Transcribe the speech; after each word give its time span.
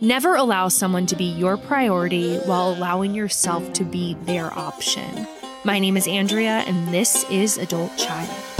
Never 0.00 0.36
allow 0.36 0.68
someone 0.68 1.06
to 1.06 1.16
be 1.16 1.24
your 1.24 1.56
priority 1.56 2.36
while 2.38 2.70
allowing 2.72 3.14
yourself 3.14 3.72
to 3.72 3.84
be 3.84 4.14
their 4.24 4.52
option. 4.52 5.26
My 5.64 5.78
name 5.78 5.96
is 5.96 6.06
Andrea, 6.06 6.62
and 6.66 6.92
this 6.92 7.24
is 7.30 7.56
Adult 7.56 7.96
Child. 7.96 8.53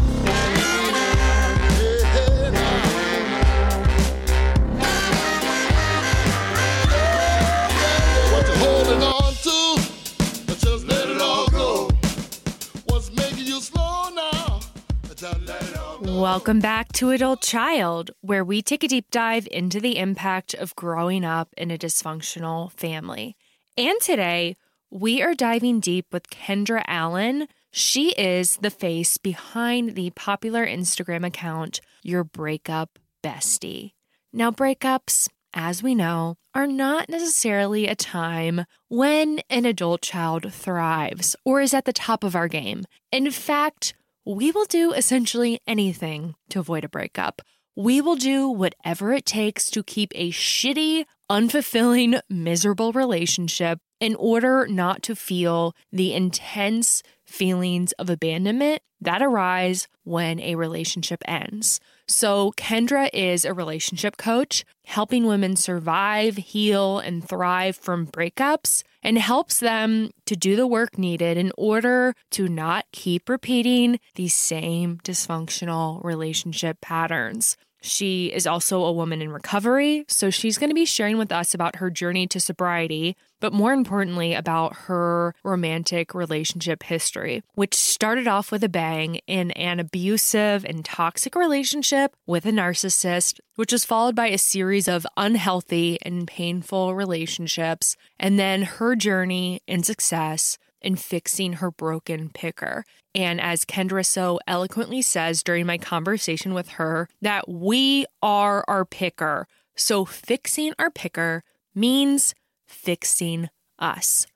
Welcome 16.14 16.60
back 16.60 16.92
to 16.92 17.10
Adult 17.10 17.42
Child, 17.42 18.12
where 18.20 18.44
we 18.44 18.62
take 18.62 18.84
a 18.84 18.88
deep 18.88 19.10
dive 19.10 19.48
into 19.50 19.80
the 19.80 19.98
impact 19.98 20.54
of 20.54 20.76
growing 20.76 21.24
up 21.24 21.52
in 21.56 21.72
a 21.72 21.76
dysfunctional 21.76 22.70
family. 22.70 23.36
And 23.76 24.00
today, 24.00 24.54
we 24.92 25.20
are 25.22 25.34
diving 25.34 25.80
deep 25.80 26.06
with 26.12 26.30
Kendra 26.30 26.84
Allen. 26.86 27.48
She 27.72 28.12
is 28.12 28.58
the 28.58 28.70
face 28.70 29.16
behind 29.16 29.96
the 29.96 30.10
popular 30.10 30.64
Instagram 30.64 31.26
account, 31.26 31.80
Your 32.04 32.22
Breakup 32.22 33.00
Bestie. 33.20 33.90
Now, 34.32 34.52
breakups, 34.52 35.28
as 35.52 35.82
we 35.82 35.96
know, 35.96 36.36
are 36.54 36.68
not 36.68 37.08
necessarily 37.08 37.88
a 37.88 37.96
time 37.96 38.66
when 38.86 39.40
an 39.50 39.64
adult 39.64 40.02
child 40.02 40.52
thrives 40.52 41.34
or 41.44 41.60
is 41.60 41.74
at 41.74 41.86
the 41.86 41.92
top 41.92 42.22
of 42.22 42.36
our 42.36 42.46
game. 42.46 42.84
In 43.10 43.32
fact, 43.32 43.94
we 44.24 44.50
will 44.50 44.64
do 44.64 44.92
essentially 44.92 45.60
anything 45.66 46.34
to 46.50 46.60
avoid 46.60 46.84
a 46.84 46.88
breakup. 46.88 47.42
We 47.76 48.00
will 48.00 48.16
do 48.16 48.48
whatever 48.48 49.12
it 49.12 49.26
takes 49.26 49.68
to 49.70 49.82
keep 49.82 50.12
a 50.14 50.30
shitty, 50.30 51.04
unfulfilling, 51.30 52.20
miserable 52.30 52.92
relationship 52.92 53.80
in 54.00 54.14
order 54.14 54.66
not 54.68 55.02
to 55.04 55.16
feel 55.16 55.74
the 55.92 56.14
intense 56.14 57.02
feelings 57.24 57.92
of 57.92 58.08
abandonment 58.08 58.82
that 59.00 59.22
arise 59.22 59.88
when 60.04 60.40
a 60.40 60.54
relationship 60.54 61.22
ends. 61.26 61.80
So, 62.06 62.52
Kendra 62.52 63.08
is 63.14 63.44
a 63.44 63.54
relationship 63.54 64.18
coach, 64.18 64.64
helping 64.84 65.26
women 65.26 65.56
survive, 65.56 66.36
heal, 66.36 66.98
and 66.98 67.26
thrive 67.26 67.76
from 67.76 68.06
breakups, 68.06 68.82
and 69.02 69.18
helps 69.18 69.60
them 69.60 70.10
to 70.26 70.36
do 70.36 70.54
the 70.54 70.66
work 70.66 70.98
needed 70.98 71.38
in 71.38 71.50
order 71.56 72.14
to 72.32 72.48
not 72.48 72.84
keep 72.92 73.28
repeating 73.28 74.00
these 74.16 74.34
same 74.34 74.98
dysfunctional 74.98 76.04
relationship 76.04 76.80
patterns. 76.82 77.56
She 77.84 78.32
is 78.32 78.46
also 78.46 78.82
a 78.82 78.92
woman 78.92 79.20
in 79.20 79.30
recovery, 79.30 80.06
so 80.08 80.30
she's 80.30 80.56
going 80.56 80.70
to 80.70 80.74
be 80.74 80.86
sharing 80.86 81.18
with 81.18 81.30
us 81.30 81.52
about 81.52 81.76
her 81.76 81.90
journey 81.90 82.26
to 82.28 82.40
sobriety, 82.40 83.14
but 83.40 83.52
more 83.52 83.74
importantly, 83.74 84.32
about 84.32 84.74
her 84.86 85.34
romantic 85.44 86.14
relationship 86.14 86.84
history, 86.84 87.42
which 87.56 87.74
started 87.74 88.26
off 88.26 88.50
with 88.50 88.64
a 88.64 88.70
bang 88.70 89.16
in 89.26 89.50
an 89.50 89.80
abusive 89.80 90.64
and 90.64 90.82
toxic 90.82 91.34
relationship 91.34 92.16
with 92.26 92.46
a 92.46 92.52
narcissist, 92.52 93.38
which 93.56 93.70
was 93.70 93.84
followed 93.84 94.16
by 94.16 94.28
a 94.28 94.38
series 94.38 94.88
of 94.88 95.06
unhealthy 95.18 95.98
and 96.00 96.26
painful 96.26 96.94
relationships, 96.94 97.98
and 98.18 98.38
then 98.38 98.62
her 98.62 98.96
journey 98.96 99.60
in 99.66 99.82
success 99.82 100.56
in 100.84 100.96
fixing 100.96 101.54
her 101.54 101.70
broken 101.70 102.30
picker. 102.30 102.84
And 103.14 103.40
as 103.40 103.64
Kendra 103.64 104.04
so 104.04 104.38
eloquently 104.46 105.02
says 105.02 105.42
during 105.42 105.66
my 105.66 105.78
conversation 105.78 106.54
with 106.54 106.70
her, 106.70 107.08
that 107.22 107.48
we 107.48 108.06
are 108.22 108.64
our 108.68 108.84
picker. 108.84 109.46
So 109.74 110.04
fixing 110.04 110.72
our 110.78 110.90
picker 110.90 111.42
means 111.74 112.34
fixing 112.66 113.48
us. 113.78 114.26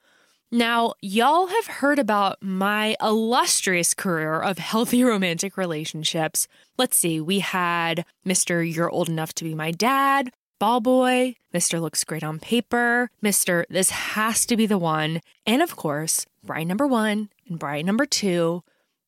Now, 0.50 0.94
y'all 1.02 1.48
have 1.48 1.66
heard 1.66 1.98
about 1.98 2.42
my 2.42 2.96
illustrious 3.02 3.92
career 3.92 4.40
of 4.40 4.56
healthy 4.56 5.04
romantic 5.12 5.58
relationships. 5.58 6.48
Let's 6.78 6.96
see, 6.96 7.20
we 7.20 7.40
had 7.40 8.06
Mr. 8.26 8.64
You're 8.64 8.88
Old 8.88 9.10
Enough 9.10 9.34
to 9.34 9.44
Be 9.44 9.54
My 9.54 9.70
Dad, 9.70 10.30
Ball 10.58 10.80
Boy, 10.80 11.34
Mr. 11.54 11.80
Looks 11.80 12.02
Great 12.02 12.24
on 12.24 12.38
Paper, 12.38 13.10
Mr. 13.22 13.64
This 13.68 13.90
Has 13.90 14.46
to 14.46 14.56
Be 14.56 14.64
the 14.64 14.78
One, 14.78 15.20
and 15.46 15.60
of 15.60 15.76
course, 15.76 16.24
bride 16.48 16.66
number 16.66 16.86
one 16.86 17.28
and 17.46 17.58
bride 17.58 17.84
number 17.84 18.06
two. 18.06 18.64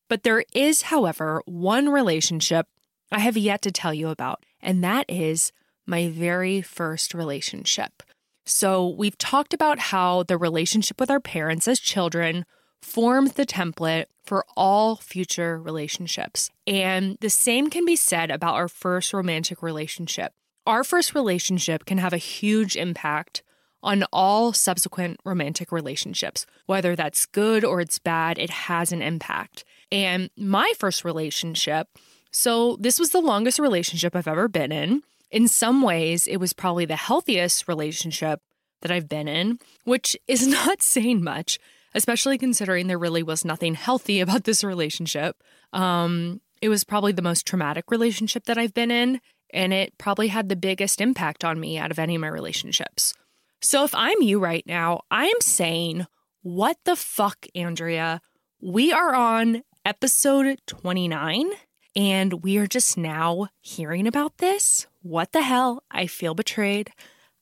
But 0.08 0.22
there 0.24 0.44
is, 0.54 0.82
however, 0.82 1.42
one 1.46 1.88
relationship 1.88 2.66
I 3.10 3.20
have 3.20 3.36
yet 3.36 3.62
to 3.62 3.72
tell 3.72 3.94
you 3.94 4.08
about, 4.08 4.44
and 4.60 4.84
that 4.84 5.06
is 5.08 5.50
my 5.86 6.10
very 6.10 6.60
first 6.60 7.14
relationship. 7.14 8.02
So, 8.44 8.88
we've 8.88 9.18
talked 9.18 9.54
about 9.54 9.78
how 9.78 10.22
the 10.22 10.36
relationship 10.36 11.00
with 11.00 11.10
our 11.10 11.20
parents 11.20 11.66
as 11.66 11.80
children 11.80 12.44
forms 12.82 13.32
the 13.32 13.46
template 13.46 14.06
for 14.24 14.44
all 14.56 14.96
future 14.96 15.58
relationships. 15.58 16.50
And 16.66 17.16
the 17.20 17.30
same 17.30 17.70
can 17.70 17.84
be 17.84 17.96
said 17.96 18.30
about 18.30 18.54
our 18.54 18.68
first 18.68 19.12
romantic 19.12 19.62
relationship. 19.62 20.32
Our 20.66 20.84
first 20.84 21.14
relationship 21.14 21.84
can 21.84 21.98
have 21.98 22.12
a 22.12 22.18
huge 22.18 22.76
impact 22.76 23.42
on 23.82 24.04
all 24.12 24.52
subsequent 24.52 25.18
romantic 25.24 25.72
relationships. 25.72 26.46
Whether 26.66 26.96
that's 26.96 27.26
good 27.26 27.64
or 27.64 27.80
it's 27.80 27.98
bad, 27.98 28.38
it 28.38 28.50
has 28.50 28.92
an 28.92 29.02
impact. 29.02 29.64
And 29.90 30.30
my 30.36 30.72
first 30.78 31.04
relationship, 31.04 31.88
so 32.30 32.76
this 32.80 32.98
was 32.98 33.10
the 33.10 33.20
longest 33.20 33.58
relationship 33.58 34.14
I've 34.14 34.28
ever 34.28 34.48
been 34.48 34.72
in. 34.72 35.02
In 35.30 35.48
some 35.48 35.82
ways, 35.82 36.26
it 36.26 36.38
was 36.38 36.52
probably 36.52 36.84
the 36.84 36.96
healthiest 36.96 37.68
relationship 37.68 38.40
that 38.82 38.90
I've 38.90 39.08
been 39.08 39.28
in, 39.28 39.58
which 39.84 40.16
is 40.28 40.46
not 40.46 40.82
saying 40.82 41.22
much, 41.22 41.58
especially 41.94 42.38
considering 42.38 42.86
there 42.86 42.98
really 42.98 43.22
was 43.22 43.44
nothing 43.44 43.74
healthy 43.74 44.20
about 44.20 44.44
this 44.44 44.62
relationship. 44.62 45.36
Um, 45.72 46.40
it 46.60 46.68
was 46.68 46.84
probably 46.84 47.12
the 47.12 47.22
most 47.22 47.46
traumatic 47.46 47.90
relationship 47.90 48.44
that 48.44 48.58
I've 48.58 48.74
been 48.74 48.90
in, 48.90 49.20
and 49.52 49.72
it 49.72 49.96
probably 49.98 50.28
had 50.28 50.48
the 50.48 50.56
biggest 50.56 51.00
impact 51.00 51.44
on 51.44 51.58
me 51.58 51.78
out 51.78 51.90
of 51.90 51.98
any 51.98 52.14
of 52.14 52.20
my 52.20 52.28
relationships. 52.28 53.14
So 53.62 53.84
if 53.84 53.94
I'm 53.94 54.22
you 54.22 54.38
right 54.38 54.66
now, 54.66 55.02
I 55.10 55.26
am 55.26 55.40
saying, 55.42 56.06
what 56.42 56.78
the 56.84 56.96
fuck, 56.96 57.46
Andrea? 57.54 58.22
We 58.62 58.90
are 58.90 59.14
on 59.14 59.62
episode 59.84 60.58
29 60.66 61.50
and 61.94 62.42
we 62.42 62.56
are 62.56 62.66
just 62.66 62.96
now 62.96 63.48
hearing 63.60 64.06
about 64.06 64.38
this. 64.38 64.86
What 65.02 65.32
the 65.32 65.42
hell? 65.42 65.82
I 65.90 66.06
feel 66.06 66.34
betrayed. 66.34 66.90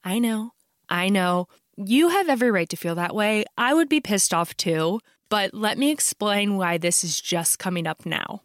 I 0.02 0.18
know. 0.18 0.50
I 0.88 1.08
know. 1.08 1.46
You 1.76 2.08
have 2.08 2.28
every 2.28 2.50
right 2.50 2.68
to 2.70 2.76
feel 2.76 2.96
that 2.96 3.14
way. 3.14 3.44
I 3.56 3.72
would 3.72 3.88
be 3.88 4.00
pissed 4.00 4.34
off 4.34 4.56
too, 4.56 4.98
but 5.28 5.54
let 5.54 5.78
me 5.78 5.92
explain 5.92 6.56
why 6.56 6.78
this 6.78 7.04
is 7.04 7.20
just 7.20 7.60
coming 7.60 7.86
up 7.86 8.04
now. 8.04 8.42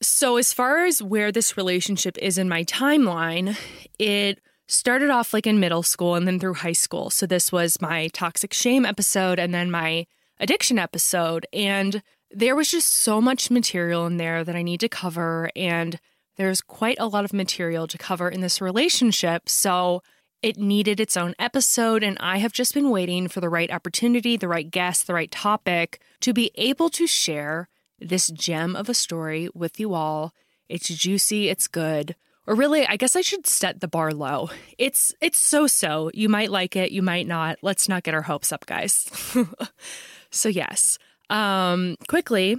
So, 0.00 0.36
as 0.36 0.52
far 0.52 0.84
as 0.84 1.02
where 1.02 1.32
this 1.32 1.56
relationship 1.56 2.18
is 2.18 2.38
in 2.38 2.48
my 2.48 2.64
timeline, 2.64 3.56
it 3.98 4.40
started 4.66 5.10
off 5.10 5.32
like 5.32 5.46
in 5.46 5.60
middle 5.60 5.82
school 5.82 6.14
and 6.14 6.26
then 6.26 6.38
through 6.38 6.54
high 6.54 6.72
school. 6.72 7.10
So, 7.10 7.26
this 7.26 7.52
was 7.52 7.80
my 7.80 8.08
toxic 8.08 8.52
shame 8.52 8.84
episode 8.84 9.38
and 9.38 9.54
then 9.54 9.70
my 9.70 10.06
addiction 10.38 10.78
episode. 10.78 11.46
And 11.52 12.02
there 12.30 12.56
was 12.56 12.70
just 12.70 12.92
so 12.92 13.20
much 13.20 13.50
material 13.50 14.06
in 14.06 14.16
there 14.16 14.44
that 14.44 14.56
I 14.56 14.62
need 14.62 14.80
to 14.80 14.88
cover. 14.88 15.50
And 15.54 15.98
there's 16.36 16.60
quite 16.60 16.98
a 17.00 17.06
lot 17.06 17.24
of 17.24 17.32
material 17.32 17.86
to 17.86 17.98
cover 17.98 18.28
in 18.28 18.40
this 18.40 18.60
relationship. 18.60 19.48
So, 19.48 20.02
it 20.42 20.58
needed 20.58 21.00
its 21.00 21.16
own 21.16 21.34
episode, 21.38 22.02
and 22.02 22.16
I 22.20 22.38
have 22.38 22.52
just 22.52 22.74
been 22.74 22.90
waiting 22.90 23.26
for 23.26 23.40
the 23.40 23.48
right 23.48 23.70
opportunity, 23.70 24.36
the 24.36 24.48
right 24.48 24.70
guest, 24.70 25.06
the 25.06 25.14
right 25.14 25.30
topic 25.30 26.00
to 26.20 26.32
be 26.32 26.50
able 26.56 26.90
to 26.90 27.06
share 27.06 27.68
this 27.98 28.28
gem 28.28 28.76
of 28.76 28.88
a 28.88 28.94
story 28.94 29.48
with 29.54 29.80
you 29.80 29.94
all. 29.94 30.32
It's 30.68 30.88
juicy, 30.88 31.48
it's 31.48 31.66
good. 31.66 32.16
Or 32.46 32.54
really, 32.54 32.86
I 32.86 32.96
guess 32.96 33.16
I 33.16 33.22
should 33.22 33.46
set 33.46 33.80
the 33.80 33.88
bar 33.88 34.12
low. 34.12 34.50
It's 34.78 35.12
it's 35.20 35.38
so-so. 35.38 36.10
You 36.14 36.28
might 36.28 36.50
like 36.50 36.76
it, 36.76 36.92
you 36.92 37.02
might 37.02 37.26
not. 37.26 37.58
Let's 37.62 37.88
not 37.88 38.04
get 38.04 38.14
our 38.14 38.22
hopes 38.22 38.52
up, 38.52 38.66
guys. 38.66 39.10
so 40.30 40.48
yes. 40.48 40.98
Um 41.28 41.96
quickly, 42.08 42.56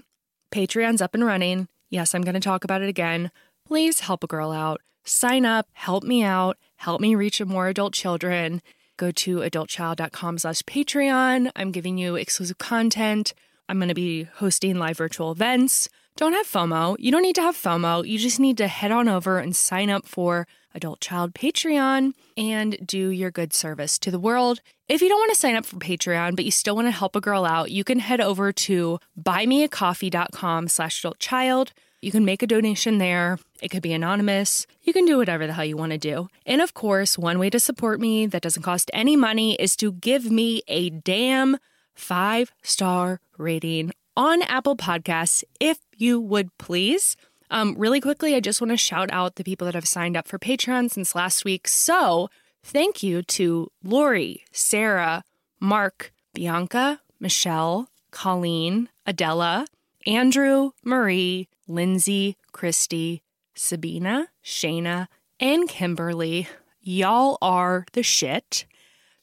Patreon's 0.52 1.02
up 1.02 1.14
and 1.14 1.26
running. 1.26 1.68
Yes, 1.90 2.14
I'm 2.14 2.22
going 2.22 2.34
to 2.34 2.40
talk 2.42 2.64
about 2.64 2.82
it 2.82 2.90
again. 2.90 3.32
Please 3.66 4.02
help 4.02 4.24
a 4.24 4.28
girl 4.28 4.52
out. 4.52 4.82
Sign 5.06 5.46
up, 5.46 5.68
help 5.72 6.04
me 6.04 6.22
out, 6.22 6.58
help 6.76 7.00
me 7.00 7.16
reach 7.16 7.44
more 7.46 7.70
adult 7.70 7.94
children. 7.94 8.62
Go 8.98 9.12
to 9.12 9.38
adultchild.com 9.38 10.40
slash 10.40 10.64
Patreon. 10.64 11.52
I'm 11.56 11.72
giving 11.72 11.98
you 11.98 12.16
exclusive 12.16 12.58
content. 12.58 13.34
I'm 13.70 13.78
going 13.78 13.90
to 13.90 13.96
be 13.96 14.24
hosting 14.24 14.78
live 14.78 14.98
virtual 14.98 15.32
events. 15.32 15.88
Don't 16.18 16.34
have 16.34 16.48
FOMO. 16.48 16.96
You 16.98 17.12
don't 17.12 17.22
need 17.22 17.36
to 17.36 17.44
have 17.44 17.56
FOMO. 17.56 18.06
You 18.08 18.18
just 18.18 18.40
need 18.40 18.58
to 18.58 18.68
head 18.68 18.92
on 18.92 19.08
over 19.08 19.38
and 19.38 19.56
sign 19.56 19.92
up 19.92 20.08
for 20.08 20.48
Adult 20.74 21.00
Child 21.00 21.36
Patreon 21.36 22.14
and 22.36 22.76
do 22.84 23.10
your 23.10 23.30
good 23.30 23.54
service 23.54 24.00
to 24.00 24.10
the 24.10 24.18
world. 24.18 24.62
If 24.90 25.04
you 25.04 25.10
don't 25.10 25.20
want 25.20 25.34
to 25.34 25.40
sign 25.40 25.56
up 25.56 25.64
for 25.64 25.76
Patreon, 25.76 26.36
but 26.36 26.44
you 26.44 26.50
still 26.50 26.76
want 26.76 26.88
to 26.88 26.92
help 26.92 27.16
a 27.16 27.22
girl 27.22 27.46
out, 27.46 27.70
you 27.70 27.84
can 27.84 28.00
head 28.00 28.20
over 28.20 28.52
to 28.52 28.98
buymeacoffee.com 29.22 30.70
slash 30.70 31.04
adultchild. 31.04 31.70
You 32.02 32.10
can 32.10 32.26
make 32.26 32.42
a 32.42 32.48
donation 32.48 32.98
there. 32.98 33.38
It 33.62 33.70
could 33.70 33.84
be 33.84 33.94
anonymous. 33.94 34.66
You 34.82 34.94
can 34.94 35.06
do 35.06 35.18
whatever 35.18 35.46
the 35.46 35.54
hell 35.54 35.66
you 35.66 35.78
want 35.78 35.92
to 35.92 36.00
do. 36.00 36.30
And 36.48 36.62
of 36.64 36.74
course, 36.74 37.16
one 37.16 37.38
way 37.38 37.52
to 37.52 37.60
support 37.60 38.00
me 38.00 38.26
that 38.26 38.42
doesn't 38.42 38.64
cost 38.64 38.90
any 38.92 39.16
money 39.16 39.54
is 39.54 39.76
to 39.76 39.92
give 39.92 40.32
me 40.32 40.64
a 40.68 40.90
damn 40.90 41.58
five 41.94 42.52
star 42.64 43.20
rating 43.38 43.92
on 44.18 44.42
Apple 44.42 44.76
Podcasts, 44.76 45.44
if 45.60 45.78
you 45.98 46.20
would 46.20 46.56
please. 46.58 47.16
Um, 47.50 47.76
really 47.78 48.02
quickly, 48.02 48.36
I 48.36 48.40
just 48.40 48.62
want 48.62 48.72
to 48.72 48.78
shout 48.78 49.10
out 49.12 49.36
the 49.36 49.44
people 49.44 49.66
that 49.66 49.76
have 49.76 49.88
signed 49.88 50.18
up 50.18 50.28
for 50.28 50.38
Patreon 50.38 50.92
since 50.92 51.16
last 51.16 51.46
week. 51.46 51.68
So, 51.68 52.30
thank 52.64 53.02
you 53.02 53.24
to 53.24 53.72
Lori, 53.84 54.44
Sarah, 54.52 55.24
Mark, 55.60 56.12
Bianca, 56.34 57.02
Michelle, 57.20 57.90
Colleen, 58.12 58.90
Adela, 59.06 59.66
Andrew, 60.06 60.72
Marie, 60.84 61.48
Lindsay, 61.68 62.38
Christy, 62.52 63.24
Sabina, 63.56 64.28
Shayna, 64.44 65.08
and 65.40 65.70
Kimberly. 65.70 66.48
Y'all 66.82 67.38
are 67.42 67.86
the 67.94 68.04
shit. 68.04 68.66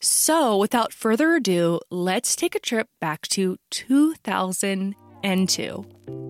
So, 0.01 0.59
without 0.59 0.93
further 0.93 1.35
ado, 1.35 1.81
let's 1.91 2.37
take 2.37 2.55
a 2.55 2.61
trip 2.61 2.89
back 3.01 3.23
to 3.29 3.57
2002. 3.71 6.24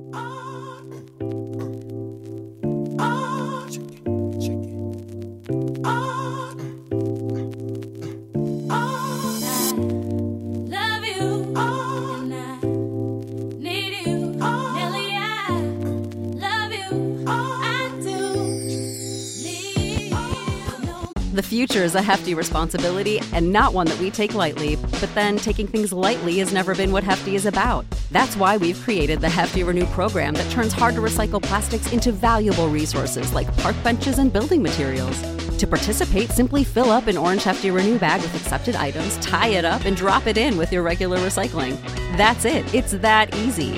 The 21.34 21.42
future 21.42 21.82
is 21.82 21.96
a 21.96 22.02
hefty 22.02 22.32
responsibility 22.32 23.20
and 23.32 23.52
not 23.52 23.74
one 23.74 23.86
that 23.88 23.98
we 23.98 24.08
take 24.08 24.34
lightly. 24.34 24.76
But 24.76 25.12
then 25.16 25.36
taking 25.36 25.66
things 25.66 25.92
lightly 25.92 26.38
has 26.38 26.52
never 26.52 26.76
been 26.76 26.92
what 26.92 27.02
Hefty 27.02 27.34
is 27.34 27.44
about. 27.44 27.84
That's 28.12 28.36
why 28.36 28.56
we've 28.56 28.80
created 28.80 29.20
the 29.20 29.28
Hefty 29.28 29.64
Renew 29.64 29.86
program 29.86 30.34
that 30.34 30.48
turns 30.52 30.72
hard 30.72 30.94
to 30.94 31.00
recycle 31.00 31.42
plastics 31.42 31.92
into 31.92 32.12
valuable 32.12 32.68
resources 32.68 33.32
like 33.32 33.54
park 33.58 33.74
benches 33.82 34.20
and 34.20 34.32
building 34.32 34.62
materials. 34.62 35.43
To 35.58 35.66
participate, 35.66 36.30
simply 36.30 36.64
fill 36.64 36.90
up 36.90 37.06
an 37.06 37.16
orange 37.16 37.44
Hefty 37.44 37.70
Renew 37.70 37.98
bag 37.98 38.20
with 38.20 38.34
accepted 38.34 38.74
items, 38.76 39.16
tie 39.18 39.48
it 39.48 39.64
up, 39.64 39.84
and 39.84 39.96
drop 39.96 40.26
it 40.26 40.36
in 40.36 40.56
with 40.56 40.72
your 40.72 40.82
regular 40.82 41.18
recycling. 41.18 41.80
That's 42.16 42.44
it. 42.44 42.72
It's 42.74 42.92
that 42.92 43.34
easy. 43.36 43.76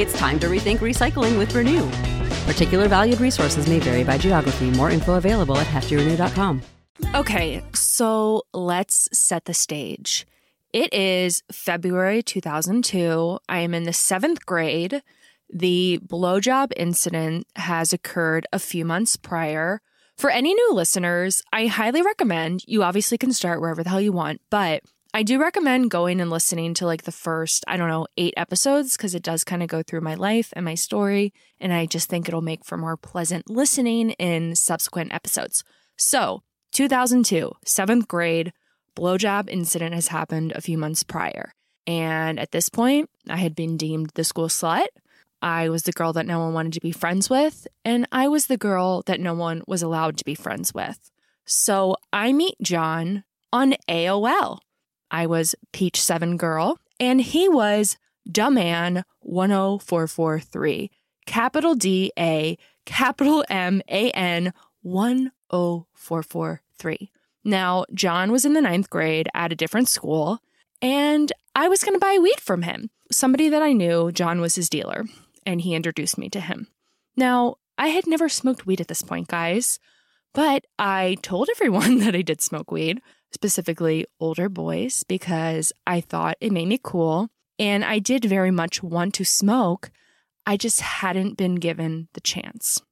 It's 0.00 0.12
time 0.18 0.38
to 0.40 0.46
rethink 0.46 0.78
recycling 0.78 1.38
with 1.38 1.54
Renew. 1.54 1.86
Particular 2.46 2.88
valued 2.88 3.20
resources 3.20 3.68
may 3.68 3.78
vary 3.78 4.04
by 4.04 4.16
geography. 4.16 4.70
More 4.70 4.90
info 4.90 5.14
available 5.14 5.58
at 5.58 5.66
heftyrenew.com. 5.66 6.62
Okay, 7.14 7.62
so 7.74 8.42
let's 8.52 9.08
set 9.12 9.44
the 9.44 9.54
stage. 9.54 10.26
It 10.72 10.92
is 10.92 11.42
February 11.52 12.22
2002. 12.22 13.38
I 13.48 13.58
am 13.60 13.74
in 13.74 13.84
the 13.84 13.92
seventh 13.92 14.44
grade. 14.44 15.02
The 15.50 16.00
blowjob 16.06 16.72
incident 16.76 17.46
has 17.56 17.92
occurred 17.92 18.46
a 18.52 18.58
few 18.58 18.84
months 18.84 19.16
prior. 19.16 19.80
For 20.18 20.30
any 20.30 20.52
new 20.52 20.72
listeners, 20.72 21.42
I 21.52 21.66
highly 21.66 22.02
recommend 22.02 22.64
you 22.66 22.82
obviously 22.82 23.16
can 23.18 23.32
start 23.32 23.60
wherever 23.60 23.84
the 23.84 23.90
hell 23.90 24.00
you 24.00 24.10
want, 24.10 24.40
but 24.50 24.82
I 25.14 25.22
do 25.22 25.40
recommend 25.40 25.92
going 25.92 26.20
and 26.20 26.28
listening 26.28 26.74
to 26.74 26.86
like 26.86 27.04
the 27.04 27.12
first, 27.12 27.62
I 27.68 27.76
don't 27.76 27.88
know, 27.88 28.08
eight 28.16 28.34
episodes 28.36 28.96
because 28.96 29.14
it 29.14 29.22
does 29.22 29.44
kind 29.44 29.62
of 29.62 29.68
go 29.68 29.80
through 29.80 30.00
my 30.00 30.16
life 30.16 30.52
and 30.54 30.64
my 30.64 30.74
story. 30.74 31.32
And 31.60 31.72
I 31.72 31.86
just 31.86 32.08
think 32.08 32.26
it'll 32.26 32.40
make 32.40 32.64
for 32.64 32.76
more 32.76 32.96
pleasant 32.96 33.48
listening 33.48 34.10
in 34.10 34.56
subsequent 34.56 35.14
episodes. 35.14 35.62
So, 35.96 36.42
2002, 36.72 37.52
seventh 37.64 38.08
grade, 38.08 38.52
blowjob 38.96 39.48
incident 39.48 39.94
has 39.94 40.08
happened 40.08 40.50
a 40.50 40.60
few 40.60 40.78
months 40.78 41.04
prior. 41.04 41.54
And 41.86 42.40
at 42.40 42.50
this 42.50 42.68
point, 42.68 43.08
I 43.30 43.36
had 43.36 43.54
been 43.54 43.76
deemed 43.76 44.10
the 44.16 44.24
school 44.24 44.48
slut. 44.48 44.88
I 45.40 45.68
was 45.68 45.84
the 45.84 45.92
girl 45.92 46.12
that 46.14 46.26
no 46.26 46.40
one 46.40 46.52
wanted 46.52 46.72
to 46.74 46.80
be 46.80 46.92
friends 46.92 47.30
with. 47.30 47.66
And 47.84 48.06
I 48.10 48.28
was 48.28 48.46
the 48.46 48.56
girl 48.56 49.02
that 49.06 49.20
no 49.20 49.34
one 49.34 49.62
was 49.66 49.82
allowed 49.82 50.16
to 50.18 50.24
be 50.24 50.34
friends 50.34 50.74
with. 50.74 51.10
So 51.44 51.96
I 52.12 52.32
meet 52.32 52.56
John 52.60 53.24
on 53.52 53.74
AOL. 53.88 54.58
I 55.10 55.26
was 55.26 55.54
Peach 55.72 56.00
7 56.00 56.36
Girl, 56.36 56.78
and 57.00 57.20
he 57.20 57.48
was 57.48 57.96
Dumbman 58.30 59.04
10443. 59.22 60.90
Capital 61.26 61.74
D 61.74 62.12
A, 62.18 62.58
capital 62.84 63.44
M 63.48 63.80
A 63.88 64.10
N 64.10 64.52
10443. 64.82 67.10
Now, 67.44 67.84
John 67.94 68.32
was 68.32 68.44
in 68.44 68.52
the 68.52 68.60
ninth 68.60 68.90
grade 68.90 69.28
at 69.32 69.52
a 69.52 69.56
different 69.56 69.88
school, 69.88 70.40
and 70.82 71.32
I 71.54 71.68
was 71.68 71.82
going 71.82 71.94
to 71.94 71.98
buy 71.98 72.18
weed 72.20 72.40
from 72.40 72.62
him. 72.62 72.90
Somebody 73.10 73.48
that 73.48 73.62
I 73.62 73.72
knew, 73.72 74.12
John 74.12 74.40
was 74.40 74.54
his 74.54 74.68
dealer, 74.68 75.04
and 75.48 75.62
he 75.62 75.74
introduced 75.74 76.18
me 76.18 76.28
to 76.28 76.40
him. 76.40 76.68
Now, 77.16 77.56
I 77.78 77.88
had 77.88 78.06
never 78.06 78.28
smoked 78.28 78.66
weed 78.66 78.82
at 78.82 78.88
this 78.88 79.00
point, 79.00 79.28
guys, 79.28 79.80
but 80.34 80.66
I 80.78 81.16
told 81.22 81.48
everyone 81.56 82.00
that 82.00 82.14
I 82.14 82.20
did 82.20 82.42
smoke 82.42 82.70
weed, 82.70 83.00
specifically 83.32 84.06
older 84.20 84.50
boys, 84.50 85.04
because 85.04 85.72
I 85.86 86.02
thought 86.02 86.36
it 86.40 86.52
made 86.52 86.68
me 86.68 86.78
cool. 86.80 87.30
And 87.58 87.82
I 87.82 87.98
did 87.98 88.26
very 88.26 88.50
much 88.50 88.82
want 88.82 89.14
to 89.14 89.24
smoke. 89.24 89.90
I 90.46 90.58
just 90.58 90.80
hadn't 90.80 91.38
been 91.38 91.56
given 91.56 92.08
the 92.12 92.20
chance. 92.20 92.82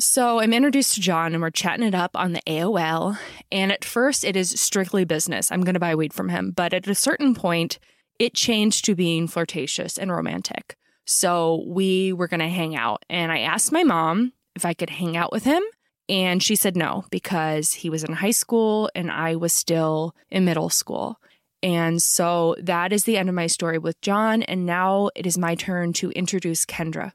So 0.00 0.40
I'm 0.40 0.52
introduced 0.52 0.94
to 0.94 1.00
John 1.00 1.32
and 1.32 1.42
we're 1.42 1.50
chatting 1.50 1.86
it 1.86 1.94
up 1.94 2.10
on 2.14 2.32
the 2.32 2.42
AOL. 2.46 3.18
And 3.52 3.70
at 3.70 3.84
first, 3.84 4.24
it 4.24 4.36
is 4.36 4.58
strictly 4.58 5.04
business. 5.04 5.52
I'm 5.52 5.62
going 5.62 5.74
to 5.74 5.80
buy 5.80 5.94
weed 5.94 6.12
from 6.12 6.30
him. 6.30 6.50
But 6.50 6.72
at 6.72 6.88
a 6.88 6.94
certain 6.94 7.34
point, 7.34 7.78
it 8.18 8.34
changed 8.34 8.86
to 8.86 8.94
being 8.94 9.28
flirtatious 9.28 9.98
and 9.98 10.10
romantic. 10.10 10.76
So 11.06 11.64
we 11.66 12.12
were 12.12 12.28
going 12.28 12.40
to 12.40 12.48
hang 12.48 12.76
out. 12.76 13.04
And 13.08 13.32
I 13.32 13.40
asked 13.40 13.72
my 13.72 13.84
mom 13.84 14.32
if 14.54 14.64
I 14.64 14.74
could 14.74 14.90
hang 14.90 15.16
out 15.16 15.32
with 15.32 15.44
him. 15.44 15.62
And 16.08 16.42
she 16.42 16.54
said 16.54 16.76
no, 16.76 17.04
because 17.10 17.72
he 17.74 17.90
was 17.90 18.04
in 18.04 18.12
high 18.12 18.30
school 18.30 18.90
and 18.94 19.10
I 19.10 19.34
was 19.36 19.52
still 19.52 20.14
in 20.30 20.44
middle 20.44 20.70
school. 20.70 21.20
And 21.62 22.00
so 22.00 22.54
that 22.60 22.92
is 22.92 23.04
the 23.04 23.16
end 23.16 23.28
of 23.28 23.34
my 23.34 23.48
story 23.48 23.78
with 23.78 24.00
John. 24.00 24.42
And 24.42 24.66
now 24.66 25.10
it 25.16 25.26
is 25.26 25.38
my 25.38 25.54
turn 25.54 25.92
to 25.94 26.10
introduce 26.10 26.64
Kendra. 26.64 27.12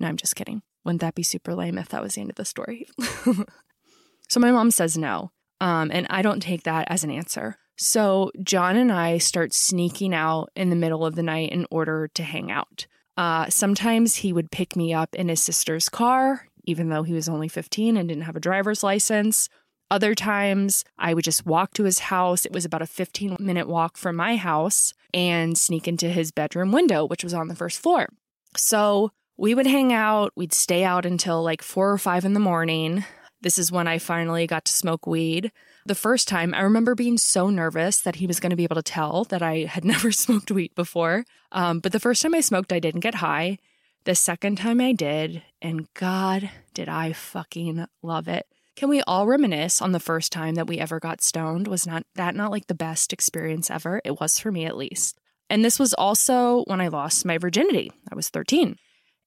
No, 0.00 0.08
I'm 0.08 0.16
just 0.16 0.34
kidding. 0.34 0.62
Wouldn't 0.84 1.00
that 1.00 1.14
be 1.14 1.22
super 1.22 1.54
lame 1.54 1.78
if 1.78 1.88
that 1.90 2.02
was 2.02 2.14
the 2.14 2.22
end 2.22 2.30
of 2.30 2.36
the 2.36 2.44
story? 2.44 2.88
so 4.28 4.40
my 4.40 4.50
mom 4.50 4.70
says 4.70 4.98
no. 4.98 5.30
Um, 5.60 5.90
and 5.92 6.06
I 6.10 6.22
don't 6.22 6.40
take 6.40 6.64
that 6.64 6.88
as 6.90 7.04
an 7.04 7.10
answer. 7.10 7.56
So 7.76 8.30
John 8.42 8.76
and 8.76 8.92
I 8.92 9.18
start 9.18 9.52
sneaking 9.52 10.14
out 10.14 10.50
in 10.54 10.70
the 10.70 10.76
middle 10.76 11.06
of 11.06 11.14
the 11.14 11.22
night 11.22 11.50
in 11.50 11.66
order 11.70 12.08
to 12.14 12.22
hang 12.22 12.50
out. 12.50 12.86
Uh, 13.16 13.48
sometimes 13.48 14.16
he 14.16 14.32
would 14.32 14.50
pick 14.50 14.76
me 14.76 14.92
up 14.92 15.14
in 15.14 15.28
his 15.28 15.42
sister's 15.42 15.88
car, 15.88 16.48
even 16.64 16.88
though 16.88 17.02
he 17.02 17.12
was 17.12 17.28
only 17.28 17.48
15 17.48 17.96
and 17.96 18.08
didn't 18.08 18.24
have 18.24 18.36
a 18.36 18.40
driver's 18.40 18.82
license. 18.82 19.48
Other 19.90 20.14
times, 20.14 20.84
I 20.98 21.14
would 21.14 21.24
just 21.24 21.46
walk 21.46 21.74
to 21.74 21.84
his 21.84 22.00
house. 22.00 22.44
It 22.44 22.52
was 22.52 22.64
about 22.64 22.82
a 22.82 22.86
15 22.86 23.36
minute 23.38 23.68
walk 23.68 23.96
from 23.96 24.16
my 24.16 24.36
house 24.36 24.92
and 25.12 25.56
sneak 25.56 25.86
into 25.86 26.08
his 26.08 26.32
bedroom 26.32 26.72
window, 26.72 27.04
which 27.04 27.22
was 27.22 27.34
on 27.34 27.48
the 27.48 27.54
first 27.54 27.80
floor. 27.80 28.08
So 28.56 29.12
we 29.36 29.54
would 29.54 29.66
hang 29.66 29.92
out. 29.92 30.32
We'd 30.34 30.52
stay 30.52 30.84
out 30.84 31.06
until 31.06 31.42
like 31.42 31.62
four 31.62 31.92
or 31.92 31.98
five 31.98 32.24
in 32.24 32.34
the 32.34 32.40
morning. 32.40 33.04
This 33.42 33.58
is 33.58 33.70
when 33.70 33.86
I 33.86 33.98
finally 33.98 34.46
got 34.46 34.64
to 34.64 34.72
smoke 34.72 35.06
weed. 35.06 35.52
The 35.86 35.94
first 35.94 36.28
time, 36.28 36.54
I 36.54 36.62
remember 36.62 36.94
being 36.94 37.18
so 37.18 37.50
nervous 37.50 38.00
that 38.00 38.16
he 38.16 38.26
was 38.26 38.40
going 38.40 38.50
to 38.50 38.56
be 38.56 38.64
able 38.64 38.76
to 38.76 38.82
tell 38.82 39.24
that 39.24 39.42
I 39.42 39.64
had 39.64 39.84
never 39.94 40.12
smoked 40.12 40.50
weed 40.50 40.74
before. 40.74 41.26
Um, 41.52 41.80
but 41.80 41.92
the 41.92 42.00
first 42.00 42.22
time 42.22 42.34
I 42.34 42.40
smoked, 42.40 42.72
I 42.72 42.78
didn't 42.80 43.00
get 43.00 43.16
high. 43.16 43.58
The 44.04 44.14
second 44.14 44.56
time 44.56 44.80
I 44.80 44.92
did, 44.92 45.42
and 45.60 45.92
God, 45.94 46.50
did 46.72 46.88
I 46.88 47.12
fucking 47.12 47.86
love 48.02 48.28
it. 48.28 48.46
Can 48.76 48.88
we 48.88 49.02
all 49.02 49.26
reminisce 49.26 49.80
on 49.80 49.92
the 49.92 50.00
first 50.00 50.32
time 50.32 50.56
that 50.56 50.66
we 50.66 50.78
ever 50.78 50.98
got 51.00 51.22
stoned? 51.22 51.68
Was 51.68 51.86
not 51.86 52.04
that 52.14 52.34
not 52.34 52.50
like 52.50 52.66
the 52.66 52.74
best 52.74 53.12
experience 53.12 53.70
ever? 53.70 54.00
It 54.04 54.20
was 54.20 54.38
for 54.38 54.50
me 54.50 54.64
at 54.64 54.76
least. 54.76 55.18
And 55.48 55.64
this 55.64 55.78
was 55.78 55.94
also 55.94 56.64
when 56.64 56.80
I 56.80 56.88
lost 56.88 57.24
my 57.24 57.38
virginity. 57.38 57.92
I 58.10 58.14
was 58.14 58.30
13. 58.30 58.76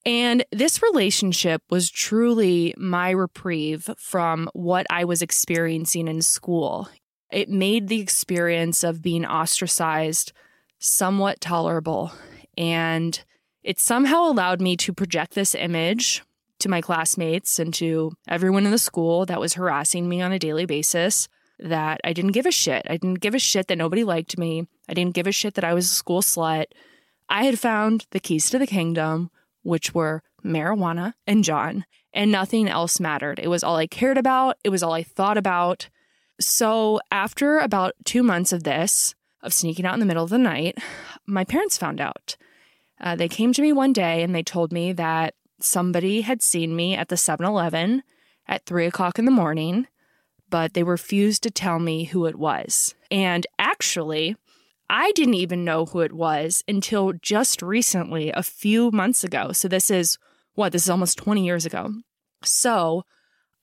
And 0.08 0.46
this 0.54 0.82
relationship 0.82 1.62
was 1.70 1.92
truly 1.92 2.74
my 2.78 3.10
reprieve 3.10 3.90
from 3.98 4.50
what 4.54 4.88
I 4.90 5.04
was 5.04 5.22
experiencing 5.22 6.08
in 6.08 6.22
school. 6.22 6.88
It 7.30 7.50
made 7.50 7.90
the 7.90 8.00
experience 8.00 8.86
of 8.86 9.02
being 9.02 9.26
ostracized 9.26 10.32
somewhat 10.80 11.42
tolerable. 11.42 12.14
And 12.58 13.22
it 13.64 13.80
somehow 13.80 14.30
allowed 14.30 14.62
me 14.62 14.78
to 14.78 14.94
project 14.94 15.36
this 15.36 15.54
image 15.54 16.24
to 16.60 16.70
my 16.70 16.80
classmates 16.80 17.60
and 17.60 17.74
to 17.74 18.14
everyone 18.30 18.66
in 18.66 18.72
the 18.72 18.78
school 18.78 19.26
that 19.26 19.42
was 19.42 19.56
harassing 19.56 20.08
me 20.08 20.22
on 20.22 20.32
a 20.32 20.40
daily 20.40 20.66
basis 20.66 21.28
that 21.60 22.00
I 22.06 22.14
didn't 22.14 22.32
give 22.32 22.46
a 22.46 22.52
shit. 22.52 22.88
I 22.90 22.96
didn't 22.96 23.20
give 23.20 23.36
a 23.36 23.40
shit 23.40 23.68
that 23.68 23.78
nobody 23.78 24.06
liked 24.06 24.38
me. 24.38 24.68
I 24.88 24.94
didn't 24.94 25.16
give 25.16 25.28
a 25.28 25.34
shit 25.34 25.56
that 25.56 25.66
I 25.66 25.74
was 25.74 25.92
a 25.92 25.94
school 25.94 26.22
slut. 26.22 26.68
I 27.28 27.44
had 27.44 27.60
found 27.60 28.06
the 28.12 28.22
keys 28.22 28.50
to 28.52 28.58
the 28.58 28.66
kingdom, 28.66 29.32
which 29.68 29.94
were 29.94 30.24
marijuana 30.44 31.14
and 31.28 31.44
John, 31.44 31.86
and 32.14 32.32
nothing 32.32 32.70
else 32.70 33.00
mattered. 33.00 33.38
It 33.38 33.50
was 33.50 33.64
all 33.64 33.76
I 33.76 33.86
cared 33.86 34.18
about, 34.18 34.58
it 34.64 34.70
was 34.70 34.82
all 34.82 34.94
I 34.94 35.04
thought 35.04 35.38
about. 35.38 35.90
So, 36.40 37.00
after 37.12 37.60
about 37.60 37.94
two 38.06 38.24
months 38.24 38.54
of 38.54 38.64
this, 38.64 39.14
of 39.42 39.54
sneaking 39.54 39.86
out 39.86 39.94
in 39.96 40.00
the 40.00 40.06
middle 40.06 40.24
of 40.24 40.30
the 40.30 40.38
night, 40.38 40.78
my 41.26 41.44
parents 41.44 41.78
found 41.78 42.00
out. 42.00 42.38
Uh, 43.00 43.16
they 43.16 43.28
came 43.28 43.54
to 43.54 43.62
me 43.62 43.74
one 43.74 43.94
day 43.94 44.24
and 44.24 44.34
they 44.34 44.44
told 44.44 44.72
me 44.72 44.94
that 44.94 45.36
somebody 45.60 46.22
had 46.22 46.42
seen 46.42 46.76
me 46.76 46.96
at 46.96 47.10
the 47.10 47.18
7 47.18 47.46
Eleven 47.46 48.04
at 48.48 48.66
three 48.66 48.86
o'clock 48.86 49.20
in 49.20 49.26
the 49.26 49.32
morning, 49.32 49.88
but 50.50 50.74
they 50.74 50.84
refused 50.84 51.44
to 51.44 51.52
tell 51.52 51.80
me 51.80 52.06
who 52.06 52.26
it 52.26 52.38
was. 52.38 52.96
And 53.12 53.46
actually, 53.60 54.38
I 54.90 55.12
didn't 55.14 55.34
even 55.36 55.66
know 55.66 55.86
who 55.86 56.00
it 56.00 56.14
was 56.14 56.64
until 56.68 57.14
just 57.14 57.62
recently, 57.62 58.32
a 58.32 58.44
few 58.44 58.92
months 58.92 59.24
ago. 59.24 59.52
So, 59.52 59.68
this 59.68 59.90
is 59.90 60.18
what? 60.56 60.72
This 60.72 60.84
is 60.84 60.90
almost 60.90 61.18
20 61.18 61.46
years 61.46 61.66
ago. 61.66 61.94
So, 62.44 63.04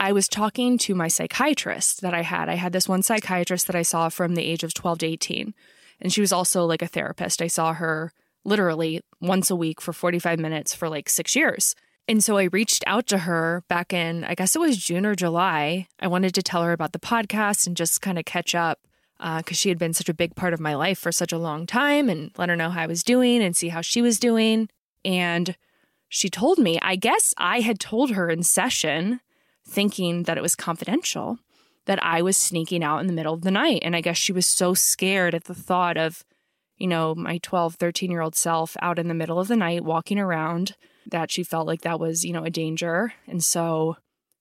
I 0.01 0.13
was 0.13 0.29
talking 0.29 0.77
to 0.79 0.95
my 0.95 1.09
psychiatrist 1.09 2.03
that 2.03 2.15
I 2.15 2.23
had. 2.23 2.49
I 2.49 2.55
had 2.55 2.73
this 2.73 2.89
one 2.89 3.03
psychiatrist 3.03 3.67
that 3.69 3.77
I 3.77 3.83
saw 3.83 4.09
from 4.09 4.35
the 4.35 4.45
age 4.45 4.63
of 4.63 4.75
12 4.75 4.99
to 4.99 5.07
18. 5.07 5.55
And 6.01 6.13
she 6.13 6.21
was 6.21 6.33
also 6.33 6.65
like 6.65 6.83
a 6.83 6.89
therapist. 6.89 7.41
I 7.41 7.47
saw 7.47 7.73
her 7.73 8.13
literally 8.45 9.01
once 9.21 9.51
a 9.51 9.57
week 9.57 9.81
for 9.81 9.93
45 9.93 10.39
minutes 10.39 10.75
for 10.75 10.89
like 10.89 11.09
six 11.09 11.35
years. 11.35 11.75
And 12.07 12.23
so 12.23 12.37
I 12.37 12.45
reached 12.45 12.85
out 12.87 13.07
to 13.07 13.19
her 13.19 13.63
back 13.69 13.93
in, 13.93 14.25
I 14.25 14.35
guess 14.35 14.55
it 14.55 14.59
was 14.59 14.77
June 14.77 15.07
or 15.07 15.15
July. 15.15 15.89
I 16.01 16.07
wanted 16.09 16.35
to 16.35 16.43
tell 16.43 16.63
her 16.63 16.73
about 16.73 16.93
the 16.93 16.99
podcast 16.99 17.67
and 17.67 17.77
just 17.77 18.03
kind 18.03 18.19
of 18.19 18.27
catch 18.27 18.55
up 18.55 18.81
because 19.19 19.45
uh, 19.49 19.55
she 19.55 19.69
had 19.69 19.79
been 19.79 19.95
such 19.95 20.09
a 20.09 20.15
big 20.15 20.35
part 20.35 20.53
of 20.53 20.61
my 20.61 20.75
life 20.75 20.99
for 20.99 21.13
such 21.13 21.33
a 21.33 21.39
long 21.39 21.67
time 21.67 22.09
and 22.09 22.31
let 22.37 22.49
her 22.49 22.57
know 22.57 22.71
how 22.71 22.83
I 22.83 22.87
was 22.87 23.03
doing 23.03 23.43
and 23.43 23.57
see 23.57 23.69
how 23.69 23.81
she 23.81 24.03
was 24.03 24.19
doing. 24.19 24.69
And 25.05 25.57
she 26.09 26.29
told 26.29 26.59
me, 26.59 26.79
I 26.83 26.97
guess 26.97 27.33
I 27.39 27.61
had 27.61 27.81
told 27.81 28.13
her 28.13 28.29
in 28.29 28.43
session, 28.43 29.21
thinking 29.67 30.25
that 30.25 30.37
it 30.37 30.43
was 30.43 30.55
confidential, 30.55 31.39
that 31.87 32.03
I 32.03 32.23
was 32.23 32.37
sneaking 32.37 32.83
out 32.83 32.99
in 32.99 33.07
the 33.07 33.13
middle 33.13 33.35
of 33.35 33.43
the 33.43 33.51
night. 33.51 33.81
And 33.83 33.97
I 33.97 34.01
guess 34.01 34.17
she 34.17 34.33
was 34.33 34.47
so 34.47 34.75
scared 34.75 35.35
at 35.35 35.45
the 35.45 35.55
thought 35.55 35.97
of, 35.97 36.25
you 36.77 36.87
know, 36.87 37.15
my 37.15 37.39
12, 37.39 37.77
13 37.77 38.11
year 38.11 38.21
old 38.21 38.35
self 38.35 38.77
out 38.83 38.99
in 38.99 39.09
the 39.09 39.15
middle 39.15 39.39
of 39.39 39.49
the 39.49 39.57
night 39.57 39.85
walking 39.85 40.19
around 40.19 40.77
that 41.07 41.31
she 41.31 41.43
felt 41.43 41.67
like 41.67 41.83
that 41.83 42.01
was, 42.01 42.25
you 42.25 42.33
know, 42.33 42.45
a 42.45 42.51
danger. 42.51 43.15
And 43.27 43.43
so 43.43 43.97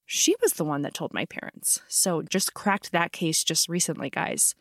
she 0.06 0.36
was 0.42 0.54
the 0.54 0.66
one 0.66 0.82
that 0.82 0.94
told 0.94 1.14
my 1.14 1.26
parents. 1.26 1.82
So 1.88 2.22
just 2.22 2.54
cracked 2.54 2.92
that 2.92 3.12
case 3.12 3.44
just 3.44 3.70
recently, 3.70 4.10
guys. 4.10 4.56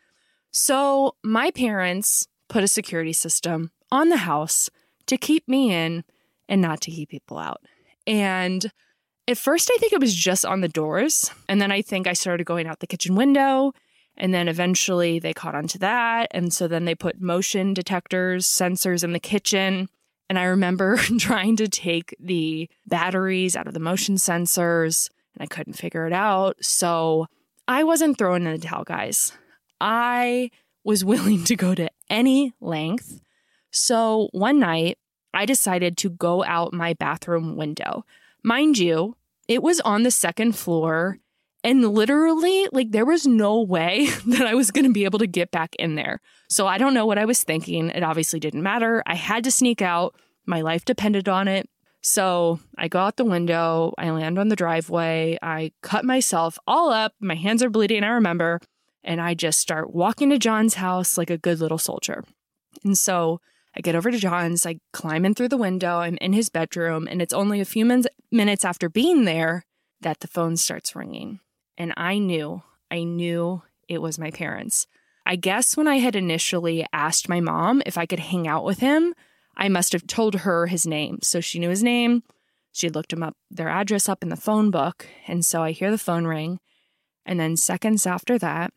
So 0.53 1.15
my 1.23 1.49
parents 1.51 2.27
put 2.47 2.63
a 2.63 2.67
security 2.67 3.11
system 3.11 3.71
on 3.91 4.09
the 4.09 4.17
house 4.17 4.69
to 5.07 5.17
keep 5.17 5.47
me 5.47 5.73
in 5.73 6.03
and 6.47 6.61
not 6.61 6.79
to 6.81 6.91
keep 6.91 7.09
people 7.09 7.39
out. 7.39 7.61
And 8.05 8.71
at 9.27 9.37
first, 9.37 9.71
I 9.73 9.77
think 9.79 9.93
it 9.93 9.99
was 9.99 10.13
just 10.13 10.45
on 10.45 10.61
the 10.61 10.69
doors. 10.69 11.31
And 11.49 11.59
then 11.59 11.71
I 11.71 11.81
think 11.81 12.05
I 12.05 12.13
started 12.13 12.45
going 12.45 12.67
out 12.67 12.79
the 12.79 12.87
kitchen 12.87 13.15
window. 13.15 13.73
And 14.15 14.31
then 14.31 14.47
eventually 14.47 15.17
they 15.17 15.33
caught 15.33 15.55
on 15.55 15.67
to 15.69 15.79
that. 15.79 16.27
And 16.29 16.53
so 16.53 16.67
then 16.67 16.85
they 16.85 16.93
put 16.93 17.19
motion 17.19 17.73
detectors, 17.73 18.45
sensors 18.45 19.03
in 19.03 19.11
the 19.11 19.19
kitchen. 19.19 19.89
And 20.29 20.37
I 20.37 20.43
remember 20.43 20.97
trying 21.19 21.55
to 21.55 21.67
take 21.67 22.15
the 22.19 22.69
batteries 22.85 23.55
out 23.55 23.67
of 23.67 23.73
the 23.73 23.79
motion 23.79 24.17
sensors 24.17 25.09
and 25.33 25.41
I 25.41 25.47
couldn't 25.47 25.73
figure 25.73 26.05
it 26.05 26.13
out. 26.13 26.63
So 26.63 27.25
I 27.67 27.83
wasn't 27.83 28.19
throwing 28.19 28.45
in 28.45 28.51
the 28.51 28.59
towel, 28.59 28.83
guys. 28.83 29.31
I 29.83 30.49
was 30.83 31.03
willing 31.13 31.43
to 31.43 31.55
go 31.55 31.75
to 31.75 31.89
any 32.09 32.53
length. 32.59 33.21
So 33.71 34.29
one 34.31 34.59
night, 34.59 34.97
I 35.33 35.45
decided 35.45 35.97
to 35.97 36.09
go 36.09 36.43
out 36.43 36.73
my 36.73 36.93
bathroom 36.93 37.57
window. 37.57 38.05
Mind 38.43 38.77
you, 38.77 39.17
it 39.47 39.61
was 39.61 39.79
on 39.81 40.03
the 40.03 40.11
second 40.11 40.53
floor. 40.53 41.17
And 41.65 41.87
literally, 41.87 42.67
like, 42.71 42.91
there 42.91 43.05
was 43.05 43.25
no 43.25 43.61
way 43.61 44.07
that 44.27 44.45
I 44.45 44.53
was 44.53 44.69
going 44.69 44.85
to 44.85 44.93
be 44.93 45.05
able 45.05 45.19
to 45.19 45.27
get 45.27 45.49
back 45.49 45.75
in 45.79 45.95
there. 45.95 46.19
So 46.49 46.67
I 46.67 46.77
don't 46.77 46.93
know 46.93 47.05
what 47.05 47.17
I 47.17 47.25
was 47.25 47.43
thinking. 47.43 47.89
It 47.89 48.03
obviously 48.03 48.39
didn't 48.39 48.63
matter. 48.63 49.01
I 49.07 49.15
had 49.15 49.43
to 49.45 49.51
sneak 49.51 49.81
out. 49.81 50.15
My 50.45 50.61
life 50.61 50.85
depended 50.85 51.27
on 51.29 51.47
it. 51.47 51.69
So 52.01 52.59
I 52.77 52.89
go 52.89 52.99
out 52.99 53.15
the 53.15 53.23
window. 53.23 53.93
I 53.97 54.09
land 54.11 54.37
on 54.37 54.49
the 54.49 54.57
driveway. 54.57 55.39
I 55.41 55.71
cut 55.81 56.03
myself 56.03 56.59
all 56.67 56.91
up. 56.91 57.13
My 57.21 57.35
hands 57.35 57.63
are 57.63 57.69
bleeding, 57.69 58.03
I 58.03 58.09
remember. 58.09 58.59
And 59.03 59.19
I 59.19 59.33
just 59.33 59.59
start 59.59 59.93
walking 59.93 60.29
to 60.29 60.39
John's 60.39 60.75
house 60.75 61.17
like 61.17 61.29
a 61.29 61.37
good 61.37 61.59
little 61.59 61.77
soldier. 61.77 62.23
And 62.83 62.97
so 62.97 63.39
I 63.75 63.81
get 63.81 63.95
over 63.95 64.11
to 64.11 64.17
John's, 64.17 64.65
I 64.65 64.79
climb 64.91 65.25
in 65.25 65.33
through 65.33 65.49
the 65.49 65.57
window, 65.57 65.97
I'm 65.97 66.17
in 66.17 66.33
his 66.33 66.49
bedroom, 66.49 67.07
and 67.09 67.21
it's 67.21 67.33
only 67.33 67.59
a 67.59 67.65
few 67.65 67.85
min- 67.85 68.05
minutes 68.31 68.63
after 68.63 68.87
being 68.87 69.25
there 69.25 69.65
that 70.01 70.19
the 70.19 70.27
phone 70.27 70.57
starts 70.57 70.95
ringing. 70.95 71.39
And 71.77 71.93
I 71.97 72.19
knew, 72.19 72.61
I 72.91 73.03
knew 73.03 73.63
it 73.87 74.01
was 74.01 74.19
my 74.19 74.31
parents. 74.31 74.87
I 75.25 75.37
guess 75.37 75.75
when 75.75 75.87
I 75.87 75.97
had 75.97 76.15
initially 76.15 76.85
asked 76.93 77.29
my 77.29 77.39
mom 77.39 77.81
if 77.85 77.97
I 77.97 78.05
could 78.05 78.19
hang 78.19 78.47
out 78.47 78.65
with 78.65 78.79
him, 78.79 79.13
I 79.55 79.69
must 79.69 79.93
have 79.93 80.07
told 80.07 80.35
her 80.35 80.67
his 80.67 80.85
name. 80.85 81.19
So 81.21 81.39
she 81.39 81.59
knew 81.59 81.69
his 81.69 81.83
name. 81.83 82.23
She 82.71 82.89
looked 82.89 83.13
him 83.13 83.23
up, 83.23 83.35
their 83.49 83.69
address 83.69 84.09
up 84.09 84.23
in 84.23 84.29
the 84.29 84.35
phone 84.35 84.71
book. 84.71 85.07
And 85.27 85.45
so 85.45 85.63
I 85.63 85.71
hear 85.71 85.91
the 85.91 85.97
phone 85.97 86.25
ring. 86.25 86.59
And 87.25 87.39
then 87.39 87.55
seconds 87.55 88.05
after 88.05 88.37
that, 88.39 88.73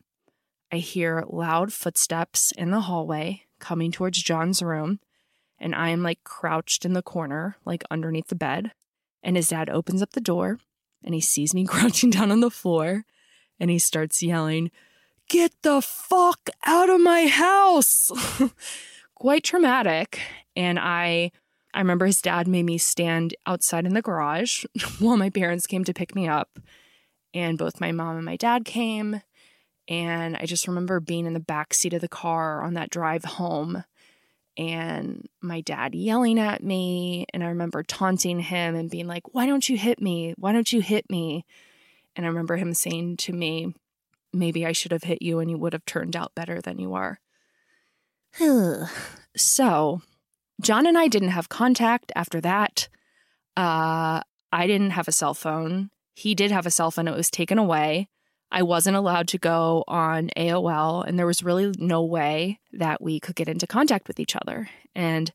I 0.71 0.77
hear 0.77 1.23
loud 1.27 1.71
footsteps 1.71 2.51
in 2.51 2.71
the 2.71 2.81
hallway 2.81 3.43
coming 3.59 3.91
towards 3.91 4.21
John's 4.21 4.61
room, 4.61 4.99
and 5.59 5.73
I 5.73 5.89
am 5.89 6.03
like 6.03 6.23
crouched 6.23 6.85
in 6.85 6.93
the 6.93 7.01
corner, 7.01 7.57
like 7.65 7.83
underneath 7.89 8.27
the 8.27 8.35
bed. 8.35 8.71
And 9.23 9.35
his 9.35 9.49
dad 9.49 9.69
opens 9.69 10.01
up 10.01 10.11
the 10.11 10.21
door 10.21 10.59
and 11.03 11.13
he 11.13 11.21
sees 11.21 11.53
me 11.53 11.65
crouching 11.67 12.09
down 12.09 12.31
on 12.31 12.41
the 12.41 12.51
floor 12.51 13.05
and 13.59 13.69
he 13.69 13.79
starts 13.79 14.21
yelling, 14.21 14.71
Get 15.29 15.53
the 15.61 15.81
fuck 15.81 16.49
out 16.65 16.89
of 16.89 17.01
my 17.01 17.27
house! 17.27 18.11
Quite 19.15 19.43
traumatic. 19.43 20.19
And 20.55 20.79
I. 20.79 21.31
I 21.73 21.79
remember 21.79 22.07
his 22.07 22.21
dad 22.23 22.47
made 22.47 22.63
me 22.63 22.79
stand 22.79 23.35
outside 23.45 23.85
in 23.85 23.93
the 23.93 24.01
garage 24.01 24.65
while 24.99 25.17
my 25.17 25.29
parents 25.29 25.67
came 25.67 25.83
to 25.83 25.93
pick 25.93 26.15
me 26.15 26.27
up. 26.27 26.57
And 27.35 27.55
both 27.55 27.81
my 27.81 27.91
mom 27.91 28.15
and 28.15 28.25
my 28.25 28.35
dad 28.35 28.65
came. 28.65 29.21
And 29.87 30.35
I 30.35 30.45
just 30.45 30.67
remember 30.67 30.99
being 30.99 31.25
in 31.25 31.33
the 31.33 31.39
back 31.39 31.73
seat 31.73 31.93
of 31.93 32.01
the 32.01 32.07
car 32.07 32.61
on 32.61 32.73
that 32.73 32.89
drive 32.89 33.23
home 33.23 33.83
and 34.57 35.27
my 35.41 35.61
dad 35.61 35.93
yelling 35.93 36.39
at 36.39 36.63
me. 36.63 37.25
And 37.33 37.43
I 37.43 37.47
remember 37.47 37.83
taunting 37.83 38.39
him 38.39 38.75
and 38.75 38.89
being 38.89 39.07
like, 39.07 39.33
Why 39.33 39.45
don't 39.45 39.67
you 39.69 39.77
hit 39.77 40.01
me? 40.01 40.33
Why 40.37 40.51
don't 40.51 40.71
you 40.71 40.81
hit 40.81 41.09
me? 41.09 41.45
And 42.15 42.25
I 42.25 42.29
remember 42.29 42.57
him 42.57 42.73
saying 42.73 43.17
to 43.17 43.33
me, 43.33 43.73
Maybe 44.33 44.65
I 44.65 44.71
should 44.71 44.91
have 44.91 45.03
hit 45.03 45.21
you 45.21 45.39
and 45.39 45.49
you 45.49 45.57
would 45.57 45.73
have 45.73 45.85
turned 45.85 46.15
out 46.15 46.35
better 46.35 46.61
than 46.61 46.79
you 46.79 46.95
are. 46.95 47.19
so, 49.37 50.01
John 50.61 50.85
and 50.85 50.97
I 50.97 51.07
didn't 51.07 51.29
have 51.29 51.49
contact 51.49 52.11
after 52.15 52.41
that. 52.41 52.89
Uh, 53.55 54.21
I 54.51 54.67
didn't 54.67 54.91
have 54.91 55.07
a 55.07 55.13
cell 55.13 55.33
phone. 55.33 55.91
He 56.15 56.35
did 56.35 56.51
have 56.51 56.65
a 56.65 56.71
cell 56.71 56.91
phone, 56.91 57.07
it 57.07 57.15
was 57.15 57.29
taken 57.29 57.59
away. 57.59 58.09
I 58.51 58.63
wasn't 58.63 58.95
allowed 58.95 59.27
to 59.29 59.37
go 59.37 59.83
on 59.87 60.29
AOL, 60.37 61.05
and 61.05 61.19
there 61.19 61.25
was 61.25 61.43
really 61.43 61.73
no 61.77 62.03
way 62.03 62.59
that 62.73 63.01
we 63.01 63.19
could 63.19 63.35
get 63.35 63.49
into 63.49 63.67
contact 63.67 64.07
with 64.07 64.19
each 64.19 64.35
other. 64.35 64.69
And 64.95 65.31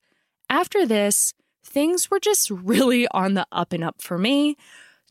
after 0.48 0.86
this, 0.86 1.34
things 1.64 2.10
were 2.10 2.20
just 2.20 2.50
really 2.50 3.06
on 3.08 3.34
the 3.34 3.46
up 3.52 3.72
and 3.72 3.84
up 3.84 4.00
for 4.00 4.18
me. 4.18 4.56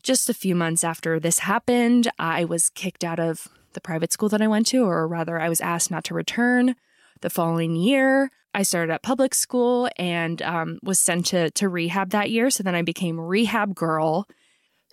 Just 0.02 0.28
a 0.28 0.34
few 0.34 0.56
months 0.56 0.82
after 0.82 1.20
this 1.20 1.40
happened, 1.40 2.10
I 2.18 2.44
was 2.44 2.70
kicked 2.70 3.04
out 3.04 3.20
of 3.20 3.46
the 3.74 3.80
private 3.80 4.12
school 4.12 4.28
that 4.30 4.42
I 4.42 4.48
went 4.48 4.66
to, 4.68 4.84
or 4.84 5.06
rather, 5.06 5.40
I 5.40 5.48
was 5.48 5.60
asked 5.60 5.90
not 5.90 6.04
to 6.04 6.14
return. 6.14 6.74
The 7.20 7.30
following 7.30 7.76
year, 7.76 8.30
I 8.52 8.64
started 8.64 8.92
at 8.92 9.02
public 9.02 9.32
school 9.34 9.88
and 9.96 10.42
um, 10.42 10.80
was 10.82 10.98
sent 10.98 11.26
to, 11.26 11.50
to 11.52 11.68
rehab 11.68 12.10
that 12.10 12.30
year. 12.30 12.50
So 12.50 12.64
then 12.64 12.74
I 12.74 12.82
became 12.82 13.18
rehab 13.18 13.76
girl 13.76 14.26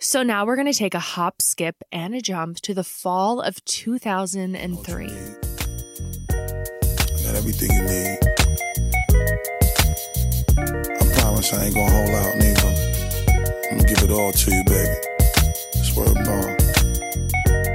so 0.00 0.22
now 0.22 0.46
we're 0.46 0.56
going 0.56 0.70
to 0.70 0.76
take 0.76 0.94
a 0.94 0.98
hop, 0.98 1.42
skip, 1.42 1.76
and 1.92 2.14
a 2.14 2.22
jump 2.22 2.56
to 2.60 2.72
the 2.72 2.82
fall 2.82 3.42
of 3.42 3.62
2003. 3.66 5.04
I 5.04 5.12
got 7.22 7.34
everything 7.36 7.70
you 7.70 7.82
need. 7.82 8.18
I 10.58 11.20
promise 11.20 11.52
I 11.52 11.66
ain't 11.66 11.74
gonna 11.74 11.90
hold 11.90 12.10
out 12.10 12.36
neither. 12.38 12.68
I'm 13.70 13.76
gonna 13.76 13.88
give 13.88 14.02
it 14.02 14.10
all 14.10 14.32
to 14.32 14.50
you, 14.50 14.64
baby. 14.64 14.94
Swear 15.84 16.14
bond. 16.14 16.56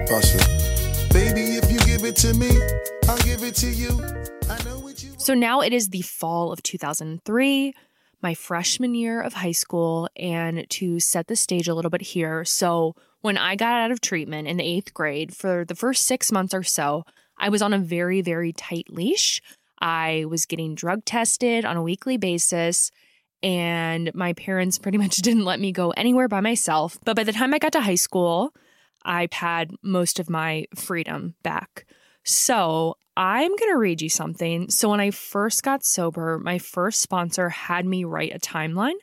Bust 0.10 0.36
it. 0.36 1.14
Baby, 1.14 1.58
if 1.58 1.72
you 1.72 1.80
give 1.86 2.04
it 2.04 2.16
to 2.18 2.34
me, 2.34 2.50
I'll 3.08 3.18
give 3.20 3.44
it 3.44 3.54
to 3.58 3.68
you. 3.68 3.92
I 4.50 4.64
know 4.64 4.80
what 4.80 5.04
you 5.04 5.14
So 5.18 5.36
now 5.36 5.62
it 5.62 5.74
is 5.74 5.90
the 5.90 6.02
fall 6.02 6.52
of 6.52 6.64
2003 6.64 7.74
my 8.26 8.34
freshman 8.34 8.96
year 8.96 9.22
of 9.22 9.34
high 9.34 9.52
school 9.52 10.10
and 10.16 10.68
to 10.68 11.00
set 11.00 11.28
the 11.28 11.36
stage 11.36 11.68
a 11.68 11.76
little 11.76 11.92
bit 11.92 12.02
here. 12.02 12.44
So, 12.44 12.96
when 13.22 13.38
I 13.38 13.56
got 13.56 13.82
out 13.82 13.92
of 13.92 14.02
treatment 14.02 14.48
in 14.48 14.58
the 14.58 14.64
eighth 14.64 14.96
grade, 14.96 15.36
for 15.36 15.64
the 15.64 15.76
first 15.76 16.06
six 16.06 16.32
months 16.32 16.52
or 16.52 16.64
so, 16.64 17.06
I 17.38 17.50
was 17.50 17.62
on 17.62 17.72
a 17.72 17.78
very, 17.78 18.22
very 18.22 18.52
tight 18.52 18.88
leash. 18.90 19.44
I 19.80 20.26
was 20.28 20.48
getting 20.48 20.74
drug 20.74 21.06
tested 21.06 21.66
on 21.66 21.78
a 21.78 21.84
weekly 21.84 22.18
basis. 22.18 22.90
and 23.44 24.10
my 24.16 24.34
parents 24.34 24.80
pretty 24.80 24.98
much 25.04 25.18
didn't 25.18 25.46
let 25.46 25.60
me 25.60 25.72
go 25.72 25.92
anywhere 25.92 26.28
by 26.28 26.42
myself. 26.42 26.98
But 27.06 27.16
by 27.16 27.24
the 27.24 27.32
time 27.32 27.54
I 27.54 27.60
got 27.60 27.74
to 27.74 27.82
high 27.82 28.02
school, 28.08 28.56
I 29.04 29.28
had 29.32 29.70
most 29.84 30.20
of 30.20 30.32
my 30.32 30.66
freedom 30.74 31.36
back. 31.44 31.86
So 32.26 32.98
I'm 33.16 33.50
going 33.50 33.72
to 33.72 33.78
read 33.78 34.02
you 34.02 34.10
something. 34.10 34.70
So 34.70 34.90
when 34.90 35.00
I 35.00 35.12
first 35.12 35.64
got 35.64 35.86
sober, 35.86 36.40
my 36.40 36.58
first 36.58 37.02
sponsor 37.02 37.50
had 37.50 37.86
me 37.86 38.04
write 38.04 38.36
a 38.36 38.40
timeline. 38.40 38.98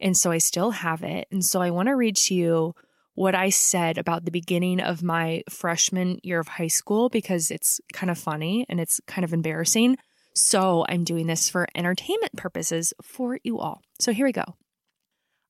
And 0.00 0.16
so 0.16 0.30
I 0.30 0.38
still 0.38 0.70
have 0.70 1.02
it. 1.02 1.26
And 1.32 1.44
so 1.44 1.60
I 1.60 1.70
want 1.70 1.88
to 1.88 1.96
read 1.96 2.16
to 2.16 2.34
you 2.34 2.74
what 3.14 3.34
I 3.34 3.48
said 3.48 3.98
about 3.98 4.24
the 4.24 4.30
beginning 4.30 4.80
of 4.80 5.02
my 5.02 5.42
freshman 5.50 6.20
year 6.22 6.38
of 6.38 6.46
high 6.46 6.68
school 6.68 7.08
because 7.08 7.50
it's 7.50 7.80
kind 7.92 8.10
of 8.10 8.18
funny 8.18 8.64
and 8.68 8.78
it's 8.78 9.00
kind 9.08 9.24
of 9.24 9.32
embarrassing. 9.32 9.96
So 10.36 10.84
I'm 10.88 11.02
doing 11.02 11.26
this 11.26 11.48
for 11.50 11.66
entertainment 11.74 12.36
purposes 12.36 12.92
for 13.02 13.40
you 13.42 13.58
all. 13.58 13.80
So 13.98 14.12
here 14.12 14.26
we 14.26 14.32
go. 14.32 14.54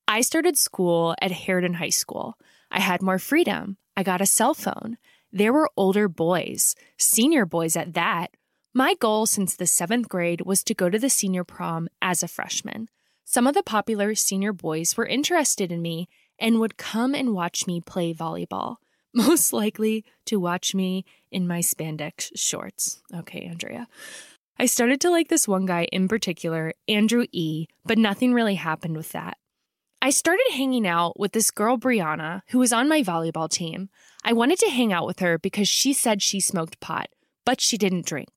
I 0.07 0.23
started 0.23 0.57
school 0.57 1.15
at 1.21 1.31
Harridan 1.31 1.75
High 1.75 1.91
School. 1.91 2.37
I 2.71 2.81
had 2.81 3.03
more 3.03 3.19
freedom. 3.19 3.77
I 3.95 4.03
got 4.03 4.23
a 4.23 4.27
cell 4.27 4.55
phone. 4.55 4.97
There 5.33 5.53
were 5.53 5.71
older 5.77 6.09
boys, 6.09 6.75
senior 6.97 7.45
boys 7.45 7.77
at 7.77 7.95
that. 7.95 8.31
My 8.73 8.95
goal 8.95 9.27
since 9.27 9.57
the 9.57 9.67
seventh 9.67 10.09
grade 10.09 10.43
was 10.43 10.63
to 10.65 10.75
go 10.75 10.89
to 10.89 10.99
the 10.99 11.11
senior 11.11 11.45
prom 11.45 11.89
as 12.01 12.23
a 12.23 12.29
freshman. 12.29 12.89
Some 13.25 13.47
of 13.47 13.55
the 13.55 13.63
popular 13.63 14.15
senior 14.15 14.55
boys 14.55 14.97
were 14.97 15.05
interested 15.05 15.71
in 15.71 15.83
me 15.83 16.09
and 16.39 16.61
would 16.61 16.79
come 16.79 17.15
and 17.15 17.35
watch 17.35 17.67
me 17.67 17.81
play 17.81 18.15
volleyball, 18.15 18.77
most 19.15 19.53
likely 19.53 20.05
to 20.27 20.41
watch 20.41 20.75
me 20.75 21.05
in 21.31 21.47
my 21.47 21.59
spandex 21.59 22.31
shorts. 22.35 23.03
Okay, 23.15 23.43
Andrea. 23.43 23.87
I 24.59 24.67
started 24.67 25.01
to 25.03 25.11
like 25.11 25.29
this 25.29 25.47
one 25.47 25.67
guy 25.67 25.85
in 25.93 26.09
particular, 26.09 26.73
Andrew 26.89 27.27
E., 27.33 27.67
but 27.85 27.99
nothing 27.99 28.33
really 28.33 28.57
happened 28.57 28.97
with 28.97 29.13
that. 29.13 29.37
I 30.01 30.11
started 30.11 30.47
hanging 30.53 30.87
out 30.87 31.19
with 31.19 31.33
this 31.33 31.51
girl, 31.51 31.77
Brianna, 31.77 32.43
who 32.49 32.59
was 32.59 32.73
on 32.73 32.89
my 32.89 33.03
volleyball 33.03 33.51
team. 33.51 33.89
I 34.29 34.35
wanted 34.35 34.59
to 34.59 34.69
hang 34.69 34.93
out 34.93 35.07
with 35.07 35.21
her 35.21 35.39
because 35.39 35.69
she 35.69 35.95
said 35.95 36.21
she 36.21 36.39
smoked 36.39 36.81
pot, 36.81 37.09
but 37.47 37.63
she 37.63 37.79
didn't 37.79 38.05
drink. 38.05 38.29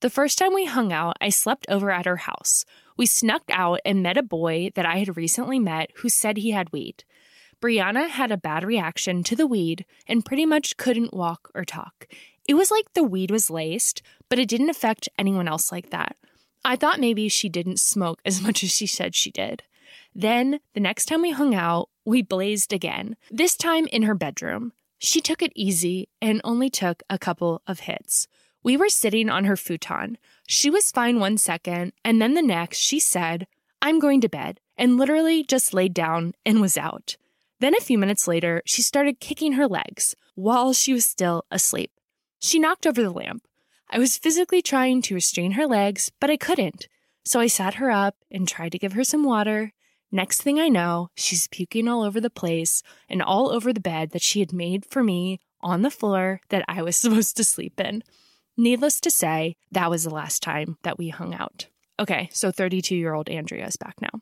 The 0.00 0.10
first 0.10 0.36
time 0.36 0.52
we 0.52 0.64
hung 0.64 0.92
out, 0.92 1.16
I 1.20 1.28
slept 1.28 1.64
over 1.68 1.92
at 1.92 2.06
her 2.06 2.16
house. 2.16 2.64
We 2.96 3.06
snuck 3.06 3.44
out 3.48 3.78
and 3.84 4.02
met 4.02 4.16
a 4.16 4.22
boy 4.24 4.70
that 4.74 4.84
I 4.84 4.98
had 4.98 5.16
recently 5.16 5.60
met 5.60 5.92
who 5.98 6.08
said 6.08 6.38
he 6.38 6.50
had 6.50 6.72
weed. 6.72 7.04
Brianna 7.62 8.08
had 8.08 8.32
a 8.32 8.36
bad 8.36 8.64
reaction 8.64 9.22
to 9.22 9.36
the 9.36 9.46
weed 9.46 9.86
and 10.08 10.24
pretty 10.24 10.44
much 10.44 10.76
couldn't 10.76 11.14
walk 11.14 11.52
or 11.54 11.64
talk. 11.64 12.08
It 12.48 12.54
was 12.54 12.72
like 12.72 12.92
the 12.94 13.04
weed 13.04 13.30
was 13.30 13.48
laced, 13.48 14.02
but 14.28 14.40
it 14.40 14.48
didn't 14.48 14.70
affect 14.70 15.08
anyone 15.16 15.46
else 15.46 15.70
like 15.70 15.90
that. 15.90 16.16
I 16.64 16.74
thought 16.74 16.98
maybe 16.98 17.28
she 17.28 17.48
didn't 17.48 17.78
smoke 17.78 18.20
as 18.24 18.42
much 18.46 18.64
as 18.64 18.72
she 18.72 18.88
said 18.88 19.14
she 19.14 19.30
did. 19.30 19.62
Then, 20.12 20.58
the 20.74 20.80
next 20.80 21.04
time 21.04 21.22
we 21.22 21.30
hung 21.30 21.54
out, 21.54 21.90
we 22.04 22.22
blazed 22.22 22.72
again, 22.72 23.14
this 23.30 23.56
time 23.56 23.86
in 23.92 24.02
her 24.02 24.16
bedroom. 24.16 24.72
She 24.98 25.20
took 25.20 25.42
it 25.42 25.52
easy 25.54 26.08
and 26.20 26.40
only 26.44 26.68
took 26.68 27.02
a 27.08 27.18
couple 27.18 27.62
of 27.66 27.80
hits. 27.80 28.26
We 28.62 28.76
were 28.76 28.88
sitting 28.88 29.30
on 29.30 29.44
her 29.44 29.56
futon. 29.56 30.18
She 30.46 30.68
was 30.68 30.90
fine 30.90 31.20
one 31.20 31.38
second, 31.38 31.92
and 32.04 32.20
then 32.20 32.34
the 32.34 32.42
next, 32.42 32.78
she 32.78 32.98
said, 32.98 33.46
I'm 33.80 34.00
going 34.00 34.20
to 34.22 34.28
bed, 34.28 34.60
and 34.76 34.96
literally 34.96 35.44
just 35.44 35.72
laid 35.72 35.94
down 35.94 36.34
and 36.44 36.60
was 36.60 36.76
out. 36.76 37.16
Then 37.60 37.74
a 37.76 37.80
few 37.80 37.98
minutes 37.98 38.28
later, 38.28 38.62
she 38.66 38.82
started 38.82 39.20
kicking 39.20 39.52
her 39.52 39.66
legs 39.66 40.14
while 40.34 40.72
she 40.72 40.92
was 40.92 41.04
still 41.04 41.44
asleep. 41.50 41.92
She 42.40 42.58
knocked 42.58 42.86
over 42.86 43.02
the 43.02 43.10
lamp. 43.10 43.44
I 43.90 43.98
was 43.98 44.18
physically 44.18 44.62
trying 44.62 45.02
to 45.02 45.14
restrain 45.14 45.52
her 45.52 45.66
legs, 45.66 46.12
but 46.20 46.30
I 46.30 46.36
couldn't. 46.36 46.88
So 47.24 47.40
I 47.40 47.46
sat 47.46 47.74
her 47.74 47.90
up 47.90 48.16
and 48.30 48.46
tried 48.46 48.72
to 48.72 48.78
give 48.78 48.92
her 48.92 49.04
some 49.04 49.24
water. 49.24 49.72
Next 50.10 50.42
thing 50.42 50.58
I 50.58 50.68
know, 50.68 51.10
she's 51.14 51.48
puking 51.48 51.86
all 51.86 52.02
over 52.02 52.20
the 52.20 52.30
place 52.30 52.82
and 53.08 53.22
all 53.22 53.50
over 53.50 53.72
the 53.72 53.80
bed 53.80 54.10
that 54.10 54.22
she 54.22 54.40
had 54.40 54.52
made 54.52 54.86
for 54.86 55.02
me 55.02 55.40
on 55.60 55.82
the 55.82 55.90
floor 55.90 56.40
that 56.48 56.64
I 56.66 56.82
was 56.82 56.96
supposed 56.98 57.36
to 57.36 57.44
sleep 57.44 57.78
in. 57.80 58.02
Needless 58.56 59.00
to 59.02 59.10
say, 59.10 59.56
that 59.70 59.90
was 59.90 60.04
the 60.04 60.10
last 60.10 60.42
time 60.42 60.78
that 60.82 60.98
we 60.98 61.10
hung 61.10 61.34
out. 61.34 61.66
Okay, 62.00 62.28
so 62.32 62.50
32 62.50 62.96
year 62.96 63.14
old 63.14 63.28
Andrea 63.28 63.66
is 63.66 63.76
back 63.76 64.00
now. 64.00 64.20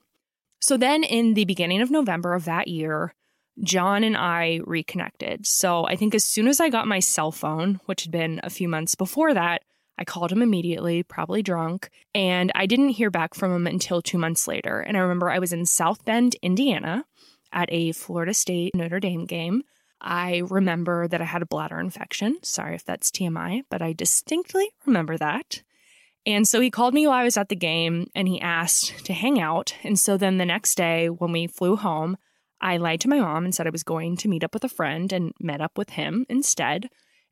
So 0.60 0.76
then 0.76 1.04
in 1.04 1.34
the 1.34 1.44
beginning 1.44 1.80
of 1.80 1.90
November 1.90 2.34
of 2.34 2.44
that 2.46 2.68
year, 2.68 3.14
John 3.62 4.04
and 4.04 4.16
I 4.16 4.60
reconnected. 4.64 5.46
So 5.46 5.86
I 5.86 5.96
think 5.96 6.14
as 6.14 6.24
soon 6.24 6.48
as 6.48 6.60
I 6.60 6.68
got 6.68 6.86
my 6.86 7.00
cell 7.00 7.32
phone, 7.32 7.80
which 7.86 8.02
had 8.02 8.12
been 8.12 8.40
a 8.42 8.50
few 8.50 8.68
months 8.68 8.94
before 8.94 9.32
that, 9.32 9.62
I 9.98 10.04
called 10.04 10.32
him 10.32 10.42
immediately, 10.42 11.02
probably 11.02 11.42
drunk, 11.42 11.90
and 12.14 12.52
I 12.54 12.66
didn't 12.66 12.90
hear 12.90 13.10
back 13.10 13.34
from 13.34 13.52
him 13.52 13.66
until 13.66 14.02
two 14.02 14.18
months 14.18 14.46
later. 14.46 14.80
And 14.80 14.96
I 14.96 15.00
remember 15.00 15.30
I 15.30 15.38
was 15.38 15.52
in 15.52 15.66
South 15.66 16.04
Bend, 16.04 16.36
Indiana, 16.42 17.04
at 17.52 17.68
a 17.72 17.92
Florida 17.92 18.34
State 18.34 18.74
Notre 18.74 19.00
Dame 19.00 19.24
game. 19.24 19.62
I 20.00 20.42
remember 20.48 21.08
that 21.08 21.22
I 21.22 21.24
had 21.24 21.42
a 21.42 21.46
bladder 21.46 21.80
infection. 21.80 22.38
Sorry 22.42 22.74
if 22.74 22.84
that's 22.84 23.10
TMI, 23.10 23.62
but 23.70 23.80
I 23.80 23.92
distinctly 23.92 24.70
remember 24.84 25.16
that. 25.16 25.62
And 26.26 26.46
so 26.46 26.60
he 26.60 26.70
called 26.70 26.92
me 26.92 27.06
while 27.06 27.16
I 27.16 27.24
was 27.24 27.36
at 27.36 27.48
the 27.48 27.56
game 27.56 28.08
and 28.14 28.26
he 28.26 28.40
asked 28.40 29.04
to 29.06 29.12
hang 29.12 29.40
out. 29.40 29.74
And 29.84 29.98
so 29.98 30.16
then 30.16 30.38
the 30.38 30.44
next 30.44 30.74
day, 30.74 31.08
when 31.08 31.32
we 31.32 31.46
flew 31.46 31.76
home, 31.76 32.16
I 32.60 32.78
lied 32.78 33.00
to 33.02 33.08
my 33.08 33.20
mom 33.20 33.44
and 33.44 33.54
said 33.54 33.66
I 33.66 33.70
was 33.70 33.84
going 33.84 34.16
to 34.18 34.28
meet 34.28 34.42
up 34.42 34.52
with 34.52 34.64
a 34.64 34.68
friend 34.68 35.12
and 35.12 35.32
met 35.40 35.60
up 35.60 35.78
with 35.78 35.90
him 35.90 36.26
instead. 36.28 36.90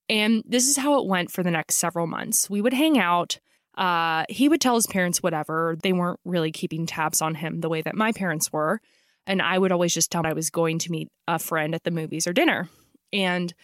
And 0.08 0.42
this 0.46 0.68
is 0.68 0.76
how 0.76 1.00
it 1.00 1.06
went 1.06 1.30
for 1.30 1.42
the 1.42 1.50
next 1.50 1.76
several 1.76 2.06
months. 2.06 2.50
We 2.50 2.60
would 2.60 2.74
hang 2.74 2.98
out. 2.98 3.38
Uh, 3.76 4.24
he 4.28 4.48
would 4.48 4.60
tell 4.60 4.74
his 4.74 4.86
parents 4.86 5.22
whatever. 5.22 5.76
They 5.82 5.92
weren't 5.92 6.20
really 6.24 6.52
keeping 6.52 6.86
tabs 6.86 7.22
on 7.22 7.34
him 7.36 7.60
the 7.60 7.68
way 7.68 7.82
that 7.82 7.96
my 7.96 8.12
parents 8.12 8.52
were. 8.52 8.80
And 9.26 9.40
I 9.40 9.58
would 9.58 9.72
always 9.72 9.94
just 9.94 10.10
tell 10.10 10.20
him 10.20 10.26
I 10.26 10.34
was 10.34 10.50
going 10.50 10.78
to 10.80 10.90
meet 10.90 11.08
a 11.26 11.38
friend 11.38 11.74
at 11.74 11.84
the 11.84 11.90
movies 11.90 12.26
or 12.26 12.32
dinner. 12.32 12.68
And 13.12 13.54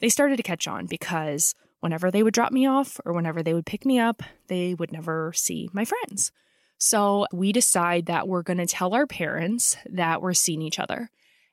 they 0.00 0.08
started 0.08 0.36
to 0.38 0.42
catch 0.42 0.66
on 0.66 0.86
because 0.86 1.54
whenever 1.80 2.10
they 2.10 2.22
would 2.22 2.34
drop 2.34 2.52
me 2.52 2.66
off 2.66 2.98
or 3.04 3.12
whenever 3.12 3.42
they 3.42 3.54
would 3.54 3.66
pick 3.66 3.84
me 3.84 3.98
up, 3.98 4.22
they 4.48 4.74
would 4.74 4.92
never 4.92 5.32
see 5.34 5.68
my 5.72 5.84
friends. 5.84 6.32
So 6.78 7.26
we 7.32 7.52
decide 7.52 8.06
that 8.06 8.26
we're 8.26 8.42
going 8.42 8.58
to 8.58 8.66
tell 8.66 8.94
our 8.94 9.06
parents 9.06 9.76
that 9.90 10.22
we're 10.22 10.32
seeing 10.32 10.62
each 10.62 10.78
other. 10.78 11.10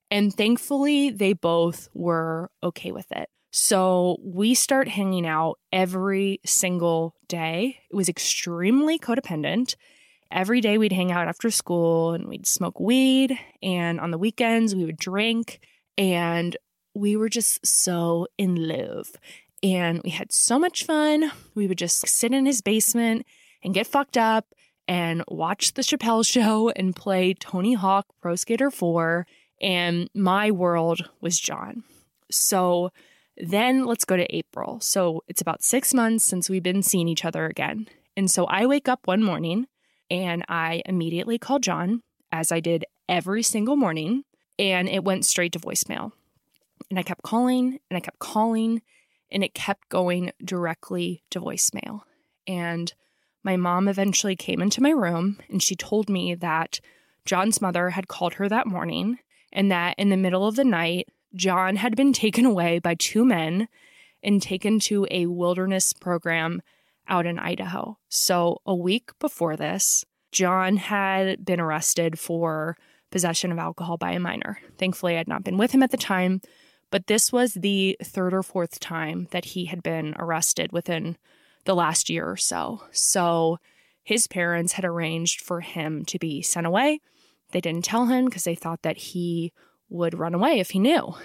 And 0.09 0.33
thankfully, 0.33 1.09
they 1.09 1.33
both 1.33 1.89
were 1.93 2.49
okay 2.63 2.93
with 2.93 3.11
it. 3.11 3.29
So 3.51 4.17
we 4.21 4.53
start 4.53 4.87
hanging 4.87 5.25
out 5.25 5.59
every 5.71 6.39
single 6.45 7.15
day. 7.27 7.77
It 7.89 7.95
was 7.95 8.09
extremely 8.09 8.99
codependent. 8.99 9.75
Every 10.31 10.59
day 10.59 10.77
we'd 10.77 10.91
hang 10.91 11.11
out 11.11 11.27
after 11.27 11.49
school 11.49 12.13
and 12.13 12.27
we'd 12.27 12.45
smoke 12.45 12.79
weed. 12.79 13.39
And 13.63 13.99
on 13.99 14.11
the 14.11 14.17
weekends, 14.17 14.75
we 14.75 14.85
would 14.85 14.97
drink. 14.97 15.59
And 15.97 16.57
we 16.93 17.15
were 17.15 17.29
just 17.29 17.65
so 17.65 18.27
in 18.37 18.55
love. 18.67 19.11
And 19.63 20.01
we 20.03 20.09
had 20.09 20.31
so 20.31 20.59
much 20.59 20.85
fun. 20.85 21.31
We 21.55 21.67
would 21.67 21.77
just 21.77 22.07
sit 22.07 22.33
in 22.33 22.45
his 22.45 22.61
basement 22.61 23.25
and 23.63 23.73
get 23.73 23.87
fucked 23.87 24.17
up 24.17 24.53
and 24.87 25.23
watch 25.27 25.73
the 25.73 25.81
Chappelle 25.81 26.25
show 26.25 26.69
and 26.69 26.95
play 26.95 27.33
Tony 27.33 27.73
Hawk 27.73 28.07
Pro 28.21 28.35
Skater 28.35 28.69
4. 28.69 29.25
And 29.61 30.09
my 30.13 30.51
world 30.51 31.09
was 31.21 31.39
John. 31.39 31.83
So 32.29 32.91
then 33.37 33.85
let's 33.85 34.05
go 34.05 34.17
to 34.17 34.35
April. 34.35 34.79
So 34.81 35.23
it's 35.27 35.41
about 35.41 35.63
six 35.63 35.93
months 35.93 36.25
since 36.25 36.49
we've 36.49 36.63
been 36.63 36.83
seeing 36.83 37.07
each 37.07 37.25
other 37.25 37.45
again. 37.45 37.87
And 38.15 38.29
so 38.29 38.45
I 38.45 38.65
wake 38.65 38.87
up 38.87 39.01
one 39.05 39.23
morning 39.23 39.67
and 40.09 40.43
I 40.47 40.81
immediately 40.85 41.37
call 41.37 41.59
John, 41.59 42.01
as 42.31 42.51
I 42.51 42.59
did 42.59 42.85
every 43.07 43.43
single 43.43 43.75
morning, 43.75 44.23
and 44.57 44.89
it 44.89 45.03
went 45.03 45.25
straight 45.25 45.51
to 45.53 45.59
voicemail. 45.59 46.11
And 46.89 46.97
I 46.97 47.03
kept 47.03 47.23
calling 47.23 47.79
and 47.89 47.97
I 47.97 47.99
kept 47.99 48.19
calling, 48.19 48.81
and 49.31 49.43
it 49.43 49.53
kept 49.53 49.89
going 49.89 50.31
directly 50.43 51.23
to 51.31 51.41
voicemail. 51.41 52.01
And 52.47 52.93
my 53.43 53.57
mom 53.57 53.87
eventually 53.87 54.35
came 54.35 54.61
into 54.61 54.81
my 54.81 54.89
room 54.89 55.39
and 55.49 55.61
she 55.61 55.75
told 55.75 56.09
me 56.09 56.33
that 56.35 56.79
John's 57.25 57.61
mother 57.61 57.91
had 57.91 58.07
called 58.07 58.35
her 58.35 58.49
that 58.49 58.67
morning 58.67 59.19
and 59.51 59.71
that 59.71 59.95
in 59.97 60.09
the 60.09 60.17
middle 60.17 60.47
of 60.47 60.55
the 60.55 60.63
night, 60.63 61.09
John 61.35 61.75
had 61.75 61.95
been 61.95 62.13
taken 62.13 62.45
away 62.45 62.79
by 62.79 62.95
two 62.95 63.25
men 63.25 63.67
and 64.23 64.41
taken 64.41 64.79
to 64.81 65.07
a 65.11 65.27
wilderness 65.27 65.93
program 65.93 66.61
out 67.07 67.25
in 67.25 67.39
Idaho. 67.39 67.97
So, 68.09 68.61
a 68.65 68.75
week 68.75 69.11
before 69.19 69.55
this, 69.55 70.03
John 70.31 70.77
had 70.77 71.45
been 71.45 71.59
arrested 71.59 72.19
for 72.19 72.77
possession 73.11 73.51
of 73.51 73.57
alcohol 73.57 73.97
by 73.97 74.11
a 74.11 74.19
minor. 74.19 74.59
Thankfully, 74.77 75.15
I 75.15 75.19
had 75.19 75.27
not 75.27 75.43
been 75.43 75.57
with 75.57 75.71
him 75.71 75.83
at 75.83 75.91
the 75.91 75.97
time, 75.97 76.41
but 76.91 77.07
this 77.07 77.31
was 77.31 77.53
the 77.53 77.97
third 78.03 78.33
or 78.33 78.43
fourth 78.43 78.79
time 78.79 79.27
that 79.31 79.45
he 79.45 79.65
had 79.65 79.81
been 79.83 80.13
arrested 80.17 80.71
within 80.71 81.17
the 81.65 81.75
last 81.75 82.09
year 82.09 82.29
or 82.29 82.37
so. 82.37 82.83
So 82.91 83.59
his 84.03 84.27
parents 84.27 84.73
had 84.73 84.85
arranged 84.85 85.41
for 85.41 85.61
him 85.61 86.05
to 86.05 86.19
be 86.19 86.41
sent 86.41 86.67
away. 86.67 86.99
They 87.51 87.61
didn't 87.61 87.85
tell 87.85 88.07
him 88.07 88.25
because 88.25 88.43
they 88.43 88.55
thought 88.55 88.81
that 88.83 88.97
he 88.97 89.53
would 89.89 90.17
run 90.17 90.33
away 90.33 90.59
if 90.59 90.71
he 90.71 90.79
knew. 90.79 91.15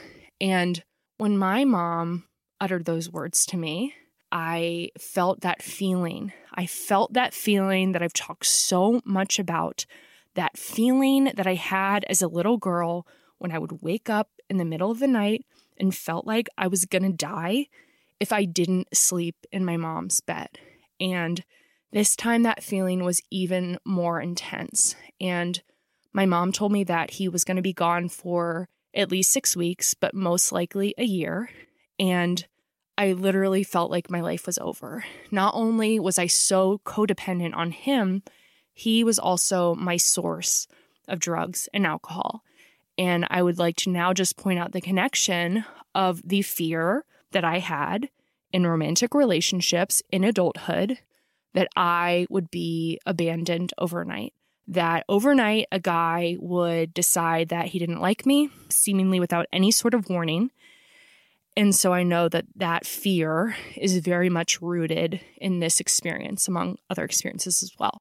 And 0.40 0.83
when 1.18 1.38
my 1.38 1.64
mom 1.64 2.25
uttered 2.61 2.85
those 2.85 3.11
words 3.11 3.44
to 3.46 3.57
me, 3.57 3.94
I 4.31 4.90
felt 4.98 5.42
that 5.42 5.62
feeling. 5.62 6.33
I 6.55 6.66
felt 6.66 7.12
that 7.12 7.35
feeling 7.35 7.92
that 7.92 8.03
I've 8.03 8.12
talked 8.12 8.46
so 8.46 9.01
much 9.05 9.38
about 9.38 9.85
that 10.35 10.57
feeling 10.57 11.25
that 11.25 11.46
I 11.46 11.55
had 11.55 12.05
as 12.05 12.22
a 12.22 12.29
little 12.29 12.57
girl 12.57 13.07
when 13.38 13.53
I 13.53 13.59
would 13.59 13.83
wake 13.83 14.09
up 14.09 14.31
in 14.48 14.57
the 14.57 14.64
middle 14.64 14.90
of 14.90 14.98
the 14.98 15.07
night 15.07 15.44
and 15.79 15.94
felt 15.94 16.27
like 16.27 16.48
I 16.57 16.68
was 16.68 16.85
going 16.87 17.03
to 17.03 17.12
die 17.12 17.66
if 18.20 18.33
I 18.33 18.44
didn't 18.44 18.96
sleep 18.96 19.37
in 19.51 19.64
my 19.64 19.77
mom's 19.77 20.20
bed. 20.20 20.48
And 21.01 21.44
this 21.92 22.16
time 22.16 22.42
that 22.44 22.62
feeling 22.62 23.05
was 23.05 23.20
even 23.31 23.79
more 23.85 24.20
intense. 24.20 24.94
And 25.20 25.62
my 26.12 26.27
mom 26.27 26.53
told 26.53 26.72
me 26.72 26.85
that 26.85 27.12
he 27.12 27.29
was 27.29 27.44
going 27.44 27.57
to 27.57 27.62
be 27.62 27.72
gone 27.72 28.09
for 28.09 28.68
at 28.94 29.11
least 29.11 29.33
six 29.33 29.57
weeks, 29.57 29.94
but 29.94 30.14
most 30.14 30.53
likely 30.53 30.94
a 30.98 31.05
year. 31.05 31.51
And 31.98 32.46
I 32.98 33.12
literally 33.12 33.62
felt 33.62 33.90
like 33.90 34.11
my 34.11 34.20
life 34.20 34.46
was 34.46 34.59
over. 34.59 35.05
Not 35.31 35.55
only 35.55 35.98
was 35.98 36.18
I 36.18 36.27
so 36.27 36.81
codependent 36.85 37.57
on 37.57 37.70
him, 37.70 38.22
he 38.75 39.03
was 39.03 39.18
also 39.18 39.75
my 39.75 39.96
source 39.96 40.66
of 41.09 41.18
drugs 41.18 41.68
and 41.72 41.87
alcohol. 41.87 42.42
And 42.98 43.27
I 43.31 43.42
would 43.42 43.59
like 43.59 43.77
to 43.77 43.90
now 43.90 44.12
just 44.12 44.37
point 44.37 44.59
out 44.59 44.72
the 44.72 44.81
connection 44.81 45.64
of 45.94 46.20
the 46.22 46.42
fear 46.42 47.05
that 47.33 47.44
I 47.44 47.59
had 47.59 48.11
in 48.53 48.66
romantic 48.66 49.14
relationships 49.14 50.03
in 50.11 50.25
adulthood 50.25 50.98
that 51.55 51.68
I 51.75 52.27
would 52.29 52.51
be 52.51 52.98
abandoned 53.07 53.72
overnight. 53.79 54.35
That 54.68 55.05
overnight, 55.09 55.66
a 55.72 55.81
guy 55.81 56.37
would 56.38 56.94
decide 56.94 57.48
that 57.48 57.66
he 57.66 57.79
didn't 57.79 58.01
like 58.01 58.25
me, 58.25 58.51
seemingly 58.68 59.20
without 59.20 59.46
any 59.53 59.70
sort 59.70 59.94
of 59.94 60.09
warning. 60.09 60.51
And 61.57 61.75
so 61.75 61.92
I 61.92 62.03
know 62.03 62.29
that 62.29 62.46
that 62.57 62.87
fear 62.87 63.57
is 63.77 63.98
very 63.98 64.31
much 64.31 64.62
rooted 64.62 65.20
in 65.37 65.59
this 65.59 65.81
experience, 65.81 66.48
among 66.48 66.79
other 66.88 67.05
experiences 67.05 67.62
as 67.62 67.72
well. 67.79 68.01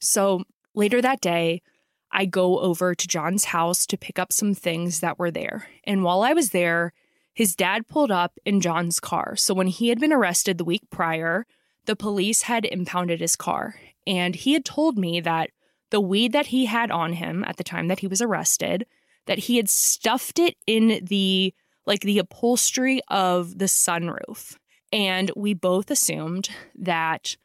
So 0.00 0.44
later 0.74 1.00
that 1.00 1.20
day, 1.20 1.62
I 2.10 2.26
go 2.26 2.58
over 2.58 2.94
to 2.94 3.08
John's 3.08 3.46
house 3.46 3.86
to 3.86 3.96
pick 3.96 4.18
up 4.18 4.32
some 4.32 4.54
things 4.54 5.00
that 5.00 5.18
were 5.18 5.30
there. 5.30 5.68
And 5.84 6.04
while 6.04 6.22
I 6.22 6.34
was 6.34 6.50
there, 6.50 6.92
his 7.32 7.56
dad 7.56 7.88
pulled 7.88 8.10
up 8.10 8.38
in 8.44 8.60
John's 8.60 9.00
car. 9.00 9.36
So 9.36 9.54
when 9.54 9.68
he 9.68 9.88
had 9.88 9.98
been 9.98 10.12
arrested 10.12 10.58
the 10.58 10.64
week 10.64 10.82
prior, 10.90 11.46
the 11.86 11.96
police 11.96 12.42
had 12.42 12.66
impounded 12.66 13.20
his 13.20 13.36
car. 13.36 13.76
And 14.06 14.34
he 14.34 14.52
had 14.52 14.66
told 14.66 14.98
me 14.98 15.20
that 15.20 15.50
the 15.92 16.00
weed 16.00 16.32
that 16.32 16.46
he 16.46 16.64
had 16.66 16.90
on 16.90 17.12
him 17.12 17.44
at 17.44 17.58
the 17.58 17.64
time 17.64 17.86
that 17.88 18.00
he 18.00 18.06
was 18.06 18.22
arrested, 18.22 18.86
that 19.26 19.40
he 19.40 19.58
had 19.58 19.68
stuffed 19.68 20.38
it 20.38 20.56
in 20.66 21.04
the 21.04 21.54
like 21.84 22.00
the 22.00 22.18
upholstery 22.18 23.00
of 23.08 23.58
the 23.58 23.66
sunroof. 23.66 24.56
And 24.90 25.30
we 25.36 25.52
both 25.52 25.90
assumed 25.90 26.48
that 26.74 27.36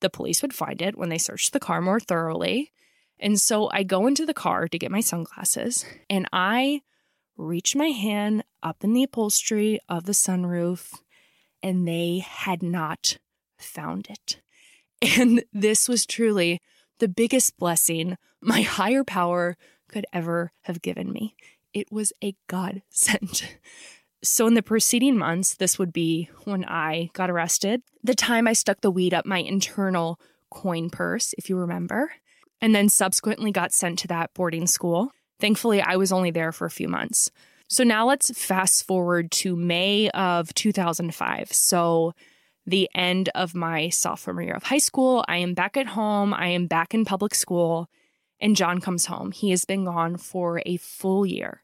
the 0.00 0.10
police 0.10 0.42
would 0.42 0.54
find 0.54 0.82
it 0.82 0.96
when 0.96 1.10
they 1.10 1.18
searched 1.18 1.52
the 1.52 1.60
car 1.60 1.80
more 1.80 2.00
thoroughly. 2.00 2.72
And 3.20 3.40
so 3.40 3.70
I 3.72 3.84
go 3.84 4.06
into 4.06 4.26
the 4.26 4.34
car 4.34 4.66
to 4.66 4.78
get 4.78 4.90
my 4.90 5.00
sunglasses 5.00 5.84
and 6.10 6.26
I 6.32 6.82
reach 7.36 7.76
my 7.76 7.88
hand 7.88 8.42
up 8.62 8.82
in 8.82 8.94
the 8.94 9.04
upholstery 9.04 9.78
of 9.88 10.04
the 10.04 10.12
sunroof 10.12 10.94
and 11.62 11.86
they 11.86 12.18
had 12.18 12.62
not 12.62 13.18
found 13.58 14.08
it. 14.10 14.40
And 15.18 15.44
this 15.52 15.88
was 15.88 16.06
truly 16.06 16.60
the 17.02 17.08
biggest 17.08 17.58
blessing 17.58 18.16
my 18.40 18.62
higher 18.78 19.02
power 19.02 19.56
could 19.88 20.06
ever 20.12 20.52
have 20.62 20.80
given 20.80 21.12
me. 21.12 21.34
It 21.74 21.90
was 21.90 22.12
a 22.22 22.34
godsend. 22.46 23.44
So, 24.24 24.46
in 24.46 24.54
the 24.54 24.62
preceding 24.62 25.18
months, 25.18 25.54
this 25.54 25.80
would 25.80 25.92
be 25.92 26.30
when 26.44 26.64
I 26.64 27.10
got 27.12 27.28
arrested, 27.28 27.82
the 28.04 28.14
time 28.14 28.46
I 28.46 28.52
stuck 28.52 28.80
the 28.80 28.88
weed 28.88 29.12
up 29.12 29.26
my 29.26 29.38
internal 29.38 30.20
coin 30.48 30.90
purse, 30.90 31.34
if 31.36 31.50
you 31.50 31.56
remember, 31.56 32.12
and 32.60 32.72
then 32.72 32.88
subsequently 32.88 33.50
got 33.50 33.72
sent 33.72 33.98
to 33.98 34.06
that 34.06 34.32
boarding 34.32 34.68
school. 34.68 35.10
Thankfully, 35.40 35.82
I 35.82 35.96
was 35.96 36.12
only 36.12 36.30
there 36.30 36.52
for 36.52 36.66
a 36.66 36.70
few 36.70 36.86
months. 36.86 37.32
So, 37.68 37.82
now 37.82 38.06
let's 38.06 38.30
fast 38.30 38.86
forward 38.86 39.32
to 39.32 39.56
May 39.56 40.08
of 40.10 40.54
2005. 40.54 41.52
So, 41.52 42.14
the 42.66 42.88
end 42.94 43.28
of 43.34 43.54
my 43.54 43.88
sophomore 43.88 44.42
year 44.42 44.54
of 44.54 44.64
high 44.64 44.78
school. 44.78 45.24
I 45.28 45.38
am 45.38 45.54
back 45.54 45.76
at 45.76 45.88
home. 45.88 46.32
I 46.32 46.48
am 46.48 46.66
back 46.66 46.94
in 46.94 47.04
public 47.04 47.34
school. 47.34 47.88
And 48.40 48.56
John 48.56 48.80
comes 48.80 49.06
home. 49.06 49.32
He 49.32 49.50
has 49.50 49.64
been 49.64 49.84
gone 49.84 50.16
for 50.16 50.62
a 50.66 50.76
full 50.76 51.24
year. 51.24 51.62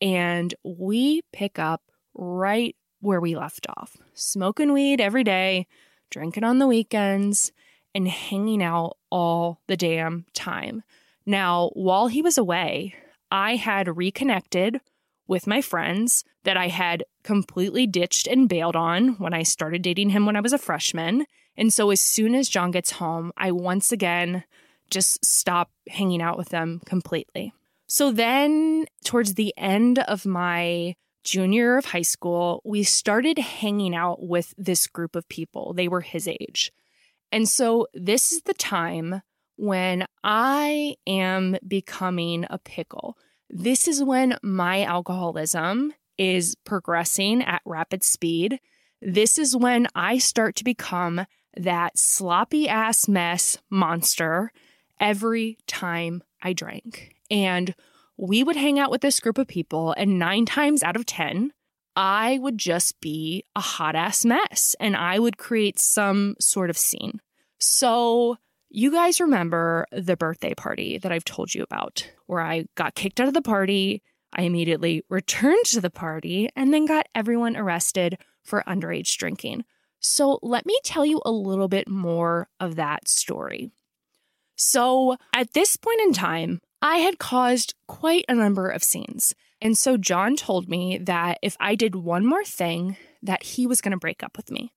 And 0.00 0.54
we 0.64 1.22
pick 1.32 1.58
up 1.58 1.82
right 2.14 2.76
where 3.00 3.20
we 3.20 3.36
left 3.36 3.66
off 3.76 3.96
smoking 4.14 4.72
weed 4.72 5.00
every 5.00 5.24
day, 5.24 5.66
drinking 6.10 6.44
on 6.44 6.58
the 6.58 6.66
weekends, 6.66 7.52
and 7.94 8.08
hanging 8.08 8.62
out 8.62 8.96
all 9.10 9.60
the 9.66 9.76
damn 9.76 10.24
time. 10.34 10.82
Now, 11.26 11.70
while 11.74 12.08
he 12.08 12.22
was 12.22 12.38
away, 12.38 12.94
I 13.30 13.56
had 13.56 13.96
reconnected 13.96 14.80
with 15.26 15.46
my 15.46 15.60
friends 15.60 16.24
that 16.44 16.56
I 16.56 16.68
had 16.68 17.04
completely 17.24 17.86
ditched 17.86 18.26
and 18.26 18.48
bailed 18.48 18.76
on 18.76 19.14
when 19.14 19.34
I 19.34 19.42
started 19.42 19.82
dating 19.82 20.10
him 20.10 20.26
when 20.26 20.36
I 20.36 20.40
was 20.40 20.52
a 20.52 20.58
freshman. 20.58 21.26
And 21.56 21.72
so 21.72 21.90
as 21.90 22.00
soon 22.00 22.34
as 22.34 22.48
John 22.48 22.70
gets 22.70 22.92
home, 22.92 23.32
I 23.36 23.50
once 23.50 23.90
again 23.90 24.44
just 24.90 25.24
stop 25.24 25.70
hanging 25.88 26.22
out 26.22 26.38
with 26.38 26.50
them 26.50 26.80
completely. 26.84 27.52
So 27.86 28.12
then, 28.12 28.86
towards 29.04 29.34
the 29.34 29.54
end 29.56 29.98
of 30.00 30.24
my 30.24 30.94
junior 31.22 31.76
of 31.76 31.86
high 31.86 32.02
school, 32.02 32.60
we 32.64 32.82
started 32.82 33.38
hanging 33.38 33.94
out 33.94 34.22
with 34.22 34.54
this 34.56 34.86
group 34.86 35.16
of 35.16 35.28
people. 35.28 35.72
They 35.74 35.88
were 35.88 36.00
his 36.00 36.28
age. 36.28 36.72
And 37.32 37.48
so, 37.48 37.86
this 37.94 38.32
is 38.32 38.42
the 38.42 38.54
time 38.54 39.22
when 39.56 40.06
I 40.22 40.96
am 41.06 41.56
becoming 41.66 42.46
a 42.48 42.58
pickle. 42.58 43.16
This 43.50 43.86
is 43.86 44.02
when 44.02 44.36
my 44.42 44.82
alcoholism 44.82 45.94
is 46.18 46.54
progressing 46.64 47.42
at 47.42 47.62
rapid 47.64 48.02
speed. 48.02 48.60
This 49.00 49.38
is 49.38 49.56
when 49.56 49.86
I 49.94 50.18
start 50.18 50.56
to 50.56 50.64
become 50.64 51.26
that 51.56 51.98
sloppy 51.98 52.68
ass 52.68 53.06
mess 53.08 53.58
monster 53.70 54.50
every 55.00 55.58
time 55.66 56.22
I 56.42 56.52
drank. 56.52 57.14
And 57.30 57.74
we 58.16 58.42
would 58.44 58.56
hang 58.56 58.78
out 58.78 58.90
with 58.90 59.00
this 59.00 59.20
group 59.20 59.38
of 59.38 59.48
people, 59.48 59.94
and 59.96 60.18
nine 60.18 60.46
times 60.46 60.82
out 60.82 60.96
of 60.96 61.06
10, 61.06 61.52
I 61.96 62.38
would 62.38 62.58
just 62.58 63.00
be 63.00 63.44
a 63.54 63.60
hot 63.60 63.94
ass 63.94 64.24
mess 64.24 64.74
and 64.80 64.96
I 64.96 65.18
would 65.18 65.38
create 65.38 65.78
some 65.78 66.34
sort 66.40 66.70
of 66.70 66.78
scene. 66.78 67.20
So, 67.58 68.36
you 68.68 68.90
guys 68.90 69.20
remember 69.20 69.86
the 69.92 70.16
birthday 70.16 70.54
party 70.54 70.98
that 70.98 71.12
I've 71.12 71.24
told 71.24 71.54
you 71.54 71.62
about, 71.62 72.10
where 72.26 72.40
I 72.40 72.66
got 72.74 72.96
kicked 72.96 73.20
out 73.20 73.28
of 73.28 73.34
the 73.34 73.42
party. 73.42 74.02
I 74.34 74.42
immediately 74.42 75.02
returned 75.08 75.64
to 75.66 75.80
the 75.80 75.90
party 75.90 76.48
and 76.56 76.72
then 76.72 76.86
got 76.86 77.08
everyone 77.14 77.56
arrested 77.56 78.18
for 78.42 78.64
underage 78.66 79.16
drinking. 79.16 79.64
So, 80.00 80.38
let 80.42 80.66
me 80.66 80.78
tell 80.84 81.06
you 81.06 81.22
a 81.24 81.30
little 81.30 81.68
bit 81.68 81.88
more 81.88 82.48
of 82.60 82.76
that 82.76 83.08
story. 83.08 83.70
So, 84.56 85.16
at 85.34 85.54
this 85.54 85.76
point 85.76 86.00
in 86.02 86.12
time, 86.12 86.60
I 86.82 86.98
had 86.98 87.18
caused 87.18 87.74
quite 87.88 88.26
a 88.28 88.34
number 88.34 88.68
of 88.68 88.84
scenes. 88.84 89.34
And 89.62 89.78
so 89.78 89.96
John 89.96 90.36
told 90.36 90.68
me 90.68 90.98
that 90.98 91.38
if 91.40 91.56
I 91.58 91.74
did 91.74 91.94
one 91.94 92.26
more 92.26 92.44
thing, 92.44 92.98
that 93.22 93.42
he 93.42 93.66
was 93.66 93.80
going 93.80 93.92
to 93.92 93.98
break 93.98 94.22
up 94.22 94.36
with 94.36 94.50
me. 94.50 94.74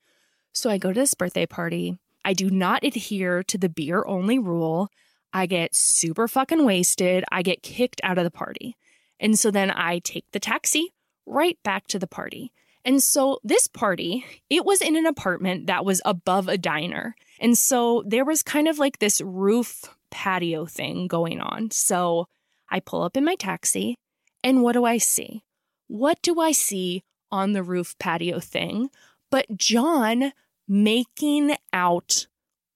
So 0.53 0.69
I 0.69 0.77
go 0.77 0.93
to 0.93 0.99
this 0.99 1.13
birthday 1.13 1.45
party. 1.45 1.97
I 2.23 2.31
do 2.31 2.49
not 2.49 2.85
adhere 2.85 3.43
to 3.43 3.57
the 3.57 3.67
beer 3.67 4.05
only 4.07 4.39
rule. 4.39 4.87
I 5.33 5.45
get 5.45 5.75
super 5.75 6.29
fucking 6.29 6.65
wasted. 6.65 7.25
I 7.29 7.41
get 7.41 7.61
kicked 7.61 7.99
out 8.03 8.17
of 8.17 8.23
the 8.23 8.31
party. 8.31 8.77
And 9.19 9.37
so 9.37 9.51
then 9.51 9.71
I 9.71 9.99
take 9.99 10.25
the 10.31 10.39
taxi 10.39 10.93
right 11.25 11.57
back 11.63 11.87
to 11.87 11.99
the 11.99 12.07
party. 12.07 12.51
And 12.85 13.03
so 13.03 13.39
this 13.43 13.67
party, 13.67 14.25
it 14.49 14.63
was 14.63 14.81
in 14.81 14.95
an 14.95 15.05
apartment 15.05 15.67
that 15.67 15.83
was 15.83 16.01
above 16.05 16.47
a 16.47 16.57
diner. 16.57 17.15
And 17.39 17.57
so 17.57 18.03
there 18.07 18.23
was 18.23 18.41
kind 18.41 18.67
of 18.67 18.79
like 18.79 18.99
this 18.99 19.19
roof 19.21 19.83
patio 20.09 20.65
thing 20.65 21.07
going 21.07 21.41
on. 21.41 21.71
So 21.71 22.27
I 22.69 22.79
pull 22.79 23.03
up 23.03 23.17
in 23.17 23.25
my 23.25 23.35
taxi, 23.35 23.95
and 24.43 24.61
what 24.61 24.73
do 24.73 24.85
I 24.85 24.97
see? 24.97 25.43
What 25.87 26.21
do 26.21 26.39
I 26.39 26.51
see 26.51 27.03
on 27.31 27.53
the 27.53 27.63
roof 27.63 27.95
patio 27.99 28.39
thing? 28.39 28.89
But 29.29 29.57
John 29.57 30.31
making 30.67 31.55
out 31.73 32.27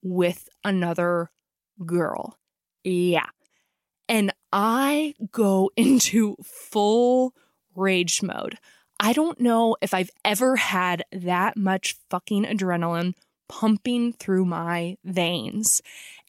with 0.01 0.49
another 0.63 1.29
girl. 1.85 2.37
Yeah. 2.83 3.27
And 4.11 4.33
I 4.51 5.15
go 5.31 5.71
into 5.77 6.35
full 6.43 7.33
rage 7.73 8.21
mode. 8.21 8.57
I 8.99 9.13
don't 9.13 9.39
know 9.39 9.77
if 9.81 9.95
I've 9.95 10.11
ever 10.23 10.57
had 10.57 11.05
that 11.11 11.57
much 11.57 11.95
fucking 12.09 12.43
adrenaline 12.43 13.15
pumping 13.47 14.13
through 14.13 14.45
my 14.45 14.97
veins. 15.03 15.81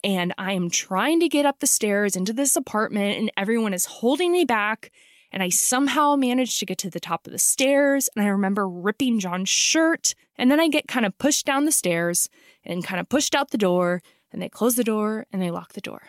And 0.02 0.32
I 0.38 0.52
am 0.52 0.70
trying 0.70 1.20
to 1.20 1.28
get 1.28 1.44
up 1.44 1.58
the 1.58 1.66
stairs 1.66 2.16
into 2.16 2.32
this 2.32 2.56
apartment, 2.56 3.18
and 3.18 3.30
everyone 3.36 3.74
is 3.74 3.84
holding 3.84 4.32
me 4.32 4.44
back. 4.44 4.90
And 5.32 5.42
I 5.42 5.48
somehow 5.48 6.16
managed 6.16 6.58
to 6.60 6.66
get 6.66 6.78
to 6.78 6.90
the 6.90 7.00
top 7.00 7.26
of 7.26 7.32
the 7.32 7.38
stairs. 7.38 8.08
And 8.14 8.24
I 8.24 8.28
remember 8.28 8.68
ripping 8.68 9.18
John's 9.18 9.48
shirt. 9.48 10.14
And 10.36 10.50
then 10.50 10.60
I 10.60 10.68
get 10.68 10.88
kind 10.88 11.06
of 11.06 11.18
pushed 11.18 11.46
down 11.46 11.64
the 11.64 11.72
stairs 11.72 12.28
and 12.64 12.84
kind 12.84 13.00
of 13.00 13.08
pushed 13.08 13.34
out 13.34 13.50
the 13.50 13.58
door. 13.58 14.02
And 14.30 14.40
they 14.40 14.48
close 14.48 14.76
the 14.76 14.84
door 14.84 15.26
and 15.32 15.42
they 15.42 15.50
lock 15.50 15.72
the 15.72 15.80
door. 15.80 16.02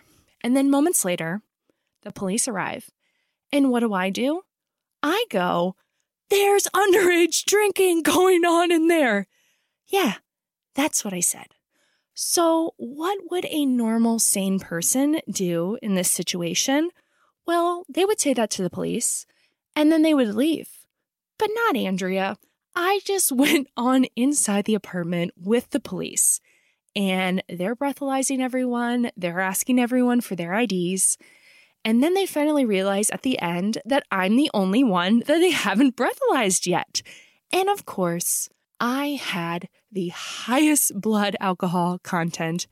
And 0.44 0.58
then 0.58 0.70
moments 0.70 1.06
later, 1.06 1.42
the 2.04 2.12
police 2.12 2.48
arrive. 2.48 2.90
And 3.52 3.70
what 3.70 3.82
do 3.82 3.94
I 3.94 4.10
do? 4.10 4.42
I 5.02 5.26
go, 5.30 5.76
there's 6.30 6.68
underage 6.76 7.46
drinking 7.46 8.04
going 8.04 8.46
on 8.46 8.72
in 8.72 8.88
there. 8.88 9.28
Yeah, 9.88 10.16
that's 10.76 11.04
what 11.04 11.14
I 11.14 11.20
said. 11.20 11.48
So, 12.16 12.74
what 12.78 13.20
would 13.32 13.46
a 13.50 13.66
normal, 13.66 14.20
sane 14.20 14.60
person 14.60 15.20
do 15.30 15.78
in 15.82 15.96
this 15.96 16.12
situation? 16.12 16.92
Well, 17.46 17.86
they 17.90 18.06
would 18.06 18.20
say 18.20 18.34
that 18.34 18.52
to 18.52 18.64
the 18.64 18.70
police 18.70 19.26
and 19.76 19.92
then 19.92 20.04
they 20.04 20.14
would 20.14 20.36
leave. 20.36 20.70
But 21.40 21.50
not 21.54 21.76
Andrea. 21.76 22.38
I 22.76 23.02
just 23.04 23.32
went 23.34 23.68
on 23.76 24.06
inside 24.16 24.66
the 24.66 24.76
apartment 24.76 25.32
with 25.36 25.72
the 25.72 25.80
police 25.80 26.40
and 26.96 27.44
they're 27.50 27.76
breathalyzing 27.76 28.40
everyone, 28.40 29.10
they're 29.18 29.40
asking 29.40 29.80
everyone 29.80 30.22
for 30.22 30.36
their 30.36 30.54
IDs. 30.54 31.18
And 31.86 32.02
then 32.02 32.14
they 32.14 32.26
finally 32.26 32.66
realize 32.66 33.10
at 33.10 33.24
the 33.24 33.40
end 33.40 33.80
that 33.86 34.06
I'm 34.12 34.36
the 34.36 34.50
only 34.54 34.84
one 34.84 35.20
that 35.20 35.40
they 35.40 35.52
haven't 35.52 35.96
breathalyzed 35.96 36.66
yet. 36.66 37.02
And 37.52 37.70
of 37.70 37.86
course, 37.86 38.50
I 38.80 39.20
had 39.22 39.68
the 39.92 40.10
highest 40.10 41.00
blood 41.00 41.36
alcohol 41.40 42.00
content 42.00 42.68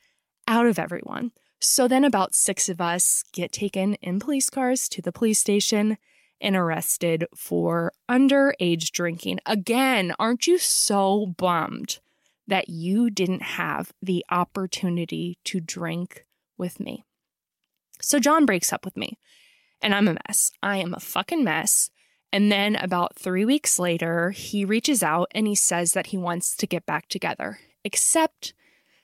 out 0.47 0.65
of 0.65 0.79
everyone. 0.79 1.31
So 1.59 1.87
then 1.87 2.03
about 2.03 2.35
six 2.35 2.69
of 2.69 2.81
us 2.81 3.23
get 3.31 3.51
taken 3.51 3.93
in 3.95 4.19
police 4.19 4.49
cars 4.49 4.89
to 4.89 5.01
the 5.01 5.11
police 5.11 5.39
station 5.39 5.97
and 6.41 6.55
arrested 6.55 7.25
for 7.35 7.93
underage 8.09 8.91
drinking. 8.91 9.39
Again, 9.45 10.13
aren't 10.17 10.47
you 10.47 10.57
so 10.57 11.27
bummed 11.37 11.99
that 12.47 12.69
you 12.69 13.11
didn't 13.11 13.43
have 13.43 13.93
the 14.01 14.25
opportunity 14.31 15.37
to 15.45 15.59
drink 15.59 16.25
with 16.57 16.79
me? 16.79 17.05
So 18.01 18.19
John 18.19 18.45
breaks 18.45 18.73
up 18.73 18.85
with 18.85 18.97
me, 18.97 19.17
and 19.81 19.93
I'm 19.93 20.07
a 20.07 20.17
mess. 20.27 20.51
I 20.61 20.77
am 20.77 20.93
a 20.93 20.99
fucking 20.99 21.43
mess. 21.43 21.89
And 22.33 22.51
then 22.51 22.75
about 22.77 23.15
three 23.15 23.45
weeks 23.45 23.77
later, 23.77 24.31
he 24.31 24.63
reaches 24.63 25.03
out 25.03 25.29
and 25.35 25.47
he 25.47 25.55
says 25.55 25.93
that 25.93 26.07
he 26.07 26.17
wants 26.17 26.55
to 26.57 26.67
get 26.67 26.85
back 26.85 27.09
together. 27.09 27.59
Except 27.83 28.53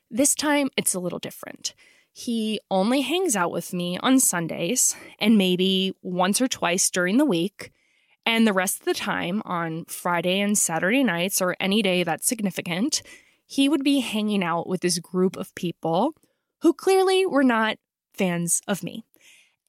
this 0.10 0.34
time 0.34 0.70
it's 0.78 0.94
a 0.94 1.00
little 1.00 1.20
different. 1.20 1.74
He 2.14 2.60
only 2.72 3.02
hangs 3.02 3.36
out 3.36 3.52
with 3.52 3.74
me 3.74 4.00
on 4.00 4.20
Sundays 4.20 4.96
and 5.20 5.38
maybe 5.38 5.94
once 6.02 6.42
or 6.42 6.48
twice 6.48 6.90
during 6.90 7.18
the 7.18 7.26
week. 7.26 7.72
And 8.26 8.48
the 8.48 8.54
rest 8.54 8.80
of 8.80 8.86
the 8.86 8.94
time 8.94 9.42
on 9.46 9.86
Friday 9.86 10.40
and 10.40 10.58
Saturday 10.58 11.04
nights 11.04 11.42
or 11.42 11.56
any 11.60 11.82
day 11.82 12.04
that's 12.04 12.28
significant, 12.28 13.02
he 13.46 13.70
would 13.70 13.84
be 13.84 14.00
hanging 14.00 14.44
out 14.44 14.68
with 14.68 14.82
this 14.82 15.00
group 15.00 15.38
of 15.38 15.54
people 15.54 16.14
who 16.62 16.74
clearly 16.74 17.26
were 17.26 17.44
not 17.44 17.78
fans 18.18 18.62
of 18.68 18.84
me. 18.84 19.04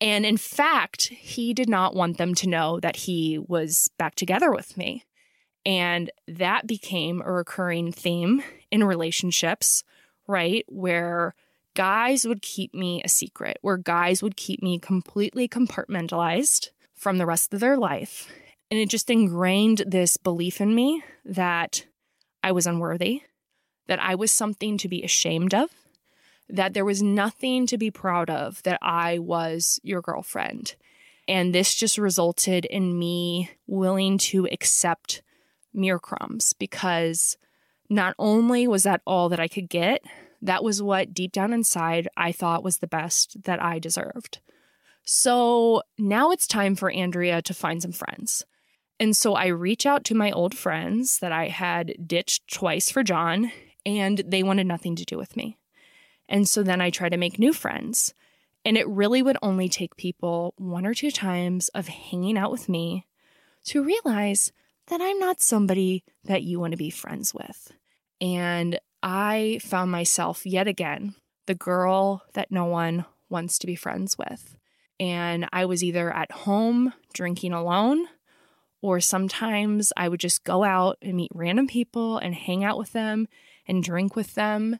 And 0.00 0.24
in 0.24 0.36
fact, 0.36 1.08
he 1.08 1.52
did 1.52 1.68
not 1.68 1.94
want 1.94 2.18
them 2.18 2.34
to 2.36 2.48
know 2.48 2.78
that 2.80 2.96
he 2.96 3.38
was 3.38 3.90
back 3.98 4.14
together 4.14 4.50
with 4.50 4.76
me. 4.76 5.04
And 5.66 6.10
that 6.28 6.66
became 6.66 7.20
a 7.20 7.32
recurring 7.32 7.92
theme 7.92 8.42
in 8.70 8.84
relationships, 8.84 9.82
right? 10.26 10.64
Where 10.68 11.34
guys 11.74 12.26
would 12.26 12.42
keep 12.42 12.74
me 12.74 13.02
a 13.04 13.08
secret, 13.08 13.58
where 13.60 13.76
guys 13.76 14.22
would 14.22 14.36
keep 14.36 14.62
me 14.62 14.78
completely 14.78 15.48
compartmentalized 15.48 16.68
from 16.94 17.18
the 17.18 17.26
rest 17.26 17.52
of 17.52 17.60
their 17.60 17.76
life. 17.76 18.28
And 18.70 18.78
it 18.78 18.88
just 18.88 19.10
ingrained 19.10 19.84
this 19.86 20.16
belief 20.16 20.60
in 20.60 20.74
me 20.74 21.02
that 21.24 21.86
I 22.42 22.52
was 22.52 22.66
unworthy, 22.66 23.22
that 23.86 24.00
I 24.00 24.14
was 24.14 24.30
something 24.30 24.78
to 24.78 24.88
be 24.88 25.02
ashamed 25.02 25.54
of, 25.54 25.70
that 26.48 26.74
there 26.74 26.84
was 26.84 27.02
nothing 27.02 27.66
to 27.66 27.78
be 27.78 27.90
proud 27.90 28.30
of, 28.30 28.62
that 28.62 28.78
I 28.82 29.18
was 29.18 29.80
your 29.82 30.00
girlfriend. 30.00 30.76
And 31.26 31.54
this 31.54 31.74
just 31.74 31.98
resulted 31.98 32.64
in 32.64 32.98
me 32.98 33.50
willing 33.66 34.18
to 34.18 34.48
accept 34.50 35.22
mere 35.74 35.98
crumbs 35.98 36.54
because 36.54 37.36
not 37.90 38.14
only 38.18 38.66
was 38.66 38.82
that 38.84 39.02
all 39.06 39.28
that 39.28 39.40
I 39.40 39.48
could 39.48 39.68
get, 39.68 40.02
that 40.40 40.64
was 40.64 40.82
what 40.82 41.12
deep 41.12 41.32
down 41.32 41.52
inside 41.52 42.08
I 42.16 42.32
thought 42.32 42.64
was 42.64 42.78
the 42.78 42.86
best 42.86 43.42
that 43.44 43.62
I 43.62 43.78
deserved. 43.78 44.38
So 45.04 45.82
now 45.98 46.30
it's 46.30 46.46
time 46.46 46.76
for 46.76 46.90
Andrea 46.90 47.42
to 47.42 47.54
find 47.54 47.80
some 47.82 47.92
friends. 47.92 48.44
And 49.00 49.16
so 49.16 49.34
I 49.34 49.46
reach 49.46 49.86
out 49.86 50.04
to 50.04 50.14
my 50.14 50.30
old 50.30 50.56
friends 50.56 51.18
that 51.20 51.32
I 51.32 51.48
had 51.48 51.94
ditched 52.06 52.52
twice 52.52 52.90
for 52.90 53.02
John, 53.02 53.52
and 53.86 54.18
they 54.26 54.42
wanted 54.42 54.66
nothing 54.66 54.96
to 54.96 55.04
do 55.04 55.16
with 55.16 55.36
me. 55.36 55.56
And 56.28 56.48
so 56.48 56.62
then 56.62 56.80
I 56.80 56.90
try 56.90 57.08
to 57.08 57.16
make 57.16 57.38
new 57.38 57.52
friends. 57.52 58.14
And 58.64 58.76
it 58.76 58.88
really 58.88 59.22
would 59.22 59.38
only 59.42 59.68
take 59.68 59.96
people 59.96 60.54
one 60.56 60.84
or 60.84 60.94
two 60.94 61.10
times 61.10 61.68
of 61.70 61.88
hanging 61.88 62.36
out 62.36 62.50
with 62.50 62.68
me 62.68 63.06
to 63.66 63.82
realize 63.82 64.52
that 64.88 65.00
I'm 65.00 65.18
not 65.18 65.40
somebody 65.40 66.04
that 66.24 66.42
you 66.42 66.60
want 66.60 66.72
to 66.72 66.76
be 66.76 66.90
friends 66.90 67.32
with. 67.32 67.72
And 68.20 68.78
I 69.02 69.60
found 69.62 69.90
myself 69.90 70.44
yet 70.44 70.66
again 70.66 71.14
the 71.46 71.54
girl 71.54 72.22
that 72.34 72.50
no 72.50 72.64
one 72.64 73.04
wants 73.30 73.58
to 73.58 73.66
be 73.66 73.74
friends 73.74 74.18
with. 74.18 74.56
And 75.00 75.48
I 75.52 75.64
was 75.64 75.84
either 75.84 76.12
at 76.12 76.32
home 76.32 76.92
drinking 77.14 77.52
alone, 77.52 78.06
or 78.82 79.00
sometimes 79.00 79.92
I 79.96 80.08
would 80.08 80.20
just 80.20 80.44
go 80.44 80.64
out 80.64 80.98
and 81.02 81.16
meet 81.16 81.30
random 81.34 81.66
people 81.66 82.18
and 82.18 82.34
hang 82.34 82.64
out 82.64 82.78
with 82.78 82.92
them 82.92 83.28
and 83.66 83.82
drink 83.82 84.16
with 84.16 84.34
them. 84.34 84.78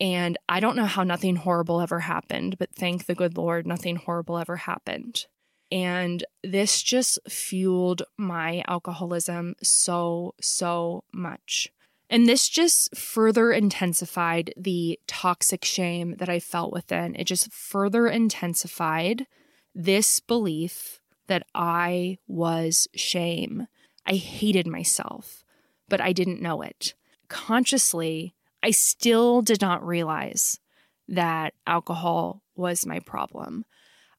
And 0.00 0.38
I 0.48 0.60
don't 0.60 0.76
know 0.76 0.86
how 0.86 1.02
nothing 1.02 1.36
horrible 1.36 1.80
ever 1.80 2.00
happened, 2.00 2.58
but 2.58 2.74
thank 2.74 3.06
the 3.06 3.14
good 3.14 3.36
Lord, 3.36 3.66
nothing 3.66 3.96
horrible 3.96 4.38
ever 4.38 4.56
happened. 4.56 5.26
And 5.70 6.24
this 6.42 6.82
just 6.82 7.18
fueled 7.28 8.02
my 8.16 8.62
alcoholism 8.66 9.54
so, 9.62 10.34
so 10.40 11.04
much. 11.12 11.70
And 12.10 12.26
this 12.26 12.48
just 12.48 12.96
further 12.96 13.52
intensified 13.52 14.54
the 14.56 14.98
toxic 15.06 15.64
shame 15.64 16.14
that 16.18 16.28
I 16.28 16.40
felt 16.40 16.72
within. 16.72 17.14
It 17.16 17.24
just 17.24 17.52
further 17.52 18.06
intensified 18.06 19.26
this 19.74 20.20
belief 20.20 21.00
that 21.26 21.42
I 21.54 22.18
was 22.26 22.88
shame. 22.94 23.66
I 24.06 24.14
hated 24.14 24.66
myself, 24.66 25.44
but 25.88 26.00
I 26.00 26.12
didn't 26.12 26.40
know 26.40 26.62
it. 26.62 26.94
Consciously, 27.28 28.34
I 28.62 28.70
still 28.70 29.42
did 29.42 29.60
not 29.60 29.86
realize 29.86 30.58
that 31.08 31.54
alcohol 31.66 32.42
was 32.54 32.86
my 32.86 33.00
problem. 33.00 33.64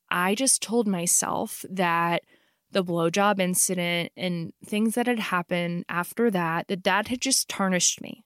I 0.10 0.36
just 0.36 0.62
told 0.62 0.88
myself 0.88 1.66
that 1.70 2.24
the 2.72 2.84
blowjob 2.84 3.40
incident 3.40 4.12
and 4.16 4.54
things 4.66 4.96
that 4.96 5.08
had 5.08 5.20
happened 5.20 5.86
after 5.90 6.32
that, 6.32 6.68
that 6.68 6.84
that 6.84 7.08
had 7.08 7.22
just 7.22 7.50
tarnished 7.50 8.02
me. 8.02 8.24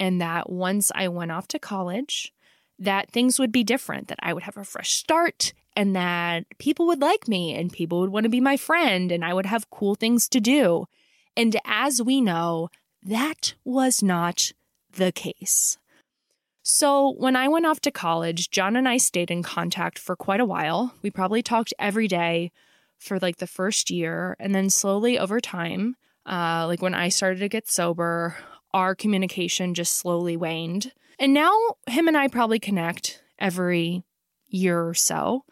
And 0.00 0.20
that 0.20 0.50
once 0.50 0.92
I 0.94 1.08
went 1.08 1.32
off 1.32 1.48
to 1.48 1.58
college, 1.58 2.32
that 2.78 3.10
things 3.10 3.38
would 3.38 3.50
be 3.50 3.64
different, 3.64 4.08
that 4.08 4.20
I 4.22 4.32
would 4.32 4.44
have 4.44 4.56
a 4.56 4.64
fresh 4.64 4.92
start 4.92 5.52
and 5.74 5.94
that 5.96 6.44
people 6.58 6.86
would 6.86 7.00
like 7.00 7.26
me 7.26 7.54
and 7.54 7.72
people 7.72 8.00
would 8.00 8.10
want 8.10 8.24
to 8.24 8.30
be 8.30 8.40
my 8.40 8.56
friend 8.56 9.10
and 9.10 9.24
I 9.24 9.34
would 9.34 9.46
have 9.46 9.70
cool 9.70 9.94
things 9.94 10.28
to 10.28 10.40
do. 10.40 10.86
And 11.36 11.56
as 11.64 12.02
we 12.02 12.20
know, 12.20 12.68
that 13.02 13.54
was 13.64 14.02
not 14.02 14.52
the 14.92 15.12
case. 15.12 15.78
So, 16.62 17.14
when 17.16 17.34
I 17.34 17.48
went 17.48 17.64
off 17.64 17.80
to 17.80 17.90
college, 17.90 18.50
John 18.50 18.76
and 18.76 18.88
I 18.88 18.98
stayed 18.98 19.30
in 19.30 19.42
contact 19.42 19.98
for 19.98 20.14
quite 20.16 20.40
a 20.40 20.44
while. 20.44 20.92
We 21.00 21.10
probably 21.10 21.42
talked 21.42 21.72
every 21.78 22.08
day 22.08 22.52
for 22.98 23.18
like 23.18 23.36
the 23.36 23.46
first 23.46 23.90
year. 23.90 24.36
And 24.38 24.54
then 24.54 24.70
slowly 24.70 25.18
over 25.18 25.40
time, 25.40 25.96
uh, 26.26 26.66
like 26.66 26.82
when 26.82 26.94
I 26.94 27.08
started 27.08 27.38
to 27.40 27.48
get 27.48 27.70
sober, 27.70 28.36
our 28.74 28.94
communication 28.94 29.74
just 29.74 29.96
slowly 29.96 30.36
waned. 30.36 30.92
And 31.18 31.32
now 31.32 31.52
him 31.86 32.06
and 32.06 32.16
I 32.16 32.28
probably 32.28 32.58
connect 32.58 33.22
every 33.38 34.04
year 34.48 34.86
or 34.86 34.94
so. 34.94 35.44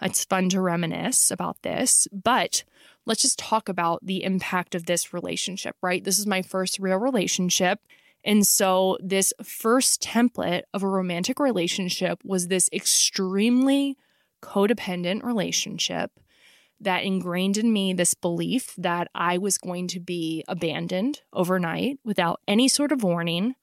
It's 0.00 0.24
fun 0.24 0.48
to 0.50 0.60
reminisce 0.60 1.30
about 1.30 1.60
this, 1.62 2.08
but 2.12 2.64
let's 3.04 3.22
just 3.22 3.38
talk 3.38 3.68
about 3.68 4.04
the 4.04 4.22
impact 4.22 4.74
of 4.74 4.86
this 4.86 5.12
relationship, 5.12 5.76
right? 5.82 6.02
This 6.02 6.18
is 6.18 6.26
my 6.26 6.40
first 6.42 6.78
real 6.78 6.96
relationship. 6.96 7.80
And 8.24 8.46
so, 8.46 8.98
this 9.00 9.32
first 9.42 10.02
template 10.02 10.62
of 10.74 10.82
a 10.82 10.88
romantic 10.88 11.40
relationship 11.40 12.20
was 12.24 12.48
this 12.48 12.68
extremely 12.72 13.96
codependent 14.42 15.22
relationship 15.22 16.12
that 16.80 17.04
ingrained 17.04 17.58
in 17.58 17.72
me 17.72 17.92
this 17.92 18.14
belief 18.14 18.74
that 18.76 19.08
I 19.14 19.38
was 19.38 19.58
going 19.58 19.86
to 19.88 20.00
be 20.00 20.44
abandoned 20.48 21.20
overnight 21.32 21.98
without 22.04 22.40
any 22.48 22.68
sort 22.68 22.92
of 22.92 23.02
warning, 23.02 23.54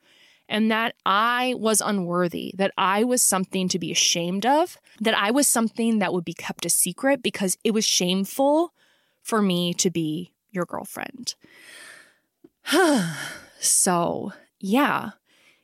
and 0.47 0.71
that 0.71 0.95
I 1.05 1.55
was 1.57 1.81
unworthy, 1.81 2.53
that 2.57 2.71
I 2.77 3.03
was 3.03 3.21
something 3.21 3.67
to 3.69 3.79
be 3.79 3.91
ashamed 3.91 4.45
of, 4.45 4.77
that 5.01 5.17
I 5.17 5.31
was 5.31 5.47
something 5.47 5.99
that 5.99 6.13
would 6.13 6.25
be 6.25 6.33
kept 6.33 6.65
a 6.65 6.69
secret 6.69 7.21
because 7.21 7.57
it 7.63 7.71
was 7.71 7.85
shameful 7.85 8.73
for 9.21 9.41
me 9.41 9.73
to 9.75 9.89
be 9.89 10.31
your 10.51 10.65
girlfriend. 10.65 11.35
so, 13.59 14.31
yeah, 14.59 15.11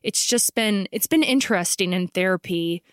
it's 0.01 0.25
just 0.25 0.55
been 0.55 0.87
it's 0.91 1.07
been 1.07 1.23
interesting 1.23 1.93
in 1.93 2.07
therapy 2.07 2.83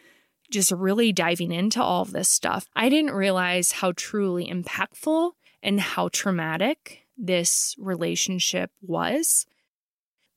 just 0.50 0.72
really 0.72 1.12
diving 1.12 1.52
into 1.52 1.82
all 1.82 2.02
of 2.02 2.12
this 2.12 2.28
stuff, 2.28 2.66
I 2.74 2.88
didn't 2.88 3.12
realize 3.12 3.72
how 3.72 3.92
truly 3.92 4.46
impactful 4.46 5.32
and 5.62 5.80
how 5.80 6.08
traumatic 6.08 7.06
this 7.16 7.76
relationship 7.78 8.70
was. 8.82 9.46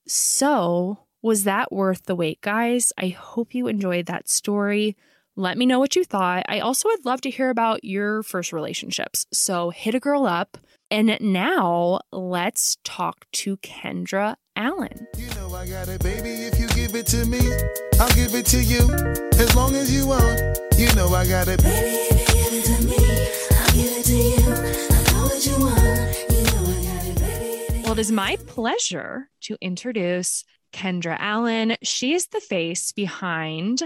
So, 0.08 1.00
was 1.22 1.46
that 1.46 1.72
worth 1.72 2.06
the 2.06 2.16
wait, 2.16 2.42
guys? 2.42 2.92
I 2.98 3.08
hope 3.08 3.56
you 3.56 3.68
enjoyed 3.68 4.06
that 4.08 4.30
story. 4.30 4.98
Let 5.36 5.58
me 5.58 5.66
know 5.66 5.80
what 5.80 5.96
you 5.96 6.04
thought. 6.04 6.44
I 6.48 6.60
also 6.60 6.90
would 6.90 7.06
love 7.06 7.22
to 7.22 7.30
hear 7.30 7.50
about 7.50 7.84
your 7.84 8.22
first 8.24 8.52
relationships. 8.54 9.26
So, 9.32 9.70
hit 9.70 9.96
a 9.96 10.00
girl 10.00 10.26
up. 10.26 10.58
And 10.94 11.18
now 11.22 12.02
let's 12.12 12.78
talk 12.84 13.26
to 13.32 13.58
Kendra 13.58 14.36
Allen. 14.56 15.08
You 15.18 15.28
know 15.34 15.56
I 15.56 15.68
got 15.68 15.88
it, 15.90 16.04
baby. 16.04 16.30
If 16.30 16.60
you 16.60 16.68
give 16.68 16.94
it 16.94 17.08
to 17.08 17.26
me, 17.26 17.40
I'll 18.00 18.14
give 18.14 18.36
it 18.36 18.46
to 18.46 18.62
you. 18.62 18.94
As 19.42 19.56
long 19.56 19.76
as 19.76 19.92
you 19.92 20.06
want, 20.06 20.40
you 20.78 20.94
know 20.94 21.08
I 21.08 21.26
got 21.26 21.48
it. 21.48 21.64
Baby, 21.64 21.98
if 22.12 22.30
you 22.30 22.44
give 22.44 22.54
it 22.54 22.66
to 22.66 22.86
me, 22.86 22.94
I'll 23.58 23.74
give 23.74 23.98
it 23.98 24.06
to 24.06 24.16
you. 24.16 24.38
I 24.94 25.14
know 25.14 25.24
what 25.24 25.44
you 25.44 25.58
want. 25.58 26.14
You 26.30 26.44
know 26.44 26.62
I 26.70 26.84
got 26.86 27.08
it, 27.08 27.20
baby. 27.20 27.82
Well, 27.82 27.94
it 27.94 28.00
is 28.00 28.12
my 28.12 28.38
pleasure 28.46 29.32
to 29.46 29.58
introduce 29.62 30.44
Kendra 30.74 31.18
Allen. 31.20 31.76
She 31.82 32.14
is 32.14 32.28
the 32.28 32.40
face 32.40 32.92
behind 32.92 33.82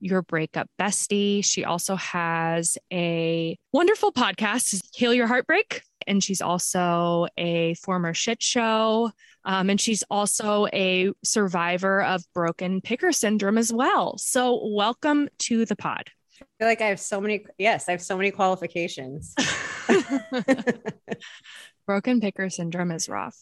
your 0.00 0.22
breakup 0.22 0.70
bestie. 0.80 1.44
She 1.44 1.66
also 1.66 1.96
has 1.96 2.78
a 2.90 3.58
wonderful 3.74 4.10
podcast, 4.10 4.82
Heal 4.94 5.12
Your 5.12 5.26
Heartbreak. 5.26 5.82
And 6.06 6.22
she's 6.22 6.40
also 6.40 7.26
a 7.36 7.74
former 7.74 8.14
shit 8.14 8.42
show. 8.42 9.10
Um, 9.44 9.70
and 9.70 9.80
she's 9.80 10.02
also 10.10 10.66
a 10.72 11.12
survivor 11.24 12.02
of 12.02 12.22
broken 12.34 12.80
picker 12.80 13.12
syndrome 13.12 13.58
as 13.58 13.72
well. 13.72 14.18
So, 14.18 14.60
welcome 14.66 15.28
to 15.40 15.64
the 15.64 15.76
pod. 15.76 16.10
I 16.40 16.44
feel 16.58 16.68
like 16.68 16.80
I 16.80 16.86
have 16.86 17.00
so 17.00 17.20
many. 17.20 17.46
Yes, 17.58 17.88
I 17.88 17.92
have 17.92 18.02
so 18.02 18.16
many 18.16 18.30
qualifications. 18.30 19.34
broken 21.86 22.20
picker 22.20 22.50
syndrome 22.50 22.90
is 22.90 23.08
rough. 23.08 23.38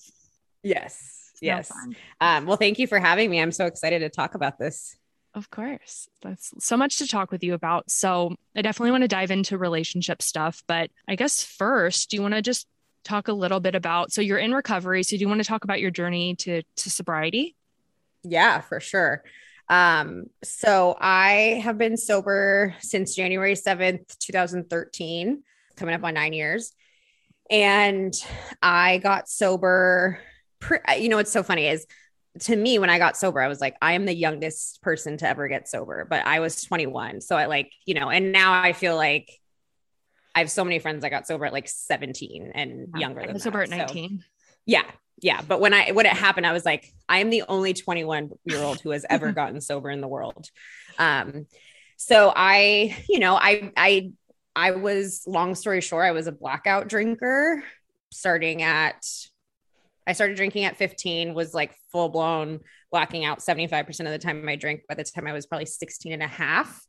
yes, 0.63 1.31
It's 1.33 1.43
no 1.43 1.49
yes. 1.49 1.73
Um, 2.21 2.47
well, 2.47 2.57
thank 2.57 2.79
you 2.79 2.87
for 2.87 2.99
having 2.99 3.31
me. 3.31 3.41
I'm 3.41 3.53
so 3.53 3.67
excited 3.67 4.01
to 4.01 4.11
talk 4.11 4.35
about 4.35 4.59
this. 4.59 4.97
Of 5.35 5.51
course. 5.51 6.09
That's 6.23 6.53
so 6.61 6.77
much 6.77 6.99
to 6.99 7.09
talk 7.09 7.33
with 7.33 7.43
you 7.43 7.55
about. 7.55 7.91
So 7.91 8.37
I 8.55 8.63
definitely 8.63 8.93
want 8.93 9.03
to 9.03 9.09
dive 9.09 9.33
into 9.33 9.59
relationship 9.59 10.23
stuff. 10.23 10.63
But 10.69 10.91
I 11.09 11.17
guess 11.17 11.43
first, 11.43 12.11
do 12.11 12.17
you 12.17 12.23
want 12.23 12.35
to 12.35 12.43
just 12.43 12.69
talk 13.03 13.29
a 13.29 13.33
little 13.33 13.61
bit 13.61 13.75
about 13.75 14.13
so 14.13 14.21
you're 14.21 14.39
in 14.39 14.55
recovery. 14.55 15.03
So 15.03 15.17
do 15.17 15.21
you 15.21 15.29
want 15.29 15.41
to 15.41 15.47
talk 15.47 15.65
about 15.65 15.81
your 15.81 15.91
journey 15.91 16.37
to 16.37 16.63
to 16.63 16.91
sobriety? 16.91 17.57
Yeah, 18.23 18.61
for 18.61 18.81
sure. 18.81 19.25
Um, 19.69 20.27
so 20.43 20.97
I 21.01 21.61
have 21.63 21.79
been 21.79 21.97
sober 21.97 22.75
since 22.81 23.15
January 23.15 23.55
7th, 23.55 24.19
2013, 24.19 25.43
coming 25.77 25.95
up 25.95 26.05
on 26.05 26.15
nine 26.15 26.33
years. 26.33 26.73
And 27.51 28.15
I 28.63 28.99
got 28.99 29.29
sober. 29.29 30.21
Pre- 30.61 30.79
you 30.99 31.09
know, 31.09 31.17
what's 31.17 31.33
so 31.33 31.43
funny 31.43 31.67
is 31.69 31.87
to 32.41 32.57
me, 32.57 32.79
when 32.79 32.91
I 32.91 32.99
got 32.99 33.17
sober, 33.17 33.41
I 33.41 33.49
was 33.49 33.61
like, 33.61 33.77
I 33.81 33.93
am 33.93 34.05
the 34.07 34.15
youngest 34.15 34.83
person 34.83 35.17
to 35.19 35.29
ever 35.29 35.47
get 35.49 35.69
sober, 35.69 36.05
but 36.09 36.27
I 36.27 36.41
was 36.41 36.63
21. 36.65 37.21
So 37.21 37.37
I 37.37 37.47
like, 37.47 37.73
you 37.87 37.95
know, 37.95 38.11
and 38.11 38.33
now 38.33 38.61
I 38.63 38.73
feel 38.73 38.97
like 38.97 39.31
I 40.35 40.41
have 40.41 40.51
so 40.51 40.65
many 40.65 40.79
friends 40.81 41.03
that 41.03 41.11
got 41.11 41.27
sober 41.27 41.47
at 41.47 41.53
like 41.53 41.69
17 41.69 42.53
and 42.55 42.89
younger 42.97 43.21
I 43.21 43.27
than 43.27 43.35
was 43.35 43.43
that. 43.45 43.49
sober 43.49 43.63
at 43.63 43.69
So- 43.69 43.77
19. 43.77 44.25
yeah 44.67 44.83
yeah 45.23 45.41
but 45.47 45.61
when 45.61 45.73
i 45.73 45.93
when 45.93 46.07
it 46.07 46.13
happened 46.13 46.45
i 46.45 46.51
was 46.53 46.65
like 46.65 46.93
i 47.09 47.19
am 47.21 47.31
the 47.31 47.45
only 47.49 47.73
21 47.73 48.31
year 48.47 48.59
old 48.61 48.81
who 48.81 48.91
has 48.91 49.07
ever 49.09 49.31
gotten 49.41 49.61
sober 49.61 49.89
in 49.89 50.01
the 50.01 50.09
world 50.09 50.51
um 50.99 51.47
so 51.97 52.33
i 52.35 52.97
you 53.09 53.21
know 53.21 53.37
i 53.37 53.71
i 53.77 54.11
i 54.57 54.73
was 54.73 55.23
long 55.29 55.55
story 55.55 55.81
short 55.81 56.05
i 56.05 56.11
was 56.11 56.27
a 56.27 56.33
blackout 56.33 56.89
drinker 56.89 57.63
starting 58.11 58.63
at 58.63 59.07
i 60.07 60.13
started 60.13 60.37
drinking 60.37 60.65
at 60.65 60.77
15 60.77 61.35
was 61.35 61.55
like 61.55 61.75
full 61.93 62.09
blown 62.09 62.61
blacking 62.91 63.25
out 63.25 63.41
75% 63.41 63.89
of 64.01 64.07
the 64.07 64.19
time 64.19 64.49
i 64.49 64.57
drank 64.57 64.83
by 64.89 64.95
the 64.95 65.05
time 65.05 65.27
i 65.27 65.33
was 65.33 65.47
probably 65.47 65.67
16 65.67 66.13
and 66.13 66.23
a 66.23 66.29
half. 66.29 66.81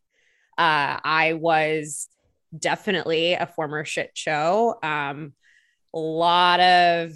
Uh 0.58 1.00
i 1.04 1.34
was 1.34 2.08
definitely 2.58 3.34
a 3.34 3.46
former 3.46 3.84
shit 3.84 4.12
show. 4.14 4.78
Um 4.82 5.34
a 5.94 6.00
lot 6.00 6.60
of 6.60 7.14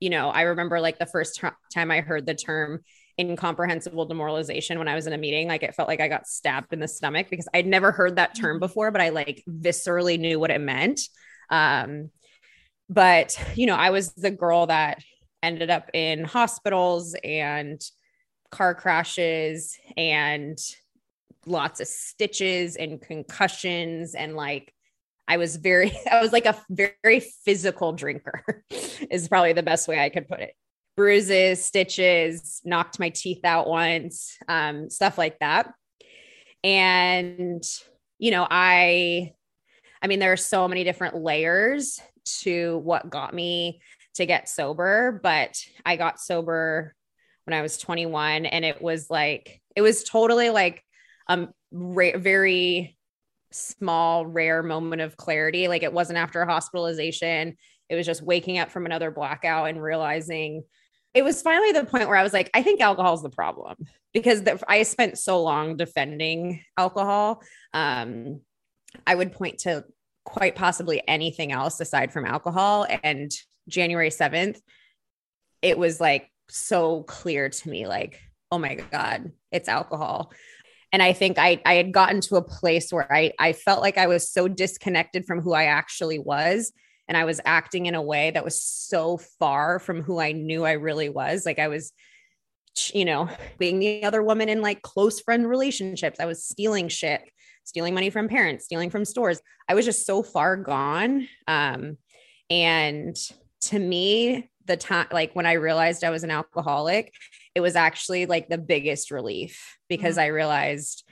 you 0.00 0.10
know 0.10 0.28
i 0.28 0.42
remember 0.42 0.80
like 0.80 0.98
the 0.98 1.06
first 1.06 1.40
t- 1.40 1.48
time 1.72 1.90
i 1.90 2.00
heard 2.00 2.26
the 2.26 2.34
term 2.34 2.80
incomprehensible 3.18 4.06
demoralization 4.06 4.78
when 4.78 4.88
i 4.88 4.94
was 4.94 5.06
in 5.06 5.12
a 5.12 5.18
meeting 5.18 5.48
like 5.48 5.62
it 5.62 5.74
felt 5.74 5.88
like 5.88 6.00
i 6.00 6.08
got 6.08 6.26
stabbed 6.26 6.72
in 6.72 6.80
the 6.80 6.88
stomach 6.88 7.28
because 7.30 7.48
i'd 7.54 7.66
never 7.66 7.90
heard 7.92 8.16
that 8.16 8.34
term 8.34 8.58
before 8.58 8.90
but 8.90 9.00
i 9.00 9.08
like 9.08 9.42
viscerally 9.48 10.18
knew 10.18 10.38
what 10.38 10.50
it 10.50 10.60
meant. 10.60 11.00
Um 11.50 12.10
but 12.90 13.38
you 13.54 13.66
know 13.66 13.76
i 13.76 13.90
was 13.90 14.12
the 14.14 14.30
girl 14.30 14.66
that 14.66 14.98
ended 15.42 15.70
up 15.70 15.90
in 15.94 16.24
hospitals 16.24 17.14
and 17.24 17.80
car 18.50 18.74
crashes 18.74 19.78
and 19.96 20.58
lots 21.46 21.80
of 21.80 21.86
stitches 21.86 22.76
and 22.76 23.00
concussions 23.00 24.14
and 24.14 24.34
like 24.34 24.72
I 25.28 25.36
was 25.36 25.56
very, 25.56 25.92
I 26.10 26.20
was 26.20 26.32
like 26.32 26.46
a 26.46 26.56
very 26.70 27.20
physical 27.20 27.92
drinker, 27.92 28.64
is 29.10 29.28
probably 29.28 29.52
the 29.52 29.62
best 29.62 29.86
way 29.86 30.02
I 30.02 30.08
could 30.08 30.26
put 30.26 30.40
it. 30.40 30.54
Bruises, 30.96 31.64
stitches, 31.64 32.60
knocked 32.64 32.98
my 32.98 33.10
teeth 33.10 33.44
out 33.44 33.68
once, 33.68 34.36
um, 34.48 34.90
stuff 34.90 35.16
like 35.16 35.38
that. 35.38 35.72
And, 36.64 37.62
you 38.18 38.32
know, 38.32 38.46
I, 38.50 39.34
I 40.02 40.06
mean, 40.08 40.18
there 40.18 40.32
are 40.32 40.36
so 40.36 40.66
many 40.66 40.82
different 40.82 41.16
layers 41.16 42.00
to 42.40 42.78
what 42.78 43.10
got 43.10 43.32
me 43.32 43.80
to 44.14 44.26
get 44.26 44.48
sober, 44.48 45.20
but 45.22 45.56
I 45.84 45.96
got 45.96 46.20
sober 46.20 46.94
when 47.44 47.54
I 47.54 47.62
was 47.62 47.78
21 47.78 48.46
and 48.46 48.64
it 48.64 48.82
was 48.82 49.08
like, 49.08 49.60
it 49.74 49.82
was 49.82 50.04
totally 50.04 50.50
like, 50.50 50.82
um, 51.28 51.50
ra- 51.70 52.16
very 52.16 52.96
small, 53.52 54.26
rare 54.26 54.62
moment 54.62 55.02
of 55.02 55.16
clarity. 55.16 55.68
Like 55.68 55.82
it 55.82 55.92
wasn't 55.92 56.18
after 56.18 56.42
a 56.42 56.50
hospitalization. 56.50 57.56
It 57.88 57.94
was 57.94 58.06
just 58.06 58.22
waking 58.22 58.58
up 58.58 58.70
from 58.70 58.86
another 58.86 59.10
blackout 59.10 59.68
and 59.68 59.82
realizing 59.82 60.64
it 61.14 61.24
was 61.24 61.40
finally 61.42 61.72
the 61.72 61.84
point 61.84 62.08
where 62.08 62.18
I 62.18 62.22
was 62.22 62.32
like, 62.32 62.50
I 62.52 62.62
think 62.62 62.80
alcohol 62.80 63.14
is 63.14 63.22
the 63.22 63.30
problem 63.30 63.76
because 64.12 64.42
the, 64.42 64.62
I 64.68 64.82
spent 64.82 65.18
so 65.18 65.42
long 65.42 65.76
defending 65.76 66.62
alcohol. 66.76 67.42
Um, 67.72 68.40
I 69.06 69.14
would 69.14 69.32
point 69.32 69.58
to 69.60 69.84
quite 70.24 70.54
possibly 70.54 71.02
anything 71.08 71.52
else 71.52 71.80
aside 71.80 72.12
from 72.12 72.26
alcohol. 72.26 72.86
And 73.02 73.30
January 73.68 74.10
7th, 74.10 74.58
it 75.62 75.78
was 75.78 76.00
like 76.00 76.30
so 76.48 77.02
clear 77.04 77.48
to 77.48 77.68
me 77.68 77.86
like, 77.86 78.20
oh 78.50 78.58
my 78.58 78.74
God, 78.74 79.32
it's 79.52 79.68
alcohol. 79.68 80.32
And 80.92 81.02
i 81.02 81.12
think 81.12 81.38
i 81.38 81.60
i 81.66 81.74
had 81.74 81.92
gotten 81.92 82.20
to 82.22 82.36
a 82.36 82.42
place 82.42 82.90
where 82.92 83.12
i 83.12 83.32
i 83.38 83.52
felt 83.52 83.82
like 83.82 83.98
i 83.98 84.06
was 84.06 84.30
so 84.30 84.48
disconnected 84.48 85.26
from 85.26 85.40
who 85.40 85.52
i 85.52 85.64
actually 85.64 86.18
was. 86.18 86.72
And 87.08 87.16
i 87.16 87.24
was 87.24 87.40
acting 87.44 87.86
in 87.86 87.94
a 87.94 88.02
way 88.02 88.30
that 88.30 88.44
was 88.44 88.60
so 88.60 89.18
far 89.18 89.78
from 89.78 90.02
who 90.02 90.18
i 90.18 90.32
knew 90.32 90.64
i 90.64 90.72
really 90.72 91.10
was. 91.10 91.44
Like 91.44 91.58
i 91.58 91.68
was 91.68 91.92
you 92.94 93.04
know 93.04 93.28
being 93.58 93.80
the 93.80 94.04
other 94.04 94.22
woman 94.22 94.48
in 94.48 94.62
like 94.62 94.82
close 94.82 95.20
friend 95.20 95.48
relationships. 95.48 96.20
I 96.20 96.26
was 96.26 96.44
stealing 96.44 96.88
shit 96.88 97.20
stealing 97.64 97.92
money 97.92 98.08
from 98.08 98.28
parents 98.28 98.64
stealing 98.64 98.88
from 98.88 99.04
stores. 99.04 99.42
I 99.68 99.74
was 99.74 99.84
just 99.84 100.06
so 100.06 100.22
far 100.22 100.56
gone. 100.56 101.28
Um 101.46 101.98
and 102.48 103.14
to 103.60 103.78
me 103.78 104.50
the 104.66 104.76
time 104.76 105.06
like 105.12 105.34
when 105.34 105.46
i 105.46 105.52
realized 105.52 106.04
i 106.04 106.10
was 106.10 106.24
an 106.24 106.30
alcoholic 106.30 107.12
it 107.58 107.60
was 107.60 107.74
actually 107.74 108.26
like 108.26 108.48
the 108.48 108.56
biggest 108.56 109.10
relief 109.10 109.76
because 109.88 110.16
I 110.16 110.26
realized 110.26 111.02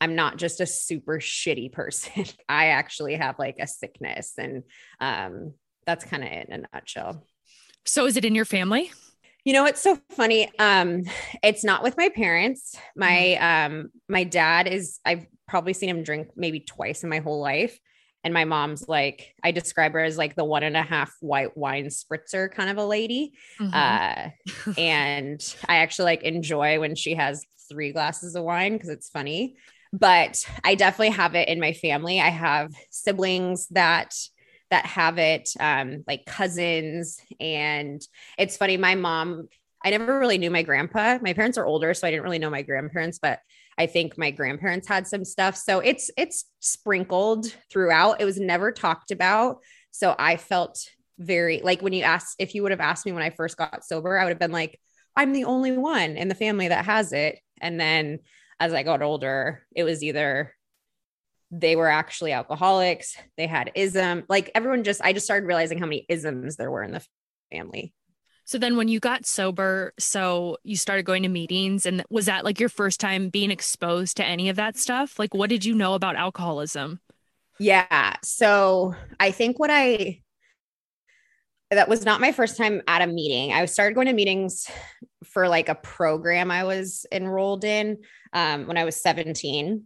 I'm 0.00 0.14
not 0.14 0.36
just 0.36 0.60
a 0.60 0.66
super 0.66 1.18
shitty 1.18 1.72
person. 1.72 2.24
I 2.48 2.66
actually 2.66 3.16
have 3.16 3.36
like 3.36 3.56
a 3.58 3.66
sickness. 3.66 4.34
And 4.38 4.62
um, 5.00 5.54
that's 5.86 6.04
kind 6.04 6.22
of 6.22 6.30
it 6.30 6.48
in 6.48 6.64
a 6.64 6.68
nutshell. 6.72 7.24
So 7.84 8.06
is 8.06 8.16
it 8.16 8.24
in 8.24 8.36
your 8.36 8.44
family? 8.44 8.92
You 9.44 9.54
know, 9.54 9.64
it's 9.64 9.82
so 9.82 9.98
funny. 10.10 10.48
Um, 10.60 11.02
it's 11.42 11.64
not 11.64 11.82
with 11.82 11.96
my 11.96 12.10
parents. 12.10 12.76
My 12.94 13.34
um, 13.64 13.88
my 14.08 14.22
dad 14.22 14.68
is, 14.68 15.00
I've 15.04 15.26
probably 15.48 15.72
seen 15.72 15.88
him 15.88 16.04
drink 16.04 16.28
maybe 16.36 16.60
twice 16.60 17.02
in 17.02 17.08
my 17.08 17.18
whole 17.18 17.40
life. 17.40 17.76
And 18.24 18.34
my 18.34 18.44
mom's 18.44 18.86
like, 18.88 19.34
I 19.42 19.52
describe 19.52 19.92
her 19.92 20.02
as 20.02 20.18
like 20.18 20.34
the 20.34 20.44
one 20.44 20.62
and 20.62 20.76
a 20.76 20.82
half 20.82 21.12
white 21.20 21.56
wine 21.56 21.86
spritzer 21.86 22.50
kind 22.50 22.68
of 22.70 22.76
a 22.76 22.84
lady. 22.84 23.32
Mhm. 23.60 23.72
Uh, 23.72 24.30
and 24.76 25.54
I 25.68 25.76
actually 25.76 26.06
like 26.06 26.22
enjoy 26.24 26.80
when 26.80 26.94
she 26.94 27.14
has 27.14 27.44
three 27.68 27.92
glasses 27.92 28.34
of 28.34 28.44
wine 28.44 28.74
because 28.74 28.88
it's 28.88 29.08
funny. 29.08 29.56
But 29.92 30.44
I 30.64 30.74
definitely 30.74 31.10
have 31.16 31.34
it 31.34 31.48
in 31.48 31.60
my 31.60 31.72
family. 31.72 32.20
I 32.20 32.28
have 32.28 32.72
siblings 32.90 33.68
that 33.68 34.14
that 34.70 34.84
have 34.84 35.16
it, 35.18 35.48
um, 35.58 36.04
like 36.06 36.26
cousins, 36.26 37.18
and 37.40 38.02
it's 38.36 38.58
funny. 38.58 38.76
My 38.76 38.96
mom, 38.96 39.48
I 39.82 39.88
never 39.90 40.18
really 40.18 40.36
knew 40.36 40.50
my 40.50 40.62
grandpa. 40.62 41.18
My 41.22 41.32
parents 41.32 41.56
are 41.56 41.64
older, 41.64 41.94
so 41.94 42.06
I 42.06 42.10
didn't 42.10 42.24
really 42.24 42.38
know 42.38 42.50
my 42.50 42.60
grandparents, 42.62 43.18
but 43.18 43.38
I 43.78 43.86
think 43.86 44.18
my 44.18 44.32
grandparents 44.32 44.88
had 44.88 45.06
some 45.06 45.24
stuff. 45.24 45.56
So 45.56 45.78
it's 45.78 46.10
it's 46.16 46.46
sprinkled 46.58 47.46
throughout. 47.70 48.20
It 48.20 48.24
was 48.24 48.38
never 48.38 48.72
talked 48.72 49.12
about. 49.12 49.58
So 49.92 50.14
I 50.18 50.36
felt 50.36 50.84
very 51.18 51.60
like 51.62 51.80
when 51.80 51.92
you 51.92 52.02
asked 52.02 52.36
if 52.38 52.54
you 52.54 52.62
would 52.62 52.72
have 52.72 52.80
asked 52.80 53.06
me 53.06 53.12
when 53.12 53.22
I 53.22 53.30
first 53.30 53.56
got 53.56 53.84
sober, 53.84 54.18
I 54.18 54.24
would 54.24 54.30
have 54.30 54.38
been 54.38 54.52
like, 54.52 54.80
I'm 55.16 55.32
the 55.32 55.44
only 55.44 55.76
one 55.76 56.16
in 56.16 56.28
the 56.28 56.34
family 56.34 56.68
that 56.68 56.84
has 56.84 57.12
it. 57.12 57.38
And 57.60 57.80
then 57.80 58.18
as 58.60 58.72
I 58.72 58.82
got 58.82 59.02
older, 59.02 59.64
it 59.74 59.84
was 59.84 60.02
either 60.02 60.54
they 61.50 61.76
were 61.76 61.88
actually 61.88 62.32
alcoholics, 62.32 63.16
they 63.36 63.46
had 63.46 63.72
ism, 63.74 64.24
like 64.28 64.50
everyone 64.54 64.84
just 64.84 65.00
I 65.02 65.12
just 65.12 65.26
started 65.26 65.46
realizing 65.46 65.78
how 65.78 65.86
many 65.86 66.04
isms 66.08 66.56
there 66.56 66.70
were 66.70 66.82
in 66.82 66.92
the 66.92 67.04
family. 67.52 67.94
So 68.48 68.56
then 68.56 68.78
when 68.78 68.88
you 68.88 68.98
got 68.98 69.26
sober, 69.26 69.92
so 69.98 70.56
you 70.64 70.74
started 70.74 71.02
going 71.02 71.22
to 71.22 71.28
meetings 71.28 71.84
and 71.84 72.02
was 72.08 72.24
that 72.24 72.46
like 72.46 72.58
your 72.58 72.70
first 72.70 72.98
time 72.98 73.28
being 73.28 73.50
exposed 73.50 74.16
to 74.16 74.24
any 74.24 74.48
of 74.48 74.56
that 74.56 74.78
stuff? 74.78 75.18
Like 75.18 75.34
what 75.34 75.50
did 75.50 75.66
you 75.66 75.74
know 75.74 75.92
about 75.92 76.16
alcoholism? 76.16 76.98
Yeah. 77.58 78.14
So 78.22 78.94
I 79.20 79.32
think 79.32 79.58
what 79.58 79.68
I 79.70 80.22
that 81.70 81.90
was 81.90 82.06
not 82.06 82.22
my 82.22 82.32
first 82.32 82.56
time 82.56 82.80
at 82.88 83.02
a 83.02 83.06
meeting. 83.06 83.52
I 83.52 83.66
started 83.66 83.94
going 83.94 84.06
to 84.06 84.14
meetings 84.14 84.66
for 85.24 85.46
like 85.46 85.68
a 85.68 85.74
program 85.74 86.50
I 86.50 86.64
was 86.64 87.04
enrolled 87.12 87.64
in 87.64 87.98
um, 88.32 88.66
when 88.66 88.78
I 88.78 88.86
was 88.86 88.96
17. 89.02 89.84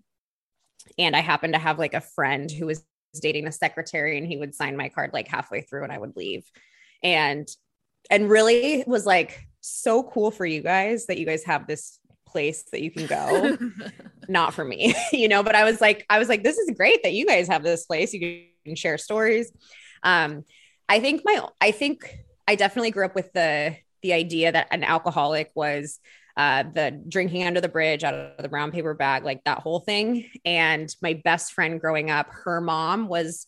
And 0.98 1.16
I 1.16 1.20
happened 1.20 1.54
to 1.54 1.58
have 1.58 1.80
like 1.80 1.94
a 1.94 2.00
friend 2.00 2.48
who 2.48 2.66
was 2.66 2.84
dating 3.20 3.48
a 3.48 3.52
secretary 3.52 4.18
and 4.18 4.26
he 4.26 4.36
would 4.36 4.54
sign 4.54 4.76
my 4.76 4.88
card 4.88 5.10
like 5.12 5.26
halfway 5.26 5.62
through 5.62 5.82
and 5.82 5.90
I 5.90 5.98
would 5.98 6.14
leave. 6.14 6.48
And 7.02 7.48
and 8.12 8.28
really 8.28 8.84
was 8.86 9.06
like 9.06 9.48
so 9.62 10.02
cool 10.02 10.30
for 10.30 10.44
you 10.44 10.60
guys 10.60 11.06
that 11.06 11.18
you 11.18 11.24
guys 11.24 11.42
have 11.44 11.66
this 11.66 11.98
place 12.26 12.64
that 12.70 12.82
you 12.82 12.90
can 12.90 13.06
go. 13.06 13.56
Not 14.28 14.54
for 14.54 14.64
me, 14.64 14.94
you 15.12 15.28
know, 15.28 15.42
but 15.42 15.54
I 15.54 15.64
was 15.64 15.80
like, 15.80 16.04
I 16.08 16.18
was 16.18 16.28
like, 16.28 16.44
this 16.44 16.58
is 16.58 16.76
great 16.76 17.02
that 17.02 17.14
you 17.14 17.26
guys 17.26 17.48
have 17.48 17.62
this 17.62 17.86
place. 17.86 18.12
You 18.12 18.44
can 18.64 18.76
share 18.76 18.98
stories. 18.98 19.50
Um, 20.02 20.44
I 20.88 21.00
think 21.00 21.22
my, 21.24 21.44
I 21.60 21.70
think 21.70 22.18
I 22.46 22.54
definitely 22.54 22.90
grew 22.90 23.06
up 23.06 23.14
with 23.14 23.32
the 23.32 23.76
the 24.02 24.12
idea 24.12 24.52
that 24.52 24.66
an 24.72 24.84
alcoholic 24.84 25.50
was 25.54 26.00
uh, 26.36 26.64
the 26.74 27.02
drinking 27.08 27.44
under 27.44 27.60
the 27.60 27.68
bridge 27.68 28.04
out 28.04 28.14
of 28.14 28.42
the 28.42 28.48
brown 28.48 28.72
paper 28.72 28.94
bag, 28.94 29.24
like 29.24 29.44
that 29.44 29.60
whole 29.60 29.80
thing. 29.80 30.28
And 30.44 30.94
my 31.00 31.20
best 31.24 31.52
friend 31.52 31.80
growing 31.80 32.10
up, 32.10 32.28
her 32.44 32.60
mom 32.60 33.06
was 33.06 33.46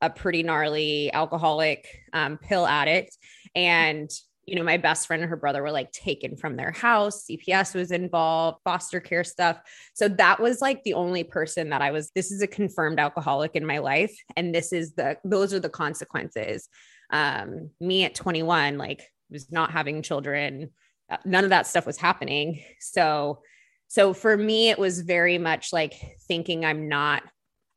a 0.00 0.08
pretty 0.08 0.42
gnarly 0.42 1.12
alcoholic 1.12 1.86
um, 2.12 2.38
pill 2.38 2.66
addict. 2.66 3.16
And, 3.54 4.10
you 4.46 4.56
know, 4.56 4.62
my 4.62 4.76
best 4.76 5.06
friend 5.06 5.22
and 5.22 5.30
her 5.30 5.36
brother 5.36 5.62
were 5.62 5.70
like 5.70 5.92
taken 5.92 6.36
from 6.36 6.56
their 6.56 6.72
house. 6.72 7.26
CPS 7.26 7.74
was 7.74 7.90
involved, 7.90 8.58
foster 8.64 9.00
care 9.00 9.24
stuff. 9.24 9.60
So 9.94 10.08
that 10.08 10.40
was 10.40 10.60
like 10.60 10.82
the 10.82 10.94
only 10.94 11.24
person 11.24 11.70
that 11.70 11.82
I 11.82 11.90
was, 11.90 12.10
this 12.14 12.30
is 12.30 12.42
a 12.42 12.46
confirmed 12.46 12.98
alcoholic 12.98 13.54
in 13.54 13.66
my 13.66 13.78
life. 13.78 14.16
And 14.36 14.54
this 14.54 14.72
is 14.72 14.94
the, 14.94 15.18
those 15.24 15.54
are 15.54 15.60
the 15.60 15.68
consequences. 15.68 16.68
Um, 17.10 17.70
me 17.80 18.04
at 18.04 18.14
21, 18.14 18.78
like, 18.78 19.02
was 19.30 19.50
not 19.52 19.70
having 19.70 20.02
children. 20.02 20.70
Uh, 21.10 21.18
None 21.24 21.44
of 21.44 21.50
that 21.50 21.66
stuff 21.66 21.86
was 21.86 21.96
happening. 21.96 22.62
So, 22.80 23.40
so 23.88 24.14
for 24.14 24.36
me, 24.36 24.70
it 24.70 24.78
was 24.78 25.00
very 25.00 25.38
much 25.38 25.72
like 25.72 25.94
thinking 26.28 26.64
I'm 26.64 26.88
not 26.88 27.22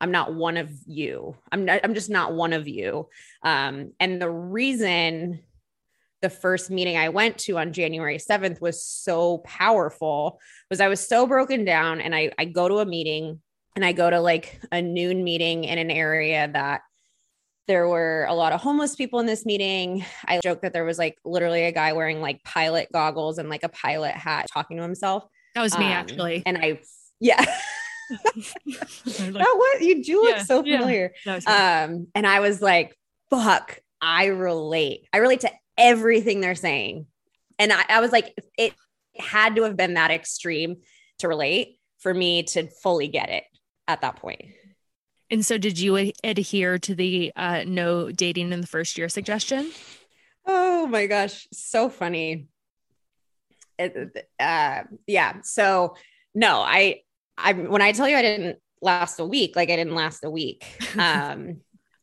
I'm 0.00 0.10
not 0.10 0.34
one 0.34 0.56
of 0.56 0.70
you. 0.86 1.36
I'm 1.50 1.64
not, 1.64 1.80
I'm 1.82 1.94
just 1.94 2.10
not 2.10 2.34
one 2.34 2.52
of 2.52 2.68
you. 2.68 3.08
Um, 3.42 3.92
and 3.98 4.20
the 4.20 4.28
reason 4.28 5.40
the 6.24 6.30
first 6.30 6.70
meeting 6.70 6.96
I 6.96 7.10
went 7.10 7.36
to 7.40 7.58
on 7.58 7.74
January 7.74 8.16
7th 8.16 8.58
was 8.58 8.82
so 8.82 9.38
powerful 9.44 10.40
was 10.70 10.80
I 10.80 10.88
was 10.88 11.06
so 11.06 11.26
broken 11.26 11.66
down 11.66 12.00
and 12.00 12.14
I, 12.14 12.32
I 12.38 12.46
go 12.46 12.66
to 12.66 12.78
a 12.78 12.86
meeting 12.86 13.42
and 13.76 13.84
I 13.84 13.92
go 13.92 14.08
to 14.08 14.20
like 14.20 14.58
a 14.72 14.80
noon 14.80 15.22
meeting 15.22 15.64
in 15.64 15.76
an 15.76 15.90
area 15.90 16.48
that 16.50 16.80
there 17.68 17.86
were 17.88 18.24
a 18.26 18.34
lot 18.34 18.54
of 18.54 18.62
homeless 18.62 18.96
people 18.96 19.20
in 19.20 19.26
this 19.26 19.44
meeting. 19.44 20.02
I 20.26 20.40
joke 20.42 20.62
that 20.62 20.72
there 20.72 20.86
was 20.86 20.98
like 20.98 21.18
literally 21.26 21.64
a 21.64 21.72
guy 21.72 21.92
wearing 21.92 22.22
like 22.22 22.42
pilot 22.42 22.88
goggles 22.90 23.36
and 23.36 23.50
like 23.50 23.62
a 23.62 23.68
pilot 23.68 24.12
hat 24.14 24.46
talking 24.50 24.78
to 24.78 24.82
himself. 24.82 25.24
That 25.54 25.60
was 25.60 25.76
me 25.78 25.84
Um, 25.84 25.92
actually. 25.92 26.42
And 26.46 26.56
I, 26.56 26.80
yeah. 27.20 27.44
That 28.10 29.54
what 29.56 29.80
you 29.82 30.02
do 30.02 30.22
look 30.22 30.36
Yeah, 30.36 30.42
so 30.44 30.62
familiar. 30.62 31.12
was. 31.26 31.46
Um, 31.46 32.06
and 32.14 32.26
I 32.26 32.40
was 32.40 32.62
like, 32.62 32.96
fuck, 33.28 33.80
I 34.00 34.26
relate. 34.26 35.06
I 35.12 35.18
relate 35.18 35.40
to 35.40 35.50
everything 35.78 36.40
they're 36.40 36.54
saying. 36.54 37.06
And 37.58 37.72
I, 37.72 37.84
I 37.88 38.00
was 38.00 38.12
like, 38.12 38.36
it 38.58 38.74
had 39.18 39.56
to 39.56 39.62
have 39.62 39.76
been 39.76 39.94
that 39.94 40.10
extreme 40.10 40.76
to 41.18 41.28
relate 41.28 41.78
for 41.98 42.12
me 42.12 42.42
to 42.42 42.66
fully 42.82 43.08
get 43.08 43.28
it 43.30 43.44
at 43.86 44.00
that 44.00 44.16
point. 44.16 44.42
and 45.30 45.44
so 45.44 45.56
did 45.58 45.78
you 45.78 46.12
adhere 46.22 46.78
to 46.78 46.94
the 46.94 47.32
uh, 47.36 47.64
no 47.66 48.10
dating 48.10 48.52
in 48.52 48.60
the 48.60 48.66
first 48.66 48.98
year 48.98 49.08
suggestion? 49.08 49.70
Oh 50.46 50.86
my 50.86 51.06
gosh, 51.06 51.46
so 51.52 51.88
funny. 51.88 52.48
It- 53.78 54.28
uh, 54.38 54.82
yeah. 55.06 55.34
So 55.42 55.96
no, 56.34 56.60
I, 56.60 57.00
I 57.38 57.52
when 57.52 57.82
I 57.82 57.92
tell 57.92 58.08
you 58.08 58.16
I 58.16 58.22
didn't 58.22 58.58
last 58.82 59.18
a 59.20 59.24
week, 59.24 59.56
like 59.56 59.70
I 59.70 59.76
didn't 59.76 59.94
last 59.94 60.24
a 60.24 60.30
week. 60.30 60.64
Um, 60.98 61.60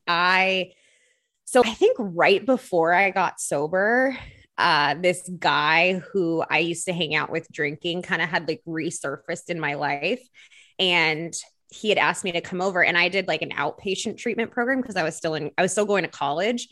I, 0.08 0.72
so 1.52 1.62
I 1.66 1.74
think 1.74 1.98
right 2.00 2.46
before 2.46 2.94
I 2.94 3.10
got 3.10 3.42
sober, 3.42 4.18
uh, 4.58 4.96
this 4.96 5.30
guy 5.38 5.96
who 5.96 6.42
I 6.50 6.60
used 6.60 6.86
to 6.86 6.94
hang 6.94 7.14
out 7.14 7.30
with 7.30 7.52
drinking 7.52 8.04
kind 8.04 8.22
of 8.22 8.30
had 8.30 8.48
like 8.48 8.62
resurfaced 8.66 9.50
in 9.50 9.60
my 9.60 9.74
life, 9.74 10.22
and 10.80 11.34
he 11.68 11.90
had 11.90 11.98
asked 11.98 12.24
me 12.24 12.32
to 12.32 12.40
come 12.40 12.62
over, 12.62 12.82
and 12.82 12.98
I 12.98 13.10
did 13.10 13.28
like 13.28 13.42
an 13.42 13.50
outpatient 13.50 14.18
treatment 14.18 14.52
program 14.52 14.80
because 14.80 14.96
I 14.96 15.04
was 15.04 15.18
still 15.18 15.36
in, 15.36 15.52
I 15.58 15.62
was 15.62 15.74
still 15.74 15.84
going 15.84 16.04
to 16.04 16.10
college. 16.10 16.70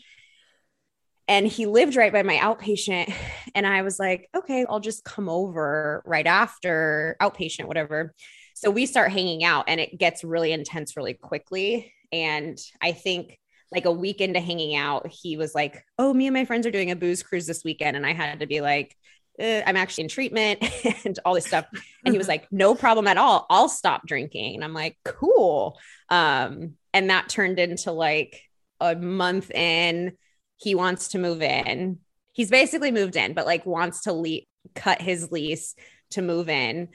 And 1.28 1.46
he 1.46 1.66
lived 1.66 1.94
right 1.94 2.12
by 2.12 2.22
my 2.22 2.36
outpatient 2.36 3.14
and 3.54 3.66
i 3.66 3.82
was 3.82 4.00
like 4.00 4.28
okay 4.36 4.64
i'll 4.68 4.80
just 4.80 5.04
come 5.04 5.28
over 5.28 6.02
right 6.04 6.26
after 6.26 7.16
outpatient 7.20 7.66
whatever. 7.66 8.14
So 8.54 8.70
we 8.70 8.86
start 8.86 9.12
hanging 9.12 9.44
out 9.44 9.66
and 9.68 9.78
it 9.78 9.98
gets 9.98 10.24
really 10.24 10.52
intense 10.52 10.96
really 10.96 11.14
quickly 11.14 11.92
and 12.10 12.58
i 12.80 12.92
think 12.92 13.38
like 13.72 13.84
a 13.84 13.92
week 13.92 14.20
into 14.20 14.40
hanging 14.40 14.74
out 14.74 15.06
he 15.06 15.36
was 15.36 15.54
like 15.54 15.84
oh 15.98 16.12
me 16.12 16.26
and 16.26 16.34
my 16.34 16.44
friends 16.44 16.66
are 16.66 16.70
doing 16.70 16.90
a 16.90 16.96
booze 16.96 17.22
cruise 17.22 17.46
this 17.46 17.64
weekend 17.64 17.96
and 17.96 18.06
i 18.06 18.12
had 18.12 18.40
to 18.40 18.46
be 18.46 18.60
like 18.60 18.96
"Uh, 19.40 19.62
i'm 19.66 19.76
actually 19.76 20.04
in 20.04 20.08
treatment 20.08 20.62
and 21.04 21.18
all 21.24 21.34
this 21.34 21.46
stuff 21.46 21.66
and 22.04 22.14
he 22.14 22.18
was 22.18 22.28
like 22.34 22.46
no 22.50 22.74
problem 22.74 23.06
at 23.06 23.18
all 23.18 23.46
i'll 23.50 23.68
stop 23.68 24.06
drinking 24.06 24.54
and 24.54 24.64
i'm 24.64 24.74
like 24.74 24.96
cool 25.04 25.78
um 26.08 26.74
and 26.92 27.10
that 27.10 27.28
turned 27.28 27.58
into 27.58 27.92
like 27.92 28.42
a 28.80 28.96
month 28.96 29.50
in 29.50 30.12
he 30.60 30.74
wants 30.74 31.08
to 31.08 31.18
move 31.18 31.42
in. 31.42 31.98
He's 32.32 32.50
basically 32.50 32.92
moved 32.92 33.16
in, 33.16 33.32
but 33.32 33.46
like 33.46 33.66
wants 33.66 34.02
to 34.02 34.12
le- 34.12 34.40
cut 34.74 35.00
his 35.00 35.32
lease 35.32 35.74
to 36.10 36.22
move 36.22 36.48
in. 36.48 36.88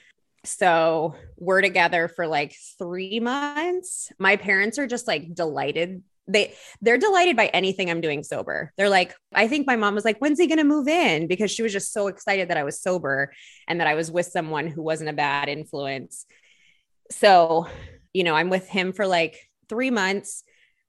So 0.43 1.15
we're 1.37 1.61
together 1.61 2.07
for 2.07 2.27
like 2.27 2.55
three 2.77 3.19
months. 3.19 4.11
My 4.19 4.35
parents 4.35 4.77
are 4.77 4.87
just 4.87 5.07
like 5.07 5.33
delighted. 5.33 6.03
They 6.27 6.55
they're 6.81 6.97
delighted 6.97 7.35
by 7.35 7.47
anything 7.47 7.89
I'm 7.89 8.01
doing 8.01 8.23
sober. 8.23 8.73
They're 8.77 8.89
like, 8.89 9.13
I 9.33 9.47
think 9.47 9.67
my 9.67 9.75
mom 9.75 9.93
was 9.93 10.05
like, 10.05 10.17
when's 10.17 10.39
he 10.39 10.47
gonna 10.47 10.63
move 10.63 10.87
in? 10.87 11.27
Because 11.27 11.51
she 11.51 11.61
was 11.61 11.71
just 11.71 11.93
so 11.93 12.07
excited 12.07 12.49
that 12.49 12.57
I 12.57 12.63
was 12.63 12.81
sober 12.81 13.31
and 13.67 13.79
that 13.79 13.87
I 13.87 13.93
was 13.93 14.11
with 14.11 14.25
someone 14.25 14.67
who 14.67 14.81
wasn't 14.81 15.09
a 15.09 15.13
bad 15.13 15.49
influence. 15.49 16.25
So, 17.11 17.67
you 18.13 18.23
know, 18.23 18.35
I'm 18.35 18.49
with 18.49 18.67
him 18.67 18.91
for 18.91 19.05
like 19.05 19.49
three 19.69 19.91
months 19.91 20.43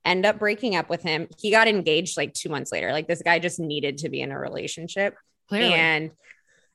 end 0.06 0.24
up 0.24 0.38
breaking 0.38 0.76
up 0.76 0.88
with 0.88 1.02
him. 1.02 1.28
He 1.36 1.50
got 1.50 1.68
engaged 1.68 2.16
like 2.16 2.32
two 2.32 2.48
months 2.48 2.72
later. 2.72 2.92
Like 2.92 3.08
this 3.08 3.22
guy 3.22 3.38
just 3.38 3.58
needed 3.58 3.98
to 3.98 4.08
be 4.08 4.22
in 4.22 4.30
a 4.30 4.38
relationship. 4.38 5.16
Clearly. 5.48 5.74
And 5.74 6.10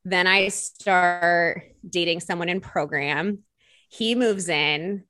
then 0.06 0.28
I 0.28 0.50
start 0.50 1.64
dating 1.88 2.20
someone 2.20 2.50
in 2.50 2.60
program. 2.60 3.40
He 3.90 4.16
moves 4.16 4.50
in 4.50 5.04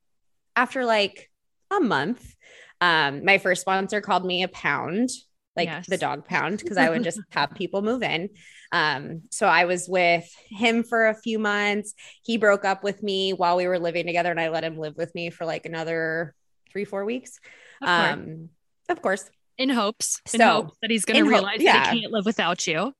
after 0.56 0.86
like 0.86 1.30
a 1.72 1.80
month. 1.80 2.36
Um, 2.82 3.24
my 3.24 3.38
first 3.38 3.62
sponsor 3.62 4.02
called 4.02 4.26
me 4.26 4.44
a 4.44 4.48
pound, 4.48 5.10
like 5.56 5.68
Yes. 5.68 5.88
the 5.88 5.98
dog 5.98 6.26
pound, 6.26 6.60
because 6.60 6.78
I 6.78 6.90
would 6.90 7.04
just 7.04 7.20
have 7.30 7.52
people 7.54 7.82
move 7.82 8.02
in. 8.04 8.30
Um, 8.72 9.22
so 9.32 9.46
I 9.48 9.66
was 9.66 9.88
with 9.88 10.28
him 10.50 10.84
for 10.84 11.08
a 11.08 11.14
few 11.14 11.38
months. 11.40 11.94
He 12.24 12.38
broke 12.38 12.66
up 12.66 12.84
with 12.84 13.04
me 13.04 13.32
while 13.34 13.56
we 13.58 13.68
were 13.68 13.80
living 13.80 14.06
together, 14.08 14.32
and 14.32 14.40
I 14.40 14.50
let 14.50 14.64
him 14.64 14.78
live 14.78 14.96
with 14.98 15.14
me 15.14 15.30
for 15.30 15.46
like 15.46 15.66
another 15.66 16.34
three, 16.72 16.86
four 16.86 17.06
weeks. 17.06 17.40
Of 17.82 17.88
course. 17.88 18.14
Um, 18.14 18.50
of 18.90 19.02
course, 19.02 19.30
in 19.58 19.70
hopes, 19.70 20.20
in 20.34 20.40
so, 20.40 20.48
hopes 20.48 20.78
that 20.82 20.90
he's 20.90 21.06
going 21.06 21.24
to 21.24 21.30
realize 21.30 21.58
that 21.60 21.64
yeah. 21.64 21.92
he 21.92 22.02
can't 22.02 22.12
live 22.14 22.26
without 22.26 22.66
you. 22.66 22.94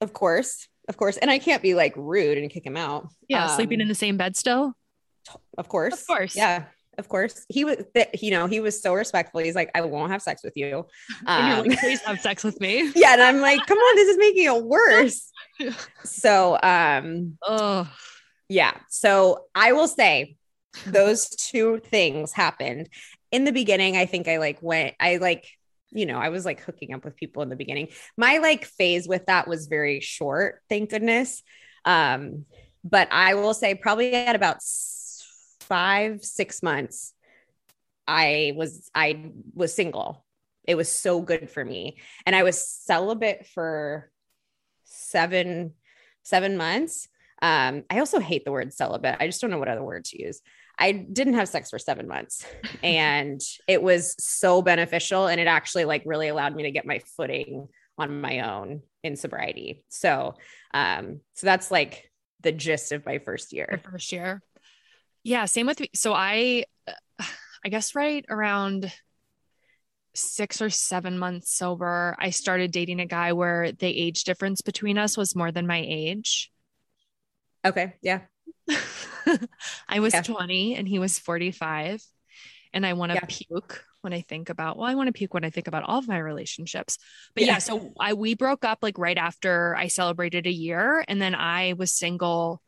of 0.00 0.12
course, 0.12 0.68
of 0.88 0.96
course, 0.96 1.16
and 1.16 1.30
I 1.30 1.38
can't 1.38 1.62
be 1.62 1.74
like 1.74 1.94
rude 1.96 2.38
and 2.38 2.50
kick 2.50 2.64
him 2.64 2.76
out. 2.76 3.08
Yeah, 3.28 3.48
sleeping 3.48 3.78
Um, 3.78 3.82
in 3.82 3.88
the 3.88 3.94
same 3.94 4.16
bed 4.16 4.36
still. 4.36 4.74
Of 5.56 5.68
course. 5.68 5.94
Of 6.02 6.06
course. 6.06 6.36
Yeah. 6.36 6.64
Of 6.98 7.08
course. 7.08 7.46
He 7.48 7.64
was, 7.64 7.76
th- 7.94 8.08
you 8.20 8.32
know, 8.32 8.46
he 8.46 8.60
was 8.60 8.82
so 8.82 8.92
respectful. 8.92 9.40
He's 9.40 9.54
like, 9.54 9.70
I 9.74 9.82
won't 9.82 10.10
have 10.10 10.20
sex 10.20 10.42
with 10.42 10.56
you. 10.56 10.86
Um, 11.26 11.68
like, 11.68 11.78
please 11.78 12.00
have 12.02 12.20
sex 12.20 12.42
with 12.44 12.60
me. 12.60 12.90
yeah. 12.96 13.12
And 13.12 13.22
I'm 13.22 13.40
like, 13.40 13.64
come 13.66 13.78
on, 13.78 13.96
this 13.96 14.08
is 14.08 14.18
making 14.18 14.44
it 14.44 14.64
worse. 14.64 15.30
so, 16.04 16.58
um, 16.62 17.38
Oh, 17.46 17.88
Yeah. 18.48 18.72
So 18.88 19.44
I 19.54 19.72
will 19.72 19.88
say 19.88 20.36
those 20.86 21.28
two 21.28 21.80
things 21.84 22.32
happened 22.32 22.88
in 23.30 23.44
the 23.44 23.52
beginning. 23.52 23.96
I 23.96 24.06
think 24.06 24.26
I 24.28 24.38
like 24.38 24.58
went, 24.62 24.94
I 24.98 25.16
like, 25.16 25.46
you 25.90 26.06
know, 26.06 26.18
I 26.18 26.28
was 26.30 26.44
like 26.44 26.60
hooking 26.60 26.92
up 26.94 27.04
with 27.04 27.16
people 27.16 27.42
in 27.42 27.48
the 27.48 27.56
beginning. 27.56 27.88
My 28.16 28.38
like 28.38 28.64
phase 28.64 29.06
with 29.06 29.26
that 29.26 29.48
was 29.48 29.66
very 29.66 30.00
short, 30.00 30.60
thank 30.68 30.90
goodness. 30.90 31.42
Um, 31.84 32.44
but 32.84 33.08
I 33.10 33.34
will 33.34 33.54
say 33.54 33.74
probably 33.74 34.14
at 34.14 34.36
about 34.36 34.62
five, 35.68 36.24
six 36.24 36.62
months, 36.62 37.12
I 38.06 38.54
was 38.56 38.90
I 38.94 39.32
was 39.54 39.74
single. 39.74 40.24
It 40.66 40.76
was 40.76 40.90
so 40.90 41.20
good 41.20 41.50
for 41.50 41.64
me. 41.64 41.98
And 42.26 42.34
I 42.34 42.42
was 42.42 42.66
celibate 42.66 43.46
for 43.46 44.10
seven, 44.84 45.74
seven 46.24 46.56
months. 46.56 47.08
Um, 47.40 47.84
I 47.88 48.00
also 48.00 48.18
hate 48.18 48.44
the 48.44 48.52
word 48.52 48.74
celibate. 48.74 49.16
I 49.20 49.26
just 49.26 49.40
don't 49.40 49.50
know 49.50 49.58
what 49.58 49.68
other 49.68 49.82
word 49.82 50.04
to 50.06 50.22
use. 50.22 50.40
I 50.78 50.92
didn't 50.92 51.34
have 51.34 51.48
sex 51.48 51.70
for 51.70 51.78
seven 51.78 52.06
months 52.06 52.46
and 52.82 53.40
it 53.66 53.82
was 53.82 54.14
so 54.18 54.62
beneficial. 54.62 55.26
And 55.26 55.40
it 55.40 55.46
actually 55.46 55.84
like 55.84 56.02
really 56.04 56.28
allowed 56.28 56.54
me 56.54 56.64
to 56.64 56.70
get 56.70 56.86
my 56.86 57.00
footing 57.16 57.68
on 57.96 58.20
my 58.20 58.40
own 58.40 58.82
in 59.02 59.16
sobriety. 59.16 59.84
So 59.88 60.34
um, 60.74 61.20
so 61.34 61.46
that's 61.46 61.70
like 61.70 62.10
the 62.42 62.52
gist 62.52 62.92
of 62.92 63.04
my 63.04 63.18
first 63.18 63.50
the 63.50 63.56
year. 63.56 63.80
first 63.90 64.12
year. 64.12 64.42
Yeah, 65.28 65.44
same 65.44 65.66
with 65.66 65.78
me. 65.78 65.90
So 65.94 66.14
I, 66.14 66.64
uh, 66.86 66.92
I 67.64 67.68
guess 67.68 67.94
right 67.94 68.24
around 68.30 68.90
six 70.14 70.62
or 70.62 70.70
seven 70.70 71.18
months 71.18 71.54
sober, 71.54 72.16
I 72.18 72.30
started 72.30 72.70
dating 72.72 73.00
a 73.00 73.06
guy 73.06 73.34
where 73.34 73.70
the 73.72 73.86
age 73.86 74.24
difference 74.24 74.62
between 74.62 74.96
us 74.96 75.18
was 75.18 75.36
more 75.36 75.52
than 75.52 75.66
my 75.66 75.84
age. 75.86 76.50
Okay. 77.62 77.94
Yeah. 78.00 78.20
I 79.88 80.00
was 80.00 80.14
Yeah. 80.14 80.22
20 80.22 80.76
and 80.76 80.88
he 80.88 80.98
was 80.98 81.18
45. 81.18 82.02
And 82.72 82.86
I 82.86 82.94
want 82.94 83.10
to 83.10 83.16
Yeah. 83.16 83.24
puke 83.28 83.84
when 84.00 84.14
I 84.14 84.22
think 84.22 84.48
about, 84.48 84.78
well, 84.78 84.88
I 84.88 84.94
want 84.94 85.08
to 85.08 85.12
puke 85.12 85.34
when 85.34 85.44
I 85.44 85.50
think 85.50 85.68
about 85.68 85.82
all 85.82 85.98
of 85.98 86.08
my 86.08 86.18
relationships. 86.18 86.96
But 87.34 87.44
yeah, 87.44 87.54
Yeah. 87.54 87.58
so 87.58 87.92
I 88.00 88.14
we 88.14 88.34
broke 88.34 88.64
up 88.64 88.78
like 88.80 88.96
right 88.96 89.18
after 89.18 89.76
I 89.76 89.88
celebrated 89.88 90.46
a 90.46 90.52
year 90.52 91.04
and 91.06 91.20
then 91.20 91.34
I 91.34 91.74
was 91.74 91.92
single 91.92 92.62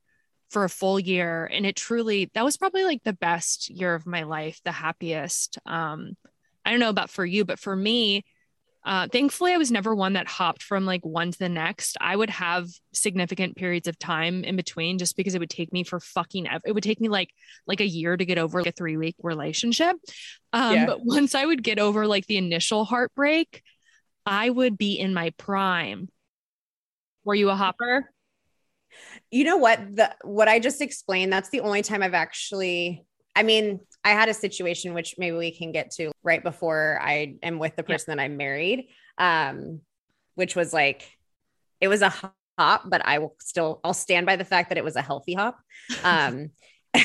for 0.51 0.65
a 0.65 0.69
full 0.69 0.99
year 0.99 1.49
and 1.53 1.65
it 1.65 1.77
truly 1.77 2.31
that 2.35 2.45
was 2.45 2.57
probably 2.57 2.85
like 2.85 3.03
the 3.05 3.13
best 3.13 3.71
year 3.71 3.95
of 3.95 4.07
my 4.07 4.25
life, 4.25 4.61
the 4.65 4.73
happiest. 4.73 5.59
Um 5.67 6.17
I 6.65 6.71
don't 6.71 6.81
know 6.81 6.91
about 6.91 7.11
for 7.11 7.25
you, 7.25 7.45
but 7.45 7.59
for 7.59 7.75
me, 7.75 8.23
uh, 8.85 9.09
thankfully, 9.09 9.53
I 9.53 9.59
was 9.59 9.71
never 9.71 9.95
one 9.95 10.15
that 10.15 10.27
hopped 10.27 10.63
from 10.63 10.87
like 10.87 11.05
one 11.05 11.31
to 11.33 11.39
the 11.39 11.49
next. 11.49 11.97
I 12.01 12.17
would 12.17 12.31
have 12.31 12.67
significant 12.93 13.57
periods 13.57 13.89
of 13.89 13.99
time 13.99 14.43
in 14.43 14.57
between 14.57 14.99
just 14.99 15.17
because 15.17 15.35
it 15.35 15.39
would 15.39 15.51
take 15.51 15.73
me 15.73 15.85
for 15.85 16.01
fucking, 16.01 16.49
ev- 16.49 16.63
it 16.65 16.73
would 16.73 16.83
take 16.83 17.01
me 17.01 17.09
like, 17.09 17.31
like 17.67 17.81
a 17.81 17.87
year 17.87 18.17
to 18.17 18.25
get 18.25 18.39
over 18.39 18.61
like 18.61 18.69
a 18.69 18.73
three 18.73 18.97
week 18.97 19.17
relationship. 19.23 19.97
Um, 20.53 20.75
Yeah. 20.75 20.87
But 20.87 21.05
once 21.05 21.35
I 21.35 21.45
would 21.45 21.63
get 21.63 21.79
over 21.79 22.07
like 22.07 22.27
the 22.27 22.39
initial 22.39 22.85
heartbreak, 22.85 23.63
I 24.25 24.49
would 24.49 24.79
be 24.79 24.99
in 24.99 25.13
my 25.13 25.31
prime. 25.37 26.09
Were 27.25 27.35
you 27.35 27.51
a 27.51 27.57
hopper? 27.57 28.11
You 29.31 29.45
know 29.45 29.57
what? 29.57 29.79
The 29.97 30.15
what 30.23 30.49
I 30.49 30.59
just 30.59 30.81
explained, 30.81 31.33
that's 31.33 31.51
the 31.51 31.61
only 31.61 31.83
time 31.83 32.03
I've 32.03 32.15
actually 32.15 33.05
I 33.37 33.43
mean, 33.45 33.81
I 34.05 34.11
had 34.11 34.29
a 34.29 34.35
situation 34.35 34.93
which 34.93 35.15
maybe 35.17 35.37
we 35.37 35.53
can 35.57 35.71
get 35.73 35.93
to 35.93 36.11
right 36.23 36.43
before 36.43 36.99
I 37.01 37.37
am 37.43 37.59
with 37.59 37.77
the 37.77 37.85
Yeah. 37.87 37.95
person 37.97 38.17
that 38.17 38.23
I'm 38.23 38.37
married. 38.37 38.89
Um, 39.19 39.81
which 40.35 40.57
was 40.57 40.73
like 40.73 41.07
it 41.81 41.89
was 41.89 42.03
a 42.03 42.13
hop, 42.59 42.85
but 42.91 43.03
I 43.05 43.19
will 43.19 43.37
still 43.41 43.81
I'll 43.85 43.95
stand 43.95 44.27
by 44.27 44.37
the 44.37 44.45
fact 44.45 44.69
that 44.71 44.79
it 44.79 44.85
was 44.85 44.97
a 44.97 45.03
healthy 45.03 45.35
hop. 45.35 45.59
Um 46.03 46.51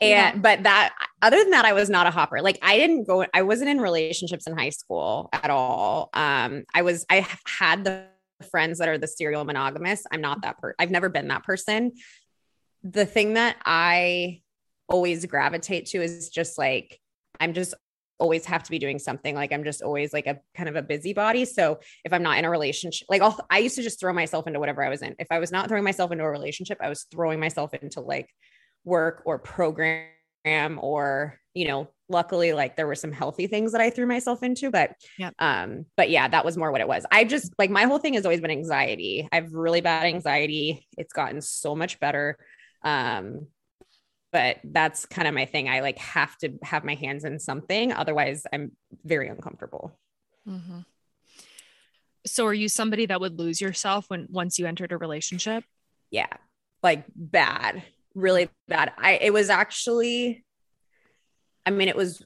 and 0.00 0.42
but 0.42 0.64
that 0.64 0.94
other 1.22 1.36
than 1.38 1.50
that 1.50 1.64
i 1.64 1.72
was 1.72 1.88
not 1.88 2.06
a 2.06 2.10
hopper 2.10 2.40
like 2.42 2.58
i 2.62 2.76
didn't 2.76 3.04
go 3.04 3.24
i 3.32 3.42
wasn't 3.42 3.68
in 3.68 3.80
relationships 3.80 4.46
in 4.46 4.56
high 4.56 4.70
school 4.70 5.28
at 5.32 5.50
all 5.50 6.10
um 6.14 6.64
i 6.74 6.82
was 6.82 7.06
i 7.10 7.26
had 7.46 7.84
the 7.84 8.04
friends 8.50 8.78
that 8.78 8.88
are 8.88 8.98
the 8.98 9.06
serial 9.06 9.44
monogamous 9.44 10.04
i'm 10.12 10.20
not 10.20 10.42
that 10.42 10.58
per 10.58 10.74
i've 10.78 10.90
never 10.90 11.08
been 11.08 11.28
that 11.28 11.44
person. 11.44 11.92
The 12.82 13.06
thing 13.06 13.34
that 13.34 13.56
i 13.64 14.40
always 14.88 15.26
gravitate 15.26 15.86
to 15.86 16.02
is 16.02 16.30
just 16.30 16.58
like 16.58 17.00
i'm 17.40 17.52
just 17.52 17.74
always 18.20 18.44
have 18.46 18.64
to 18.64 18.70
be 18.70 18.80
doing 18.80 18.98
something. 18.98 19.34
Like 19.34 19.52
i'm 19.52 19.64
just 19.64 19.82
always 19.82 20.12
like 20.12 20.26
a 20.26 20.40
kind 20.54 20.68
of 20.68 20.76
a 20.76 20.82
busybody. 20.82 21.44
So 21.44 21.80
if 22.04 22.12
i'm 22.12 22.22
not 22.22 22.38
in 22.38 22.44
a 22.44 22.50
relationship 22.50 23.06
like 23.08 23.22
I'll, 23.22 23.38
i 23.50 23.58
used 23.58 23.76
to 23.76 23.82
just 23.82 24.00
throw 24.00 24.12
myself 24.12 24.46
into 24.46 24.58
whatever 24.58 24.84
i 24.84 24.88
was 24.88 25.02
in. 25.02 25.14
If 25.18 25.28
i 25.30 25.38
was 25.38 25.52
not 25.52 25.68
throwing 25.68 25.84
myself 25.84 26.10
into 26.12 26.24
a 26.24 26.30
relationship 26.30 26.78
i 26.80 26.88
was 26.88 27.06
throwing 27.10 27.40
myself 27.40 27.74
into 27.74 28.00
like 28.00 28.28
work 28.84 29.22
or 29.24 29.38
program 29.38 30.78
or 30.80 31.38
you 31.54 31.68
know 31.68 31.88
luckily 32.08 32.52
like 32.52 32.74
there 32.76 32.86
were 32.86 32.94
some 32.94 33.12
healthy 33.12 33.46
things 33.46 33.72
that 33.72 33.80
i 33.80 33.90
threw 33.90 34.06
myself 34.06 34.42
into 34.42 34.70
but 34.70 34.92
Yep. 35.18 35.34
um 35.38 35.84
but 35.96 36.08
yeah 36.10 36.26
that 36.28 36.44
was 36.44 36.56
more 36.56 36.72
what 36.72 36.80
it 36.80 36.88
was. 36.88 37.04
I 37.10 37.24
just 37.24 37.52
like 37.58 37.70
my 37.70 37.84
whole 37.84 37.98
thing 37.98 38.14
has 38.14 38.24
always 38.24 38.40
been 38.40 38.50
anxiety. 38.50 39.28
I 39.30 39.36
have 39.36 39.52
really 39.52 39.80
bad 39.82 40.04
anxiety. 40.06 40.86
It's 40.96 41.12
gotten 41.12 41.40
so 41.42 41.74
much 41.76 42.00
better. 42.00 42.36
Um 42.82 43.48
but 44.32 44.58
that's 44.64 45.06
kind 45.06 45.26
of 45.26 45.32
my 45.34 45.46
thing. 45.46 45.68
I 45.68 45.80
like 45.80 45.98
have 45.98 46.36
to 46.38 46.52
have 46.62 46.84
my 46.84 46.94
hands 46.94 47.24
in 47.24 47.38
something. 47.38 47.92
Otherwise 47.92 48.44
i'm 48.52 48.72
very 49.04 49.28
uncomfortable. 49.28 49.98
Mhm. 50.46 50.84
So 52.26 52.46
are 52.46 52.54
you 52.54 52.68
somebody 52.68 53.06
that 53.06 53.20
would 53.20 53.38
lose 53.38 53.60
yourself 53.60 54.06
when 54.08 54.26
once 54.30 54.58
you 54.58 54.66
entered 54.66 54.92
a 54.92 54.96
relationship? 54.96 55.64
yeah. 56.10 56.28
Like 56.82 57.04
bad. 57.14 57.82
Really 58.14 58.48
bad. 58.68 58.92
I 58.98 59.12
it 59.14 59.32
was 59.32 59.50
actually 59.50 60.44
i 61.68 61.70
mean 61.70 61.88
it 61.88 61.96
was 61.96 62.24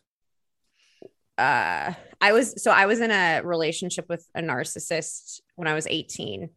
uh 1.38 1.92
i 2.20 2.32
was 2.32 2.62
so 2.62 2.70
i 2.70 2.86
was 2.86 3.00
in 3.00 3.10
a 3.10 3.40
relationship 3.42 4.06
with 4.08 4.26
a 4.34 4.40
narcissist 4.40 5.40
when 5.56 5.66
i 5.66 5.74
was 5.74 5.86
18 5.86 6.48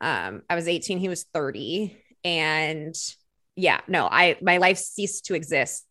um 0.00 0.42
i 0.50 0.54
was 0.54 0.68
18 0.68 0.98
he 0.98 1.08
was 1.08 1.24
30 1.32 1.96
and 2.24 2.94
yeah 3.56 3.80
no 3.88 4.06
i 4.10 4.36
my 4.42 4.58
life 4.58 4.78
ceased 4.78 5.26
to 5.26 5.34
exist 5.34 5.86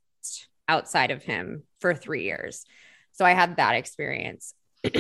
outside 0.68 1.12
of 1.12 1.24
him 1.24 1.64
for 1.82 1.94
3 1.94 2.24
years. 2.24 2.66
So 3.12 3.26
i 3.26 3.32
had 3.32 3.58
that 3.58 3.76
experience. 3.76 4.54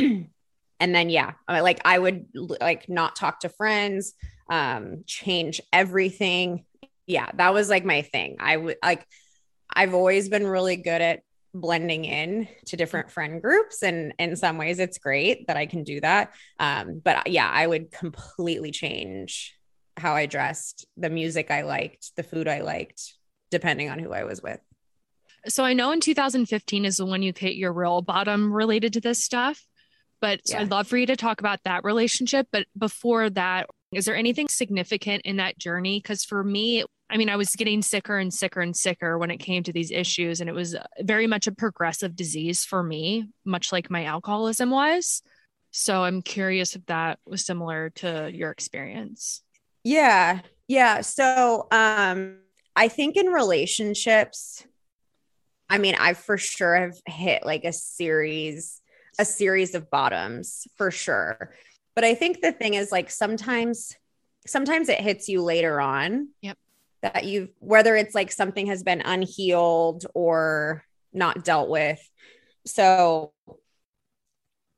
And 0.79 0.93
then 0.93 1.09
yeah 1.09 1.33
like 1.47 1.79
i 1.85 1.97
would 1.97 2.25
like 2.59 2.89
not 2.89 3.15
talk 3.15 3.39
to 3.41 3.49
friends 3.49 4.15
um 4.49 5.03
change 5.07 5.61
everything. 5.71 6.65
Yeah 7.07 7.29
that 7.35 7.53
was 7.53 7.69
like 7.69 7.85
my 7.85 8.01
thing. 8.01 8.37
I 8.39 8.57
would 8.57 8.77
like 8.83 9.07
i've 9.73 9.93
always 9.93 10.27
been 10.27 10.45
really 10.45 10.75
good 10.75 11.01
at 11.01 11.21
blending 11.53 12.05
in 12.05 12.47
to 12.65 12.75
different 12.75 13.11
friend 13.11 13.41
groups 13.41 13.83
and 13.83 14.13
in 14.17 14.35
some 14.35 14.57
ways 14.57 14.79
it's 14.79 14.97
great 14.97 15.47
that 15.47 15.55
i 15.57 15.65
can 15.65 15.83
do 15.83 16.01
that 16.01 16.33
um 16.59 16.99
but 17.03 17.27
yeah 17.29 17.49
i 17.49 17.65
would 17.65 17.91
completely 17.91 18.71
change 18.71 19.55
how 19.95 20.13
i 20.15 20.25
dressed 20.25 20.87
the 20.97 21.09
music 21.09 21.51
i 21.51 21.61
liked 21.61 22.15
the 22.15 22.23
food 22.23 22.47
i 22.47 22.61
liked 22.61 23.13
depending 23.51 23.89
on 23.89 23.99
who 23.99 24.11
i 24.11 24.23
was 24.23 24.41
with 24.41 24.59
So 25.47 25.65
I 25.65 25.73
know 25.73 25.91
in 25.91 25.99
2015 25.99 26.85
is 26.85 26.97
the 26.97 27.05
one 27.05 27.21
you 27.21 27.33
hit 27.35 27.55
your 27.55 27.73
real 27.73 28.01
bottom 28.01 28.51
related 28.51 28.93
to 28.93 29.01
this 29.01 29.23
stuff. 29.23 29.61
But 30.21 30.39
so 30.45 30.55
Yeah. 30.55 30.61
I'd 30.61 30.71
love 30.71 30.87
for 30.87 30.97
you 30.97 31.05
to 31.07 31.17
talk 31.17 31.41
about 31.41 31.59
that 31.65 31.83
relationship. 31.83 32.47
But 32.49 32.65
before 32.77 33.29
that, 33.31 33.67
is 33.91 34.05
there 34.05 34.15
anything 34.15 34.47
significant 34.47 35.23
in 35.25 35.35
that 35.35 35.57
journey? 35.59 35.99
Because 35.99 36.23
for 36.23 36.45
me, 36.45 36.85
I 37.09 37.17
mean, 37.17 37.29
I 37.29 37.35
was 37.35 37.55
getting 37.55 37.81
sicker 37.81 38.17
and 38.17 38.33
sicker 38.33 38.61
and 38.61 38.75
sicker 38.75 39.17
when 39.17 39.29
it 39.29 39.37
came 39.37 39.63
to 39.63 39.73
these 39.73 39.91
issues. 39.91 40.41
And 40.41 40.49
it 40.49 40.53
was 40.53 40.75
very 41.01 41.27
much 41.27 41.47
a 41.47 41.51
progressive 41.51 42.15
disease 42.15 42.65
for 42.65 42.81
me, 42.81 43.29
much 43.45 43.71
like 43.71 43.91
my 43.91 44.05
alcoholism 44.05 44.71
was. 44.71 45.21
So 45.71 46.03
I'm 46.03 46.21
curious 46.21 46.75
if 46.75 46.85
that 46.85 47.19
was 47.25 47.45
similar 47.45 47.89
to 47.95 48.29
your 48.31 48.51
experience. 48.51 49.41
Yeah. 49.83 50.41
Yeah. 50.67 51.01
So 51.01 51.67
um 51.71 52.37
I 52.75 52.87
think 52.87 53.17
in 53.17 53.27
relationships, 53.27 54.65
I 55.69 55.77
mean, 55.77 55.95
I 55.99 56.13
for 56.13 56.37
sure 56.37 56.75
have 56.75 56.97
hit 57.05 57.45
like 57.45 57.65
a 57.65 57.73
series, 57.73 58.81
a 59.19 59.25
series 59.25 59.75
of 59.75 59.89
bottoms 59.91 60.67
for 60.77 60.89
sure. 60.89 61.53
But 61.95 62.03
I 62.03 62.15
think 62.15 62.41
the 62.41 62.51
thing 62.51 62.73
is 62.73 62.91
like 62.91 63.11
sometimes 63.11 63.95
sometimes 64.45 64.89
it 64.89 64.99
hits 64.99 65.29
you 65.29 65.41
later 65.41 65.79
on. 65.79 66.29
Yep. 66.41 66.57
That 67.03 67.25
you've 67.25 67.49
whether 67.59 67.95
it's 67.95 68.15
like 68.15 68.31
something 68.31 68.67
has 68.67 68.81
been 68.81 69.01
unhealed 69.01 70.05
or 70.15 70.83
not 71.13 71.45
dealt 71.45 71.69
with. 71.69 72.01
So 72.65 73.33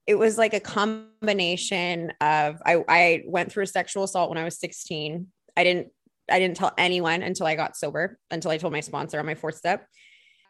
it 0.08 0.16
was 0.16 0.38
like 0.38 0.54
a 0.54 0.60
combination 0.60 2.12
of 2.22 2.62
I, 2.66 2.84
I 2.88 3.24
went 3.26 3.52
through 3.52 3.64
a 3.64 3.68
sexual 3.68 4.04
assault 4.04 4.30
when 4.30 4.38
I 4.38 4.44
was 4.44 4.60
16. 4.60 5.28
I 5.58 5.64
didn't 5.64 5.88
I 6.30 6.40
didn't 6.40 6.58
tell 6.58 6.74
anyone 6.78 7.22
until 7.22 7.46
I 7.46 7.56
got 7.56 7.78
sober, 7.78 8.18
until 8.32 8.52
I 8.52 8.58
told 8.58 8.74
my 8.74 8.80
sponsor 8.80 9.20
on 9.20 9.26
my 9.26 9.36
fourth 9.36 9.56
step. 9.56 9.88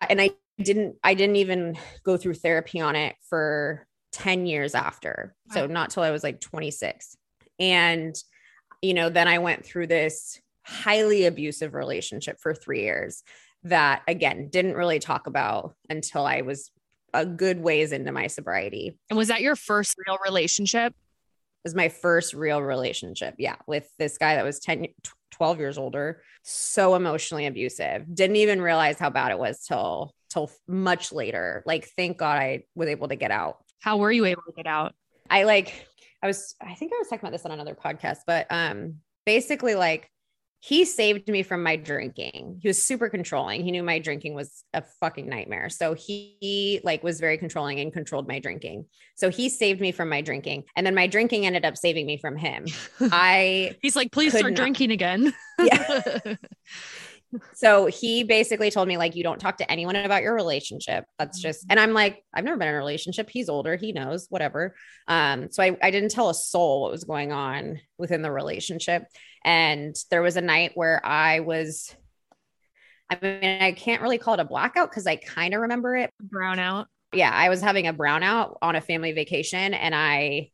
And 0.10 0.22
I 0.22 0.32
didn't 0.58 0.96
I 1.04 1.14
didn't 1.14 1.38
even 1.38 1.78
go 2.04 2.18
through 2.18 2.36
therapy 2.36 2.80
on 2.80 2.96
it 2.96 3.16
for 3.30 3.86
10 4.14 4.46
years 4.46 4.76
after. 4.76 5.36
So 5.52 5.68
not 5.68 5.90
till 5.90 6.04
I 6.04 6.12
was 6.12 6.24
like 6.24 6.40
26. 6.40 7.18
And 7.60 8.16
you 8.82 8.94
know, 8.94 9.10
then 9.10 9.28
I 9.28 9.40
went 9.40 9.66
through 9.66 9.88
this 9.88 10.40
highly 10.66 11.26
abusive 11.26 11.74
relationship 11.74 12.40
for 12.40 12.54
three 12.54 12.82
years 12.82 13.24
that 13.64 14.02
again 14.08 14.50
didn't 14.50 14.76
really 14.76 15.00
talk 15.00 15.28
about 15.28 15.76
until 15.90 16.26
I 16.26 16.42
was 16.42 16.72
a 17.14 17.26
good 17.26 17.60
ways 17.60 17.92
into 17.92 18.12
my 18.12 18.28
sobriety. 18.28 18.98
And 19.10 19.18
was 19.18 19.30
that 19.30 19.42
your 19.42 19.56
first 19.56 19.96
real 20.06 20.18
relationship? 20.24 20.92
It 20.92 21.68
was 21.70 21.76
my 21.76 21.90
first 21.90 22.34
real 22.34 22.62
relationship. 22.62 23.36
Yeah. 23.38 23.56
With 23.66 23.90
this 23.98 24.18
guy 24.18 24.36
that 24.36 24.44
was 24.44 24.60
10, 24.60 24.88
12 25.32 25.60
years 25.60 25.78
older. 25.78 26.22
So 26.44 26.94
emotionally 26.94 27.46
abusive. 27.46 28.04
Didn't 28.14 28.36
even 28.36 28.62
realize 28.62 29.00
how 29.00 29.10
bad 29.10 29.32
it 29.32 29.40
was 29.40 29.64
till 29.66 30.14
till 30.30 30.52
much 30.68 31.12
later. 31.14 31.64
Like, 31.66 31.88
thank 31.96 32.18
God 32.18 32.38
I 32.38 32.64
was 32.76 32.90
able 32.90 33.08
to 33.08 33.16
get 33.16 33.32
out. 33.32 33.58
How 33.80 33.98
were 33.98 34.12
you 34.12 34.26
able 34.26 34.44
to 34.48 34.54
get 34.56 34.68
out? 34.68 34.94
I 35.30 35.44
like, 35.44 35.88
I 36.22 36.28
was, 36.28 36.56
I 36.62 36.76
think 36.76 36.92
I 36.94 36.98
was 36.98 37.08
talking 37.08 37.22
about 37.22 37.32
this 37.32 37.46
on 37.46 37.52
another 37.52 37.76
podcast, 37.76 38.20
but 38.28 38.48
um 38.50 38.96
basically 39.26 39.76
like 39.76 40.10
he 40.60 40.86
saved 40.86 41.28
me 41.28 41.44
from 41.44 41.62
my 41.62 41.76
drinking. 41.76 42.60
He 42.62 42.68
was 42.68 42.84
super 42.84 43.08
controlling. 43.10 43.64
He 43.64 43.72
knew 43.72 43.84
my 43.84 44.00
drinking 44.00 44.34
was 44.34 44.64
a 44.74 44.84
fucking 45.00 45.30
nightmare. 45.30 45.70
So 45.70 45.94
he 45.94 46.80
like 46.84 47.04
was 47.04 47.20
very 47.20 47.38
controlling 47.38 47.80
and 47.80 47.94
controlled 47.94 48.28
my 48.28 48.40
drinking. 48.40 48.86
So 49.16 49.30
he 49.30 49.50
saved 49.50 49.80
me 49.80 49.92
from 49.92 50.10
my 50.10 50.22
drinking. 50.22 50.64
And 50.76 50.86
then 50.86 50.96
my 50.96 51.06
drinking 51.06 51.46
ended 51.46 51.66
up 51.66 51.78
saving 51.78 52.08
me 52.08 52.18
from 52.18 52.36
him. 52.36 52.66
I 53.00 53.76
He's 53.82 53.96
like, 53.96 54.12
please 54.12 54.36
start 54.36 54.54
not- 54.54 54.56
drinking 54.56 54.92
again. 54.92 55.34
Yeah. 55.58 56.36
so 57.54 57.86
he 57.86 58.24
basically 58.24 58.70
told 58.72 58.88
me 58.88 58.98
like 58.98 59.16
you 59.16 59.24
don't 59.24 59.40
talk 59.40 59.58
to 59.58 59.70
anyone 59.72 59.96
about 59.96 60.22
your 60.22 60.34
relationship 60.34 61.06
that's 61.18 61.42
just 61.42 61.66
and 61.70 61.80
i'm 61.80 61.94
like 61.94 62.24
i've 62.34 62.44
never 62.44 62.58
been 62.58 62.68
in 62.68 62.74
a 62.74 62.78
relationship 62.78 63.30
he's 63.30 63.50
older 63.50 63.76
he 63.76 63.92
knows 63.92 64.28
whatever 64.30 64.76
um 65.08 65.50
so 65.52 65.64
I, 65.64 65.78
I 65.82 65.92
didn't 65.92 66.12
tell 66.12 66.30
a 66.30 66.34
soul 66.34 66.84
what 66.84 66.92
was 66.92 67.04
going 67.04 67.32
on 67.32 67.80
within 67.98 68.22
the 68.22 68.32
relationship 68.32 69.06
and 69.46 69.96
there 70.12 70.22
was 70.22 70.36
a 70.36 70.42
night 70.42 70.72
where 70.76 71.06
i 71.06 71.40
was 71.40 71.96
i 73.10 73.18
mean 73.22 73.62
i 73.62 73.72
can't 73.72 74.02
really 74.02 74.18
call 74.18 74.34
it 74.34 74.40
a 74.42 74.46
blackout 74.46 74.90
because 74.90 75.08
i 75.08 75.16
kind 75.16 75.54
of 75.54 75.62
remember 75.62 75.96
it 75.96 76.12
Brownout. 76.22 76.88
yeah, 77.14 77.32
I 77.32 77.48
was 77.50 77.62
having 77.62 77.88
a 77.88 77.94
brownout 77.94 78.58
on 78.62 78.76
a 78.76 78.82
family 78.82 79.14
vacation 79.14 79.74
and 79.74 79.96
I 79.96 80.52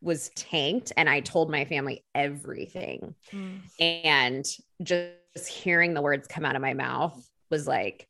was 0.00 0.30
tanked 0.30 0.92
and 0.96 1.08
I 1.08 1.20
told 1.20 1.50
my 1.50 1.64
family 1.64 2.04
everything. 2.14 3.14
Hmm. 3.30 3.56
And 3.78 4.46
just 4.82 5.48
hearing 5.48 5.94
the 5.94 6.02
words 6.02 6.28
come 6.28 6.44
out 6.44 6.56
of 6.56 6.62
my 6.62 6.74
mouth 6.74 7.28
was 7.50 7.66
like, 7.66 8.08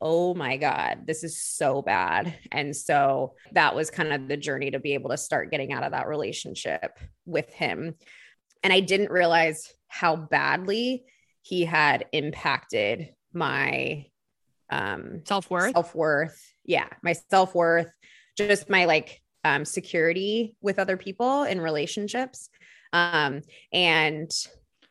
oh 0.00 0.34
my 0.34 0.56
God, 0.58 1.06
this 1.06 1.24
is 1.24 1.40
so 1.40 1.80
bad. 1.80 2.34
And 2.52 2.76
so 2.76 3.34
that 3.52 3.74
was 3.74 3.90
kind 3.90 4.12
of 4.12 4.28
the 4.28 4.36
journey 4.36 4.70
to 4.70 4.78
be 4.78 4.94
able 4.94 5.10
to 5.10 5.16
start 5.16 5.50
getting 5.50 5.72
out 5.72 5.84
of 5.84 5.92
that 5.92 6.08
relationship 6.08 6.98
with 7.24 7.50
him. 7.52 7.94
And 8.62 8.72
I 8.72 8.80
didn't 8.80 9.10
realize 9.10 9.72
how 9.88 10.16
badly 10.16 11.04
he 11.42 11.64
had 11.64 12.06
impacted 12.12 13.10
my 13.32 14.06
um 14.70 15.22
Self 15.24 15.48
worth. 15.48 15.72
self-worth 15.72 16.42
yeah 16.64 16.88
my 17.02 17.14
self-worth 17.30 17.90
just 18.36 18.68
my 18.68 18.84
like 18.86 19.20
um 19.44 19.64
security 19.64 20.56
with 20.60 20.78
other 20.80 20.96
people 20.96 21.44
in 21.44 21.60
relationships 21.60 22.50
um 22.92 23.42
and 23.72 24.30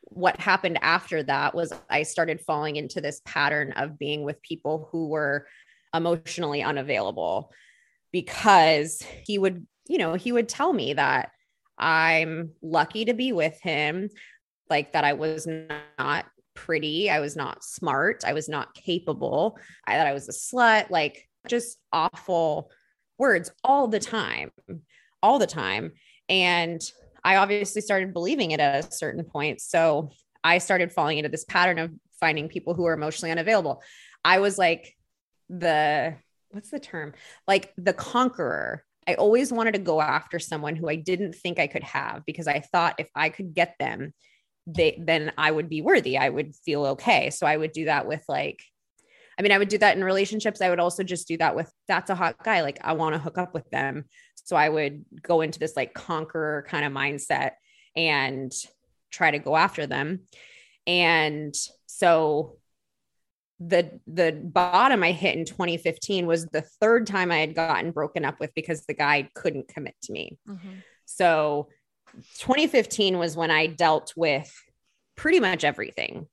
what 0.04 0.40
happened 0.40 0.80
after 0.82 1.24
that 1.24 1.54
was 1.54 1.74
i 1.90 2.04
started 2.04 2.40
falling 2.40 2.78
into 2.78 3.02
this 3.02 3.22
pattern 3.26 3.74
of 3.74 4.00
being 4.00 4.24
with 4.24 4.42
people 4.42 4.88
who 4.92 5.10
were 5.10 5.46
emotionally 5.94 6.64
unavailable 6.64 7.52
because 8.14 9.04
he 9.26 9.38
would 9.38 9.68
you 9.90 9.98
know 9.98 10.14
he 10.14 10.32
would 10.32 10.48
tell 10.48 10.72
me 10.72 10.94
that 10.94 11.32
i'm 11.78 12.52
lucky 12.62 13.06
to 13.06 13.14
be 13.14 13.32
with 13.32 13.60
him 13.62 14.10
like 14.70 14.94
that 14.94 15.04
i 15.04 15.14
was 15.14 15.48
not 15.48 16.26
pretty 16.54 17.10
i 17.10 17.20
was 17.20 17.36
not 17.36 17.64
smart 17.64 18.24
i 18.26 18.34
was 18.34 18.48
not 18.48 18.74
capable 18.74 19.58
I 19.88 19.98
that 19.98 20.08
I 20.08 20.14
was 20.14 20.30
a 20.30 20.32
slut, 20.32 20.90
like 20.90 21.28
just 21.48 21.78
awful 21.92 22.72
words 23.18 23.52
all 23.64 23.88
the 23.88 24.00
time, 24.00 24.52
all 25.22 25.40
the 25.40 25.48
time. 25.48 25.92
And 26.28 26.82
I 27.24 27.38
obviously 27.38 27.82
started 27.82 28.14
believing 28.14 28.52
it 28.52 28.60
at 28.60 28.86
a 28.86 28.92
certain 28.92 29.24
point. 29.24 29.62
So 29.62 30.12
I 30.44 30.58
started 30.58 30.92
falling 30.92 31.18
into 31.18 31.30
this 31.30 31.46
pattern 31.46 31.80
of 31.80 31.92
finding 32.20 32.50
people 32.50 32.74
who 32.74 32.86
are 32.86 32.94
emotionally 32.94 33.32
unavailable. 33.32 33.82
I 34.24 34.40
was 34.40 34.58
like 34.58 34.96
the, 35.50 36.16
what's 36.50 36.72
the 36.72 36.80
term? 36.80 37.14
Like 37.48 37.74
the 37.78 37.94
conqueror. 37.94 38.84
I 39.08 39.16
always 39.16 39.52
wanted 39.52 39.74
to 39.74 39.80
go 39.80 40.02
after 40.02 40.40
someone 40.40 40.76
who 40.76 40.90
I 40.90 40.96
didn't 40.96 41.36
think 41.36 41.60
I 41.60 41.68
could 41.68 41.84
have 41.84 42.26
because 42.26 42.48
I 42.48 42.60
thought 42.60 42.96
if 42.98 43.10
I 43.16 43.30
could 43.30 43.54
get 43.54 43.76
them, 43.80 44.14
they 44.68 45.00
then 45.00 45.32
I 45.38 45.52
would 45.52 45.70
be 45.70 45.82
worthy. 45.82 46.18
I 46.18 46.30
would 46.30 46.56
feel 46.56 46.86
okay. 46.88 47.30
So 47.30 47.46
I 47.46 47.56
would 47.56 47.72
do 47.72 47.86
that 47.86 48.08
with 48.08 48.24
like 48.28 48.62
I 49.38 49.42
mean, 49.42 49.52
I 49.52 49.58
would 49.58 49.68
do 49.68 49.78
that 49.80 49.98
in 49.98 50.04
relationships. 50.04 50.62
I 50.62 50.70
would 50.70 50.80
also 50.80 51.04
just 51.04 51.28
do 51.28 51.38
that 51.38 51.56
with 51.56 51.70
that's 51.88 52.10
a 52.10 52.16
hot 52.16 52.42
guy. 52.44 52.62
Like, 52.62 52.80
I 52.82 52.94
want 52.94 53.16
to 53.16 53.20
hook 53.20 53.38
up 53.38 53.54
with 53.54 53.70
them. 53.70 54.06
So 54.36 54.56
I 54.56 54.70
would 54.70 55.04
go 55.22 55.42
into 55.42 55.60
this 55.60 55.76
like 55.76 55.94
conqueror 55.94 56.66
kind 56.70 56.86
of 56.86 56.94
mindset 56.94 57.52
and 57.96 58.52
try 59.12 59.32
to 59.32 59.40
go 59.40 59.56
after 59.56 59.88
them. 59.88 60.22
And 60.88 61.54
so 61.86 62.58
the 63.60 64.00
the 64.06 64.34
bottom 64.44 65.02
I 65.04 65.12
hit 65.12 65.38
in 65.38 65.46
2015 65.46 66.26
was 66.26 66.46
the 66.48 66.62
third 66.82 67.08
time 67.08 67.32
I 67.32 67.38
had 67.38 67.56
gotten 67.56 67.92
broken 67.92 68.26
up 68.26 68.40
with 68.40 68.54
because 68.54 68.86
the 68.86 68.94
guy 68.94 69.30
couldn't 69.34 69.68
commit 69.70 69.96
to 70.04 70.12
me. 70.12 70.38
Mm-hmm. 70.48 70.80
So 71.06 71.70
2015 72.40 73.18
was 73.18 73.38
when 73.38 73.52
I 73.52 73.68
dealt 73.68 74.14
with 74.16 74.52
pretty 75.16 75.40
much 75.40 75.64
everything 75.64 76.28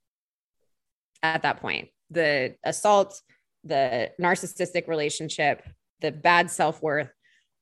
at 1.22 1.42
that 1.42 1.60
point 1.60 1.88
the 2.12 2.54
assault, 2.64 3.20
the 3.64 4.10
narcissistic 4.20 4.86
relationship, 4.86 5.62
the 6.00 6.12
bad 6.12 6.50
self 6.50 6.82
worth, 6.82 7.10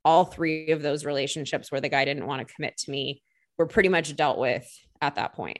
all 0.04 0.24
three 0.24 0.70
of 0.70 0.82
those 0.82 1.04
relationships 1.04 1.70
where 1.70 1.80
the 1.80 1.88
guy 1.88 2.04
didn't 2.04 2.26
want 2.26 2.46
to 2.46 2.54
commit 2.54 2.76
to 2.78 2.90
me 2.90 3.22
were 3.58 3.66
pretty 3.66 3.88
much 3.88 4.16
dealt 4.16 4.38
with 4.38 4.66
at 5.00 5.14
that 5.16 5.34
point. 5.34 5.58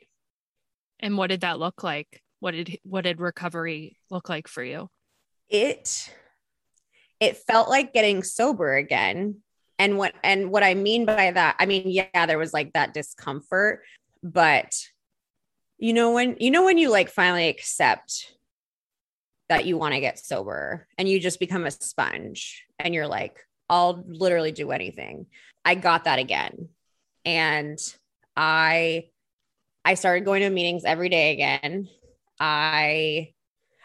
And 0.99 1.17
what 1.17 1.29
did 1.29 1.43
that 1.43 1.59
look 1.59 1.83
like? 1.83 2.23
What 2.41 2.53
did 2.53 2.79
what 2.83 3.05
did 3.05 3.21
recovery 3.21 3.97
look 4.11 4.29
like 4.29 4.49
for 4.49 4.63
you? 4.63 4.89
It 5.49 6.11
it 7.21 7.37
felt 7.37 7.69
like 7.69 7.93
getting 7.93 8.23
sober 8.23 8.75
again. 8.75 9.37
And 9.79 9.97
what 9.97 10.15
and 10.23 10.51
what 10.51 10.63
I 10.63 10.75
mean 10.75 11.07
by 11.07 11.31
that, 11.31 11.57
I 11.59 11.67
mean, 11.67 11.85
yeah, 11.87 12.27
there 12.27 12.39
was 12.39 12.53
like 12.53 12.73
that 12.73 12.93
discomfort, 12.93 13.83
but 14.23 14.75
you 15.79 15.93
know 15.95 16.13
when 16.13 16.37
you 16.39 16.51
know 16.51 16.65
when 16.65 16.77
you 16.77 16.91
like 16.91 17.09
finally 17.09 17.49
accept 17.49 18.35
that 19.49 19.65
you 19.65 19.79
want 19.79 19.95
to 19.95 20.01
get 20.01 20.19
sober 20.19 20.87
and 20.99 21.09
you 21.09 21.19
just 21.19 21.41
become 21.41 21.65
a 21.65 21.71
sponge 21.71 22.67
and 22.79 22.95
you're 22.95 23.07
like 23.07 23.39
I'll 23.71 24.05
literally 24.07 24.51
do 24.53 24.73
anything. 24.73 25.27
I 25.65 25.77
got 25.77 26.05
that 26.05 26.19
again. 26.19 26.69
And 27.25 27.79
I 28.37 29.07
I 29.85 29.95
started 29.95 30.25
going 30.25 30.43
to 30.43 30.51
meetings 30.51 30.85
every 30.85 31.09
day 31.09 31.33
again. 31.33 31.89
I 32.41 33.33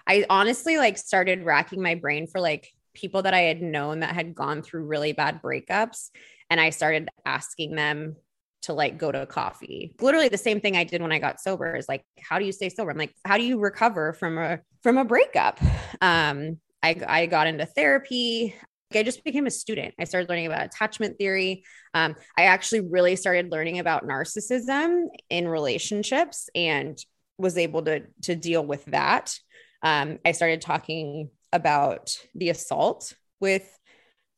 I 0.08 0.26
honestly 0.30 0.78
like 0.78 0.98
started 0.98 1.44
racking 1.44 1.82
my 1.82 1.96
brain 1.96 2.28
for 2.28 2.40
like 2.40 2.70
people 2.94 3.24
that 3.24 3.34
I 3.34 3.42
had 3.42 3.62
known 3.62 4.00
that 4.00 4.16
had 4.16 4.34
gone 4.34 4.62
through 4.62 4.86
really 4.86 5.12
bad 5.12 5.42
breakups 5.42 6.10
and 6.50 6.62
I 6.62 6.70
started 6.70 7.10
asking 7.26 7.76
them 7.76 8.16
to 8.64 8.74
like 8.74 8.98
go 8.98 9.12
to 9.12 9.26
coffee. 9.26 9.94
Literally 10.00 10.30
the 10.30 10.38
same 10.38 10.62
thing 10.62 10.78
I 10.78 10.86
did 10.86 11.02
when 11.02 11.12
I 11.12 11.20
got 11.20 11.42
sober 11.42 11.76
is 11.76 11.90
like 11.90 12.04
how 12.22 12.40
do 12.40 12.46
you 12.46 12.52
stay 12.52 12.70
sober? 12.70 12.92
I'm 12.92 12.98
like 12.98 13.14
how 13.26 13.38
do 13.38 13.44
you 13.44 13.60
recover 13.60 14.14
from 14.14 14.38
a 14.38 14.60
from 14.82 14.98
a 14.98 15.06
breakup? 15.06 15.60
Um 16.02 16.60
I 16.82 16.96
I 17.08 17.26
got 17.26 17.48
into 17.48 17.66
therapy. 17.66 18.56
I 18.94 19.04
just 19.04 19.24
became 19.26 19.48
a 19.48 19.52
student. 19.52 19.94
I 20.00 20.06
started 20.06 20.30
learning 20.30 20.46
about 20.46 20.66
attachment 20.66 21.18
theory. 21.18 21.64
Um, 21.94 22.16
I 22.38 22.44
actually 22.44 22.82
really 22.82 23.18
started 23.18 23.52
learning 23.52 23.80
about 23.80 24.08
narcissism 24.08 25.08
in 25.30 25.50
relationships 25.50 26.50
and 26.56 26.98
was 27.38 27.58
able 27.58 27.84
to 27.84 28.04
to 28.24 28.36
deal 28.36 28.66
with 28.66 28.86
that. 28.86 29.38
Um, 29.82 30.20
I 30.26 30.32
started 30.32 30.62
talking 30.62 31.30
about 31.54 32.18
the 32.34 32.50
assault 32.50 33.14
with 33.40 33.68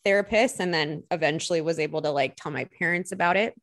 therapists, 0.05 0.59
and 0.59 0.73
then 0.73 1.03
eventually 1.11 1.61
was 1.61 1.79
able 1.79 2.01
to 2.01 2.11
like 2.11 2.35
tell 2.35 2.51
my 2.51 2.65
parents 2.79 3.11
about 3.11 3.37
it. 3.37 3.53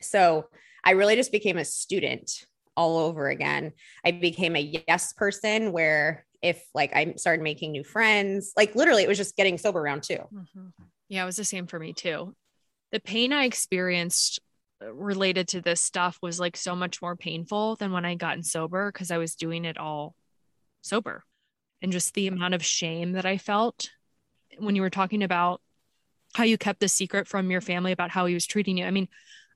So 0.00 0.46
I 0.84 0.92
really 0.92 1.16
just 1.16 1.32
became 1.32 1.58
a 1.58 1.64
student 1.64 2.30
all 2.76 2.98
over 2.98 3.28
again. 3.28 3.72
I 4.04 4.10
became 4.12 4.54
a 4.54 4.82
yes 4.88 5.12
person 5.12 5.72
where 5.72 6.26
if 6.42 6.62
like 6.74 6.94
I 6.94 7.14
started 7.16 7.42
making 7.42 7.72
new 7.72 7.84
friends, 7.84 8.52
like 8.56 8.74
literally 8.74 9.02
it 9.02 9.08
was 9.08 9.18
just 9.18 9.36
getting 9.36 9.58
sober 9.58 9.80
around 9.80 10.02
too. 10.02 10.18
Yeah, 11.08 11.22
it 11.22 11.26
was 11.26 11.36
the 11.36 11.44
same 11.44 11.66
for 11.66 11.78
me 11.78 11.92
too. 11.92 12.34
The 12.92 13.00
pain 13.00 13.32
I 13.32 13.44
experienced 13.44 14.40
related 14.80 15.48
to 15.48 15.60
this 15.60 15.80
stuff 15.80 16.18
was 16.22 16.38
like 16.38 16.56
so 16.56 16.76
much 16.76 17.00
more 17.00 17.16
painful 17.16 17.76
than 17.76 17.92
when 17.92 18.04
I 18.04 18.14
gotten 18.14 18.42
sober 18.42 18.92
because 18.92 19.10
I 19.10 19.18
was 19.18 19.34
doing 19.34 19.64
it 19.64 19.78
all 19.78 20.14
sober. 20.82 21.24
And 21.82 21.92
just 21.92 22.14
the 22.14 22.26
amount 22.26 22.54
of 22.54 22.64
shame 22.64 23.12
that 23.12 23.26
I 23.26 23.38
felt 23.38 23.90
when 24.58 24.74
you 24.74 24.82
were 24.82 24.90
talking 24.90 25.22
about 25.22 25.60
how 26.34 26.44
you 26.44 26.58
kept 26.58 26.80
the 26.80 26.88
secret 26.88 27.28
from 27.28 27.50
your 27.50 27.60
family 27.60 27.92
about 27.92 28.10
how 28.10 28.26
he 28.26 28.34
was 28.34 28.46
treating 28.46 28.78
you. 28.78 28.84
I 28.84 28.90
mean, 28.90 29.08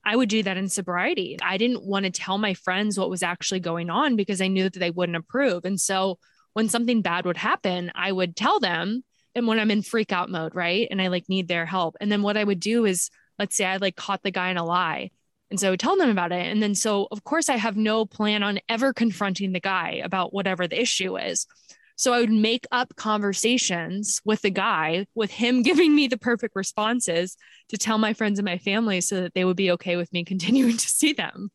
I 0.03 0.15
would 0.15 0.29
do 0.29 0.41
that 0.43 0.57
in 0.57 0.67
sobriety. 0.67 1.37
I 1.41 1.57
didn't 1.57 1.83
want 1.83 2.05
to 2.05 2.11
tell 2.11 2.37
my 2.37 2.53
friends 2.53 2.97
what 2.97 3.09
was 3.09 3.23
actually 3.23 3.59
going 3.59 3.89
on 3.89 4.15
because 4.15 4.41
I 4.41 4.47
knew 4.47 4.63
that 4.63 4.79
they 4.79 4.89
wouldn't 4.89 5.15
approve. 5.15 5.65
And 5.65 5.79
so 5.79 6.17
when 6.53 6.69
something 6.69 7.01
bad 7.01 7.25
would 7.25 7.37
happen, 7.37 7.91
I 7.93 8.11
would 8.11 8.35
tell 8.35 8.59
them. 8.59 9.03
And 9.35 9.47
when 9.47 9.59
I'm 9.59 9.71
in 9.71 9.81
freak 9.81 10.11
out 10.11 10.29
mode, 10.29 10.55
right? 10.55 10.87
And 10.89 11.01
I 11.01 11.07
like 11.07 11.29
need 11.29 11.47
their 11.47 11.65
help. 11.65 11.95
And 12.01 12.11
then 12.11 12.21
what 12.21 12.35
I 12.35 12.43
would 12.43 12.59
do 12.59 12.85
is, 12.85 13.09
let's 13.41 13.57
say 13.57 13.65
I 13.65 13.77
like 13.77 13.95
caught 13.95 14.21
the 14.21 14.29
guy 14.29 14.51
in 14.51 14.57
a 14.57 14.63
lie. 14.63 15.09
And 15.49 15.59
so 15.59 15.75
tell 15.75 15.97
them 15.97 16.11
about 16.11 16.31
it. 16.31 16.45
And 16.45 16.61
then 16.61 16.75
so, 16.75 17.07
of 17.11 17.23
course, 17.23 17.49
I 17.49 17.57
have 17.57 17.75
no 17.75 18.05
plan 18.05 18.43
on 18.43 18.59
ever 18.69 18.93
confronting 18.93 19.51
the 19.51 19.59
guy 19.59 19.99
about 20.03 20.31
whatever 20.31 20.67
the 20.67 20.79
issue 20.79 21.17
is. 21.17 21.47
So 21.95 22.13
I 22.13 22.19
would 22.19 22.31
make 22.31 22.67
up 22.71 22.95
conversations 22.95 24.21
with 24.23 24.43
the 24.43 24.51
guy, 24.51 25.07
with 25.15 25.31
him 25.31 25.61
giving 25.69 25.95
me 25.95 26.07
the 26.07 26.19
perfect 26.19 26.55
responses 26.55 27.35
to 27.69 27.77
tell 27.79 27.97
my 27.97 28.13
friends 28.13 28.37
and 28.37 28.45
my 28.45 28.59
family 28.59 29.01
so 29.01 29.21
that 29.21 29.33
they 29.33 29.43
would 29.43 29.57
be 29.57 29.71
okay 29.71 29.95
with 29.95 30.13
me 30.13 30.23
continuing 30.33 30.77
to 30.77 30.87
see 30.87 31.13
them. 31.13 31.49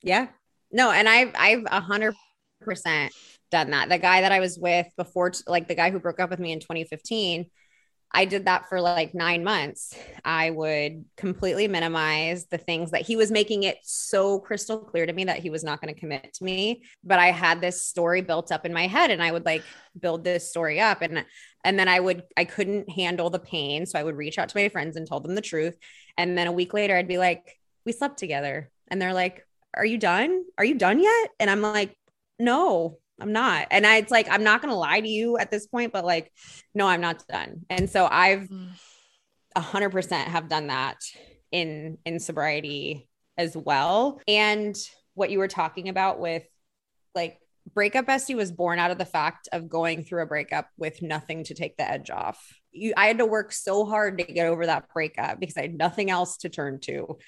Yeah. 0.00 0.28
No, 0.70 0.92
and 0.92 1.08
I've 1.08 1.32
I've 1.36 1.64
a 1.66 1.80
hundred 1.80 2.14
percent 2.60 3.12
done 3.50 3.70
that. 3.72 3.88
The 3.88 3.98
guy 3.98 4.20
that 4.20 4.30
I 4.30 4.38
was 4.38 4.58
with 4.58 4.86
before, 4.96 5.32
like 5.48 5.66
the 5.66 5.74
guy 5.74 5.90
who 5.90 5.98
broke 5.98 6.20
up 6.20 6.30
with 6.30 6.38
me 6.38 6.52
in 6.52 6.60
2015, 6.60 7.46
I 8.16 8.24
did 8.24 8.44
that 8.44 8.68
for 8.68 8.80
like 8.80 9.12
nine 9.12 9.42
months. 9.42 9.94
I 10.24 10.50
would 10.50 11.04
completely 11.16 11.66
minimize 11.66 12.46
the 12.46 12.58
things 12.58 12.92
that 12.92 13.02
he 13.02 13.16
was 13.16 13.32
making 13.32 13.64
it 13.64 13.78
so 13.82 14.38
crystal 14.38 14.78
clear 14.78 15.04
to 15.04 15.12
me 15.12 15.24
that 15.24 15.40
he 15.40 15.50
was 15.50 15.64
not 15.64 15.80
going 15.80 15.92
to 15.92 15.98
commit 15.98 16.32
to 16.34 16.44
me. 16.44 16.84
But 17.02 17.18
I 17.18 17.32
had 17.32 17.60
this 17.60 17.84
story 17.84 18.20
built 18.20 18.52
up 18.52 18.64
in 18.64 18.72
my 18.72 18.86
head 18.86 19.10
and 19.10 19.20
I 19.20 19.32
would 19.32 19.44
like 19.44 19.64
build 20.00 20.22
this 20.22 20.48
story 20.48 20.80
up. 20.80 21.02
And 21.02 21.24
and 21.64 21.76
then 21.76 21.88
I 21.88 21.98
would 21.98 22.22
I 22.36 22.44
couldn't 22.44 22.88
handle 22.88 23.30
the 23.30 23.40
pain. 23.40 23.84
So 23.84 23.98
I 23.98 24.04
would 24.04 24.16
reach 24.16 24.38
out 24.38 24.48
to 24.48 24.56
my 24.56 24.68
friends 24.68 24.96
and 24.96 25.06
tell 25.06 25.20
them 25.20 25.34
the 25.34 25.40
truth. 25.40 25.76
And 26.16 26.38
then 26.38 26.46
a 26.46 26.52
week 26.52 26.72
later, 26.72 26.96
I'd 26.96 27.08
be 27.08 27.18
like, 27.18 27.58
we 27.84 27.90
slept 27.90 28.18
together. 28.18 28.70
And 28.88 29.02
they're 29.02 29.12
like, 29.12 29.44
Are 29.76 29.84
you 29.84 29.98
done? 29.98 30.44
Are 30.56 30.64
you 30.64 30.76
done 30.76 31.02
yet? 31.02 31.30
And 31.40 31.50
I'm 31.50 31.62
like, 31.62 31.96
no, 32.38 32.98
I'm 33.20 33.32
not. 33.32 33.68
And 33.70 33.86
I, 33.86 33.96
it's 33.96 34.10
like, 34.10 34.28
I'm 34.30 34.42
not 34.42 34.60
going 34.60 34.72
to 34.72 34.78
lie 34.78 35.00
to 35.00 35.08
you 35.08 35.38
at 35.38 35.50
this 35.50 35.66
point, 35.66 35.92
but 35.92 36.04
like, 36.04 36.32
no, 36.74 36.86
I'm 36.86 37.00
not 37.00 37.26
done. 37.28 37.62
And 37.70 37.88
so 37.88 38.08
I've 38.10 38.48
mm. 38.48 38.70
a 39.54 39.60
hundred 39.60 39.90
percent 39.90 40.28
have 40.28 40.48
done 40.48 40.66
that 40.66 40.96
in, 41.52 41.98
in 42.04 42.18
sobriety 42.18 43.08
as 43.38 43.56
well. 43.56 44.20
And 44.26 44.76
what 45.14 45.30
you 45.30 45.38
were 45.38 45.48
talking 45.48 45.88
about 45.88 46.18
with 46.18 46.42
like 47.14 47.38
breakup 47.72 48.06
bestie 48.06 48.34
was 48.34 48.52
born 48.52 48.78
out 48.78 48.90
of 48.90 48.98
the 48.98 49.04
fact 49.04 49.48
of 49.52 49.68
going 49.68 50.04
through 50.04 50.22
a 50.22 50.26
breakup 50.26 50.68
with 50.76 51.00
nothing 51.00 51.44
to 51.44 51.54
take 51.54 51.76
the 51.76 51.88
edge 51.88 52.10
off. 52.10 52.44
You, 52.72 52.94
I 52.96 53.06
had 53.06 53.18
to 53.18 53.26
work 53.26 53.52
so 53.52 53.84
hard 53.84 54.18
to 54.18 54.24
get 54.24 54.46
over 54.46 54.66
that 54.66 54.92
breakup 54.92 55.38
because 55.38 55.56
I 55.56 55.62
had 55.62 55.78
nothing 55.78 56.10
else 56.10 56.38
to 56.38 56.48
turn 56.48 56.80
to. 56.82 57.18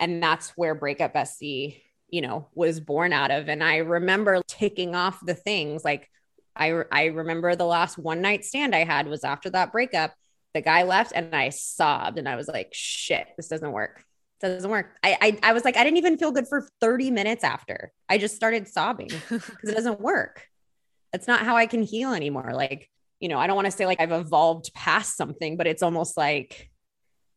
And 0.00 0.20
that's 0.22 0.50
where 0.56 0.74
breakup 0.74 1.14
bestie 1.14 1.82
you 2.12 2.20
know 2.20 2.48
was 2.54 2.78
born 2.78 3.12
out 3.12 3.32
of. 3.32 3.48
And 3.48 3.64
i 3.64 3.78
remember 3.78 4.40
ticking 4.46 4.94
off 4.94 5.18
the 5.26 5.34
things 5.34 5.84
like 5.84 6.08
i 6.54 6.82
i 6.92 7.06
remember 7.06 7.56
the 7.56 7.66
last 7.66 7.98
one 7.98 8.20
night 8.20 8.44
stand 8.44 8.74
i 8.74 8.84
had 8.84 9.08
was 9.08 9.24
after 9.24 9.50
that 9.50 9.72
breakup 9.72 10.14
the 10.54 10.60
guy 10.60 10.84
left 10.84 11.12
and 11.14 11.34
i 11.34 11.48
sobbed 11.48 12.18
and 12.18 12.28
i 12.28 12.36
was 12.36 12.46
like 12.46 12.68
shit 12.72 13.26
this 13.36 13.48
doesn't 13.48 13.72
work. 13.72 14.04
Doesn't 14.40 14.70
work. 14.70 14.96
I, 15.04 15.16
I 15.20 15.50
i 15.50 15.52
was 15.52 15.64
like 15.64 15.76
i 15.76 15.82
didn't 15.84 15.98
even 15.98 16.18
feel 16.18 16.30
good 16.30 16.46
for 16.46 16.68
30 16.80 17.10
minutes 17.10 17.42
after. 17.42 17.92
I 18.08 18.18
just 18.18 18.36
started 18.36 18.68
sobbing 18.68 19.10
because 19.28 19.70
it 19.70 19.74
doesn't 19.74 20.00
work. 20.00 20.46
That's 21.12 21.26
not 21.26 21.40
how 21.40 21.56
i 21.56 21.66
can 21.66 21.82
heal 21.82 22.12
anymore. 22.12 22.52
Like 22.52 22.88
you 23.22 23.28
know 23.28 23.38
i 23.38 23.46
don't 23.46 23.56
want 23.56 23.66
to 23.66 23.70
say 23.70 23.86
like 23.86 24.00
i've 24.00 24.12
evolved 24.12 24.74
past 24.74 25.16
something 25.16 25.56
but 25.56 25.66
it's 25.66 25.82
almost 25.82 26.16
like 26.18 26.68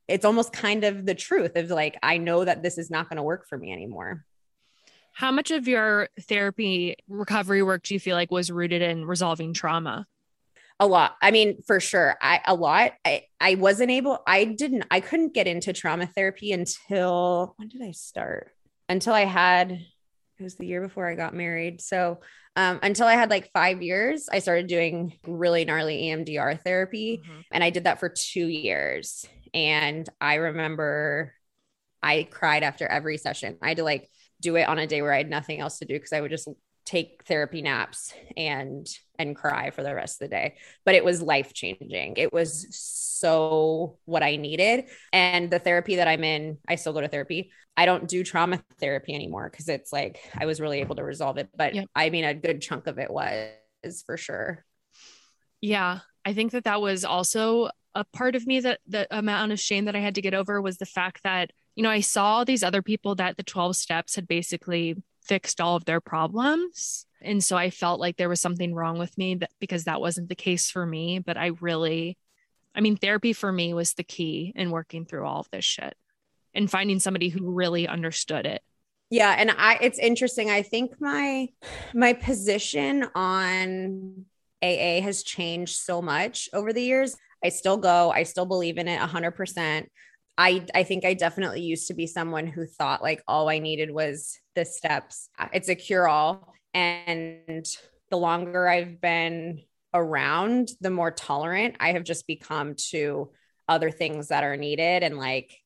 it's 0.07 0.26
almost 0.26 0.51
kind 0.51 0.84
of 0.84 1.05
the 1.05 1.15
truth 1.15 1.55
of 1.55 1.69
like 1.69 1.95
i 2.03 2.17
know 2.17 2.43
that 2.43 2.63
this 2.63 2.78
is 2.78 2.89
not 2.89 3.07
going 3.07 3.17
to 3.17 3.23
work 3.23 3.47
for 3.47 3.57
me 3.57 3.71
anymore 3.71 4.26
How 5.16 5.32
much 5.32 5.49
of 5.49 5.66
your 5.66 6.09
therapy 6.20 6.97
recovery 7.07 7.63
work 7.63 7.84
do 7.84 7.93
you 7.93 7.99
feel 8.01 8.18
like 8.18 8.32
was 8.32 8.51
rooted 8.51 8.82
in 8.82 9.05
resolving 9.05 9.53
trauma? 9.53 10.05
a 10.80 10.86
lot. 10.86 11.16
I 11.22 11.32
mean 11.32 11.61
for 11.66 11.80
sure. 11.80 12.18
I 12.22 12.41
a 12.45 12.53
lot. 12.53 12.91
I 13.05 13.24
i 13.39 13.55
wasn't 13.55 13.91
able 13.91 14.22
i 14.28 14.43
didn't 14.43 14.86
i 14.91 14.99
couldn't 14.99 15.34
get 15.34 15.47
into 15.47 15.72
trauma 15.72 16.05
therapy 16.05 16.51
until 16.51 17.53
when 17.57 17.70
did 17.70 17.82
i 17.82 17.91
start? 17.91 18.51
Until 18.89 19.13
i 19.13 19.24
had 19.24 19.72
it 19.72 20.43
was 20.43 20.55
the 20.55 20.68
year 20.68 20.82
before 20.82 21.09
i 21.09 21.16
got 21.16 21.34
married. 21.34 21.80
So 21.82 22.20
um, 22.57 22.80
until 22.84 23.07
i 23.07 23.13
had 23.13 23.30
like 23.30 23.51
five 23.53 23.82
years 23.82 24.28
i 24.30 24.39
started 24.39 24.68
doing 24.68 25.13
really 25.26 25.63
gnarly 25.63 26.03
emdr 26.03 26.61
therapy 26.61 27.22
and 27.51 27.63
i 27.63 27.70
did 27.70 27.86
that 27.86 27.99
for 27.99 28.09
two 28.09 28.47
years. 28.47 29.26
And 29.53 30.09
i 30.20 30.36
remember 30.36 31.34
i 32.03 32.28
cried 32.30 32.63
after 32.63 32.86
every 32.86 33.18
session. 33.18 33.57
I 33.61 33.70
had 33.70 33.78
to 33.78 33.84
like 33.84 34.09
do 34.45 34.55
it 34.55 34.67
on 34.67 34.79
a 34.79 34.87
day 34.87 35.01
where 35.01 35.13
i 35.13 35.17
had 35.17 35.29
nothing 35.29 35.59
else 35.59 35.79
to 35.79 35.85
do 35.85 35.95
because 35.95 36.13
i 36.13 36.21
would 36.21 36.31
just 36.31 36.47
take 36.85 37.23
therapy 37.25 37.61
naps 37.63 38.13
and 38.37 38.87
and 39.17 39.35
cry 39.35 39.71
for 39.71 39.81
the 39.81 39.95
rest 39.95 40.21
of 40.21 40.29
the 40.29 40.35
day. 40.35 40.55
But 40.85 40.93
it 40.93 41.03
was 41.03 41.19
life 41.19 41.51
changing 41.51 42.13
it 42.17 42.31
was 42.31 42.67
so 42.71 43.97
what 44.05 44.21
i 44.21 44.35
needed. 44.35 44.85
And 45.11 45.49
the 45.49 45.57
therapy 45.59 45.95
that 45.95 46.07
i'm 46.07 46.23
in 46.23 46.59
i 46.67 46.75
still 46.75 46.93
go 46.93 47.01
to 47.01 47.07
therapy. 47.07 47.51
I 47.75 47.85
don't 47.85 48.07
do 48.07 48.23
trauma 48.23 48.61
therapy 48.79 49.15
anymore 49.15 49.49
because 49.49 49.67
it's 49.67 49.91
like 49.91 50.19
i 50.37 50.45
was 50.45 50.61
really 50.61 50.79
able 50.81 50.95
to 50.97 51.03
resolve 51.03 51.37
it. 51.37 51.49
But 51.57 51.73
Yep. 51.73 51.87
i 51.95 52.09
mean 52.11 52.23
a 52.23 52.33
good 52.35 52.61
chunk 52.61 52.85
of 52.87 52.99
it 52.99 53.09
was 53.09 54.03
for 54.05 54.17
sure. 54.17 54.63
Yeah, 55.61 55.99
I 56.23 56.33
think 56.33 56.51
that 56.51 56.65
that 56.65 56.81
was 56.81 57.03
also 57.03 57.69
a 57.95 58.03
part 58.03 58.35
of 58.35 58.45
me 58.45 58.59
that 58.59 58.79
the 58.87 59.07
amount 59.09 59.51
of 59.53 59.59
shame 59.59 59.85
that 59.85 59.95
I 59.95 59.99
had 59.99 60.15
to 60.15 60.21
get 60.21 60.33
over 60.33 60.61
was 60.61 60.77
the 60.77 60.85
fact 60.85 61.23
that, 61.23 61.51
you 61.76 61.84
know, 61.84 61.89
I 61.89 61.99
saw 61.99 62.43
these 62.43 62.63
other 62.63 62.82
people 62.82 63.15
that 63.15 63.38
the 63.38 63.43
12 63.43 63.76
steps 63.76 64.15
had 64.15 64.28
basically 64.28 64.95
fixed 65.21 65.59
all 65.59 65.76
of 65.76 65.86
their 65.86 66.01
problems. 66.01 67.05
And 67.21 67.43
so 67.43 67.57
I 67.57 67.69
felt 67.69 67.99
like 67.99 68.17
there 68.17 68.30
was 68.30 68.41
something 68.41 68.73
wrong 68.73 68.97
with 68.97 69.17
me 69.17 69.36
that, 69.36 69.49
because 69.59 69.86
that 69.86 69.99
wasn't 69.99 70.30
the 70.30 70.36
case 70.36 70.69
for 70.69 70.86
me. 70.86 71.19
But 71.19 71.38
I 71.38 71.47
really, 71.59 72.17
I 72.73 72.82
mean, 72.82 72.95
therapy 72.95 73.34
for 73.34 73.51
me 73.51 73.73
was 73.73 73.93
the 73.93 74.03
key 74.03 74.53
in 74.55 74.71
working 74.71 75.05
through 75.05 75.26
all 75.26 75.39
of 75.39 75.49
this 75.51 75.65
shit 75.65 75.95
and 76.53 76.71
finding 76.71 76.99
somebody 76.99 77.30
who 77.30 77.51
really 77.51 77.88
understood 77.88 78.45
it. 78.45 78.61
Yeah, 79.11 79.36
and 79.38 79.51
I 79.51 79.78
it's 79.82 79.99
interesting. 79.99 80.49
I 80.49 80.63
think 80.63 80.99
my 80.99 81.49
my 81.93 82.13
position 82.13 83.05
on 83.13 84.26
AA 84.63 85.01
has 85.01 85.21
changed 85.21 85.76
so 85.76 86.01
much 86.01 86.49
over 86.53 86.73
the 86.73 86.82
years. 86.82 87.15
I 87.43 87.49
still 87.49 87.78
go, 87.78 88.09
I 88.09 88.23
still 88.23 88.47
believe 88.47 88.80
in 88.80 88.88
it 88.88 88.99
100%. 88.99 89.86
I 90.38 90.65
I 90.73 90.83
think 90.83 91.05
I 91.05 91.13
definitely 91.13 91.61
used 91.61 91.88
to 91.88 91.93
be 91.93 92.07
someone 92.07 92.47
who 92.47 92.65
thought 92.65 93.01
like 93.01 93.23
all 93.27 93.49
I 93.49 93.59
needed 93.59 93.91
was 93.91 94.38
the 94.55 94.65
steps. 94.65 95.29
It's 95.53 95.69
a 95.69 95.75
cure 95.75 96.07
all 96.07 96.53
and 96.73 97.65
the 98.09 98.17
longer 98.17 98.67
I've 98.67 98.99
been 98.99 99.61
around, 99.93 100.69
the 100.81 100.89
more 100.89 101.11
tolerant 101.11 101.77
I 101.79 101.93
have 101.93 102.03
just 102.03 102.27
become 102.27 102.75
to 102.89 103.31
other 103.67 103.89
things 103.89 104.27
that 104.27 104.43
are 104.43 104.57
needed 104.57 105.03
and 105.03 105.17
like 105.17 105.57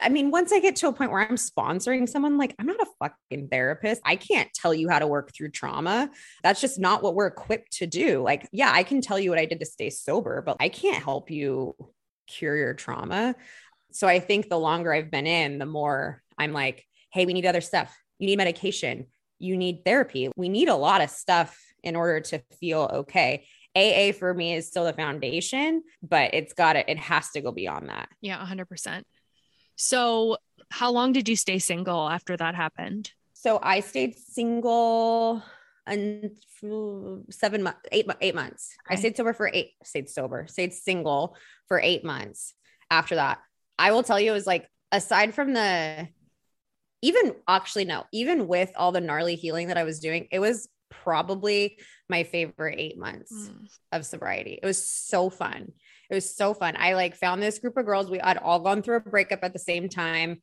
I 0.00 0.08
mean, 0.08 0.30
once 0.30 0.52
I 0.52 0.60
get 0.60 0.76
to 0.76 0.88
a 0.88 0.92
point 0.92 1.12
where 1.12 1.20
I'm 1.20 1.36
sponsoring 1.36 2.08
someone, 2.08 2.38
like 2.38 2.54
I'm 2.58 2.66
not 2.66 2.80
a 2.80 2.86
fucking 2.98 3.48
therapist. 3.48 4.02
I 4.04 4.16
can't 4.16 4.52
tell 4.52 4.74
you 4.74 4.88
how 4.88 4.98
to 4.98 5.06
work 5.06 5.32
through 5.32 5.50
trauma. 5.50 6.10
That's 6.42 6.60
just 6.60 6.80
not 6.80 7.02
what 7.02 7.14
we're 7.14 7.28
equipped 7.28 7.72
to 7.74 7.86
do. 7.86 8.22
Like, 8.22 8.48
yeah, 8.50 8.72
I 8.72 8.82
can 8.82 9.00
tell 9.00 9.18
you 9.18 9.30
what 9.30 9.38
I 9.38 9.44
did 9.44 9.60
to 9.60 9.66
stay 9.66 9.90
sober, 9.90 10.42
but 10.42 10.56
I 10.58 10.68
can't 10.68 11.02
help 11.02 11.30
you 11.30 11.76
cure 12.26 12.56
your 12.56 12.74
trauma. 12.74 13.34
So 13.92 14.06
I 14.06 14.20
think 14.20 14.48
the 14.48 14.58
longer 14.58 14.92
I've 14.92 15.10
been 15.10 15.26
in, 15.26 15.58
the 15.58 15.66
more 15.66 16.22
I'm 16.36 16.52
like, 16.52 16.84
hey, 17.12 17.26
we 17.26 17.32
need 17.32 17.46
other 17.46 17.60
stuff. 17.60 17.96
You 18.18 18.26
need 18.26 18.36
medication. 18.36 19.06
You 19.38 19.56
need 19.56 19.84
therapy. 19.84 20.30
We 20.36 20.48
need 20.48 20.68
a 20.68 20.74
lot 20.74 21.00
of 21.00 21.10
stuff 21.10 21.58
in 21.82 21.96
order 21.96 22.20
to 22.20 22.40
feel 22.60 22.90
okay. 22.92 23.46
AA 23.76 24.12
for 24.12 24.34
me 24.34 24.54
is 24.54 24.66
still 24.66 24.84
the 24.84 24.92
foundation, 24.92 25.82
but 26.02 26.34
it's 26.34 26.52
got 26.52 26.72
to, 26.72 26.90
it 26.90 26.98
has 26.98 27.30
to 27.30 27.40
go 27.40 27.52
beyond 27.52 27.88
that. 27.88 28.08
Yeah, 28.20 28.44
100%. 28.44 29.02
So, 29.76 30.38
how 30.70 30.90
long 30.90 31.12
did 31.12 31.28
you 31.28 31.36
stay 31.36 31.60
single 31.60 32.08
after 32.08 32.36
that 32.36 32.54
happened? 32.54 33.12
So 33.32 33.60
I 33.62 33.80
stayed 33.80 34.16
single 34.18 35.42
and 35.86 36.32
seven 37.30 37.62
months, 37.62 37.80
eight, 37.92 38.06
eight 38.20 38.34
months. 38.34 38.74
I 38.88 38.96
stayed 38.96 39.16
sober 39.16 39.32
for 39.32 39.48
eight, 39.52 39.70
stayed 39.84 40.08
sober, 40.10 40.46
stayed 40.48 40.72
single 40.72 41.36
for 41.68 41.80
eight 41.80 42.04
months. 42.04 42.54
After 42.90 43.14
that, 43.14 43.38
I 43.78 43.92
will 43.92 44.02
tell 44.02 44.18
you, 44.20 44.30
it 44.30 44.34
was 44.34 44.46
like, 44.46 44.68
aside 44.92 45.34
from 45.34 45.52
the, 45.52 46.08
even 47.02 47.34
actually, 47.46 47.84
no, 47.84 48.04
even 48.12 48.48
with 48.48 48.72
all 48.76 48.92
the 48.92 49.00
gnarly 49.00 49.36
healing 49.36 49.68
that 49.68 49.78
I 49.78 49.84
was 49.84 50.00
doing, 50.00 50.26
it 50.32 50.40
was 50.40 50.68
probably 50.90 51.78
my 52.08 52.24
favorite 52.24 52.76
eight 52.78 52.98
months 52.98 53.32
Mm. 53.32 53.68
of 53.92 54.06
sobriety. 54.06 54.58
It 54.60 54.66
was 54.66 54.82
so 54.84 55.30
fun. 55.30 55.72
It 56.10 56.14
was 56.14 56.34
so 56.34 56.54
fun. 56.54 56.74
I 56.78 56.94
like 56.94 57.14
found 57.14 57.42
this 57.42 57.58
group 57.58 57.76
of 57.76 57.84
girls. 57.84 58.10
We 58.10 58.18
had 58.18 58.38
all 58.38 58.60
gone 58.60 58.82
through 58.82 58.96
a 58.96 59.00
breakup 59.00 59.40
at 59.42 59.52
the 59.52 59.58
same 59.58 59.88
time. 59.88 60.42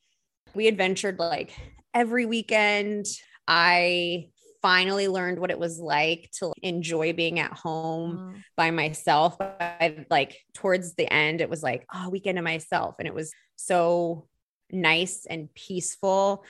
We 0.54 0.68
adventured 0.68 1.20
like 1.20 1.52
every 1.94 2.26
weekend. 2.26 3.08
I 3.48 4.30
finally 4.66 5.08
learned 5.08 5.38
what 5.38 5.52
it 5.52 5.60
was 5.60 5.78
like 5.80 6.28
to 6.40 6.52
enjoy 6.64 7.14
being 7.14 7.40
at 7.40 7.54
home 7.54 8.18
Mm. 8.18 8.44
by 8.58 8.72
myself. 8.72 9.38
I 9.40 10.06
like 10.10 10.36
towards 10.56 10.96
the 10.96 11.08
end, 11.14 11.40
it 11.40 11.50
was 11.52 11.62
like, 11.62 11.86
oh, 11.94 12.10
weekend 12.10 12.38
to 12.38 12.42
myself. 12.42 12.96
And 12.98 13.08
it 13.08 13.14
was 13.14 13.32
so 13.58 14.28
nice 14.72 15.28
and 15.30 15.54
peaceful. 15.54 16.44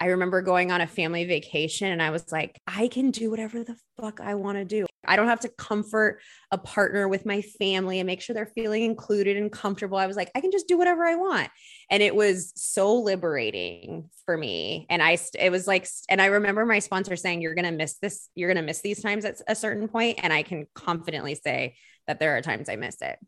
I 0.00 0.06
remember 0.06 0.40
going 0.40 0.72
on 0.72 0.80
a 0.80 0.86
family 0.86 1.26
vacation 1.26 1.90
and 1.90 2.00
I 2.00 2.08
was 2.08 2.32
like, 2.32 2.58
I 2.66 2.88
can 2.88 3.10
do 3.10 3.30
whatever 3.30 3.62
the 3.62 3.76
fuck 4.00 4.18
I 4.20 4.34
want 4.34 4.56
to 4.56 4.64
do. 4.64 4.86
I 5.08 5.16
don't 5.16 5.28
have 5.28 5.40
to 5.40 5.48
comfort 5.48 6.20
a 6.50 6.58
partner 6.58 7.08
with 7.08 7.26
my 7.26 7.42
family 7.42 7.98
and 7.98 8.06
make 8.06 8.20
sure 8.20 8.34
they're 8.34 8.46
feeling 8.46 8.84
included 8.84 9.36
and 9.36 9.50
comfortable. 9.50 9.98
I 9.98 10.06
was 10.06 10.16
like, 10.16 10.30
I 10.34 10.40
can 10.40 10.50
just 10.50 10.68
do 10.68 10.78
whatever 10.78 11.04
I 11.04 11.14
want. 11.14 11.48
And 11.90 12.02
it 12.02 12.14
was 12.14 12.52
so 12.54 12.94
liberating 12.94 14.10
for 14.24 14.36
me. 14.36 14.86
And 14.90 15.02
I, 15.02 15.18
it 15.38 15.50
was 15.50 15.66
like, 15.66 15.86
and 16.08 16.20
I 16.20 16.26
remember 16.26 16.64
my 16.66 16.78
sponsor 16.78 17.16
saying, 17.16 17.42
You're 17.42 17.54
going 17.54 17.64
to 17.64 17.72
miss 17.72 17.94
this, 17.98 18.28
you're 18.34 18.48
going 18.48 18.62
to 18.62 18.66
miss 18.66 18.80
these 18.80 19.02
times 19.02 19.24
at 19.24 19.40
a 19.48 19.54
certain 19.54 19.88
point. 19.88 20.20
And 20.22 20.32
I 20.32 20.42
can 20.42 20.66
confidently 20.74 21.34
say 21.34 21.76
that 22.06 22.18
there 22.18 22.36
are 22.36 22.42
times 22.42 22.68
I 22.68 22.76
miss 22.76 23.00
it. 23.02 23.18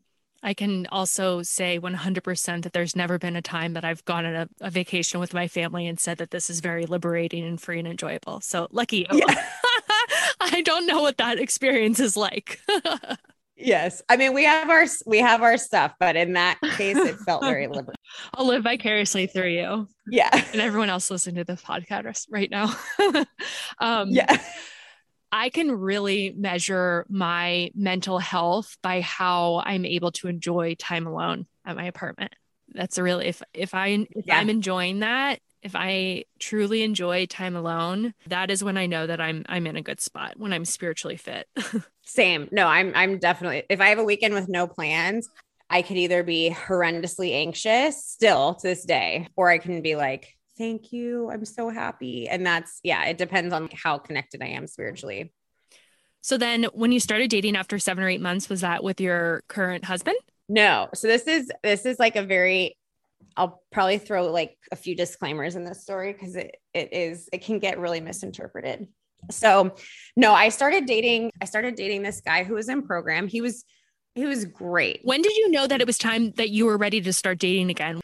I 0.43 0.53
can 0.53 0.87
also 0.87 1.43
say 1.43 1.79
100% 1.79 2.63
that 2.63 2.73
there's 2.73 2.95
never 2.95 3.19
been 3.19 3.35
a 3.35 3.41
time 3.41 3.73
that 3.73 3.85
I've 3.85 4.03
gone 4.05 4.25
on 4.25 4.35
a, 4.35 4.49
a, 4.59 4.69
vacation 4.71 5.19
with 5.19 5.35
my 5.35 5.47
family 5.47 5.85
and 5.85 5.99
said 5.99 6.17
that 6.17 6.31
this 6.31 6.49
is 6.49 6.61
very 6.61 6.87
liberating 6.87 7.45
and 7.45 7.61
free 7.61 7.77
and 7.77 7.87
enjoyable. 7.87 8.41
So 8.41 8.67
lucky 8.71 9.05
you. 9.11 9.19
Yeah. 9.19 9.25
I 10.41 10.61
don't 10.61 10.87
know 10.87 11.01
what 11.01 11.17
that 11.17 11.39
experience 11.39 11.99
is 11.99 12.17
like. 12.17 12.59
yes. 13.55 14.01
I 14.09 14.17
mean, 14.17 14.33
we 14.33 14.43
have 14.43 14.69
our 14.69 14.85
we 15.05 15.19
have 15.19 15.41
our 15.41 15.57
stuff, 15.57 15.93
but 15.99 16.15
in 16.15 16.33
that 16.33 16.59
case 16.61 16.97
it 16.97 17.17
felt 17.19 17.43
very 17.43 17.67
liberating. 17.67 17.95
I'll 18.33 18.47
live 18.47 18.63
vicariously 18.63 19.27
through 19.27 19.49
you. 19.49 19.87
Yeah. 20.07 20.29
And 20.33 20.61
everyone 20.61 20.89
else 20.89 21.11
listening 21.11 21.35
to 21.35 21.43
the 21.43 21.53
podcast 21.53 22.27
right 22.29 22.49
now. 22.49 22.75
um, 23.79 24.09
yeah. 24.09 24.41
I 25.31 25.49
can 25.49 25.71
really 25.71 26.33
measure 26.35 27.05
my 27.07 27.71
mental 27.73 28.19
health 28.19 28.75
by 28.83 28.99
how 28.99 29.61
I'm 29.65 29.85
able 29.85 30.11
to 30.13 30.27
enjoy 30.27 30.75
time 30.75 31.07
alone 31.07 31.47
at 31.65 31.77
my 31.77 31.85
apartment. 31.85 32.33
That's 32.73 32.97
a 32.97 33.03
really 33.03 33.27
if 33.27 33.41
if 33.53 33.73
I 33.73 33.87
if 33.87 34.25
yeah. 34.25 34.37
I'm 34.37 34.49
enjoying 34.49 34.99
that, 34.99 35.39
if 35.63 35.75
I 35.75 36.25
truly 36.39 36.83
enjoy 36.83 37.25
time 37.25 37.55
alone, 37.55 38.13
that 38.27 38.49
is 38.49 38.63
when 38.63 38.77
I 38.77 38.85
know 38.85 39.07
that 39.07 39.21
I'm 39.21 39.45
I'm 39.47 39.67
in 39.67 39.75
a 39.75 39.81
good 39.81 40.01
spot 40.01 40.33
when 40.37 40.53
I'm 40.53 40.65
spiritually 40.65 41.17
fit. 41.17 41.47
Same. 42.03 42.49
No, 42.51 42.67
I'm 42.67 42.93
I'm 42.95 43.19
definitely 43.19 43.63
if 43.69 43.81
I 43.81 43.89
have 43.89 43.99
a 43.99 44.03
weekend 44.03 44.33
with 44.33 44.49
no 44.49 44.67
plans, 44.67 45.29
I 45.69 45.81
could 45.81 45.97
either 45.97 46.21
be 46.21 46.49
horrendously 46.49 47.33
anxious 47.33 48.05
still 48.05 48.55
to 48.55 48.67
this 48.67 48.83
day, 48.83 49.29
or 49.37 49.49
I 49.49 49.57
can 49.57 49.81
be 49.81 49.95
like, 49.95 50.35
thank 50.57 50.91
you. 50.91 51.31
I'm 51.31 51.45
so 51.45 51.69
happy. 51.69 52.27
And 52.27 52.45
that's, 52.45 52.79
yeah, 52.83 53.05
it 53.05 53.17
depends 53.17 53.53
on 53.53 53.69
how 53.73 53.97
connected 53.97 54.43
I 54.43 54.47
am 54.47 54.67
spiritually. 54.67 55.33
So 56.19 56.37
then 56.37 56.65
when 56.73 56.91
you 56.91 56.99
started 56.99 57.29
dating 57.29 57.55
after 57.55 57.79
seven 57.79 58.03
or 58.03 58.09
eight 58.09 58.21
months, 58.21 58.49
was 58.49 58.61
that 58.61 58.83
with 58.83 59.01
your 59.01 59.43
current 59.47 59.85
husband? 59.85 60.17
No. 60.49 60.89
So 60.93 61.07
this 61.07 61.23
is, 61.23 61.49
this 61.63 61.85
is 61.85 61.97
like 61.97 62.15
a 62.17 62.21
very, 62.21 62.77
I'll 63.37 63.61
probably 63.71 63.97
throw 63.97 64.31
like 64.31 64.57
a 64.71 64.75
few 64.75 64.95
disclaimers 64.95 65.55
in 65.55 65.63
this 65.63 65.81
story 65.81 66.13
because 66.13 66.35
it, 66.35 66.55
it 66.73 66.93
is, 66.93 67.29
it 67.31 67.43
can 67.43 67.59
get 67.59 67.79
really 67.79 68.01
misinterpreted. 68.01 68.87
So 69.29 69.75
no, 70.15 70.33
I 70.33 70.49
started 70.49 70.85
dating, 70.85 71.31
I 71.41 71.45
started 71.45 71.75
dating 71.75 72.03
this 72.03 72.21
guy 72.21 72.43
who 72.43 72.55
was 72.55 72.69
in 72.69 72.83
program. 72.83 73.27
He 73.27 73.41
was, 73.41 73.63
he 74.15 74.25
was 74.25 74.45
great. 74.45 75.01
When 75.03 75.21
did 75.21 75.35
you 75.37 75.51
know 75.51 75.67
that 75.67 75.79
it 75.79 75.87
was 75.87 75.97
time 75.97 76.31
that 76.31 76.49
you 76.49 76.65
were 76.65 76.77
ready 76.77 77.01
to 77.01 77.13
start 77.13 77.37
dating 77.37 77.69
again? 77.69 78.01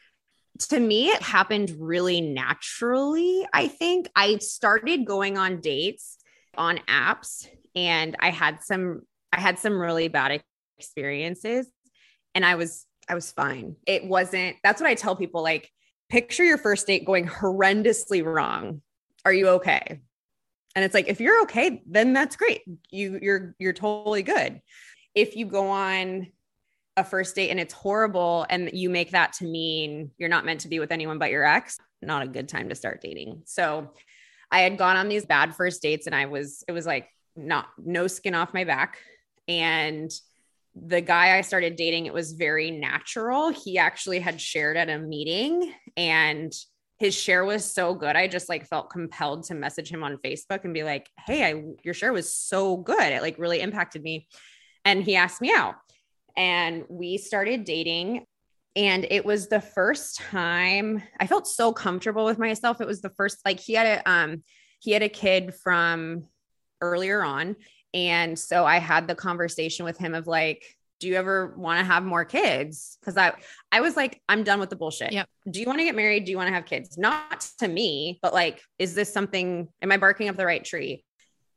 to 0.60 0.80
me, 0.80 1.10
it 1.10 1.22
happened 1.22 1.76
really 1.78 2.22
naturally. 2.22 3.46
I 3.54 3.68
think 3.68 4.10
I 4.16 4.38
started 4.38 5.06
going 5.06 5.38
on 5.38 5.62
dates 5.62 6.18
on 6.58 6.80
apps 6.90 7.48
and 7.76 8.16
I 8.20 8.32
had 8.32 8.64
some, 8.64 9.02
I 9.32 9.40
had 9.40 9.60
some 9.60 9.80
really 9.80 10.08
bad 10.08 10.42
experiences 10.80 11.68
and 12.34 12.44
I 12.44 12.56
was, 12.56 12.87
I 13.10 13.16
was 13.16 13.32
fine. 13.32 13.76
It 13.86 14.06
wasn't, 14.06 14.58
that's 14.64 14.82
what 14.82 14.90
I 14.90 14.96
tell 14.96 15.16
people 15.16 15.42
like, 15.42 15.72
picture 16.10 16.44
your 16.44 16.58
first 16.58 16.88
date 16.88 17.06
going 17.06 17.28
horrendously 17.28 18.24
wrong. 18.24 18.82
Are 19.26 19.34
you 19.34 19.50
okay? 19.50 20.02
And 20.76 20.86
it's 20.86 20.94
like, 20.94 21.08
if 21.08 21.20
you're 21.20 21.42
okay, 21.44 21.82
then 21.88 22.14
that's 22.14 22.36
great. 22.36 22.62
You, 22.92 23.20
you're, 23.22 23.56
you're 23.60 23.74
totally 23.74 24.24
good. 24.24 24.62
If 25.16 25.36
you 25.36 25.46
go 25.46 25.70
on 25.70 26.28
a 26.96 27.04
first 27.04 27.36
date 27.36 27.50
and 27.50 27.60
it's 27.60 27.74
horrible 27.74 28.46
and 28.50 28.70
you 28.74 28.90
make 28.90 29.12
that 29.12 29.34
to 29.34 29.46
mean 29.46 30.12
you're 30.18 30.30
not 30.30 30.46
meant 30.46 30.62
to 30.62 30.68
be 30.68 30.80
with 30.80 30.92
anyone 30.92 31.20
but 31.20 31.32
your 31.32 31.46
ex, 31.46 31.78
not 32.02 32.24
a 32.24 32.28
good 32.28 32.48
time 32.48 32.70
to 32.70 32.76
start 32.76 33.02
dating. 33.02 33.42
So 33.46 33.92
I 34.52 34.62
had 34.62 34.78
gone 34.78 34.98
on 34.98 35.10
these 35.10 35.26
bad 35.26 35.56
first 35.56 35.82
dates 35.82 36.08
and 36.08 36.16
I 36.16 36.26
was, 36.26 36.64
it 36.68 36.72
was 36.72 36.86
like 36.86 37.08
not, 37.36 37.68
no 37.78 38.08
skin 38.08 38.36
off 38.36 38.54
my 38.54 38.64
back. 38.64 38.98
And 39.48 40.12
the 40.86 41.02
guy 41.02 41.38
I 41.38 41.42
started 41.42 41.76
dating, 41.76 42.06
it 42.06 42.14
was 42.14 42.34
very 42.34 42.72
natural. 42.72 43.50
He 43.50 43.78
actually 43.78 44.20
had 44.20 44.40
shared 44.40 44.78
at 44.78 44.90
a 44.90 44.98
meeting 44.98 45.74
and 45.96 46.54
his 47.00 47.14
share 47.16 47.46
was 47.46 47.64
so 47.64 47.94
good. 47.94 48.16
I 48.16 48.28
just 48.28 48.50
like 48.50 48.68
felt 48.68 48.90
compelled 48.90 49.44
to 49.46 49.54
message 49.56 49.90
him 49.90 50.04
on 50.04 50.18
Facebook 50.18 50.64
and 50.64 50.74
be 50.74 50.84
like, 50.84 51.08
Hey, 51.26 51.44
I, 51.44 51.64
your 51.84 51.94
share 51.94 52.14
was 52.14 52.34
so 52.34 52.78
good. 52.78 53.00
It 53.00 53.22
like 53.22 53.38
really 53.38 53.62
impacted 53.62 54.02
me. 54.02 54.28
And 54.84 55.04
he 55.04 55.16
asked 55.16 55.42
me 55.42 55.52
out 55.54 55.76
and 56.36 56.84
we 56.90 57.18
started 57.18 57.66
dating 57.66 58.26
and 58.76 59.08
it 59.10 59.26
was 59.26 59.48
the 59.48 59.60
first 59.60 60.18
time 60.18 61.02
I 61.20 61.26
felt 61.26 61.48
so 61.48 61.74
comfortable 61.74 62.26
with 62.26 62.38
myself. 62.38 62.80
It 62.80 62.88
was 62.88 63.02
the 63.02 63.10
first 63.10 63.40
like 63.44 63.60
he 63.60 63.74
had 63.74 63.88
a 63.88 64.10
um 64.10 64.44
he 64.80 64.92
had 64.92 65.04
a 65.04 65.10
kid 65.10 65.54
from 65.56 66.28
earlier 66.80 67.24
on 67.24 67.56
and 67.94 68.38
so 68.38 68.66
I 68.66 68.78
had 68.78 69.08
the 69.08 69.16
conversation 69.16 69.86
with 69.86 69.98
him 69.98 70.14
of 70.14 70.28
like 70.28 70.64
do 71.00 71.08
you 71.08 71.14
ever 71.14 71.54
want 71.56 71.80
to 71.80 71.86
have 71.86 72.04
more 72.04 72.26
kids 72.26 72.98
cuz 73.04 73.18
I 73.18 73.34
I 73.72 73.82
was 73.82 73.96
like 73.96 74.22
I'm 74.28 74.44
done 74.44 74.60
with 74.60 74.70
the 74.70 74.76
bullshit. 74.76 75.12
Yep. 75.12 75.30
Do 75.50 75.60
you 75.60 75.66
want 75.66 75.80
to 75.80 75.86
get 75.86 75.96
married? 75.96 76.26
Do 76.26 76.32
you 76.32 76.38
want 76.38 76.48
to 76.48 76.54
have 76.54 76.66
kids? 76.66 76.98
Not 76.98 77.48
to 77.60 77.68
me, 77.68 78.20
but 78.22 78.34
like 78.34 78.62
is 78.80 78.96
this 78.96 79.12
something 79.12 79.68
am 79.82 79.92
I 79.92 79.98
barking 79.98 80.30
up 80.30 80.38
the 80.38 80.46
right 80.46 80.64
tree? 80.64 81.04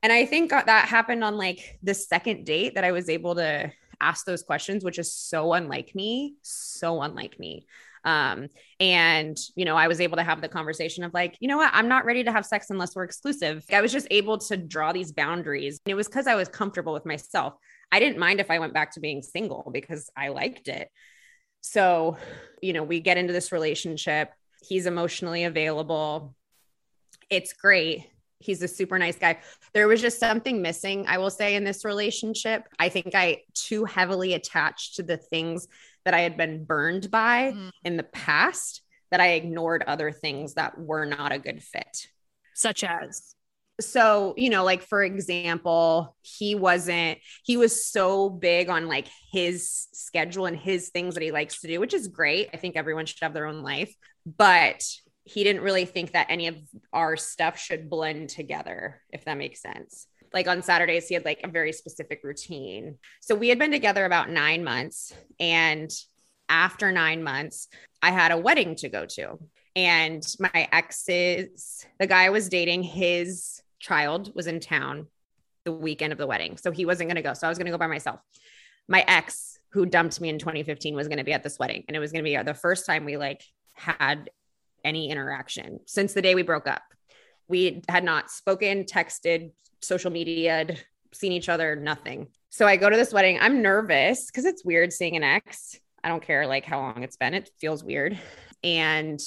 And 0.02 0.12
I 0.12 0.24
think 0.26 0.50
that 0.50 0.88
happened 0.88 1.22
on 1.24 1.36
like 1.36 1.78
the 1.82 1.94
second 1.94 2.44
date 2.44 2.74
that 2.74 2.84
I 2.84 2.92
was 2.92 3.08
able 3.08 3.34
to 3.34 3.70
ask 4.00 4.24
those 4.24 4.42
questions, 4.42 4.82
which 4.82 4.98
is 4.98 5.12
so 5.12 5.52
unlike 5.52 5.94
me, 5.94 6.36
so 6.42 7.02
unlike 7.02 7.38
me. 7.38 7.66
Um, 8.04 8.48
and 8.78 9.36
you 9.56 9.64
know, 9.64 9.76
I 9.76 9.88
was 9.88 10.00
able 10.00 10.16
to 10.16 10.22
have 10.22 10.40
the 10.40 10.48
conversation 10.48 11.04
of 11.04 11.12
like, 11.12 11.36
you 11.40 11.48
know 11.48 11.56
what, 11.56 11.70
I'm 11.72 11.88
not 11.88 12.04
ready 12.04 12.24
to 12.24 12.32
have 12.32 12.46
sex 12.46 12.70
unless 12.70 12.94
we're 12.94 13.04
exclusive. 13.04 13.64
I 13.72 13.80
was 13.80 13.92
just 13.92 14.06
able 14.10 14.38
to 14.38 14.56
draw 14.56 14.92
these 14.92 15.12
boundaries. 15.12 15.80
And 15.84 15.92
it 15.92 15.94
was 15.94 16.08
because 16.08 16.26
I 16.26 16.34
was 16.34 16.48
comfortable 16.48 16.92
with 16.92 17.06
myself. 17.06 17.54
I 17.92 18.00
didn't 18.00 18.18
mind 18.18 18.40
if 18.40 18.50
I 18.50 18.58
went 18.58 18.74
back 18.74 18.94
to 18.94 19.00
being 19.00 19.22
single 19.22 19.70
because 19.72 20.10
I 20.16 20.28
liked 20.28 20.68
it. 20.68 20.88
So, 21.60 22.16
you 22.62 22.72
know, 22.72 22.82
we 22.82 23.00
get 23.00 23.18
into 23.18 23.32
this 23.32 23.52
relationship. 23.52 24.30
He's 24.62 24.86
emotionally 24.86 25.44
available. 25.44 26.34
It's 27.28 27.52
great 27.52 28.06
he's 28.40 28.62
a 28.62 28.68
super 28.68 28.98
nice 28.98 29.16
guy. 29.16 29.38
There 29.72 29.86
was 29.86 30.00
just 30.00 30.18
something 30.18 30.60
missing, 30.60 31.04
I 31.06 31.18
will 31.18 31.30
say, 31.30 31.54
in 31.54 31.64
this 31.64 31.84
relationship. 31.84 32.64
I 32.78 32.88
think 32.88 33.14
I 33.14 33.42
too 33.54 33.84
heavily 33.84 34.34
attached 34.34 34.96
to 34.96 35.02
the 35.02 35.18
things 35.18 35.68
that 36.04 36.14
I 36.14 36.20
had 36.20 36.36
been 36.36 36.64
burned 36.64 37.10
by 37.10 37.52
mm. 37.52 37.70
in 37.84 37.96
the 37.96 38.02
past 38.02 38.82
that 39.10 39.20
I 39.20 39.32
ignored 39.32 39.82
other 39.86 40.12
things 40.12 40.54
that 40.54 40.78
were 40.78 41.04
not 41.04 41.32
a 41.32 41.38
good 41.38 41.62
fit. 41.62 42.06
Such 42.54 42.84
as 42.84 43.34
so 43.80 44.34
you 44.36 44.50
know 44.50 44.62
like 44.62 44.82
for 44.82 45.02
example 45.02 46.14
he 46.20 46.54
wasn't 46.54 47.18
he 47.44 47.56
was 47.56 47.86
so 47.86 48.28
big 48.28 48.68
on 48.68 48.88
like 48.88 49.06
his 49.32 49.88
schedule 49.94 50.44
and 50.44 50.58
his 50.58 50.90
things 50.90 51.14
that 51.14 51.22
he 51.22 51.32
likes 51.32 51.62
to 51.62 51.66
do 51.66 51.80
which 51.80 51.94
is 51.94 52.06
great 52.08 52.50
i 52.52 52.58
think 52.58 52.76
everyone 52.76 53.06
should 53.06 53.22
have 53.22 53.32
their 53.32 53.46
own 53.46 53.62
life 53.62 53.94
but 54.26 54.84
he 55.24 55.44
didn't 55.44 55.62
really 55.62 55.84
think 55.84 56.12
that 56.12 56.26
any 56.28 56.48
of 56.48 56.56
our 56.92 57.16
stuff 57.16 57.58
should 57.58 57.90
blend 57.90 58.30
together, 58.30 59.00
if 59.10 59.24
that 59.24 59.38
makes 59.38 59.62
sense. 59.62 60.06
Like 60.32 60.48
on 60.48 60.62
Saturdays, 60.62 61.08
he 61.08 61.14
had 61.14 61.24
like 61.24 61.40
a 61.42 61.48
very 61.48 61.72
specific 61.72 62.20
routine. 62.22 62.98
So 63.20 63.34
we 63.34 63.48
had 63.48 63.58
been 63.58 63.72
together 63.72 64.04
about 64.04 64.30
nine 64.30 64.62
months. 64.62 65.12
And 65.38 65.90
after 66.48 66.92
nine 66.92 67.22
months, 67.22 67.68
I 68.02 68.10
had 68.10 68.32
a 68.32 68.38
wedding 68.38 68.76
to 68.76 68.88
go 68.88 69.06
to. 69.06 69.38
And 69.76 70.24
my 70.38 70.68
ex's, 70.72 71.86
the 71.98 72.06
guy 72.06 72.24
I 72.24 72.30
was 72.30 72.48
dating, 72.48 72.82
his 72.82 73.62
child 73.78 74.34
was 74.34 74.46
in 74.46 74.60
town 74.60 75.06
the 75.64 75.72
weekend 75.72 76.12
of 76.12 76.18
the 76.18 76.26
wedding. 76.26 76.56
So 76.56 76.70
he 76.70 76.86
wasn't 76.86 77.08
going 77.08 77.16
to 77.16 77.22
go. 77.22 77.34
So 77.34 77.46
I 77.46 77.50
was 77.50 77.58
going 77.58 77.66
to 77.66 77.72
go 77.72 77.78
by 77.78 77.86
myself. 77.86 78.20
My 78.88 79.04
ex, 79.06 79.58
who 79.70 79.86
dumped 79.86 80.20
me 80.20 80.28
in 80.28 80.38
2015, 80.38 80.94
was 80.94 81.08
going 81.08 81.18
to 81.18 81.24
be 81.24 81.32
at 81.32 81.42
this 81.42 81.58
wedding. 81.58 81.84
And 81.86 81.96
it 81.96 82.00
was 82.00 82.12
going 82.12 82.24
to 82.24 82.28
be 82.28 82.36
the 82.42 82.54
first 82.54 82.86
time 82.86 83.04
we 83.04 83.16
like 83.16 83.42
had 83.74 84.30
any 84.84 85.10
interaction 85.10 85.80
since 85.86 86.12
the 86.12 86.22
day 86.22 86.34
we 86.34 86.42
broke 86.42 86.66
up. 86.66 86.82
We 87.50 87.82
had 87.88 88.04
not 88.04 88.30
spoken, 88.30 88.84
texted, 88.84 89.50
social 89.82 90.10
media, 90.10 90.68
seen 91.12 91.32
each 91.32 91.48
other, 91.48 91.74
nothing. 91.74 92.28
So 92.48 92.66
I 92.66 92.76
go 92.76 92.88
to 92.88 92.96
this 92.96 93.12
wedding. 93.12 93.38
I'm 93.40 93.60
nervous 93.60 94.26
because 94.26 94.44
it's 94.44 94.64
weird 94.64 94.92
seeing 94.92 95.16
an 95.16 95.24
ex. 95.24 95.76
I 96.04 96.08
don't 96.08 96.22
care 96.22 96.46
like 96.46 96.64
how 96.64 96.78
long 96.78 97.02
it's 97.02 97.16
been. 97.16 97.34
It 97.34 97.50
feels 97.60 97.82
weird. 97.82 98.18
And 98.62 99.20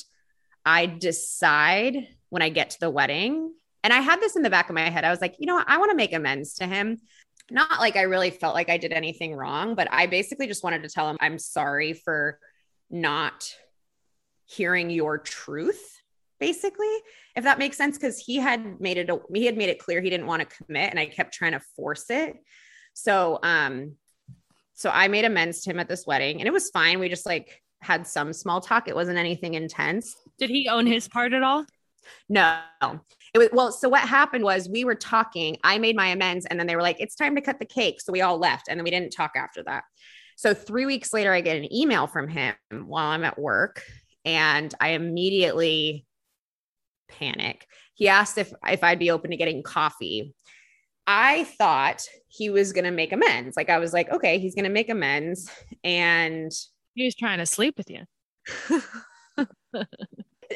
I 0.66 0.86
decide 0.86 2.08
when 2.30 2.42
I 2.42 2.48
get 2.48 2.72
to 2.72 2.80
the 2.80 2.90
wedding, 2.90 3.54
and 3.84 3.92
I 3.92 4.00
had 4.00 4.22
this 4.22 4.38
in 4.38 4.42
the 4.42 4.50
back 4.50 4.70
of 4.70 4.76
my 4.76 4.90
head. 4.90 5.04
I 5.04 5.12
was 5.12 5.20
like, 5.20 5.36
you 5.40 5.46
know 5.46 5.56
what? 5.56 5.70
I 5.70 5.78
want 5.78 5.92
to 5.92 5.98
make 5.98 6.14
amends 6.14 6.54
to 6.56 6.66
him. 6.66 7.00
Not 7.52 7.82
like 7.82 7.98
I 7.98 8.04
really 8.04 8.30
felt 8.30 8.56
like 8.56 8.70
I 8.70 8.78
did 8.78 8.94
anything 8.94 9.36
wrong, 9.36 9.76
but 9.76 9.90
I 9.92 10.08
basically 10.08 10.48
just 10.48 10.64
wanted 10.64 10.84
to 10.84 10.90
tell 10.90 11.10
him 11.10 11.18
I'm 11.20 11.38
sorry 11.38 11.92
for 11.92 12.40
not 12.90 13.54
hearing 14.46 14.90
your 14.90 15.18
truth 15.18 16.00
basically 16.40 16.94
if 17.36 17.44
that 17.44 17.60
makes 17.60 17.78
sense 17.78 17.98
because 17.98 18.20
he 18.20 18.38
had 18.38 18.80
made 18.80 18.98
it 18.98 19.10
he 19.34 19.46
had 19.46 19.58
made 19.58 19.70
it 19.70 19.80
clear 19.80 20.02
he 20.02 20.10
didn't 20.10 20.28
want 20.28 20.48
to 20.48 20.64
commit 20.64 20.90
and 20.90 21.00
i 21.00 21.06
kept 21.06 21.34
trying 21.34 21.54
to 21.54 21.62
force 21.76 22.10
it. 22.10 22.36
So 22.94 23.40
um 23.44 23.96
so 24.74 24.90
i 24.90 25.08
made 25.08 25.26
amends 25.26 25.62
to 25.62 25.72
him 25.72 25.80
at 25.80 25.90
this 25.90 26.06
wedding 26.06 26.40
and 26.40 26.48
it 26.48 26.54
was 26.54 26.70
fine. 26.70 27.00
We 27.00 27.10
just 27.10 27.26
like 27.26 27.62
had 27.82 28.08
some 28.08 28.32
small 28.34 28.62
talk. 28.62 28.88
It 28.88 28.96
wasn't 28.96 29.18
anything 29.18 29.56
intense. 29.56 30.16
Did 30.38 30.50
he 30.50 30.70
own 30.70 30.86
his 30.86 31.08
part 31.08 31.34
at 31.34 31.44
all? 31.44 31.66
no. 32.30 32.60
It 33.34 33.38
was 33.38 33.50
well 33.52 33.72
so 33.72 33.90
what 33.90 34.02
happened 34.02 34.44
was 34.44 34.70
we 34.70 34.84
were 34.84 34.96
talking 34.96 35.58
i 35.64 35.78
made 35.80 35.96
my 35.96 36.08
amends 36.08 36.46
and 36.46 36.60
then 36.60 36.68
they 36.68 36.76
were 36.76 36.82
like 36.82 37.00
it's 37.00 37.16
time 37.16 37.36
to 37.36 37.42
cut 37.42 37.60
the 37.60 37.66
cake. 37.66 38.00
So 38.02 38.12
we 38.12 38.22
all 38.22 38.38
left 38.38 38.68
and 38.70 38.80
then 38.80 38.84
we 38.84 38.92
didn't 38.92 39.12
talk 39.12 39.32
after 39.36 39.64
that. 39.64 39.84
So 40.36 40.54
three 40.54 40.86
weeks 40.86 41.14
later 41.14 41.34
i 41.34 41.42
get 41.42 41.58
an 41.58 41.74
email 41.74 42.06
from 42.06 42.28
him 42.28 42.56
while 42.86 43.08
i'm 43.08 43.24
at 43.24 43.40
work 43.40 43.82
and 44.26 44.74
i 44.80 44.90
immediately 44.90 46.06
panic 47.10 47.66
he 47.94 48.08
asked 48.08 48.38
if 48.38 48.54
if 48.68 48.84
i'd 48.84 49.00
be 49.00 49.12
open 49.12 49.32
to 49.32 49.38
getting 49.38 49.64
coffee 49.64 50.34
i 51.06 51.44
thought 51.44 52.02
he 52.28 52.50
was 52.50 52.74
going 52.74 52.86
to 52.86 52.92
make 52.92 53.12
amends 53.12 53.56
like 53.58 53.70
i 53.70 53.78
was 53.78 53.94
like 53.94 54.10
okay 54.12 54.40
he's 54.40 54.56
going 54.56 54.64
to 54.66 54.72
make 54.72 54.90
amends 54.90 55.50
and 55.84 56.52
He 56.96 57.06
was 57.06 57.16
trying 57.16 57.40
to 57.40 57.46
sleep 57.46 57.76
with 57.78 57.90
you. 57.90 58.04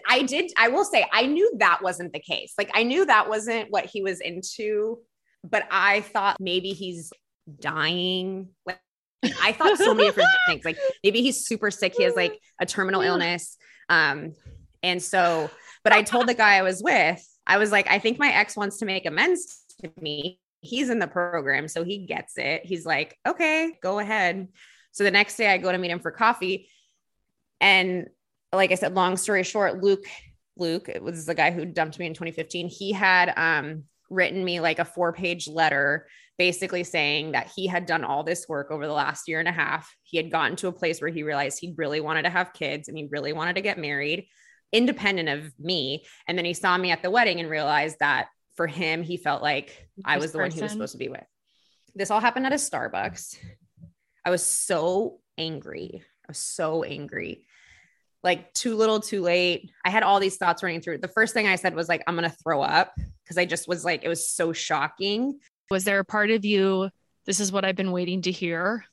I 0.08 0.22
did, 0.22 0.52
I 0.58 0.68
will 0.68 0.86
say, 0.86 1.06
I 1.12 1.26
knew 1.26 1.52
that 1.58 1.82
wasn't 1.82 2.14
the 2.14 2.20
case. 2.20 2.54
Like, 2.58 2.70
I 2.74 2.84
knew 2.84 3.06
that 3.06 3.28
wasn't 3.28 3.72
what 3.72 3.86
he 3.86 4.04
was 4.04 4.20
into, 4.22 5.00
but 5.44 5.68
I 5.72 6.02
thought 6.02 6.38
maybe 6.40 6.70
he's 6.70 7.12
dying. 7.60 8.50
Like, 8.66 8.80
I 9.42 9.52
thought 9.54 9.78
so 9.78 9.96
many 9.96 10.10
different 10.10 10.30
things. 10.48 10.64
Like, 10.66 10.78
maybe 11.04 11.24
he's 11.24 11.48
super 11.48 11.72
sick. 11.72 11.96
He 11.98 12.04
has 12.04 12.16
like 12.16 12.40
a 12.62 12.66
terminal 12.66 13.02
illness. 13.02 13.58
Um, 13.90 14.34
and 14.84 15.02
so, 15.02 15.50
but 15.88 15.96
I 15.96 16.02
told 16.02 16.28
the 16.28 16.34
guy 16.34 16.56
I 16.56 16.64
was 16.64 16.84
with, 16.84 17.26
I 17.46 17.58
was 17.58 17.72
like, 17.72 17.90
I 17.90 17.98
think 17.98 18.20
my 18.20 18.30
ex 18.30 18.58
wants 18.58 18.80
to 18.80 18.86
make 18.86 19.06
amends 19.06 19.64
to 19.82 19.90
me. 20.02 20.40
He's 20.60 20.90
in 20.90 21.00
the 21.00 21.08
program, 21.08 21.70
so 21.70 21.86
he 21.86 22.06
gets 22.06 22.38
it. 22.38 22.66
He's 22.66 22.86
like, 22.86 23.18
okay, 23.26 23.74
go 23.82 24.00
ahead. 24.00 24.50
So 24.92 25.06
the 25.06 25.12
next 25.12 25.38
day 25.38 25.48
I 25.48 25.58
go 25.58 25.72
to 25.72 25.78
meet 25.78 25.92
him 25.92 26.00
for 26.00 26.12
coffee. 26.12 26.70
And 27.62 28.08
like 28.52 28.74
I 28.74 28.76
said, 28.76 28.96
long 28.96 29.16
story 29.16 29.44
short, 29.44 29.82
Luke, 29.82 30.06
Luke, 30.58 30.90
it 30.90 31.02
was 31.02 31.26
the 31.26 31.36
guy 31.36 31.52
who 31.52 31.64
dumped 31.64 32.00
me 32.00 32.08
in 32.08 32.14
2015. 32.14 32.68
He 32.68 32.92
had 32.92 33.32
um, 33.38 33.84
written 34.10 34.44
me 34.44 34.60
like 34.60 34.80
a 34.80 34.86
four 34.86 35.14
page 35.14 35.48
letter 35.48 36.08
basically 36.38 36.84
saying 36.84 37.32
that 37.32 37.50
he 37.56 37.66
had 37.66 37.86
done 37.86 38.04
all 38.04 38.24
this 38.24 38.46
work 38.48 38.72
over 38.72 38.86
the 38.86 38.94
last 38.94 39.28
year 39.28 39.40
and 39.40 39.48
a 39.48 39.54
half. 39.54 39.96
He 40.04 40.18
had 40.18 40.32
gotten 40.32 40.56
to 40.58 40.68
a 40.68 40.74
place 40.74 41.02
where 41.02 41.10
he 41.10 41.24
realized 41.24 41.60
he 41.60 41.74
really 41.78 42.02
wanted 42.02 42.24
to 42.24 42.30
have 42.30 42.54
kids 42.54 42.90
and 42.90 42.98
he 42.98 43.08
really 43.10 43.34
wanted 43.34 43.56
to 43.56 43.62
get 43.62 43.80
married, 43.80 44.28
independent 44.72 45.30
of 45.30 45.54
me. 45.60 46.06
And 46.28 46.38
then 46.38 46.46
he 46.46 46.54
saw 46.54 46.78
me 46.78 46.92
at 46.92 47.02
the 47.02 47.12
wedding 47.12 47.40
and 47.40 47.50
realized 47.50 47.98
that 48.00 48.28
for 48.56 48.68
him, 48.68 49.04
he 49.04 49.18
felt 49.18 49.42
like 49.42 49.88
I 50.04 50.18
was 50.18 50.32
the 50.32 50.40
one 50.40 50.52
he 50.52 50.62
was 50.62 50.72
supposed 50.72 50.94
to 50.94 50.98
be 50.98 51.10
with. 51.10 51.24
This 51.96 52.12
all 52.12 52.20
happened 52.20 52.46
at 52.46 52.54
a 52.54 52.56
Starbucks. 52.56 53.38
I 54.26 54.30
was 54.30 54.44
so 54.44 55.20
angry. 55.38 56.04
I 56.04 56.26
was 56.28 56.38
so 56.38 56.84
angry. 56.84 57.46
Like 58.24 58.54
too 58.54 58.76
little, 58.76 59.00
too 59.00 59.22
late. 59.22 59.72
I 59.86 59.90
had 59.90 60.04
all 60.04 60.20
these 60.20 60.38
thoughts 60.38 60.64
running 60.64 60.82
through. 60.82 60.98
The 60.98 61.08
first 61.08 61.34
thing 61.34 61.48
I 61.48 61.56
said 61.56 61.76
was 61.76 61.88
like, 61.88 62.04
I'm 62.08 62.16
gonna 62.16 62.30
throw 62.44 62.62
up 62.62 62.94
because 63.24 63.38
I 63.38 63.46
just 63.46 63.68
was 63.68 63.86
like, 63.86 64.04
it 64.04 64.10
was 64.10 64.30
so 64.30 64.54
shocking. 64.54 65.40
Was 65.70 65.84
there 65.84 66.00
a 66.00 66.06
part 66.06 66.32
of 66.32 66.44
you, 66.44 66.90
this 67.26 67.40
is 67.40 67.52
what 67.52 67.64
I've 67.64 67.76
been 67.76 67.92
waiting 67.92 68.24
to 68.24 68.32
hear? 68.32 68.86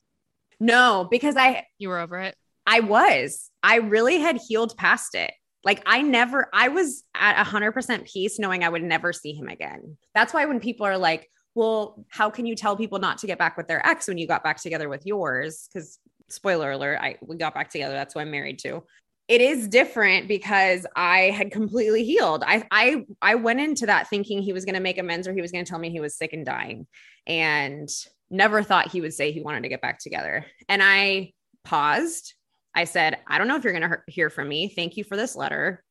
No, 0.60 1.08
because 1.10 1.36
I 1.36 1.66
You 1.78 1.88
were 1.88 1.98
over 1.98 2.20
it. 2.20 2.36
I 2.66 2.80
was. 2.80 3.50
I 3.62 3.76
really 3.76 4.18
had 4.18 4.38
healed 4.48 4.76
past 4.76 5.14
it. 5.14 5.32
Like 5.64 5.82
I 5.86 6.02
never, 6.02 6.48
I 6.52 6.68
was 6.68 7.04
at 7.14 7.40
a 7.40 7.44
hundred 7.44 7.72
percent 7.72 8.06
peace 8.06 8.38
knowing 8.38 8.64
I 8.64 8.68
would 8.68 8.82
never 8.82 9.12
see 9.12 9.32
him 9.32 9.48
again. 9.48 9.96
That's 10.14 10.34
why 10.34 10.44
when 10.44 10.60
people 10.60 10.86
are 10.86 10.98
like, 10.98 11.28
well, 11.54 12.04
how 12.10 12.30
can 12.30 12.46
you 12.46 12.56
tell 12.56 12.76
people 12.76 12.98
not 12.98 13.18
to 13.18 13.26
get 13.26 13.38
back 13.38 13.56
with 13.56 13.68
their 13.68 13.84
ex 13.86 14.08
when 14.08 14.18
you 14.18 14.26
got 14.26 14.42
back 14.42 14.60
together 14.60 14.88
with 14.88 15.06
yours? 15.06 15.68
Because 15.72 15.98
spoiler 16.28 16.72
alert, 16.72 16.98
I 17.00 17.16
we 17.22 17.36
got 17.36 17.54
back 17.54 17.70
together. 17.70 17.94
That's 17.94 18.14
who 18.14 18.20
I'm 18.20 18.30
married 18.30 18.58
to. 18.60 18.82
It 19.26 19.40
is 19.40 19.68
different 19.68 20.28
because 20.28 20.86
I 20.94 21.30
had 21.30 21.50
completely 21.50 22.04
healed. 22.04 22.42
I 22.46 22.66
I 22.70 23.06
I 23.22 23.36
went 23.36 23.60
into 23.60 23.86
that 23.86 24.08
thinking 24.08 24.42
he 24.42 24.52
was 24.52 24.64
going 24.64 24.74
to 24.74 24.80
make 24.80 24.98
amends 24.98 25.26
or 25.26 25.32
he 25.32 25.40
was 25.40 25.52
going 25.52 25.64
to 25.64 25.68
tell 25.68 25.78
me 25.78 25.90
he 25.90 26.00
was 26.00 26.16
sick 26.16 26.32
and 26.32 26.44
dying, 26.44 26.86
and 27.26 27.88
never 28.30 28.62
thought 28.62 28.90
he 28.90 29.00
would 29.00 29.14
say 29.14 29.32
he 29.32 29.40
wanted 29.40 29.62
to 29.62 29.68
get 29.68 29.80
back 29.80 29.98
together. 29.98 30.44
And 30.68 30.82
I 30.82 31.32
paused. 31.64 32.34
I 32.74 32.84
said, 32.84 33.18
I 33.26 33.38
don't 33.38 33.48
know 33.48 33.56
if 33.56 33.64
you're 33.64 33.78
going 33.78 33.88
to 33.88 33.98
hear 34.08 34.30
from 34.30 34.48
me. 34.48 34.68
Thank 34.68 34.96
you 34.96 35.04
for 35.04 35.16
this 35.16 35.36
letter. 35.36 35.82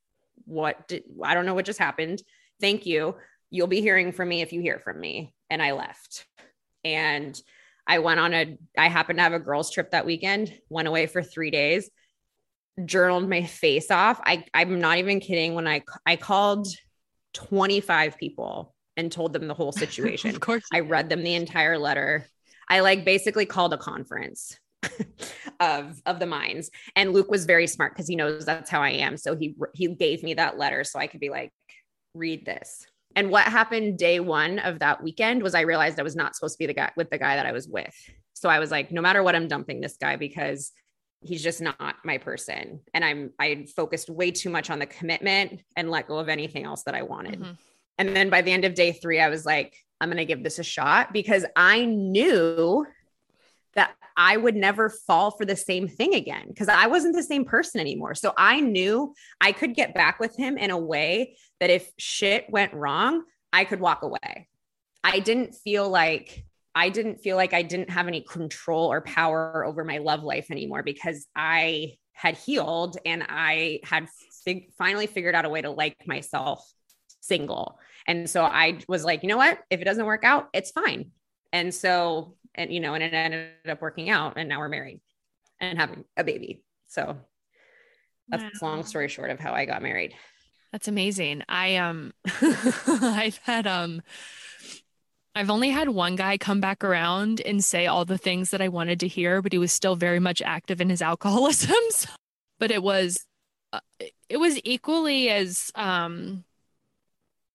What 0.45 0.87
did 0.87 1.03
I 1.23 1.33
don't 1.33 1.45
know 1.45 1.53
what 1.53 1.65
just 1.65 1.79
happened. 1.79 2.21
Thank 2.59 2.85
you. 2.85 3.15
You'll 3.49 3.67
be 3.67 3.81
hearing 3.81 4.11
from 4.11 4.29
me 4.29 4.41
if 4.41 4.51
you 4.51 4.61
hear 4.61 4.79
from 4.79 4.99
me. 4.99 5.33
And 5.49 5.61
I 5.61 5.71
left. 5.71 6.25
And 6.83 7.39
I 7.87 7.99
went 7.99 8.19
on 8.19 8.33
a, 8.33 8.57
I 8.77 8.87
happened 8.87 9.19
to 9.19 9.23
have 9.23 9.33
a 9.33 9.39
girls' 9.39 9.71
trip 9.71 9.91
that 9.91 10.05
weekend, 10.05 10.53
went 10.69 10.87
away 10.87 11.05
for 11.05 11.21
three 11.21 11.51
days, 11.51 11.89
journaled 12.85 13.29
my 13.29 13.43
face 13.43 13.91
off. 13.91 14.19
I, 14.23 14.45
I'm 14.53 14.79
not 14.79 14.97
even 14.97 15.19
kidding. 15.19 15.53
When 15.53 15.67
I, 15.67 15.83
I 16.05 16.15
called 16.15 16.67
25 17.33 18.17
people 18.17 18.73
and 18.97 19.11
told 19.11 19.33
them 19.33 19.47
the 19.47 19.53
whole 19.53 19.71
situation. 19.71 20.31
Of 20.31 20.39
course. 20.39 20.63
I 20.73 20.81
read 20.81 21.09
them 21.09 21.23
the 21.23 21.35
entire 21.35 21.77
letter. 21.77 22.25
I 22.67 22.79
like 22.79 23.05
basically 23.05 23.45
called 23.45 23.73
a 23.73 23.77
conference 23.77 24.57
of 25.59 26.01
of 26.05 26.19
the 26.19 26.25
minds. 26.25 26.69
And 26.95 27.13
Luke 27.13 27.29
was 27.29 27.45
very 27.45 27.67
smart 27.67 27.93
because 27.93 28.07
he 28.07 28.15
knows 28.15 28.45
that's 28.45 28.69
how 28.69 28.81
I 28.81 28.91
am. 28.91 29.17
So 29.17 29.35
he 29.35 29.55
he 29.73 29.87
gave 29.87 30.23
me 30.23 30.33
that 30.35 30.57
letter 30.57 30.83
so 30.83 30.99
I 30.99 31.07
could 31.07 31.19
be 31.19 31.29
like, 31.29 31.51
read 32.13 32.45
this. 32.45 32.85
And 33.15 33.29
what 33.29 33.43
happened 33.43 33.97
day 33.97 34.19
one 34.19 34.59
of 34.59 34.79
that 34.79 35.03
weekend 35.03 35.43
was 35.43 35.53
I 35.53 35.61
realized 35.61 35.99
I 35.99 36.03
was 36.03 36.15
not 36.15 36.35
supposed 36.35 36.55
to 36.55 36.59
be 36.59 36.65
the 36.65 36.73
guy 36.73 36.91
with 36.97 37.09
the 37.09 37.17
guy 37.17 37.35
that 37.35 37.45
I 37.45 37.51
was 37.51 37.67
with. 37.67 37.93
So 38.33 38.49
I 38.49 38.59
was 38.59 38.71
like, 38.71 38.91
no 38.91 39.01
matter 39.01 39.21
what, 39.21 39.35
I'm 39.35 39.47
dumping 39.47 39.81
this 39.81 39.97
guy 39.97 40.15
because 40.15 40.71
he's 41.21 41.43
just 41.43 41.61
not 41.61 41.95
my 42.03 42.17
person. 42.17 42.81
And 42.93 43.05
I'm 43.05 43.31
I 43.39 43.67
focused 43.75 44.09
way 44.09 44.31
too 44.31 44.49
much 44.49 44.69
on 44.69 44.79
the 44.79 44.85
commitment 44.85 45.61
and 45.77 45.91
let 45.91 46.07
go 46.07 46.17
of 46.17 46.29
anything 46.29 46.65
else 46.65 46.83
that 46.83 46.95
I 46.95 47.03
wanted. 47.03 47.39
Mhm. 47.39 47.57
And 47.99 48.15
then 48.15 48.29
by 48.29 48.41
the 48.41 48.51
end 48.51 48.65
of 48.65 48.73
day 48.73 48.91
three, 48.91 49.19
I 49.19 49.29
was 49.29 49.45
like, 49.45 49.75
I'm 50.01 50.09
going 50.09 50.17
to 50.17 50.25
give 50.25 50.43
this 50.43 50.59
a 50.59 50.63
shot 50.63 51.13
because 51.13 51.45
I 51.55 51.85
knew 51.85 52.85
I 54.15 54.37
would 54.37 54.55
never 54.55 54.89
fall 54.89 55.31
for 55.31 55.45
the 55.45 55.55
same 55.55 55.87
thing 55.87 56.13
again 56.13 56.45
because 56.47 56.69
I 56.69 56.87
wasn't 56.87 57.15
the 57.15 57.23
same 57.23 57.45
person 57.45 57.81
anymore. 57.81 58.15
So 58.15 58.33
I 58.37 58.59
knew 58.59 59.13
I 59.41 59.51
could 59.51 59.75
get 59.75 59.93
back 59.93 60.19
with 60.19 60.35
him 60.35 60.57
in 60.57 60.71
a 60.71 60.77
way 60.77 61.37
that 61.59 61.69
if 61.69 61.91
shit 61.97 62.49
went 62.49 62.73
wrong, 62.73 63.23
I 63.51 63.65
could 63.65 63.79
walk 63.79 64.03
away. 64.03 64.47
I 65.03 65.19
didn't 65.19 65.55
feel 65.55 65.89
like 65.89 66.45
I 66.75 66.89
didn't 66.89 67.17
feel 67.17 67.35
like 67.35 67.53
I 67.53 67.61
didn't 67.61 67.91
have 67.91 68.07
any 68.07 68.21
control 68.21 68.91
or 68.91 69.01
power 69.01 69.63
over 69.65 69.83
my 69.83 69.99
love 69.99 70.23
life 70.23 70.49
anymore 70.49 70.81
because 70.81 71.27
I 71.35 71.97
had 72.13 72.37
healed 72.37 72.97
and 73.05 73.23
I 73.27 73.79
had 73.83 74.07
fig- 74.43 74.71
finally 74.77 75.07
figured 75.07 75.35
out 75.35 75.45
a 75.45 75.49
way 75.49 75.61
to 75.61 75.69
like 75.69 76.07
myself 76.07 76.67
single. 77.21 77.79
And 78.07 78.29
so 78.29 78.43
I 78.43 78.79
was 78.87 79.05
like, 79.05 79.23
you 79.23 79.29
know 79.29 79.37
what? 79.37 79.59
If 79.69 79.81
it 79.81 79.85
doesn't 79.85 80.05
work 80.05 80.23
out, 80.23 80.49
it's 80.53 80.71
fine. 80.71 81.11
And 81.51 81.73
so, 81.73 82.35
and 82.55 82.71
you 82.73 82.79
know, 82.79 82.93
and 82.93 83.03
it 83.03 83.13
ended 83.13 83.51
up 83.67 83.81
working 83.81 84.09
out. 84.09 84.33
And 84.37 84.47
now 84.49 84.59
we're 84.59 84.69
married 84.69 85.01
and 85.59 85.77
having 85.77 86.05
a 86.17 86.23
baby. 86.23 86.63
So 86.87 87.17
that's 88.29 88.43
Wow. 88.61 88.69
long 88.73 88.83
story 88.83 89.07
short 89.07 89.29
of 89.31 89.39
how 89.39 89.53
I 89.53 89.65
got 89.65 89.81
married. 89.81 90.13
That's 90.71 90.87
amazing. 90.87 91.43
I 91.49 91.75
um 91.77 92.13
I've 92.41 93.37
had 93.43 93.67
um 93.67 94.01
I've 95.35 95.49
only 95.49 95.69
had 95.69 95.89
one 95.89 96.15
guy 96.15 96.37
come 96.37 96.59
back 96.61 96.83
around 96.83 97.41
and 97.41 97.63
say 97.63 97.87
all 97.87 98.05
the 98.05 98.17
things 98.19 98.51
that 98.51 98.61
I 98.61 98.67
wanted 98.67 98.99
to 98.99 99.07
hear, 99.07 99.41
but 99.41 99.51
he 99.51 99.57
was 99.57 99.71
still 99.71 99.95
very 99.95 100.19
much 100.19 100.41
active 100.43 100.79
in 100.79 100.89
his 100.89 101.01
alcoholism. 101.11 101.75
So- 101.89 102.09
But 102.59 102.71
it 102.71 102.83
was 102.83 103.25
uh, 103.71 103.79
it 104.29 104.37
was 104.37 104.59
equally 104.63 105.29
as 105.29 105.71
um 105.75 106.43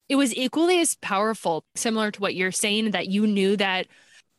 it 0.09 0.17
was 0.17 0.35
equally 0.35 0.81
as 0.81 0.95
powerful, 0.97 1.65
similar 1.75 2.11
to 2.11 2.21
what 2.21 2.35
you're 2.35 2.51
saying 2.51 2.93
that 2.93 3.09
you 3.09 3.27
knew 3.27 3.57
that 3.59 3.87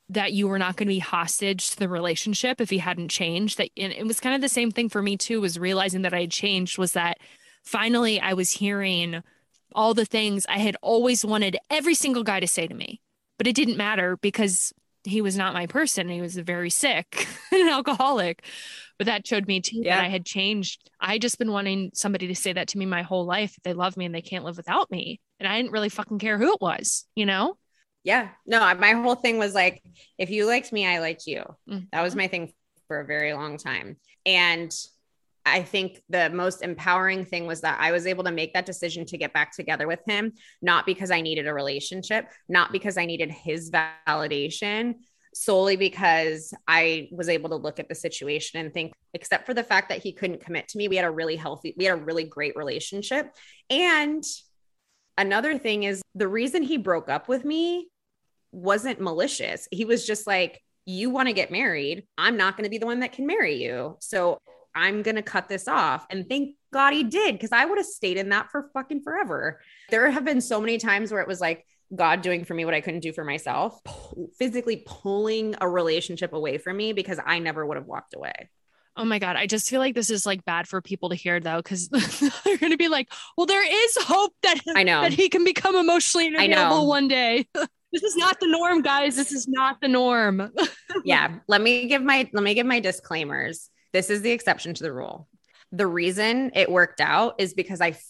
that 0.10 0.34
you 0.34 0.48
were 0.48 0.60
not 0.60 0.76
going 0.76 0.88
to 0.88 0.94
be 0.94 1.00
hostage 1.00 1.70
to 1.72 1.78
the 1.78 1.88
relationship 1.90 2.60
if 2.60 2.70
he 2.70 2.80
hadn't 2.80 3.10
changed 3.10 3.58
that 3.60 3.70
and 3.78 3.94
it 3.94 4.06
was 4.08 4.20
kind 4.20 4.36
of 4.36 4.42
the 4.42 4.50
same 4.50 4.72
thing 4.72 4.90
for 4.90 5.02
me 5.02 5.16
too 5.16 5.40
was 5.40 5.60
realizing 5.60 6.02
that 6.02 6.14
I 6.14 6.22
had 6.22 6.32
changed 6.32 6.78
was 6.78 6.94
that 6.94 7.20
finally 7.64 8.20
I 8.20 8.34
was 8.34 8.52
hearing 8.52 9.22
all 9.76 9.94
the 9.94 10.06
things 10.06 10.46
I 10.50 10.58
had 10.58 10.76
always 10.82 11.24
wanted 11.24 11.58
every 11.70 11.94
single 11.94 12.24
guy 12.24 12.40
to 12.40 12.48
say 12.48 12.66
to 12.68 12.74
me. 12.74 13.02
But 13.38 13.46
it 13.48 13.56
didn't 13.56 13.78
matter 13.78 14.18
because 14.18 14.74
he 15.04 15.22
was 15.22 15.38
not 15.38 15.54
my 15.54 15.68
person. 15.68 16.10
He 16.10 16.22
was 16.22 16.36
very 16.36 16.70
sick 16.70 17.28
and 17.52 17.62
an 17.62 17.70
alcoholic. 17.70 18.44
But 18.98 19.06
that 19.06 19.26
showed 19.28 19.48
me 19.48 19.62
too 19.62 19.82
Yeah. 19.84 19.96
that 19.98 20.06
I 20.06 20.10
had 20.10 20.26
changed. 20.26 20.90
I 21.00 21.14
had 21.14 21.22
just 21.22 21.38
been 21.38 21.52
wanting 21.52 21.92
somebody 21.94 22.28
to 22.28 22.36
say 22.36 22.52
that 22.52 22.68
to 22.70 22.78
me 22.78 22.86
my 22.86 23.04
whole 23.04 23.26
life. 23.26 23.56
They 23.64 23.74
love 23.74 23.96
me 23.96 24.06
and 24.06 24.14
they 24.14 24.22
can't 24.22 24.44
live 24.44 24.58
without 24.58 24.90
me. 24.92 25.22
And 25.40 25.48
I 25.48 25.56
didn't 25.58 25.72
really 25.72 25.90
fucking 25.90 26.20
care 26.20 26.38
who 26.38 26.52
it 26.54 26.60
was, 26.62 27.06
you 27.16 27.26
know? 27.26 27.58
Yeah. 28.10 28.30
No, 28.48 28.60
my 28.74 28.94
whole 28.94 29.14
thing 29.14 29.38
was 29.38 29.54
like, 29.54 29.84
if 30.18 30.32
you 30.32 30.48
liked 30.48 30.74
me, 30.74 30.88
I 30.88 30.98
liked 30.98 31.28
you. 31.28 31.44
Mhm. 31.70 31.90
That 31.92 32.02
was 32.02 32.16
my 32.16 32.28
thing 32.28 32.52
for 32.88 33.02
a 33.02 33.06
very 33.06 33.34
long 33.34 33.58
time. 33.58 33.98
And 34.26 34.76
I 35.46 35.62
think 35.62 36.02
the 36.10 36.32
most 36.32 36.64
empowering 36.64 37.24
thing 37.24 37.46
was 37.46 37.62
that 37.62 37.80
I 37.80 37.92
was 37.92 38.08
able 38.08 38.24
to 38.24 38.32
make 38.32 38.56
that 38.56 38.66
decision 38.66 39.06
to 39.06 39.18
get 39.20 39.32
back 39.32 39.56
together 39.56 39.86
with 39.86 40.00
him, 40.08 40.34
not 40.60 40.88
because 40.88 41.12
I 41.12 41.22
needed 41.22 41.46
a 41.46 41.54
relationship, 41.54 42.26
not 42.48 42.72
because 42.72 42.98
I 42.98 43.06
needed 43.06 43.30
his 43.30 43.70
validation, 43.70 44.96
solely 45.36 45.76
because 45.76 46.52
I 46.68 47.10
was 47.12 47.30
able 47.30 47.50
to 47.50 47.58
look 47.58 47.80
at 47.80 47.90
the 47.90 47.96
situation 47.96 48.60
and 48.60 48.74
think, 48.74 48.92
except 49.14 49.46
for 49.46 49.54
the 49.54 49.64
fact 49.64 49.90
that 49.90 50.02
he 50.02 50.14
couldn't 50.14 50.44
commit 50.44 50.68
to 50.70 50.80
me, 50.80 50.88
we 50.88 50.96
had 50.96 51.06
a 51.06 51.12
really 51.12 51.36
healthy, 51.36 51.76
we 51.78 51.86
had 51.86 52.00
a 52.00 52.04
really 52.04 52.24
great 52.24 52.56
relationship. 52.56 53.36
And 53.70 54.24
another 55.16 55.60
thing 55.60 55.84
is 55.84 56.02
the 56.16 56.28
reason 56.28 56.64
he 56.64 56.78
broke 56.78 57.08
up 57.08 57.28
with 57.28 57.46
me 57.46 57.88
wasn't 58.52 59.00
malicious. 59.00 59.68
He 59.72 59.86
was 59.86 60.06
just 60.06 60.28
like, 60.28 60.62
you 60.86 61.10
want 61.10 61.28
to 61.28 61.34
get 61.34 61.52
married. 61.52 62.08
I'm 62.18 62.38
not 62.38 62.58
going 62.58 62.64
to 62.64 62.70
be 62.70 62.78
the 62.78 62.86
one 62.86 63.02
that 63.02 63.12
can 63.12 63.28
marry 63.28 63.62
you. 63.62 63.98
So 64.00 64.40
I'm 64.76 65.02
going 65.02 65.16
to 65.16 65.22
cut 65.22 65.48
this 65.48 65.68
off. 65.68 66.06
And 66.10 66.28
thank 66.28 66.56
God 66.74 66.94
he 66.94 67.04
did, 67.04 67.36
because 67.36 67.52
I 67.52 67.66
would 67.66 67.78
have 67.78 67.86
stayed 67.86 68.18
in 68.18 68.30
that 68.30 68.50
for 68.52 68.70
fucking 68.74 69.02
forever. 69.02 69.62
There 69.90 70.10
have 70.10 70.26
been 70.26 70.42
so 70.42 70.60
many 70.60 70.78
times 70.78 71.12
where 71.12 71.22
it 71.22 71.28
was 71.28 71.42
like, 71.42 71.66
God 71.96 72.22
doing 72.22 72.46
for 72.46 72.54
me 72.54 72.66
what 72.66 72.76
I 72.76 72.82
couldn't 72.82 73.00
do 73.00 73.14
for 73.14 73.24
myself, 73.24 73.80
physically 74.38 74.84
pulling 74.86 75.56
a 75.60 75.68
relationship 75.68 76.34
away 76.34 76.60
from 76.60 76.78
me 76.78 76.94
because 76.94 77.20
I 77.26 77.40
never 77.40 77.66
would 77.66 77.78
have 77.78 77.88
walked 77.88 78.14
away. 78.14 78.50
Oh 78.96 79.06
my 79.06 79.18
God. 79.18 79.36
I 79.36 79.48
just 79.48 79.70
feel 79.70 79.80
like 79.80 79.96
this 79.96 80.10
is 80.10 80.26
like 80.26 80.46
bad 80.46 80.68
for 80.68 80.82
people 80.82 81.10
to 81.10 81.16
hear 81.16 81.40
though, 81.40 81.58
because 81.58 81.90
they're 82.46 82.58
going 82.58 82.72
to 82.72 82.78
be 82.78 82.90
like, 82.90 83.12
well, 83.38 83.48
there 83.48 83.66
is 83.66 83.98
hope 84.02 84.34
that, 84.44 84.60
I 84.76 84.84
know. 84.84 85.02
that 85.02 85.14
he 85.14 85.30
can 85.30 85.44
become 85.44 85.76
emotionally 85.76 86.28
available 86.28 86.88
one 86.88 87.08
day. 87.08 87.48
this 87.92 88.04
is 88.04 88.16
not 88.16 88.40
the 88.40 88.48
norm, 88.48 88.82
guys. 88.82 89.16
This 89.16 89.32
is 89.32 89.48
not 89.48 89.82
the 89.82 89.88
norm. 89.88 90.52
yeah 91.06 91.36
let 91.48 91.62
me 91.62 91.88
give 91.88 92.02
my 92.02 92.30
let 92.34 92.44
me 92.44 92.54
give 92.54 92.66
my 92.66 92.80
disclaimers. 92.80 93.70
This 93.94 94.10
is 94.10 94.22
the 94.22 94.32
exception 94.32 94.74
to 94.76 94.84
the 94.84 94.94
rule. 94.94 95.28
The 95.72 95.88
reason 95.88 96.52
it 96.56 96.72
worked 96.72 97.02
out 97.02 97.36
is 97.40 97.54
because 97.54 97.82
i 97.82 97.90
f- 97.90 98.04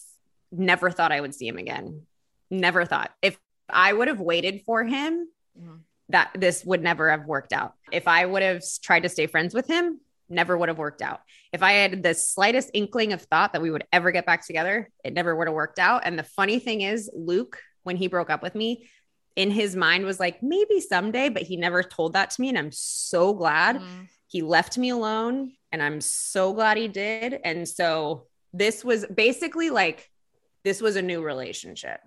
never 0.52 0.90
thought 0.90 1.12
i 1.12 1.20
would 1.20 1.34
see 1.34 1.46
him 1.48 1.58
again. 1.58 2.02
Never 2.50 2.84
thought. 2.84 3.10
If 3.22 3.38
i 3.68 3.92
would 3.92 4.08
have 4.08 4.20
waited 4.20 4.62
for 4.66 4.84
him 4.84 5.28
Mhm. 5.58 5.80
that 6.10 6.30
this 6.36 6.64
would 6.64 6.82
never 6.82 7.10
have 7.10 7.26
worked 7.26 7.52
out. 7.52 7.74
If 7.92 8.06
i 8.08 8.24
would 8.24 8.42
have 8.42 8.62
tried 8.82 9.02
to 9.04 9.08
stay 9.08 9.26
friends 9.26 9.54
with 9.54 9.66
him 9.66 10.00
never 10.32 10.56
would 10.56 10.68
have 10.68 10.78
worked 10.78 11.02
out. 11.02 11.20
If 11.52 11.62
i 11.62 11.72
had 11.72 12.02
the 12.02 12.14
slightest 12.14 12.70
inkling 12.74 13.12
of 13.12 13.22
thought 13.22 13.52
that 13.52 13.62
we 13.62 13.70
would 13.70 13.84
ever 13.92 14.10
get 14.12 14.26
back 14.26 14.46
together 14.46 14.88
it 15.04 15.12
never 15.12 15.34
would 15.36 15.48
have 15.48 15.54
worked 15.54 15.78
out. 15.78 16.02
And 16.04 16.18
the 16.18 16.22
funny 16.22 16.58
thing 16.60 16.82
is 16.82 17.10
luke 17.14 17.58
when 17.82 17.96
he 17.96 18.08
broke 18.08 18.30
up 18.30 18.42
with 18.42 18.54
me 18.54 18.88
in 19.36 19.50
his 19.50 19.76
mind 19.76 20.04
was 20.04 20.18
like 20.20 20.42
maybe 20.42 20.80
someday 20.80 21.28
but 21.28 21.42
he 21.42 21.56
never 21.56 21.82
told 21.82 22.12
that 22.14 22.30
to 22.30 22.40
me 22.40 22.48
and 22.48 22.58
i'm 22.58 22.72
so 22.72 23.32
glad 23.32 23.76
Mm. 23.80 24.08
he 24.26 24.42
left 24.42 24.76
me 24.78 24.90
alone 24.90 25.52
and 25.72 25.82
i'm 25.82 26.00
so 26.00 26.52
glad 26.52 26.76
he 26.76 26.88
did. 26.88 27.38
And 27.44 27.68
so 27.68 28.26
this 28.52 28.84
was 28.84 29.06
basically 29.06 29.70
like 29.70 30.10
this 30.64 30.82
was 30.82 30.96
a 30.96 31.02
new 31.02 31.22
relationship 31.22 32.00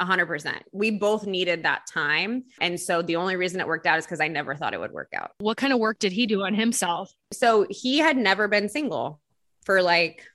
100% 0.00 0.60
we 0.72 0.90
both 0.90 1.24
needed 1.26 1.62
that 1.62 1.86
time. 1.86 2.44
And 2.60 2.78
so 2.80 3.00
the 3.00 3.16
only 3.16 3.36
reason 3.36 3.60
it 3.60 3.66
worked 3.66 3.86
out 3.86 3.98
is 3.98 4.04
because 4.04 4.20
i 4.20 4.28
never 4.28 4.54
thought 4.54 4.74
it 4.74 4.80
would 4.80 4.92
work 4.92 5.12
out. 5.14 5.30
What 5.38 5.56
kind 5.56 5.72
of 5.72 5.78
work 5.78 5.98
did 5.98 6.12
he 6.12 6.26
do 6.26 6.42
on 6.42 6.54
himself? 6.54 7.12
so 7.32 7.66
he 7.70 7.98
had 7.98 8.16
never 8.16 8.48
been 8.48 8.68
single 8.68 9.20
for 9.64 9.80
like 9.82 10.26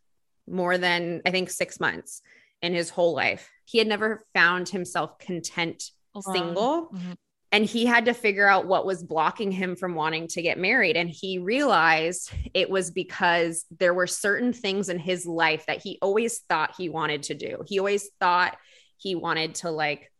more 0.49 0.77
than 0.77 1.21
i 1.25 1.29
think 1.31 1.49
six 1.49 1.79
months 1.79 2.21
in 2.61 2.73
his 2.73 2.89
whole 2.89 3.13
life. 3.13 3.49
He 3.65 3.77
had 3.77 3.87
never 3.87 4.21
found 4.33 4.67
himself 4.69 5.17
content 5.19 5.91
Alone. 6.15 6.35
single 6.35 6.89
Mhm. 6.93 7.15
and 7.51 7.65
he 7.65 7.85
had 7.85 8.05
to 8.05 8.13
figure 8.13 8.47
out 8.47 8.67
what 8.67 8.85
was 8.85 9.03
blocking 9.03 9.51
him 9.51 9.75
from 9.75 9.95
wanting 9.95 10.27
to 10.29 10.41
get 10.41 10.57
married 10.57 10.95
and 10.97 11.09
he 11.09 11.39
realized 11.39 12.31
it 12.53 12.69
was 12.69 12.91
because 12.91 13.65
there 13.79 13.93
were 13.93 14.07
certain 14.07 14.53
things 14.53 14.89
in 14.89 14.99
his 14.99 15.25
life 15.25 15.65
that 15.67 15.81
he 15.81 15.97
always 16.01 16.39
thought 16.49 16.75
he 16.77 16.89
wanted 16.89 17.23
to 17.23 17.33
do 17.33 17.63
he 17.67 17.79
always 17.79 18.09
thought 18.19 18.55
he 18.97 19.15
wanted 19.15 19.55
to 19.55 19.71
like 19.71 20.11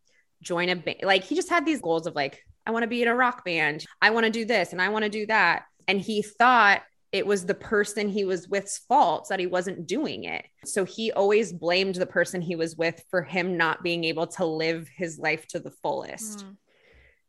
join 0.41 0.69
a 0.69 0.75
band 0.75 0.99
like 1.03 1.23
he 1.23 1.35
just 1.35 1.49
had 1.49 1.65
these 1.65 1.81
goals 1.81 2.07
of 2.07 2.15
like 2.15 2.43
i 2.65 2.71
want 2.71 2.83
to 2.83 2.87
be 2.87 3.01
in 3.01 3.07
a 3.07 3.15
rock 3.15 3.43
band 3.43 3.85
i 4.01 4.09
want 4.11 4.25
to 4.25 4.31
do 4.31 4.45
this 4.45 4.71
and 4.71 4.81
i 4.81 4.89
want 4.89 5.03
to 5.03 5.09
do 5.09 5.25
that 5.25 5.65
and 5.87 5.99
he 5.99 6.21
thought 6.21 6.81
it 7.12 7.26
was 7.26 7.45
the 7.45 7.55
person 7.55 8.07
he 8.07 8.24
was 8.24 8.47
with's 8.47 8.80
fault 8.88 9.28
that 9.30 9.39
he 9.39 9.47
wasn't 9.47 9.88
doing 9.88 10.26
it. 10.26 10.45
So 10.66 10.86
he 10.86 11.12
always 11.12 11.51
blamed 11.51 11.95
the 11.95 12.05
person 12.05 12.41
he 12.41 12.55
was 12.55 12.76
with 12.76 13.03
for 13.10 13.24
him 13.24 13.57
not 13.57 13.84
being 13.84 14.03
able 14.03 14.28
to 14.28 14.45
live 14.45 14.88
his 14.95 15.18
life 15.18 15.47
to 15.47 15.60
the 15.60 15.72
fullest. 15.72 16.45
Mm. 16.45 16.55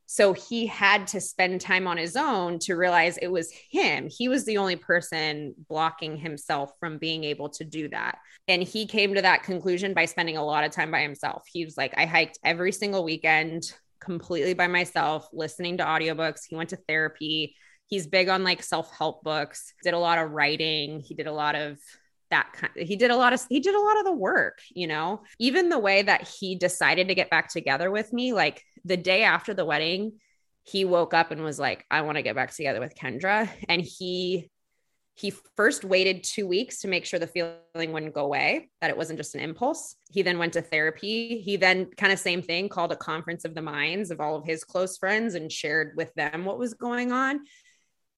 So 0.05 0.33
he 0.33 0.67
had 0.67 1.07
to 1.09 1.21
spend 1.21 1.61
time 1.61 1.87
on 1.87 1.97
his 1.97 2.17
own 2.17 2.59
to 2.61 2.75
realize 2.75 3.17
it 3.17 3.29
was 3.31 3.53
him. 3.53 4.09
He 4.11 4.29
was 4.29 4.45
the 4.45 4.59
only 4.59 4.75
person 4.75 5.55
blocking 5.69 6.17
himself 6.17 6.73
from 6.81 6.99
being 6.99 7.23
able 7.23 7.49
to 7.51 7.65
do 7.65 7.89
that. 7.91 8.19
And 8.49 8.61
he 8.61 8.87
came 8.87 9.15
to 9.15 9.23
that 9.23 9.45
conclusion 9.45 9.95
by 9.95 10.07
spending 10.07 10.37
a 10.37 10.45
lot 10.45 10.65
of 10.65 10.73
time 10.73 10.91
by 10.91 11.03
himself. 11.03 11.45
He 11.47 11.65
was 11.65 11.77
like, 11.77 11.95
I 11.97 12.07
hiked 12.07 12.41
every 12.43 12.73
single 12.73 13.05
weekend 13.05 13.73
completely 14.01 14.53
by 14.53 14.67
myself, 14.67 15.29
listening 15.33 15.77
to 15.77 15.85
audiobooks. 15.85 16.41
He 16.49 16.57
went 16.57 16.71
to 16.71 16.79
therapy. 16.89 17.55
He's 17.91 18.07
big 18.07 18.29
on 18.29 18.45
like 18.45 18.63
self 18.63 18.91
help 18.97 19.23
books, 19.23 19.75
did 19.83 19.95
a 19.95 19.99
lot 19.99 20.19
of 20.19 20.31
writing. 20.31 21.01
He 21.01 21.15
did 21.15 21.27
a 21.27 21.33
lot 21.33 21.55
of 21.55 21.79
that 22.31 22.53
kind 22.53 22.73
he 22.77 22.95
did 22.95 23.11
a 23.11 23.17
lot 23.17 23.33
of 23.33 23.43
he 23.49 23.59
did 23.59 23.75
a 23.75 23.81
lot 23.81 23.99
of 23.99 24.05
the 24.05 24.13
work 24.13 24.61
you 24.73 24.87
know? 24.87 25.23
Even 25.39 25.69
the 25.69 25.79
way 25.79 26.03
that 26.03 26.29
he 26.29 26.55
decided 26.55 27.09
to 27.09 27.15
get 27.15 27.29
back 27.29 27.49
together 27.49 27.91
with 27.91 28.13
me 28.13 28.33
like 28.33 28.65
the 28.85 28.97
day 28.97 29.25
after 29.25 29.53
the 29.53 29.65
wedding 29.65 30.13
he 30.63 30.85
woke 30.85 31.13
up 31.13 31.33
and 31.33 31.43
was 31.43 31.59
like 31.59 31.85
i 31.91 32.03
want 32.03 32.17
to 32.17 32.23
get 32.23 32.37
back 32.37 32.55
together 32.55 32.81
with 32.81 32.95
kendra. 32.95 33.51
And 33.69 33.83
he 33.83 34.49
he 35.17 35.35
first 35.55 35.85
waited 35.85 36.25
two 36.25 36.47
weeks 36.47 36.81
to 36.81 36.89
make 36.89 37.05
sure 37.05 37.19
the 37.21 37.27
feeling 37.27 37.93
wouldn't 37.93 38.15
go 38.15 38.25
away 38.25 38.71
that 38.81 38.89
it 38.89 38.97
wasn't 38.97 39.19
just 39.19 39.35
an 39.35 39.43
impulse. 39.43 39.97
He 40.11 40.23
then 40.23 40.39
went 40.39 40.55
to 40.55 40.63
therapy. 40.63 41.43
He 41.43 41.59
then 41.59 41.91
kind 41.99 42.11
of 42.11 42.19
same 42.19 42.41
thing 42.41 42.71
called 42.71 42.91
a 42.91 42.97
conference 42.97 43.45
of 43.45 43.55
the 43.55 43.61
minds 43.61 44.11
of 44.11 44.21
all 44.21 44.35
of 44.35 44.47
his 44.47 44.65
close 44.65 44.97
friends 44.97 45.35
and 45.35 45.53
shared 45.53 45.93
with 45.95 46.15
them 46.15 46.47
what 46.47 46.59
was 46.59 46.73
going 46.73 47.13
on 47.13 47.41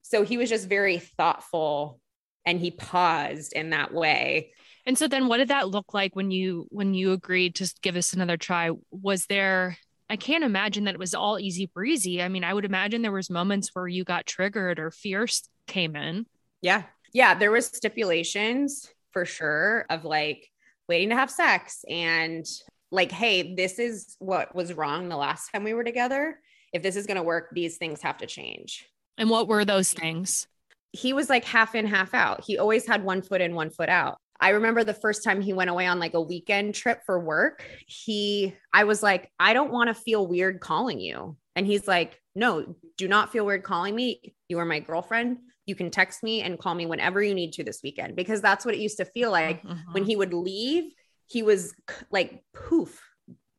so 0.02 0.22
he 0.24 0.36
was 0.36 0.48
just 0.48 0.68
very 0.68 0.98
thoughtful 0.98 2.00
and 2.44 2.60
he 2.60 2.70
paused 2.70 3.52
in 3.52 3.70
that 3.70 3.94
way 3.94 4.52
And 4.84 4.98
so 4.98 5.06
then 5.08 5.28
what 5.28 5.38
did 5.38 5.48
that 5.48 5.68
look 5.68 5.94
like 5.94 6.16
when 6.16 6.30
you 6.30 6.66
when 6.70 6.94
you 6.94 7.12
agreed 7.12 7.54
to 7.56 7.72
give 7.82 7.96
us 7.96 8.12
another 8.12 8.36
try? 8.36 8.70
Was 8.90 9.26
there 9.26 9.78
I 10.10 10.16
can't 10.16 10.44
imagine 10.44 10.84
that 10.84 10.94
it 10.94 11.00
was 11.00 11.14
all 11.14 11.38
easy 11.38 11.70
breezy. 11.72 12.20
I 12.22 12.28
mean, 12.28 12.44
I 12.44 12.52
would 12.52 12.66
imagine 12.66 13.00
there 13.00 13.12
was 13.12 13.30
moments 13.30 13.70
where 13.72 13.88
you 13.88 14.04
got 14.04 14.26
triggered 14.26 14.78
or 14.78 14.90
fears 14.90 15.48
came 15.66 15.96
in. 15.96 16.26
Yeah. 16.60 16.82
Yeah. 17.14 17.34
There 17.34 17.50
was 17.50 17.66
stipulations 17.66 18.90
for 19.12 19.24
sure 19.24 19.86
of 19.88 20.04
like 20.04 20.48
waiting 20.86 21.08
to 21.10 21.14
have 21.14 21.30
sex 21.30 21.82
and 21.88 22.44
like, 22.90 23.10
hey, 23.10 23.54
this 23.54 23.78
is 23.78 24.16
what 24.18 24.54
was 24.54 24.74
wrong 24.74 25.08
the 25.08 25.16
last 25.16 25.48
time 25.50 25.64
we 25.64 25.72
were 25.72 25.84
together. 25.84 26.38
If 26.74 26.82
this 26.82 26.96
is 26.96 27.06
going 27.06 27.16
to 27.16 27.22
work, 27.22 27.48
these 27.54 27.78
things 27.78 28.02
have 28.02 28.18
to 28.18 28.26
change. 28.26 28.86
And 29.18 29.30
what 29.30 29.48
were 29.48 29.64
those 29.64 29.92
things? 29.92 30.46
He 30.92 31.12
was 31.12 31.30
like 31.30 31.44
half 31.44 31.74
in, 31.74 31.86
half 31.86 32.14
out. 32.14 32.44
He 32.44 32.58
always 32.58 32.86
had 32.86 33.04
one 33.04 33.22
foot 33.22 33.40
in, 33.40 33.54
one 33.54 33.70
foot 33.70 33.88
out. 33.88 34.18
I 34.40 34.50
remember 34.50 34.82
the 34.82 34.92
first 34.94 35.22
time 35.22 35.40
he 35.40 35.52
went 35.52 35.70
away 35.70 35.86
on 35.86 36.00
like 36.00 36.14
a 36.14 36.20
weekend 36.20 36.74
trip 36.74 37.00
for 37.06 37.18
work. 37.20 37.64
He, 37.86 38.54
I 38.72 38.84
was 38.84 39.02
like, 39.02 39.30
I 39.38 39.52
don't 39.52 39.72
want 39.72 39.88
to 39.88 39.94
feel 39.94 40.26
weird 40.26 40.60
calling 40.60 41.00
you. 41.00 41.36
And 41.54 41.66
he's 41.66 41.86
like, 41.86 42.18
No, 42.34 42.74
do 42.96 43.06
not 43.08 43.30
feel 43.30 43.46
weird 43.46 43.62
calling 43.62 43.94
me. 43.94 44.34
You 44.48 44.58
are 44.58 44.64
my 44.64 44.80
girlfriend. 44.80 45.38
You 45.66 45.76
can 45.76 45.90
text 45.90 46.22
me 46.24 46.42
and 46.42 46.58
call 46.58 46.74
me 46.74 46.86
whenever 46.86 47.22
you 47.22 47.34
need 47.34 47.52
to 47.52 47.64
this 47.64 47.80
weekend 47.84 48.16
because 48.16 48.40
that's 48.40 48.64
what 48.64 48.74
it 48.74 48.80
used 48.80 48.96
to 48.96 49.04
feel 49.04 49.30
like 49.30 49.62
Mhm. 49.62 49.78
when 49.92 50.04
he 50.04 50.16
would 50.16 50.34
leave. 50.34 50.92
He 51.28 51.42
was 51.44 51.72
like 52.10 52.42
poof, 52.52 53.00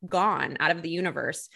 gone 0.08 0.58
out 0.60 0.72
of 0.72 0.82
the 0.82 0.90
universe. 0.90 1.48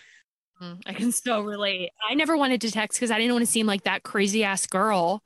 Mm, 0.62 0.82
I 0.86 0.94
can 0.94 1.12
so 1.12 1.42
relate. 1.42 1.92
I 2.10 2.14
never 2.16 2.36
wanted 2.38 2.62
to 2.62 2.72
text 2.72 2.98
because 3.00 3.12
I 3.12 3.18
didn't 3.20 3.34
want 3.34 3.46
to 3.46 3.52
seem 3.52 3.68
like 3.68 3.84
that 3.84 4.04
crazy 4.04 4.44
ass 4.44 4.66
girl. 4.66 5.22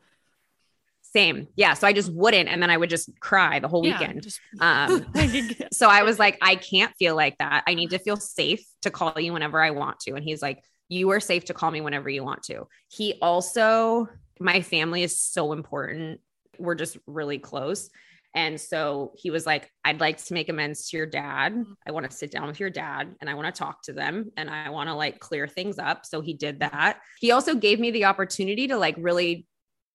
Same. 1.01 1.47
Yeah. 1.55 1.73
So 1.73 1.87
I 1.87 1.93
just 1.93 2.11
wouldn't. 2.13 2.47
And 2.47 2.61
then 2.63 2.69
I 2.69 2.77
would 2.77 2.89
just 2.89 3.09
cry 3.19 3.59
the 3.59 3.67
whole 3.67 3.85
Yeah, 3.85 3.99
weekend. 3.99 4.23
just- 4.23 4.39
Um, 4.61 5.05
I 5.13 5.27
did 5.27 5.57
get- 5.57 5.73
so 5.73 5.87
I 5.89 6.03
was 6.03 6.17
like, 6.19 6.37
I 6.41 6.55
can't 6.55 6.93
feel 6.97 7.15
like 7.15 7.37
that. 7.39 7.63
I 7.67 7.73
need 7.73 7.89
to 7.89 7.99
feel 7.99 8.15
safe 8.17 8.63
to 8.81 8.91
call 8.91 9.19
you 9.19 9.33
whenever 9.33 9.61
I 9.61 9.71
want 9.71 9.99
to. 10.01 10.13
And 10.15 10.23
he's 10.23 10.41
like, 10.41 10.63
You 10.87 11.09
are 11.11 11.19
safe 11.19 11.45
to 11.45 11.53
call 11.53 11.69
me 11.71 11.81
whenever 11.81 12.09
you 12.09 12.23
want 12.23 12.43
to. 12.43 12.67
He 12.89 13.15
also, 13.21 14.07
my 14.39 14.61
family 14.61 15.03
is 15.03 15.19
so 15.19 15.51
important. 15.53 16.21
We're 16.59 16.75
just 16.75 16.97
really 17.07 17.39
close. 17.39 17.89
And 18.33 18.59
so 18.59 19.11
he 19.15 19.29
was 19.29 19.45
like, 19.45 19.69
I'd 19.83 19.99
like 19.99 20.17
to 20.23 20.33
make 20.33 20.49
amends 20.49 20.89
to 20.89 20.97
your 20.97 21.05
dad. 21.05 21.53
Mm-hmm. 21.53 21.73
I 21.85 21.91
want 21.91 22.09
to 22.09 22.15
sit 22.15 22.31
down 22.31 22.47
with 22.47 22.59
your 22.59 22.69
dad 22.69 23.15
and 23.19 23.29
I 23.29 23.33
want 23.33 23.53
to 23.53 23.59
talk 23.59 23.83
to 23.83 23.93
them 23.93 24.31
and 24.37 24.49
I 24.49 24.69
want 24.69 24.89
to 24.89 24.95
like 24.95 25.19
clear 25.19 25.47
things 25.47 25.77
up. 25.77 26.05
So 26.05 26.21
he 26.21 26.33
did 26.33 26.61
that. 26.61 26.99
He 27.19 27.31
also 27.31 27.55
gave 27.55 27.79
me 27.79 27.91
the 27.91 28.05
opportunity 28.05 28.67
to 28.67 28.77
like 28.77 28.95
really 28.97 29.45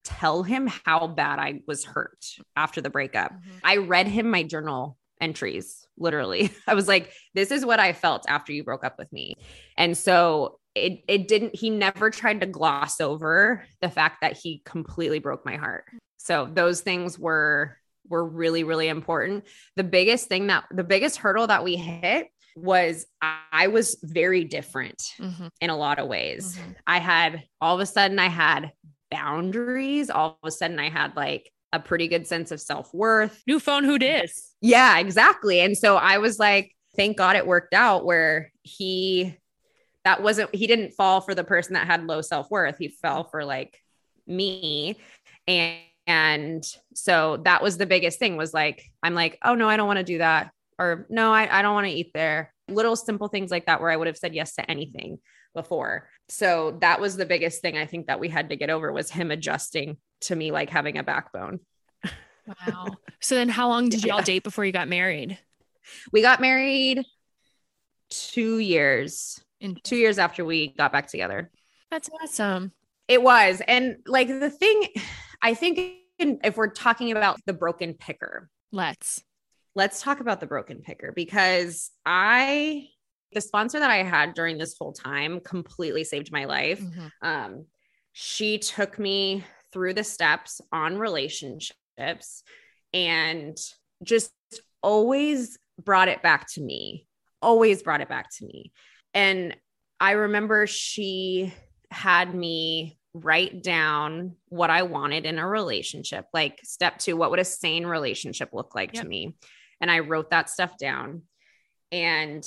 tell 0.05 0.43
him 0.43 0.69
how 0.85 1.07
bad 1.09 1.39
I 1.39 1.61
was 1.67 1.85
hurt 1.85 2.27
after 2.55 2.81
the 2.81 2.91
breakup. 2.91 3.33
Mm-hmm. 3.33 3.57
I 3.65 3.77
read 3.79 4.07
him 4.07 4.31
my 4.31 4.43
journal 4.43 4.99
entries, 5.21 5.87
literally. 5.97 6.53
I 6.67 6.75
was 6.75 6.89
like, 6.89 7.13
this 7.35 7.51
is 7.51 7.65
what 7.65 7.81
I 7.81 7.93
felt 7.93 8.27
after 8.29 8.53
you 8.53 8.65
broke 8.65 8.85
up 8.85 8.99
with 8.99 9.13
me. 9.13 9.35
And 9.77 9.97
so 9.97 10.59
it 10.75 11.03
it 11.09 11.27
didn't 11.27 11.57
he 11.57 11.71
never 11.71 12.11
tried 12.11 12.41
to 12.43 12.47
gloss 12.47 13.01
over 13.01 13.65
the 13.81 13.89
fact 13.89 14.19
that 14.21 14.37
he 14.37 14.63
completely 14.65 15.19
broke 15.19 15.45
my 15.45 15.57
heart. 15.57 15.85
So 16.19 16.49
those 16.53 16.83
things 16.83 17.19
were 17.19 17.79
were 18.09 18.25
really, 18.25 18.65
really 18.65 18.89
important. 18.89 19.45
The 19.77 19.85
biggest 19.85 20.29
thing 20.29 20.47
that 20.49 20.65
the 20.71 20.85
biggest 20.85 21.17
hurdle 21.19 21.47
that 21.47 21.65
we 21.65 21.77
hit 21.77 22.29
was 22.57 23.07
I 23.53 23.67
was 23.69 23.99
very 24.03 24.45
different 24.45 25.03
Mhm. 25.19 25.51
in 25.61 25.71
a 25.71 25.77
lot 25.77 25.99
of 25.99 26.09
ways. 26.09 26.57
Mhm. 26.57 26.77
I 26.87 26.99
had 26.99 27.45
all 27.61 27.75
of 27.75 27.81
a 27.81 27.87
sudden 27.87 28.19
I 28.19 28.29
had 28.29 28.73
boundaries. 29.11 30.09
All 30.11 30.39
of 30.43 30.49
a 30.49 30.51
sudden 30.51 30.79
I 30.79 30.89
had 30.89 31.15
like 31.17 31.51
a 31.73 31.81
pretty 31.81 32.09
good 32.09 32.27
sense 32.27 32.51
of 32.51 32.61
self-worth. 32.61 33.43
New 33.47 33.61
phone, 33.61 33.85
who 33.85 33.99
dis? 33.99 34.53
Yeah, 34.61 34.99
exactly. 34.99 35.61
And 35.61 35.77
so 35.77 35.97
I 35.97 36.19
was 36.19 36.39
like, 36.39 36.75
thank 36.97 37.19
God 37.19 37.37
it 37.37 37.47
worked 37.47 37.75
out 37.75 38.05
where 38.07 38.51
he 38.63 39.37
that 40.05 40.23
wasn't 40.23 40.55
he 40.55 40.67
didn't 40.67 40.93
fall 40.93 41.21
for 41.21 41.35
the 41.35 41.45
person 41.45 41.75
that 41.75 41.87
had 41.87 42.07
low 42.07 42.23
self-worth. 42.23 42.79
He 42.79 42.89
fell 42.89 43.25
for 43.25 43.45
like 43.45 43.79
me. 44.27 44.97
And 45.49 45.79
and 46.07 46.65
so 46.95 47.39
that 47.45 47.63
was 47.63 47.77
the 47.79 47.87
biggest 47.87 48.19
thing 48.19 48.37
was 48.37 48.55
like, 48.55 48.85
I'm 49.03 49.15
like, 49.15 49.39
oh 49.45 49.55
no, 49.55 49.69
I 49.69 49.77
don't 49.77 49.87
want 49.87 49.99
to 49.99 50.05
do 50.05 50.19
that. 50.19 50.51
Or 50.79 51.07
no, 51.09 51.33
I, 51.33 51.59
I 51.59 51.63
don't 51.63 51.75
want 51.75 51.87
to 51.87 51.93
eat 51.93 52.13
there. 52.15 52.53
Little 52.69 52.97
simple 52.97 53.29
things 53.29 53.51
like 53.51 53.67
that 53.67 53.81
where 53.81 53.91
I 53.91 53.97
would 53.97 54.07
have 54.07 54.17
said 54.19 54.35
yes 54.35 54.55
to 54.57 54.71
anything 54.71 55.19
before. 55.55 56.09
So 56.29 56.79
that 56.81 57.01
was 57.01 57.17
the 57.17 57.25
biggest 57.27 57.63
thing 57.63 57.79
I 57.79 57.87
think 57.87 58.07
that 58.09 58.21
we 58.21 58.29
had 58.29 58.51
to 58.51 58.57
get 58.57 58.71
over 58.71 58.93
was 58.93 59.11
him 59.11 59.31
adjusting 59.31 59.97
to 60.23 60.37
me 60.37 60.51
like 60.53 60.71
having 60.71 60.99
a 60.99 61.03
backbone. 61.03 61.61
Wow. 62.67 62.87
so 63.21 63.35
then 63.35 63.49
how 63.49 63.69
long 63.69 63.89
did 63.89 64.05
you 64.05 64.13
all 64.13 64.19
Yeah. 64.21 64.25
date 64.25 64.45
before 64.45 64.65
you 64.65 64.73
got 64.73 64.89
married? 64.89 65.39
We 66.13 66.23
got 66.23 66.41
married 66.41 67.05
two 68.11 68.59
years, 68.59 69.41
In- 69.61 69.79
two 69.83 69.97
years 69.97 70.19
after 70.19 70.45
we 70.45 70.69
got 70.75 70.93
back 70.93 71.09
together. 71.09 71.51
That's 71.91 72.11
awesome. 72.23 72.73
It 73.09 73.23
was. 73.23 73.63
And 73.67 73.97
like 74.07 74.29
the 74.29 74.51
thing, 74.51 74.89
I 75.47 75.55
think 75.55 75.79
if 76.19 76.57
we're 76.57 76.73
talking 76.73 77.13
about 77.13 77.39
the 77.47 77.53
broken 77.53 77.95
picker, 77.95 78.51
Let's. 78.73 79.23
let's 79.77 80.03
talk 80.03 80.19
about 80.19 80.41
the 80.41 80.47
broken 80.49 80.81
picker 80.83 81.13
because 81.15 81.93
I, 82.05 82.89
the 83.33 83.41
sponsor 83.41 83.79
that 83.79 83.89
I 83.89 84.03
had 84.03 84.35
during 84.35 84.59
this 84.59 84.75
whole 84.77 84.93
time 84.93 85.39
completely 85.39 86.03
saved 86.03 86.33
my 86.33 86.47
life. 86.47 86.81
Mhm. 86.81 87.11
Um, 87.23 87.67
she 88.13 88.59
took 88.59 88.99
me 88.99 89.45
through 89.73 89.95
the 89.95 90.03
steps 90.03 90.61
on 90.73 90.99
relationships 90.99 92.43
and 92.93 93.57
just 94.03 94.33
always 94.83 95.59
brought 95.81 96.09
it 96.09 96.23
back 96.23 96.49
to 96.55 96.61
me, 96.61 97.07
always 97.41 97.85
brought 97.85 98.01
it 98.01 98.09
back 98.09 98.31
to 98.39 98.47
me. 98.47 98.73
And 99.15 99.57
I 100.01 100.13
remember 100.13 100.67
she 100.67 101.55
had 101.93 102.35
me 102.35 102.99
write 103.23 103.63
down 103.63 104.37
what 104.49 104.71
I 104.71 104.83
wanted 104.83 105.27
in 105.27 105.39
a 105.39 105.47
relationship, 105.47 106.27
like 106.33 106.61
step 106.65 106.99
two, 106.99 107.17
what 107.17 107.31
would 107.31 107.39
a 107.39 107.45
sane 107.45 107.87
relationship 107.87 108.51
look 108.53 108.75
like 108.75 108.95
Yep. 108.95 109.03
to 109.03 109.09
me? 109.09 109.37
And 109.81 109.91
I 109.91 110.01
wrote 110.01 110.31
that 110.31 110.51
stuff 110.51 110.77
down. 110.79 111.23
And 111.93 112.45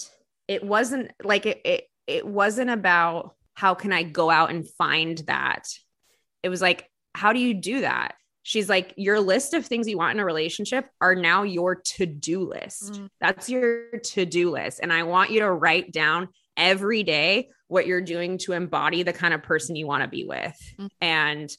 it 0.47 0.63
wasn't 0.63 1.11
like 1.23 1.45
it, 1.45 1.61
it, 1.63 1.83
it 2.07 2.25
wasn't 2.25 2.69
about 2.69 3.35
how 3.53 3.73
can 3.73 3.93
I 3.93 4.03
go 4.03 4.29
out 4.29 4.49
and 4.49 4.67
find 4.77 5.17
that. 5.27 5.67
It 6.43 6.49
was 6.49 6.61
like, 6.61 6.89
how 7.13 7.33
do 7.33 7.39
you 7.39 7.53
do 7.53 7.81
that? 7.81 8.15
She's 8.43 8.69
like, 8.69 8.93
your 8.97 9.19
list 9.19 9.53
of 9.53 9.65
things 9.65 9.87
you 9.87 9.97
want 9.97 10.15
in 10.15 10.19
a 10.19 10.25
relationship 10.25 10.87
are 11.01 11.13
now 11.13 11.43
your 11.43 11.75
to 11.75 12.05
do 12.05 12.49
list. 12.49 12.93
Mm. 12.93 13.09
That's 13.19 13.49
your 13.49 13.99
to 13.99 14.25
do 14.25 14.49
list. 14.49 14.79
And 14.81 14.91
I 14.91 15.03
want 15.03 15.29
you 15.31 15.41
to 15.41 15.51
write 15.51 15.91
down 15.91 16.29
every 16.59 17.01
day 17.01 17.49
what 17.67 17.87
you're 17.87 18.01
doing 18.01 18.37
to 18.39 18.51
embody 18.51 19.01
the 19.03 19.13
kind 19.13 19.33
of 19.33 19.41
person 19.41 19.75
you 19.75 19.87
want 19.87 20.03
to 20.03 20.09
be 20.09 20.25
with. 20.25 20.57
Mm. 20.79 20.89
And 21.01 21.49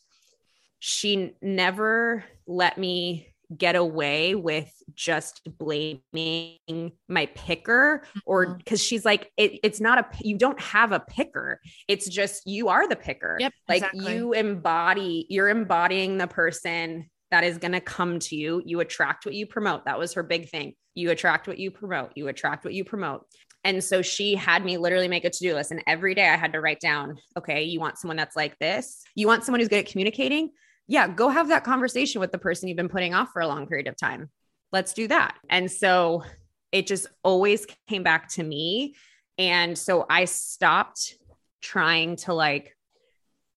she 0.78 1.32
never 1.42 2.24
let 2.46 2.78
me 2.78 3.26
get 3.56 3.74
away 3.74 4.34
with 4.34 4.70
just 4.94 5.40
blaming 5.58 6.92
my 7.08 7.26
picker 7.34 8.04
or 8.24 8.54
because 8.54 8.82
she's 8.82 9.04
like 9.04 9.30
it, 9.36 9.58
it's 9.64 9.80
not 9.80 9.98
a 9.98 10.06
you 10.20 10.38
don't 10.38 10.60
have 10.60 10.92
a 10.92 11.00
picker. 11.00 11.60
It's 11.88 12.08
just 12.08 12.46
you 12.46 12.68
are 12.68 12.88
the 12.88 12.96
picker. 12.96 13.36
Yep, 13.40 13.52
like 13.68 13.82
exactly. 13.82 14.14
you 14.14 14.32
embody 14.32 15.26
you're 15.28 15.48
embodying 15.48 16.18
the 16.18 16.28
person 16.28 17.10
that 17.30 17.44
is 17.44 17.58
going 17.58 17.72
to 17.72 17.80
come 17.80 18.18
to 18.18 18.36
you. 18.36 18.62
You 18.64 18.80
attract 18.80 19.24
what 19.24 19.34
you 19.34 19.46
promote. 19.46 19.84
That 19.84 19.98
was 19.98 20.14
her 20.14 20.22
big 20.22 20.48
thing. 20.48 20.74
You 20.94 21.10
attract 21.10 21.46
what 21.46 21.58
you 21.58 21.70
promote. 21.70 22.12
You 22.16 22.28
attract 22.28 22.64
what 22.64 22.74
you 22.74 22.84
promote 22.84 23.26
and 23.64 23.82
so 23.82 24.02
she 24.02 24.34
had 24.34 24.64
me 24.64 24.78
literally 24.78 25.08
make 25.08 25.24
a 25.24 25.30
to-do 25.30 25.54
list 25.54 25.70
and 25.70 25.82
every 25.86 26.14
day 26.14 26.28
i 26.28 26.36
had 26.36 26.52
to 26.52 26.60
write 26.60 26.80
down 26.80 27.18
okay 27.36 27.62
you 27.62 27.80
want 27.80 27.98
someone 27.98 28.16
that's 28.16 28.36
like 28.36 28.58
this? 28.58 29.02
You 29.14 29.26
want 29.26 29.44
someone 29.44 29.60
who's 29.60 29.68
good 29.68 29.84
at 29.84 29.90
communicating? 29.90 30.50
Yeah 30.86 31.08
go 31.08 31.28
have 31.28 31.48
that 31.48 31.64
conversation 31.64 32.20
with 32.20 32.32
the 32.32 32.38
person 32.38 32.68
you've 32.68 32.76
been 32.76 32.88
putting 32.88 33.14
off 33.14 33.30
for 33.32 33.42
a 33.42 33.48
long 33.48 33.66
period 33.66 33.86
of 33.86 33.96
time. 33.96 34.30
Let's 34.72 34.94
do 34.94 35.08
that. 35.08 35.36
And 35.48 35.70
so 35.70 36.24
it 36.72 36.86
just 36.86 37.06
always 37.24 37.66
came 37.88 38.02
back 38.02 38.28
to 38.30 38.42
me. 38.42 38.94
And 39.38 39.76
so 39.76 40.06
i 40.08 40.24
stopped 40.24 41.14
trying 41.60 42.16
to 42.16 42.32
like 42.32 42.76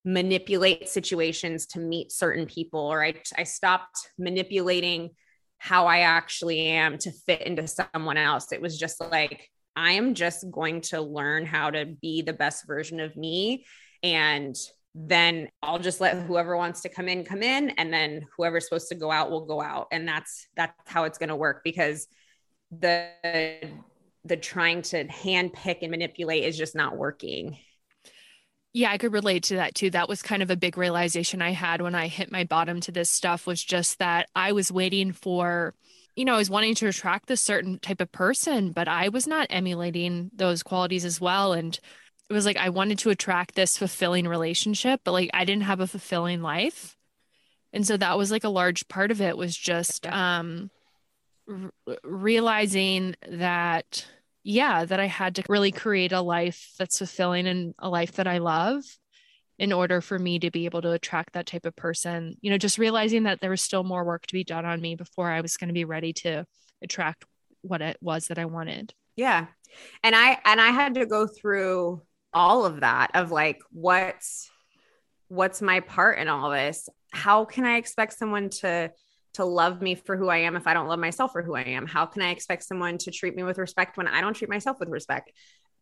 manipulate 0.04 0.88
situations 0.88 1.66
to 1.66 1.78
meet 1.78 2.12
certain 2.12 2.46
people 2.46 2.80
or 2.80 3.02
I, 3.02 3.14
I 3.36 3.44
stopped 3.44 4.10
manipulating 4.18 5.10
how 5.58 5.86
I 5.86 6.00
actually 6.00 6.60
am 6.60 6.98
to 6.98 7.10
fit 7.10 7.42
into 7.42 7.66
someone 7.66 8.18
else. 8.18 8.52
It 8.52 8.60
was 8.60 8.78
just 8.78 9.00
like, 9.00 9.50
I 9.76 9.92
am 9.92 10.14
just 10.14 10.50
going 10.50 10.82
to 10.82 11.00
learn 11.00 11.46
how 11.46 11.70
to 11.70 11.86
be 11.86 12.22
the 12.22 12.32
best 12.32 12.66
version 12.66 13.00
of 13.00 13.16
me. 13.16 13.64
And 14.02 14.56
then 14.94 15.48
I'll 15.62 15.78
just 15.78 16.00
let 16.00 16.16
whoever 16.16 16.56
wants 16.56 16.82
to 16.82 16.88
come 16.88 17.08
in, 17.08 17.24
come 17.24 17.42
in. 17.42 17.70
And 17.70 17.92
then 17.92 18.26
whoever's 18.36 18.64
supposed 18.64 18.88
to 18.88 18.94
go 18.94 19.10
out 19.10 19.30
will 19.30 19.46
go 19.46 19.60
out. 19.60 19.88
And 19.90 20.06
that's, 20.06 20.46
that's 20.56 20.72
how 20.86 21.04
it's 21.04 21.18
going 21.18 21.30
to 21.30 21.36
work 21.36 21.62
because 21.64 22.06
the, 22.70 23.08
the 24.24 24.36
trying 24.36 24.82
to 24.82 25.04
hand 25.08 25.52
pick 25.52 25.82
and 25.82 25.90
manipulate 25.90 26.44
is 26.44 26.56
just 26.56 26.76
not 26.76 26.96
working. 26.96 27.58
Yeah, 28.72 28.90
I 28.90 28.98
could 28.98 29.12
relate 29.12 29.44
to 29.44 29.56
that 29.56 29.74
too. 29.76 29.90
That 29.90 30.08
was 30.08 30.20
kind 30.20 30.42
of 30.42 30.50
a 30.50 30.56
big 30.56 30.76
realization 30.76 31.40
I 31.40 31.52
had 31.52 31.80
when 31.80 31.94
I 31.94 32.08
hit 32.08 32.32
my 32.32 32.42
bottom 32.42 32.80
to 32.82 32.92
this 32.92 33.08
stuff 33.08 33.46
was 33.46 33.62
just 33.62 34.00
that 34.00 34.28
I 34.34 34.50
was 34.50 34.72
waiting 34.72 35.12
for, 35.12 35.74
you 36.16 36.24
know, 36.24 36.34
I 36.34 36.38
was 36.38 36.50
wanting 36.50 36.74
to 36.76 36.88
attract 36.88 37.26
this 37.26 37.40
certain 37.40 37.78
type 37.78 38.00
of 38.00 38.12
person, 38.12 38.72
but 38.72 38.88
I 38.88 39.08
was 39.08 39.26
not 39.26 39.48
emulating 39.50 40.30
those 40.34 40.62
qualities 40.62 41.04
as 41.04 41.20
well. 41.20 41.52
And 41.52 41.78
it 42.30 42.32
was 42.32 42.46
like 42.46 42.56
I 42.56 42.68
wanted 42.70 42.98
to 43.00 43.10
attract 43.10 43.54
this 43.54 43.76
fulfilling 43.76 44.28
relationship, 44.28 45.00
but 45.04 45.12
like 45.12 45.30
I 45.34 45.44
didn't 45.44 45.64
have 45.64 45.80
a 45.80 45.86
fulfilling 45.86 46.40
life. 46.40 46.96
And 47.72 47.86
so 47.86 47.96
that 47.96 48.16
was 48.16 48.30
like 48.30 48.44
a 48.44 48.48
large 48.48 48.86
part 48.88 49.10
of 49.10 49.20
it 49.20 49.36
was 49.36 49.56
just 49.56 50.06
um 50.06 50.70
r- 51.48 51.96
realizing 52.04 53.16
that 53.28 54.06
yeah, 54.44 54.84
that 54.84 55.00
I 55.00 55.06
had 55.06 55.36
to 55.36 55.42
really 55.48 55.72
create 55.72 56.12
a 56.12 56.20
life 56.20 56.74
that's 56.78 56.98
fulfilling 56.98 57.46
and 57.46 57.74
a 57.78 57.88
life 57.88 58.12
that 58.12 58.26
I 58.26 58.38
love 58.38 58.84
in 59.58 59.72
order 59.72 60.00
for 60.00 60.18
me 60.18 60.38
to 60.40 60.50
be 60.50 60.64
able 60.64 60.82
to 60.82 60.92
attract 60.92 61.34
that 61.34 61.46
type 61.46 61.66
of 61.66 61.76
person. 61.76 62.36
You 62.40 62.50
know, 62.50 62.58
just 62.58 62.78
realizing 62.78 63.24
that 63.24 63.40
there 63.40 63.50
was 63.50 63.62
still 63.62 63.84
more 63.84 64.04
work 64.04 64.26
to 64.26 64.34
be 64.34 64.44
done 64.44 64.64
on 64.64 64.80
me 64.80 64.96
before 64.96 65.30
I 65.30 65.40
was 65.40 65.56
going 65.56 65.68
to 65.68 65.74
be 65.74 65.84
ready 65.84 66.12
to 66.14 66.44
attract 66.82 67.24
what 67.62 67.80
it 67.80 67.96
was 68.00 68.26
that 68.26 68.38
I 68.38 68.44
wanted. 68.44 68.92
Yeah. 69.16 69.46
And 70.02 70.14
I 70.14 70.38
and 70.44 70.60
I 70.60 70.70
had 70.70 70.94
to 70.94 71.06
go 71.06 71.26
through 71.26 72.02
all 72.32 72.64
of 72.64 72.80
that 72.80 73.12
of 73.14 73.30
like 73.30 73.60
what's 73.70 74.50
what's 75.28 75.62
my 75.62 75.80
part 75.80 76.18
in 76.18 76.28
all 76.28 76.50
this? 76.50 76.88
How 77.12 77.44
can 77.44 77.64
I 77.64 77.76
expect 77.76 78.14
someone 78.14 78.50
to 78.50 78.90
to 79.34 79.44
love 79.44 79.82
me 79.82 79.94
for 79.96 80.16
who 80.16 80.28
I 80.28 80.38
am 80.38 80.56
if 80.56 80.66
I 80.66 80.74
don't 80.74 80.86
love 80.86 80.98
myself 80.98 81.32
for 81.32 81.42
who 81.42 81.54
I 81.54 81.62
am? 81.62 81.86
How 81.86 82.06
can 82.06 82.22
I 82.22 82.30
expect 82.30 82.64
someone 82.64 82.98
to 82.98 83.10
treat 83.10 83.34
me 83.34 83.42
with 83.42 83.58
respect 83.58 83.96
when 83.96 84.08
I 84.08 84.20
don't 84.20 84.34
treat 84.34 84.50
myself 84.50 84.78
with 84.80 84.88
respect? 84.88 85.32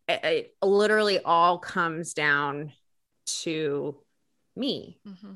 It, 0.09 0.25
it 0.25 0.55
literally 0.63 1.21
all 1.21 1.59
comes 1.59 2.13
down 2.15 2.73
to 3.41 3.97
me. 4.57 4.99
Mm-hmm. 5.07 5.33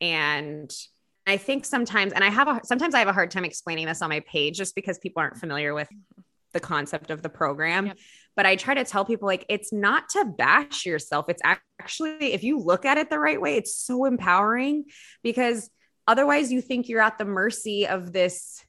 And 0.00 0.74
I 1.26 1.36
think 1.36 1.64
sometimes, 1.64 2.12
and 2.12 2.22
I 2.22 2.30
have 2.30 2.48
a 2.48 2.60
sometimes 2.64 2.94
I 2.94 3.00
have 3.00 3.08
a 3.08 3.12
hard 3.12 3.30
time 3.30 3.44
explaining 3.44 3.86
this 3.86 4.02
on 4.02 4.10
my 4.10 4.20
page 4.20 4.56
just 4.56 4.74
because 4.74 4.98
people 4.98 5.20
aren't 5.20 5.38
familiar 5.38 5.74
with 5.74 5.88
mm-hmm. 5.88 6.22
the 6.52 6.60
concept 6.60 7.10
of 7.10 7.22
the 7.22 7.28
program. 7.28 7.86
Yep. 7.86 7.98
But 8.36 8.46
I 8.46 8.56
try 8.56 8.74
to 8.74 8.84
tell 8.84 9.04
people 9.04 9.26
like 9.26 9.46
it's 9.48 9.72
not 9.72 10.10
to 10.10 10.24
bash 10.24 10.84
yourself. 10.84 11.26
It's 11.28 11.42
actually, 11.44 12.32
if 12.34 12.44
you 12.44 12.58
look 12.58 12.84
at 12.84 12.98
it 12.98 13.08
the 13.08 13.18
right 13.18 13.40
way, 13.40 13.56
it's 13.56 13.74
so 13.74 14.04
empowering 14.04 14.84
because 15.22 15.70
otherwise 16.06 16.52
you 16.52 16.60
think 16.60 16.88
you're 16.88 17.00
at 17.00 17.18
the 17.18 17.24
mercy 17.24 17.86
of 17.86 18.12
this 18.12 18.62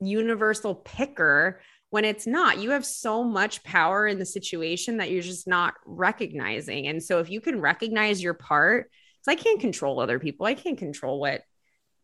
universal 0.00 0.74
picker 0.74 1.60
when 1.96 2.04
it's 2.04 2.26
not. 2.26 2.58
You 2.58 2.72
have 2.72 2.84
so 2.84 3.24
much 3.24 3.64
power 3.64 4.06
in 4.06 4.18
the 4.18 4.26
situation 4.26 4.98
that 4.98 5.10
you're 5.10 5.22
just 5.22 5.48
not 5.48 5.72
recognizing. 5.86 6.88
And 6.88 7.02
so 7.02 7.20
if 7.20 7.30
you 7.30 7.40
can 7.40 7.58
recognize 7.58 8.22
your 8.22 8.34
part, 8.34 8.90
because 8.90 9.32
I 9.32 9.42
can't 9.42 9.62
control 9.62 9.98
other 9.98 10.18
people, 10.18 10.44
I 10.44 10.52
can't 10.52 10.76
control 10.76 11.18
what 11.18 11.40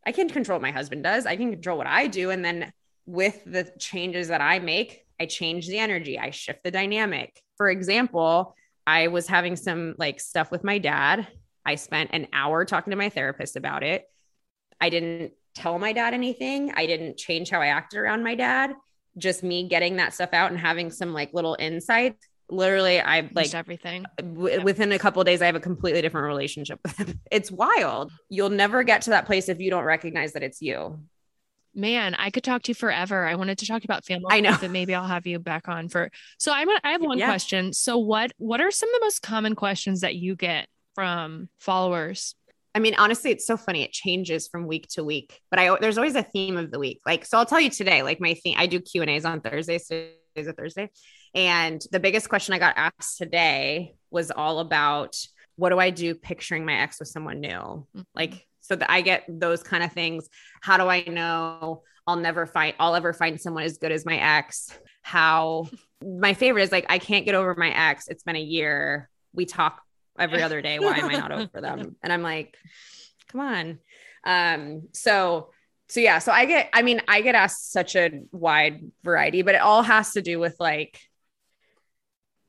I 0.06 0.12
can't 0.12 0.32
control 0.32 0.56
what 0.56 0.62
my 0.62 0.70
husband 0.70 1.04
does. 1.04 1.26
I 1.26 1.36
can 1.36 1.50
control 1.50 1.76
what 1.76 1.86
I 1.86 2.06
do. 2.06 2.30
And 2.30 2.42
then 2.42 2.72
with 3.04 3.44
the 3.44 3.70
changes 3.78 4.28
that 4.28 4.40
I 4.40 4.60
make, 4.60 5.04
I 5.20 5.26
change 5.26 5.68
the 5.68 5.76
energy, 5.76 6.18
I 6.18 6.30
shift 6.30 6.64
the 6.64 6.70
dynamic. 6.70 7.38
For 7.58 7.68
example, 7.68 8.56
I 8.86 9.08
was 9.08 9.26
having 9.26 9.56
some 9.56 9.94
like 9.98 10.20
stuff 10.20 10.50
with 10.50 10.64
my 10.64 10.78
dad. 10.78 11.28
I 11.66 11.74
spent 11.74 12.12
an 12.14 12.28
hour 12.32 12.64
talking 12.64 12.92
to 12.92 12.96
my 12.96 13.10
therapist 13.10 13.56
about 13.56 13.82
it. 13.82 14.06
I 14.80 14.88
didn't 14.88 15.32
tell 15.54 15.78
my 15.78 15.92
dad 15.92 16.14
anything. 16.14 16.72
I 16.74 16.86
didn't 16.86 17.18
change 17.18 17.50
how 17.50 17.60
I 17.60 17.66
acted 17.66 17.98
around 17.98 18.24
my 18.24 18.36
dad. 18.36 18.72
Just 19.18 19.42
me 19.42 19.68
getting 19.68 19.96
that 19.96 20.14
stuff 20.14 20.30
out 20.32 20.50
and 20.50 20.58
having 20.60 20.90
some 20.90 21.12
like 21.12 21.32
little 21.34 21.56
insights. 21.58 22.26
Literally, 22.50 23.00
I 23.00 23.20
like 23.20 23.44
Just 23.44 23.54
everything. 23.54 24.04
Uh, 24.18 24.22
w- 24.22 24.62
within 24.62 24.92
a 24.92 24.98
couple 24.98 25.22
of 25.22 25.26
days 25.26 25.40
i 25.40 25.46
have 25.46 25.54
a 25.54 25.60
completely 25.60 26.02
different 26.02 26.26
relationship 26.26 26.78
it's 27.30 27.50
wild 27.50 28.12
you'll 28.28 28.50
never 28.50 28.82
get 28.82 29.02
to 29.02 29.10
that 29.10 29.24
place 29.24 29.48
if 29.48 29.58
you 29.58 29.70
don't 29.70 29.84
recognize 29.84 30.32
that 30.34 30.42
it's 30.42 30.60
you 30.60 31.00
Man, 31.74 32.14
I 32.16 32.28
could 32.28 32.44
talk 32.44 32.62
to 32.64 32.70
you 32.72 32.74
forever. 32.74 33.24
I 33.26 33.34
wanted 33.36 33.56
to 33.58 33.66
talk 33.66 33.84
about 33.84 34.04
family, 34.04 34.26
I 34.30 34.40
know. 34.40 34.54
but 34.60 34.70
maybe 34.70 34.94
I'll 34.94 35.06
have 35.06 35.26
you 35.26 35.38
back 35.38 35.68
on 35.68 35.88
for. 35.88 36.10
So 36.38 36.52
I'm. 36.52 36.68
I 36.84 36.90
have 36.92 37.00
one 37.00 37.16
Yeah. 37.16 37.24
question. 37.24 37.72
So 37.72 37.96
what? 37.96 38.30
What 38.36 38.60
are 38.60 38.70
some 38.70 38.90
of 38.90 39.00
the 39.00 39.06
most 39.06 39.22
common 39.22 39.54
questions 39.54 40.00
that 40.02 40.14
you 40.14 40.36
get 40.36 40.68
from 40.94 41.48
followers? 41.60 42.34
I 42.74 42.78
mean 42.78 42.94
honestly 42.98 43.30
it's 43.30 43.46
so 43.46 43.56
funny. 43.56 43.82
It 43.82 43.92
changes 43.92 44.48
from 44.48 44.66
week 44.66 44.86
to 44.92 45.04
week 45.04 45.40
but 45.50 45.58
i 45.58 45.76
there's 45.80 45.98
always 45.98 46.14
a 46.14 46.22
theme 46.22 46.56
of 46.56 46.70
the 46.70 46.78
week. 46.78 47.00
Like 47.06 47.24
so 47.24 47.38
i'll 47.38 47.46
tell 47.46 47.60
you 47.60 47.70
today 47.70 48.02
like 48.02 48.20
my 48.20 48.34
theme 48.34 48.56
i 48.58 48.66
do 48.66 48.80
q 48.80 49.02
and 49.02 49.10
a's 49.10 49.24
on 49.24 49.40
thursdays 49.40 49.88
today's 49.88 50.46
a 50.46 50.52
thursday. 50.52 50.90
And 51.34 51.82
the 51.90 52.00
biggest 52.00 52.28
question 52.28 52.54
i 52.54 52.58
got 52.58 52.74
asked 52.76 53.18
today 53.18 53.94
was 54.10 54.30
all 54.30 54.60
about 54.60 55.16
what 55.56 55.70
do 55.70 55.78
i 55.78 55.90
do 55.90 56.14
picturing 56.14 56.64
my 56.64 56.74
ex 56.74 56.98
with 56.98 57.08
someone 57.08 57.40
new? 57.40 57.48
Mm-hmm. 57.48 58.00
Like 58.14 58.46
so 58.60 58.76
that 58.76 58.90
i 58.90 59.00
get 59.00 59.24
those 59.28 59.62
kind 59.62 59.82
of 59.82 59.92
things. 59.92 60.28
How 60.60 60.76
do 60.76 60.88
i 60.88 61.02
know 61.02 61.82
i'll 62.06 62.16
never 62.16 62.46
find 62.46 62.74
i'll 62.80 62.96
ever 62.96 63.12
find 63.12 63.40
someone 63.40 63.64
as 63.64 63.78
good 63.78 63.92
as 63.92 64.06
my 64.06 64.16
ex? 64.16 64.70
How 65.02 65.68
my 66.02 66.34
favorite 66.34 66.62
is 66.62 66.72
like 66.72 66.86
i 66.88 66.98
can't 66.98 67.24
get 67.24 67.34
over 67.34 67.54
my 67.54 67.70
ex. 67.70 68.08
It's 68.08 68.22
been 68.22 68.36
a 68.36 68.40
year. 68.40 69.08
We 69.34 69.46
talk 69.46 69.82
every 70.18 70.42
other 70.42 70.60
day 70.60 70.78
why 70.78 70.96
am 70.96 71.08
i 71.08 71.14
not 71.14 71.32
over 71.32 71.60
them 71.60 71.96
and 72.02 72.12
i'm 72.12 72.22
like 72.22 72.56
come 73.28 73.40
on 73.40 73.78
um 74.24 74.82
so 74.92 75.50
so 75.88 76.00
yeah 76.00 76.18
so 76.18 76.32
i 76.32 76.44
get 76.44 76.68
i 76.72 76.82
mean 76.82 77.00
i 77.08 77.20
get 77.20 77.34
asked 77.34 77.72
such 77.72 77.96
a 77.96 78.10
wide 78.30 78.80
variety 79.02 79.42
but 79.42 79.54
it 79.54 79.60
all 79.60 79.82
has 79.82 80.12
to 80.12 80.22
do 80.22 80.38
with 80.38 80.56
like 80.58 80.98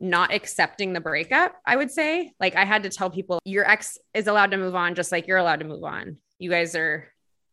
not 0.03 0.33
accepting 0.33 0.91
the 0.91 0.99
breakup, 0.99 1.55
I 1.65 1.77
would 1.77 1.89
say. 1.89 2.33
Like 2.39 2.57
I 2.57 2.65
had 2.65 2.83
to 2.83 2.89
tell 2.89 3.09
people 3.09 3.39
your 3.45 3.67
ex 3.67 3.97
is 4.13 4.27
allowed 4.27 4.51
to 4.51 4.57
move 4.57 4.75
on 4.75 4.95
just 4.95 5.13
like 5.13 5.27
you're 5.27 5.37
allowed 5.37 5.61
to 5.61 5.65
move 5.65 5.83
on. 5.83 6.17
You 6.37 6.49
guys 6.49 6.75
are 6.75 7.07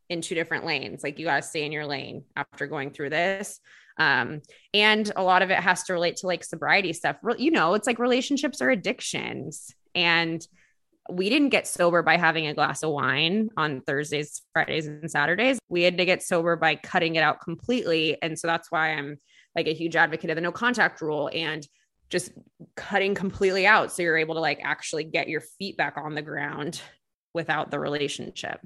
in 0.08 0.20
two 0.20 0.34
different 0.34 0.66
lanes. 0.66 1.04
Like 1.04 1.18
you 1.18 1.24
got 1.24 1.36
to 1.36 1.48
stay 1.48 1.64
in 1.64 1.70
your 1.70 1.86
lane 1.86 2.24
after 2.34 2.66
going 2.66 2.90
through 2.90 3.10
this. 3.10 3.60
Um, 3.96 4.42
and 4.74 5.10
a 5.14 5.22
lot 5.22 5.42
of 5.42 5.50
it 5.50 5.58
has 5.58 5.84
to 5.84 5.92
relate 5.92 6.16
to 6.16 6.26
like 6.26 6.42
sobriety 6.42 6.92
stuff. 6.92 7.16
You 7.38 7.52
know, 7.52 7.74
it's 7.74 7.86
like 7.86 8.00
relationships 8.00 8.60
are 8.60 8.70
addictions. 8.70 9.72
And 9.94 10.46
we 11.10 11.28
didn't 11.28 11.48
get 11.48 11.66
sober 11.66 12.02
by 12.02 12.16
having 12.16 12.46
a 12.46 12.54
glass 12.54 12.82
of 12.82 12.90
wine 12.90 13.50
on 13.56 13.80
Thursdays, 13.80 14.42
Fridays, 14.52 14.86
and 14.86 15.10
Saturdays. 15.10 15.58
We 15.68 15.82
had 15.82 15.98
to 15.98 16.04
get 16.04 16.22
sober 16.22 16.56
by 16.56 16.76
cutting 16.76 17.16
it 17.16 17.22
out 17.22 17.40
completely. 17.40 18.20
And 18.22 18.38
so 18.38 18.46
that's 18.46 18.70
why 18.70 18.92
I'm 18.92 19.18
like 19.56 19.66
a 19.66 19.74
huge 19.74 19.96
advocate 19.96 20.30
of 20.30 20.36
the 20.36 20.42
no 20.42 20.52
contact 20.52 21.00
rule 21.00 21.30
and 21.32 21.66
just 22.10 22.32
cutting 22.76 23.14
completely 23.14 23.66
out. 23.66 23.92
So 23.92 24.02
you're 24.02 24.18
able 24.18 24.34
to 24.34 24.40
like 24.40 24.60
actually 24.62 25.04
get 25.04 25.28
your 25.28 25.40
feet 25.40 25.76
back 25.76 25.96
on 25.96 26.14
the 26.14 26.22
ground 26.22 26.80
without 27.34 27.70
the 27.70 27.78
relationship. 27.78 28.60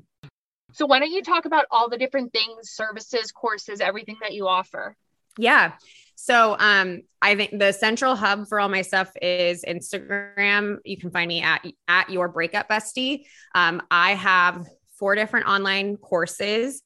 So 0.73 0.87
why 0.87 0.99
don't 0.99 1.13
you 1.13 1.23
talk 1.23 1.45
about 1.45 1.67
all 1.71 1.89
the 1.89 1.99
different 1.99 2.33
things, 2.33 2.71
services, 2.71 3.31
courses, 3.31 3.81
everything 3.81 4.17
that 4.23 4.33
you 4.33 4.49
offer? 4.49 4.97
Yeah. 5.39 5.75
So 6.15 6.57
um 6.59 7.03
I 7.23 7.37
think 7.37 7.59
the 7.59 7.73
central 7.73 8.17
hub 8.17 8.49
for 8.49 8.61
all 8.61 8.69
my 8.69 8.83
stuff 8.83 9.11
is 9.21 9.65
Instagram. 9.67 10.77
You 10.85 10.97
can 10.97 11.11
find 11.11 11.29
me 11.29 11.43
at 11.43 11.65
at 11.89 12.11
your 12.11 12.29
breakup 12.29 12.69
bestie. 12.69 13.25
Um, 13.55 13.83
I 13.91 14.15
have 14.15 14.67
four 14.99 15.15
different 15.15 15.47
online 15.47 15.97
courses 15.97 16.83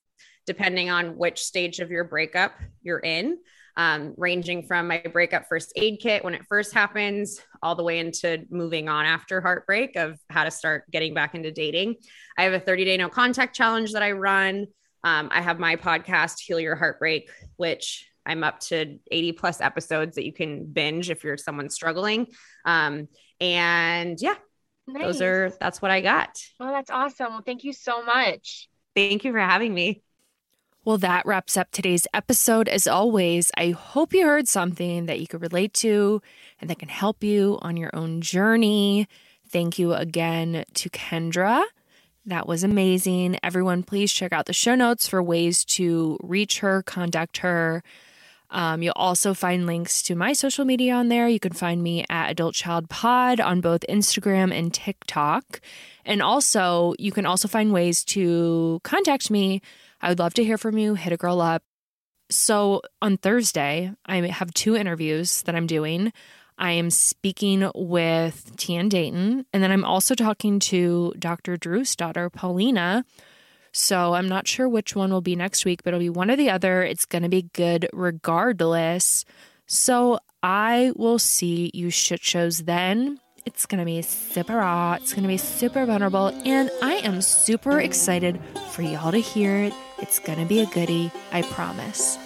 depending 0.47 0.89
on 0.89 1.19
which 1.19 1.43
stage 1.43 1.79
of 1.79 1.91
your 1.91 2.05
breakup 2.05 2.53
you're 2.83 3.01
in. 3.01 3.39
Um, 3.77 4.15
ranging 4.17 4.67
from 4.67 4.89
my 4.89 5.05
breakup 5.13 5.47
first 5.47 5.73
aid 5.77 6.01
kit 6.01 6.25
when 6.25 6.35
it 6.35 6.43
first 6.49 6.73
happens, 6.73 7.41
all 7.63 7.77
the 7.77 7.85
way 7.85 8.01
into 8.01 8.45
moving 8.51 8.89
on 8.89 9.05
after 9.05 9.41
heartbreak 9.41 9.95
of 9.95 10.19
how 10.31 10.43
to 10.45 10.51
start 10.51 10.91
getting 10.91 11.15
back 11.15 11.35
into 11.37 11.53
dating. 11.53 11.97
I 12.37 12.45
have 12.45 12.55
a 12.55 12.61
30 12.61 12.87
day 12.87 12.97
no 12.97 13.09
contact 13.09 13.55
challenge 13.55 13.93
that 13.93 14.03
I 14.03 14.13
run. 14.13 14.67
Um, 15.05 15.29
I 15.31 15.43
have 15.43 15.61
my 15.61 15.77
podcast, 15.77 16.41
Heal 16.41 16.59
Your 16.59 16.75
Heartbreak, 16.75 17.31
which 17.57 18.09
I'm 18.29 18.45
up 18.45 18.61
to 18.61 18.99
80 19.11 19.33
plus 19.33 19.61
episodes 19.61 20.17
that 20.17 20.25
you 20.25 20.33
can 20.33 20.67
binge 20.67 21.11
if 21.11 21.25
you're 21.25 21.37
someone 21.37 21.71
struggling. 21.71 22.27
Um, 22.65 23.09
and 23.41 24.21
yeah, 24.21 24.35
those 24.87 25.23
are 25.23 25.51
that's 25.61 25.83
what 25.83 25.91
I 25.91 26.01
got. 26.01 26.31
Well, 26.61 26.73
that's 26.73 26.91
awesome. 26.91 27.33
Well, 27.33 27.43
thank 27.45 27.65
you 27.65 27.73
so 27.73 28.05
much. 28.05 28.69
Thank 28.95 29.25
you 29.25 29.33
for 29.33 29.39
having 29.39 29.73
me. 29.73 30.03
Well, 30.85 30.99
that 30.99 31.27
wraps 31.27 31.57
up 31.57 31.71
today's 31.71 32.07
episode. 32.15 32.69
As 32.69 32.87
always, 32.87 33.51
I 33.57 33.71
hope 33.71 34.15
you 34.15 34.25
heard 34.25 34.49
something 34.49 35.07
that 35.07 35.21
you 35.21 35.27
could 35.27 35.43
relate 35.43 35.75
to 35.75 36.23
and 36.61 36.71
that 36.71 36.79
can 36.79 36.89
help 36.89 37.23
you 37.23 37.59
on 37.61 37.77
your 37.77 37.91
own 37.93 38.21
journey. 38.21 39.07
Thank 39.47 39.79
you 39.79 39.93
again 39.93 40.65
to 40.75 40.91
Kendra. 40.91 41.65
That 42.25 42.47
was 42.47 42.63
amazing. 42.65 43.39
Everyone, 43.43 43.83
please 43.83 44.13
check 44.13 44.33
out 44.33 44.47
the 44.47 44.53
show 44.53 44.75
notes 44.75 45.09
for 45.09 45.23
ways 45.23 45.65
to 45.67 46.19
reach 46.23 46.61
her, 46.61 46.83
contact 46.83 47.39
her. 47.39 47.83
Um, 48.51 48.83
you'll 48.83 48.95
also 48.97 49.35
find 49.35 49.67
links 49.67 50.03
to 50.05 50.15
my 50.15 50.33
social 50.33 50.65
media 50.65 50.95
on 50.95 51.09
there. 51.09 51.29
You 51.29 51.41
can 51.41 51.53
find 51.53 51.83
me 51.83 52.05
at 52.09 52.31
Adult 52.31 52.55
Child 52.55 52.89
Pod 52.89 53.41
on 53.41 53.61
both 53.61 53.85
Instagram 53.89 54.57
and 54.57 54.73
TikTok. 54.73 55.61
And 56.05 56.23
also, 56.23 56.95
you 56.99 57.13
can 57.13 57.27
also 57.27 57.49
find 57.49 57.73
ways 57.73 58.05
to 58.07 58.81
contact 58.85 59.31
me. 59.31 59.61
I 60.01 60.09
would 60.09 60.19
love 60.19 60.35
to 60.35 60.45
hear 60.45 60.57
from 60.57 60.79
you. 60.79 60.95
Hit 60.95 61.13
a 61.13 61.17
girl 61.17 61.41
up. 61.41 61.63
So 62.31 62.83
on 63.03 63.17
Thursday, 63.17 63.93
I 64.07 64.17
have 64.27 64.53
two 64.55 64.77
interviews 64.77 65.43
that 65.43 65.55
I'm 65.55 65.67
doing. 65.67 66.13
I 66.59 66.73
am 66.73 66.91
speaking 66.91 67.71
with 67.75 68.57
Tian 68.57 68.89
Dayton, 68.89 69.47
and 69.53 69.63
then 69.63 69.71
I'm 69.71 69.85
also 69.85 70.15
talking 70.15 70.59
to 70.61 71.15
Dr. 71.19 71.57
Drew's 71.57 71.95
daughter, 71.95 72.29
Paulina. 72.29 73.05
So 73.73 74.15
I'm 74.15 74.29
not 74.29 74.47
sure 74.47 74.69
which 74.69 74.95
one 74.97 75.13
will 75.13 75.21
be 75.21 75.37
next 75.37 75.65
week, 75.65 75.83
but 75.83 75.91
it'll 75.91 76.01
be 76.01 76.11
one 76.11 76.31
or 76.31 76.37
the 76.37 76.51
other. 76.51 76.83
It's 76.83 77.05
going 77.05 77.23
to 77.23 77.29
be 77.29 77.43
good 77.53 77.89
regardless. 77.93 79.25
So 79.67 80.19
I 80.43 80.93
will 80.97 81.19
see 81.19 81.71
you 81.75 81.91
shit 81.91 82.23
shows 82.23 82.61
then. 82.61 83.21
It's 83.45 83.67
going 83.67 83.79
to 83.79 83.85
be 83.85 84.03
super 84.03 84.57
raw. 84.57 84.95
It's 84.95 85.13
going 85.13 85.23
to 85.23 85.29
be 85.29 85.39
super 85.39 85.87
vulnerable. 85.87 86.29
And 86.45 86.71
I 86.83 86.95
am 86.95 87.23
super 87.23 87.81
excited 87.81 88.41
for 88.73 88.83
y'all 88.83 89.13
to 89.13 89.19
hear 89.19 89.57
it. 89.57 89.73
It's 89.99 90.19
going 90.19 90.39
to 90.39 90.45
be 90.45 90.61
a 90.61 90.67
goodie. 90.67 91.11
I 91.33 91.43
promise. 91.43 92.19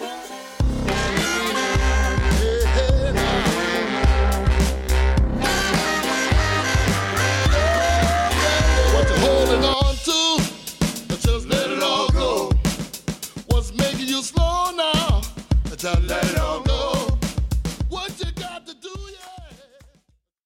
It 15.85 16.13
all 16.13 16.22